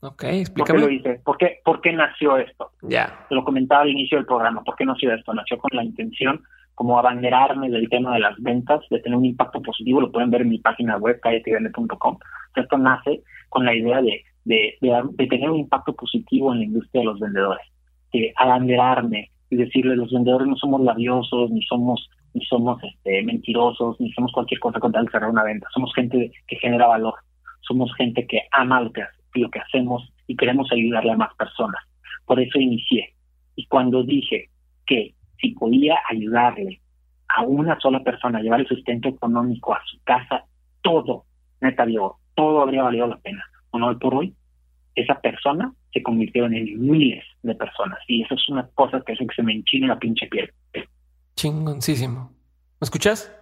Ok, 0.00 0.24
explícame. 0.24 0.80
¿Por 0.80 0.88
qué 0.88 0.94
lo 0.94 1.00
hice? 1.00 1.20
¿Por 1.24 1.38
qué, 1.38 1.60
por 1.64 1.80
qué 1.80 1.92
nació 1.92 2.36
esto? 2.36 2.72
Ya. 2.82 3.26
Lo 3.30 3.44
comentaba 3.44 3.82
al 3.82 3.90
inicio 3.90 4.18
del 4.18 4.26
programa. 4.26 4.62
¿Por 4.62 4.76
qué 4.76 4.84
nació 4.84 5.12
esto? 5.12 5.32
Nació 5.34 5.58
con 5.58 5.70
la 5.72 5.84
intención 5.84 6.42
como 6.78 6.96
abanderarme 6.96 7.68
del 7.70 7.88
tema 7.88 8.14
de 8.14 8.20
las 8.20 8.40
ventas, 8.40 8.84
de 8.88 9.00
tener 9.00 9.18
un 9.18 9.24
impacto 9.24 9.60
positivo, 9.60 10.00
lo 10.00 10.12
pueden 10.12 10.30
ver 10.30 10.42
en 10.42 10.50
mi 10.50 10.58
página 10.60 10.96
web, 10.96 11.18
calletivende.com. 11.20 12.18
Esto 12.54 12.78
nace 12.78 13.24
con 13.48 13.64
la 13.64 13.74
idea 13.74 14.00
de, 14.00 14.22
de, 14.44 14.78
de, 14.80 15.26
tener 15.26 15.50
un 15.50 15.58
impacto 15.58 15.92
positivo 15.96 16.52
en 16.52 16.60
la 16.60 16.64
industria 16.66 17.00
de 17.00 17.06
los 17.06 17.18
vendedores, 17.18 17.66
de 18.12 18.32
abanderarme 18.36 19.32
y 19.50 19.56
decirle, 19.56 19.96
los 19.96 20.12
vendedores 20.12 20.46
no 20.48 20.56
somos 20.56 20.80
labiosos, 20.82 21.50
ni 21.50 21.62
somos 21.62 22.08
ni 22.34 22.44
somos 22.44 22.82
este, 22.84 23.22
mentirosos, 23.22 23.98
ni 24.00 24.12
somos 24.12 24.32
cualquier 24.32 24.60
cosa 24.60 24.78
con 24.78 24.92
tal 24.92 25.06
de 25.06 25.10
cerrar 25.10 25.30
una 25.30 25.44
venta. 25.44 25.66
Somos 25.72 25.92
gente 25.94 26.30
que 26.46 26.56
genera 26.56 26.86
valor, 26.86 27.14
somos 27.60 27.92
gente 27.96 28.26
que 28.26 28.42
ama 28.52 28.80
lo 28.80 28.92
que, 28.92 29.02
lo 29.34 29.50
que 29.50 29.60
hacemos 29.60 30.08
y 30.26 30.36
queremos 30.36 30.70
ayudarle 30.72 31.12
a 31.12 31.16
más 31.16 31.34
personas. 31.34 31.80
Por 32.26 32.40
eso 32.40 32.58
inicié. 32.58 33.14
Y 33.56 33.66
cuando 33.66 34.02
dije 34.02 34.50
que 34.86 35.14
si 35.40 35.52
podía 35.52 35.96
ayudarle 36.08 36.80
a 37.28 37.42
una 37.42 37.78
sola 37.80 38.02
persona 38.02 38.38
a 38.38 38.42
llevar 38.42 38.60
el 38.60 38.68
sustento 38.68 39.08
económico 39.08 39.74
a 39.74 39.80
su 39.86 39.98
casa, 40.04 40.44
todo, 40.82 41.24
neta 41.60 41.84
digo, 41.86 42.18
todo 42.34 42.60
habría 42.60 42.82
valido 42.82 43.06
la 43.06 43.18
pena. 43.18 43.44
Bueno, 43.70 43.88
hoy 43.88 43.96
por 43.96 44.14
hoy, 44.14 44.34
esa 44.94 45.20
persona 45.20 45.72
se 45.92 46.02
convirtió 46.02 46.46
en 46.46 46.52
miles 46.80 47.24
de 47.42 47.54
personas. 47.54 47.98
Y 48.06 48.22
eso 48.22 48.34
es 48.34 48.48
una 48.48 48.68
cosa 48.74 49.02
que 49.06 49.12
hace 49.12 49.26
que 49.26 49.34
se 49.34 49.42
me 49.42 49.52
enchine 49.52 49.86
la 49.86 49.98
pinche 49.98 50.26
piel. 50.26 50.52
Chingoncísimo. 51.36 52.32
¿Me 52.80 52.84
escuchas? 52.84 53.34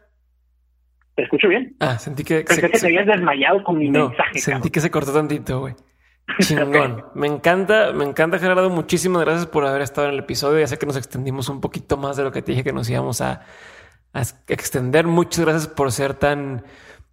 ¿Te 1.15 1.23
escucho 1.23 1.49
bien? 1.49 1.75
Ah, 1.81 1.99
sentí 1.99 2.25
que... 2.25 2.43
Pensé 2.43 2.71
que 2.71 2.79
te 2.79 2.87
habías 2.87 3.07
desmayado 3.07 3.65
con 3.65 3.79
mi 3.79 3.89
mensaje. 3.89 4.39
Sentí 4.39 4.71
que 4.71 4.81
se 4.81 4.91
cortó 4.91 5.13
tantito, 5.13 5.61
güey. 5.61 5.75
Chingón. 6.41 7.05
Me 7.15 7.27
encanta, 7.27 7.93
me 7.93 8.05
encanta, 8.05 8.39
Gerardo. 8.39 8.69
Muchísimas 8.69 9.23
gracias 9.23 9.47
por 9.47 9.65
haber 9.65 9.83
estado 9.83 10.09
en 10.09 10.15
el 10.15 10.21
episodio. 10.21 10.61
Ya 10.61 10.67
sé 10.67 10.79
que 10.79 10.87
nos 10.87 10.97
extendimos 10.97 11.49
un 11.49 11.61
poquito 11.61 11.97
más 11.97 12.17
de 12.17 12.25
lo 12.25 12.33
que 12.33 12.43
te 12.43 12.53
dije 12.53 12.65
que 12.65 12.73
nos 12.73 12.91
íbamos 12.91 13.21
a, 13.21 13.43
extender. 14.49 15.07
Muchas 15.07 15.45
gracias 15.45 15.69
por 15.69 15.93
ser 15.93 16.15
tan, 16.15 16.65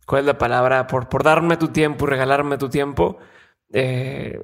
¿cuál 0.06 0.22
es 0.22 0.26
la 0.26 0.38
palabra? 0.38 0.88
Por, 0.88 1.10
por 1.10 1.24
darme 1.24 1.58
tu 1.58 1.70
tiempo 1.70 2.06
y 2.06 2.10
regalarme 2.10 2.58
tu 2.58 2.70
tiempo. 2.70 3.20
Eh, 3.72 4.38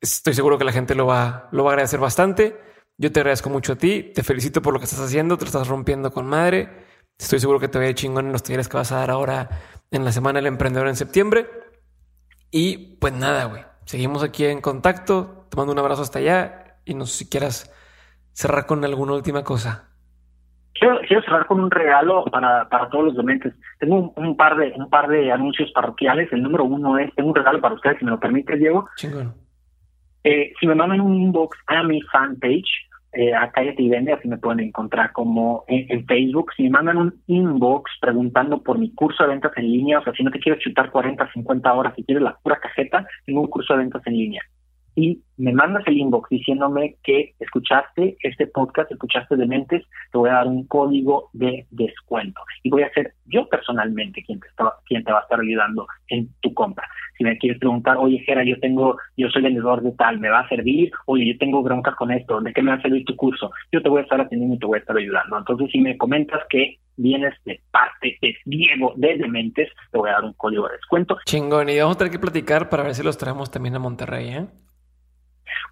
estoy 0.00 0.34
seguro 0.34 0.58
que 0.58 0.64
la 0.64 0.72
gente 0.72 0.94
lo 0.94 1.06
va, 1.06 1.48
lo 1.52 1.64
va 1.64 1.70
a 1.70 1.72
agradecer 1.74 2.00
bastante. 2.00 2.56
Yo 2.96 3.12
te 3.12 3.20
agradezco 3.20 3.50
mucho 3.50 3.74
a 3.74 3.76
ti, 3.76 4.12
te 4.14 4.22
felicito 4.22 4.60
por 4.60 4.72
lo 4.72 4.80
que 4.80 4.84
estás 4.84 5.00
haciendo, 5.00 5.36
te 5.36 5.44
lo 5.44 5.48
estás 5.48 5.68
rompiendo 5.68 6.10
con 6.10 6.26
madre. 6.26 6.68
Estoy 7.18 7.38
seguro 7.38 7.60
que 7.60 7.68
te 7.68 7.78
voy 7.78 7.88
a 7.88 7.94
chingón 7.94 8.26
en 8.26 8.32
los 8.32 8.42
talleres 8.42 8.68
que 8.68 8.76
vas 8.76 8.92
a 8.92 8.96
dar 8.96 9.10
ahora 9.10 9.48
en 9.90 10.04
la 10.04 10.12
semana 10.12 10.38
del 10.38 10.46
emprendedor 10.46 10.88
en 10.88 10.96
septiembre. 10.96 11.46
Y 12.50 12.96
pues 12.96 13.12
nada, 13.12 13.44
güey. 13.44 13.62
Seguimos 13.84 14.22
aquí 14.22 14.44
en 14.44 14.60
contacto. 14.60 15.46
Te 15.50 15.56
mando 15.56 15.72
un 15.72 15.78
abrazo 15.78 16.02
hasta 16.02 16.18
allá 16.18 16.80
y 16.84 16.94
no 16.94 17.06
sé 17.06 17.18
si 17.18 17.30
quieras 17.30 17.72
cerrar 18.32 18.66
con 18.66 18.84
alguna 18.84 19.14
última 19.14 19.44
cosa. 19.44 19.88
Quiero, 20.74 21.00
cerrar 21.22 21.46
con 21.46 21.60
un 21.60 21.70
regalo 21.70 22.24
para, 22.26 22.68
para 22.68 22.88
todos 22.88 23.06
los 23.06 23.16
dementes. 23.16 23.52
Tengo 23.80 24.12
un, 24.14 24.36
par 24.36 24.56
de 24.56 24.72
un 24.76 24.88
par 24.88 25.08
de 25.08 25.32
anuncios 25.32 25.72
parroquiales. 25.72 26.32
El 26.32 26.42
número 26.42 26.64
uno 26.64 26.98
es, 26.98 27.12
tengo 27.16 27.30
un 27.30 27.34
regalo 27.34 27.60
para 27.60 27.74
ustedes, 27.74 27.98
si 27.98 28.04
me 28.04 28.12
lo 28.12 28.20
permite, 28.20 28.56
Diego. 28.56 28.88
Chingón. 28.96 29.47
Eh, 30.24 30.52
si 30.58 30.66
me 30.66 30.74
mandan 30.74 31.00
un 31.00 31.14
inbox 31.14 31.56
a 31.66 31.82
mi 31.82 32.00
fanpage, 32.02 32.88
eh, 33.12 33.34
a 33.34 33.50
Cállate 33.50 33.82
y 33.82 33.88
Vende, 33.88 34.12
así 34.12 34.28
me 34.28 34.36
pueden 34.36 34.60
encontrar 34.60 35.12
como 35.12 35.64
en, 35.66 36.06
Facebook. 36.06 36.52
Si 36.56 36.64
me 36.64 36.70
mandan 36.70 36.98
un 36.98 37.22
inbox 37.26 37.90
preguntando 38.00 38.62
por 38.62 38.78
mi 38.78 38.92
curso 38.94 39.22
de 39.22 39.30
ventas 39.30 39.52
en 39.56 39.72
línea, 39.72 39.98
o 39.98 40.04
sea, 40.04 40.12
si 40.12 40.22
no 40.22 40.30
te 40.30 40.38
quieres 40.38 40.62
chutar 40.62 40.90
40, 40.90 41.32
50 41.32 41.72
horas, 41.72 41.94
si 41.96 42.04
quieres 42.04 42.22
la 42.22 42.36
pura 42.42 42.60
cajeta, 42.60 43.06
tengo 43.24 43.40
un 43.40 43.48
curso 43.48 43.72
de 43.72 43.80
ventas 43.80 44.06
en 44.06 44.14
línea. 44.14 44.42
Y 44.98 45.22
me 45.36 45.52
mandas 45.52 45.86
el 45.86 45.96
inbox 45.96 46.28
diciéndome 46.28 46.96
que 47.04 47.32
escuchaste 47.38 48.16
este 48.20 48.48
podcast, 48.48 48.90
escuchaste 48.90 49.36
de 49.36 49.46
Mentes, 49.46 49.86
te 50.10 50.18
voy 50.18 50.28
a 50.28 50.32
dar 50.32 50.48
un 50.48 50.66
código 50.66 51.30
de 51.32 51.68
descuento. 51.70 52.40
Y 52.64 52.70
voy 52.70 52.82
a 52.82 52.92
ser 52.92 53.12
yo 53.26 53.48
personalmente 53.48 54.24
quien 54.24 54.40
te, 54.40 54.48
está, 54.48 54.72
quien 54.86 55.04
te 55.04 55.12
va 55.12 55.20
a 55.20 55.22
estar 55.22 55.38
ayudando 55.38 55.86
en 56.08 56.28
tu 56.40 56.52
compra 56.52 56.84
si 57.18 57.24
me 57.24 57.36
quieres 57.36 57.58
preguntar, 57.58 57.96
oye, 57.98 58.20
Jera, 58.20 58.44
yo 58.44 58.58
tengo, 58.60 58.96
yo 59.16 59.28
soy 59.28 59.42
vendedor 59.42 59.82
de 59.82 59.90
tal, 59.92 60.20
¿me 60.20 60.30
va 60.30 60.40
a 60.40 60.48
servir? 60.48 60.92
Oye, 61.06 61.26
yo 61.26 61.38
tengo 61.38 61.62
broncas 61.62 61.96
con 61.96 62.12
esto, 62.12 62.40
¿de 62.40 62.52
qué 62.52 62.62
me 62.62 62.70
va 62.70 62.76
a 62.76 62.82
servir 62.82 63.04
tu 63.04 63.16
curso? 63.16 63.50
Yo 63.72 63.82
te 63.82 63.88
voy 63.88 63.98
a 64.00 64.02
estar 64.04 64.20
atendiendo 64.20 64.54
y 64.54 64.58
te 64.60 64.66
voy 64.66 64.76
a 64.78 64.80
estar 64.80 64.96
ayudando. 64.96 65.36
Entonces, 65.36 65.68
si 65.72 65.80
me 65.80 65.98
comentas 65.98 66.40
que 66.48 66.78
vienes 66.96 67.34
de 67.44 67.60
parte 67.72 68.16
de 68.22 68.36
Diego 68.44 68.92
de 68.96 69.18
Dementes, 69.18 69.68
te 69.90 69.98
voy 69.98 70.10
a 70.10 70.14
dar 70.14 70.24
un 70.24 70.32
código 70.34 70.68
de 70.68 70.74
descuento. 70.76 71.18
Chingón, 71.26 71.68
y 71.68 71.78
vamos 71.78 71.96
a 71.96 71.98
tener 71.98 72.12
que 72.12 72.20
platicar 72.20 72.68
para 72.68 72.84
ver 72.84 72.94
si 72.94 73.02
los 73.02 73.18
traemos 73.18 73.50
también 73.50 73.74
a 73.74 73.80
Monterrey, 73.80 74.28
¿eh? 74.28 74.46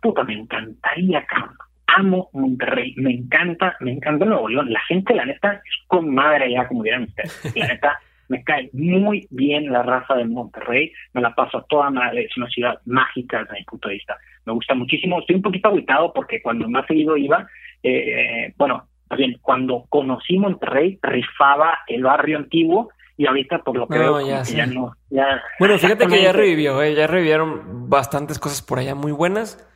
Puta, 0.00 0.24
me 0.24 0.34
encantaría, 0.34 1.24
cabrón. 1.26 1.56
Amo 1.86 2.28
Monterrey, 2.32 2.94
me 2.96 3.12
encanta, 3.12 3.76
me 3.80 3.92
encanta 3.92 4.24
Nuevo 4.24 4.48
León. 4.48 4.72
La 4.72 4.80
gente, 4.80 5.14
la 5.14 5.24
neta, 5.24 5.52
es 5.52 5.86
con 5.86 6.14
madre 6.14 6.52
ya, 6.52 6.66
como 6.68 6.82
dirán 6.82 7.04
ustedes. 7.04 7.54
La 7.56 7.66
neta, 7.74 7.98
me 8.28 8.42
cae 8.42 8.70
muy 8.72 9.26
bien 9.30 9.70
la 9.72 9.82
raza 9.82 10.14
de 10.14 10.24
Monterrey, 10.24 10.92
me 11.12 11.20
la 11.20 11.34
paso 11.34 11.58
a 11.58 11.64
toda 11.66 11.90
madre, 11.90 12.24
es 12.24 12.36
una 12.36 12.48
ciudad 12.48 12.78
mágica 12.84 13.40
desde 13.40 13.58
mi 13.58 13.64
punto 13.64 13.88
de 13.88 13.94
vista. 13.94 14.16
Me 14.44 14.52
gusta 14.52 14.74
muchísimo, 14.74 15.20
estoy 15.20 15.36
un 15.36 15.42
poquito 15.42 15.68
aguitado 15.68 16.12
porque 16.12 16.42
cuando 16.42 16.68
más 16.68 16.86
seguido 16.86 17.16
iba, 17.16 17.46
eh, 17.82 18.52
bueno, 18.56 18.88
bien, 19.16 19.38
cuando 19.40 19.86
conocí 19.88 20.38
Monterrey, 20.38 20.98
rifaba 21.02 21.78
el 21.86 22.02
barrio 22.02 22.38
antiguo 22.38 22.90
y 23.16 23.26
ahorita 23.26 23.60
por 23.60 23.76
lo 23.76 23.86
que 23.86 23.98
veo 23.98 24.20
ya, 24.26 24.42
ya, 24.42 24.66
no. 24.66 24.92
Ya, 25.10 25.42
bueno, 25.58 25.78
fíjate 25.78 26.06
que 26.06 26.22
ya 26.22 26.32
revivió, 26.32 26.82
eh, 26.82 26.94
ya 26.94 27.06
revivieron 27.06 27.88
bastantes 27.88 28.38
cosas 28.38 28.62
por 28.62 28.78
allá 28.78 28.94
muy 28.94 29.12
buenas. 29.12 29.66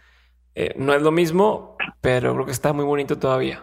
Eh, 0.55 0.75
no 0.77 0.95
es 0.95 1.03
lo 1.03 1.11
mismo, 1.11 1.77
pero 2.01 2.35
creo 2.35 2.47
que 2.47 2.53
está 2.53 2.73
muy 2.73 2.85
bonito 2.85 3.19
todavía. 3.19 3.63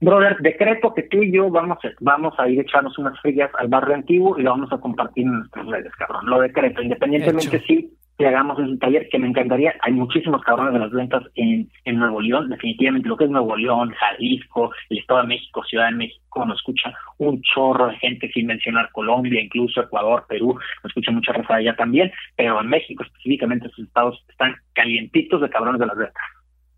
Brother, 0.00 0.38
decreto 0.40 0.94
que 0.94 1.02
tú 1.02 1.22
y 1.22 1.30
yo 1.30 1.50
vamos 1.50 1.78
a, 1.84 1.88
vamos 2.00 2.34
a 2.38 2.48
ir 2.48 2.58
echarnos 2.60 2.96
unas 2.98 3.20
frías 3.20 3.50
al 3.58 3.68
barrio 3.68 3.94
antiguo 3.94 4.38
y 4.38 4.42
lo 4.42 4.50
vamos 4.50 4.72
a 4.72 4.78
compartir 4.78 5.24
en 5.24 5.34
nuestras 5.34 5.66
redes, 5.66 5.92
cabrón. 5.96 6.24
Lo 6.24 6.40
decreto, 6.40 6.80
independientemente 6.80 7.60
si 7.60 7.92
que 8.20 8.26
hagamos 8.26 8.58
un 8.58 8.78
taller, 8.78 9.08
que 9.08 9.18
me 9.18 9.28
encantaría. 9.28 9.74
Hay 9.80 9.92
muchísimos 9.92 10.42
cabrones 10.42 10.74
de 10.74 10.78
las 10.78 10.90
ventas 10.90 11.22
en, 11.36 11.70
en 11.86 11.98
Nuevo 11.98 12.20
León, 12.20 12.50
definitivamente 12.50 13.08
lo 13.08 13.16
que 13.16 13.24
es 13.24 13.30
Nuevo 13.30 13.56
León, 13.56 13.94
Jalisco, 13.98 14.70
el 14.90 14.98
Estado 14.98 15.22
de 15.22 15.28
México, 15.28 15.64
Ciudad 15.64 15.86
de 15.86 15.96
México, 15.96 16.44
nos 16.44 16.58
escucha 16.58 16.92
un 17.16 17.40
chorro 17.40 17.88
de 17.88 17.96
gente, 17.96 18.30
sin 18.30 18.46
mencionar 18.46 18.90
Colombia, 18.92 19.40
incluso 19.40 19.80
Ecuador, 19.80 20.26
Perú, 20.28 20.52
nos 20.52 20.90
escucha 20.90 21.10
mucha 21.12 21.32
raza 21.32 21.54
allá 21.54 21.74
también, 21.76 22.12
pero 22.36 22.60
en 22.60 22.68
México 22.68 23.04
específicamente 23.04 23.68
esos 23.68 23.86
estados 23.86 24.22
están 24.28 24.54
calientitos 24.74 25.40
de 25.40 25.48
cabrones 25.48 25.80
de 25.80 25.86
las 25.86 25.96
ventas. 25.96 26.22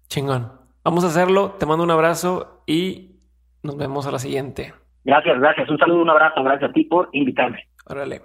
Chingón. 0.07 0.47
Vamos 0.85 1.03
a 1.03 1.09
hacerlo, 1.09 1.57
te 1.59 1.67
mando 1.67 1.83
un 1.83 1.91
abrazo 1.91 2.63
y 2.69 3.17
nos 3.65 3.77
vemos 3.77 4.07
a 4.07 4.13
la 4.13 4.21
siguiente. 4.21 4.75
Gracias, 5.05 5.41
gracias. 5.41 5.69
Un 5.69 5.79
saludo, 5.79 6.03
un 6.03 6.11
abrazo. 6.11 6.43
Gracias 6.45 6.71
a 6.71 6.73
ti 6.73 6.85
por 6.85 7.09
invitarme. 7.13 7.67
Órale. 7.87 8.23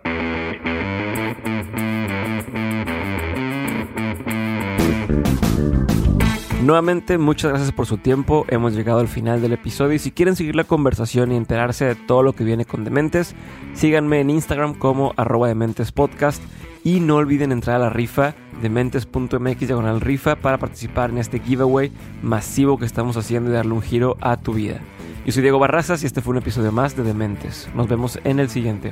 Nuevamente, 6.67 7.17
muchas 7.17 7.51
gracias 7.51 7.71
por 7.71 7.85
su 7.85 7.97
tiempo. 7.97 8.45
Hemos 8.49 8.73
llegado 8.73 8.99
al 8.99 9.07
final 9.07 9.41
del 9.41 9.53
episodio 9.53 9.93
y 9.93 9.99
si 9.99 10.11
quieren 10.11 10.35
seguir 10.35 10.53
la 10.53 10.65
conversación 10.65 11.31
y 11.31 11.37
enterarse 11.37 11.85
de 11.85 11.95
todo 11.95 12.23
lo 12.23 12.33
que 12.33 12.43
viene 12.43 12.65
con 12.65 12.83
Dementes, 12.83 13.35
síganme 13.73 14.19
en 14.19 14.29
Instagram 14.29 14.73
como 14.73 15.13
arroba 15.15 15.47
Podcast 15.95 16.43
y 16.83 16.99
no 16.99 17.15
olviden 17.15 17.53
entrar 17.53 17.77
a 17.77 17.85
la 17.85 17.89
rifa 17.89 18.35
dementes.mx 18.61 19.59
diagonal 19.59 20.01
rifa 20.01 20.35
para 20.35 20.57
participar 20.57 21.09
en 21.09 21.19
este 21.19 21.39
giveaway 21.39 21.89
masivo 22.21 22.77
que 22.77 22.85
estamos 22.85 23.15
haciendo 23.15 23.49
y 23.49 23.53
darle 23.53 23.71
un 23.71 23.81
giro 23.81 24.17
a 24.19 24.35
tu 24.35 24.51
vida. 24.51 24.81
Yo 25.25 25.31
soy 25.31 25.43
Diego 25.43 25.59
Barrazas 25.59 26.03
y 26.03 26.05
este 26.05 26.19
fue 26.19 26.31
un 26.31 26.39
episodio 26.39 26.73
más 26.73 26.97
de 26.97 27.03
Dementes. 27.03 27.69
Nos 27.75 27.87
vemos 27.87 28.19
en 28.25 28.41
el 28.41 28.49
siguiente. 28.49 28.91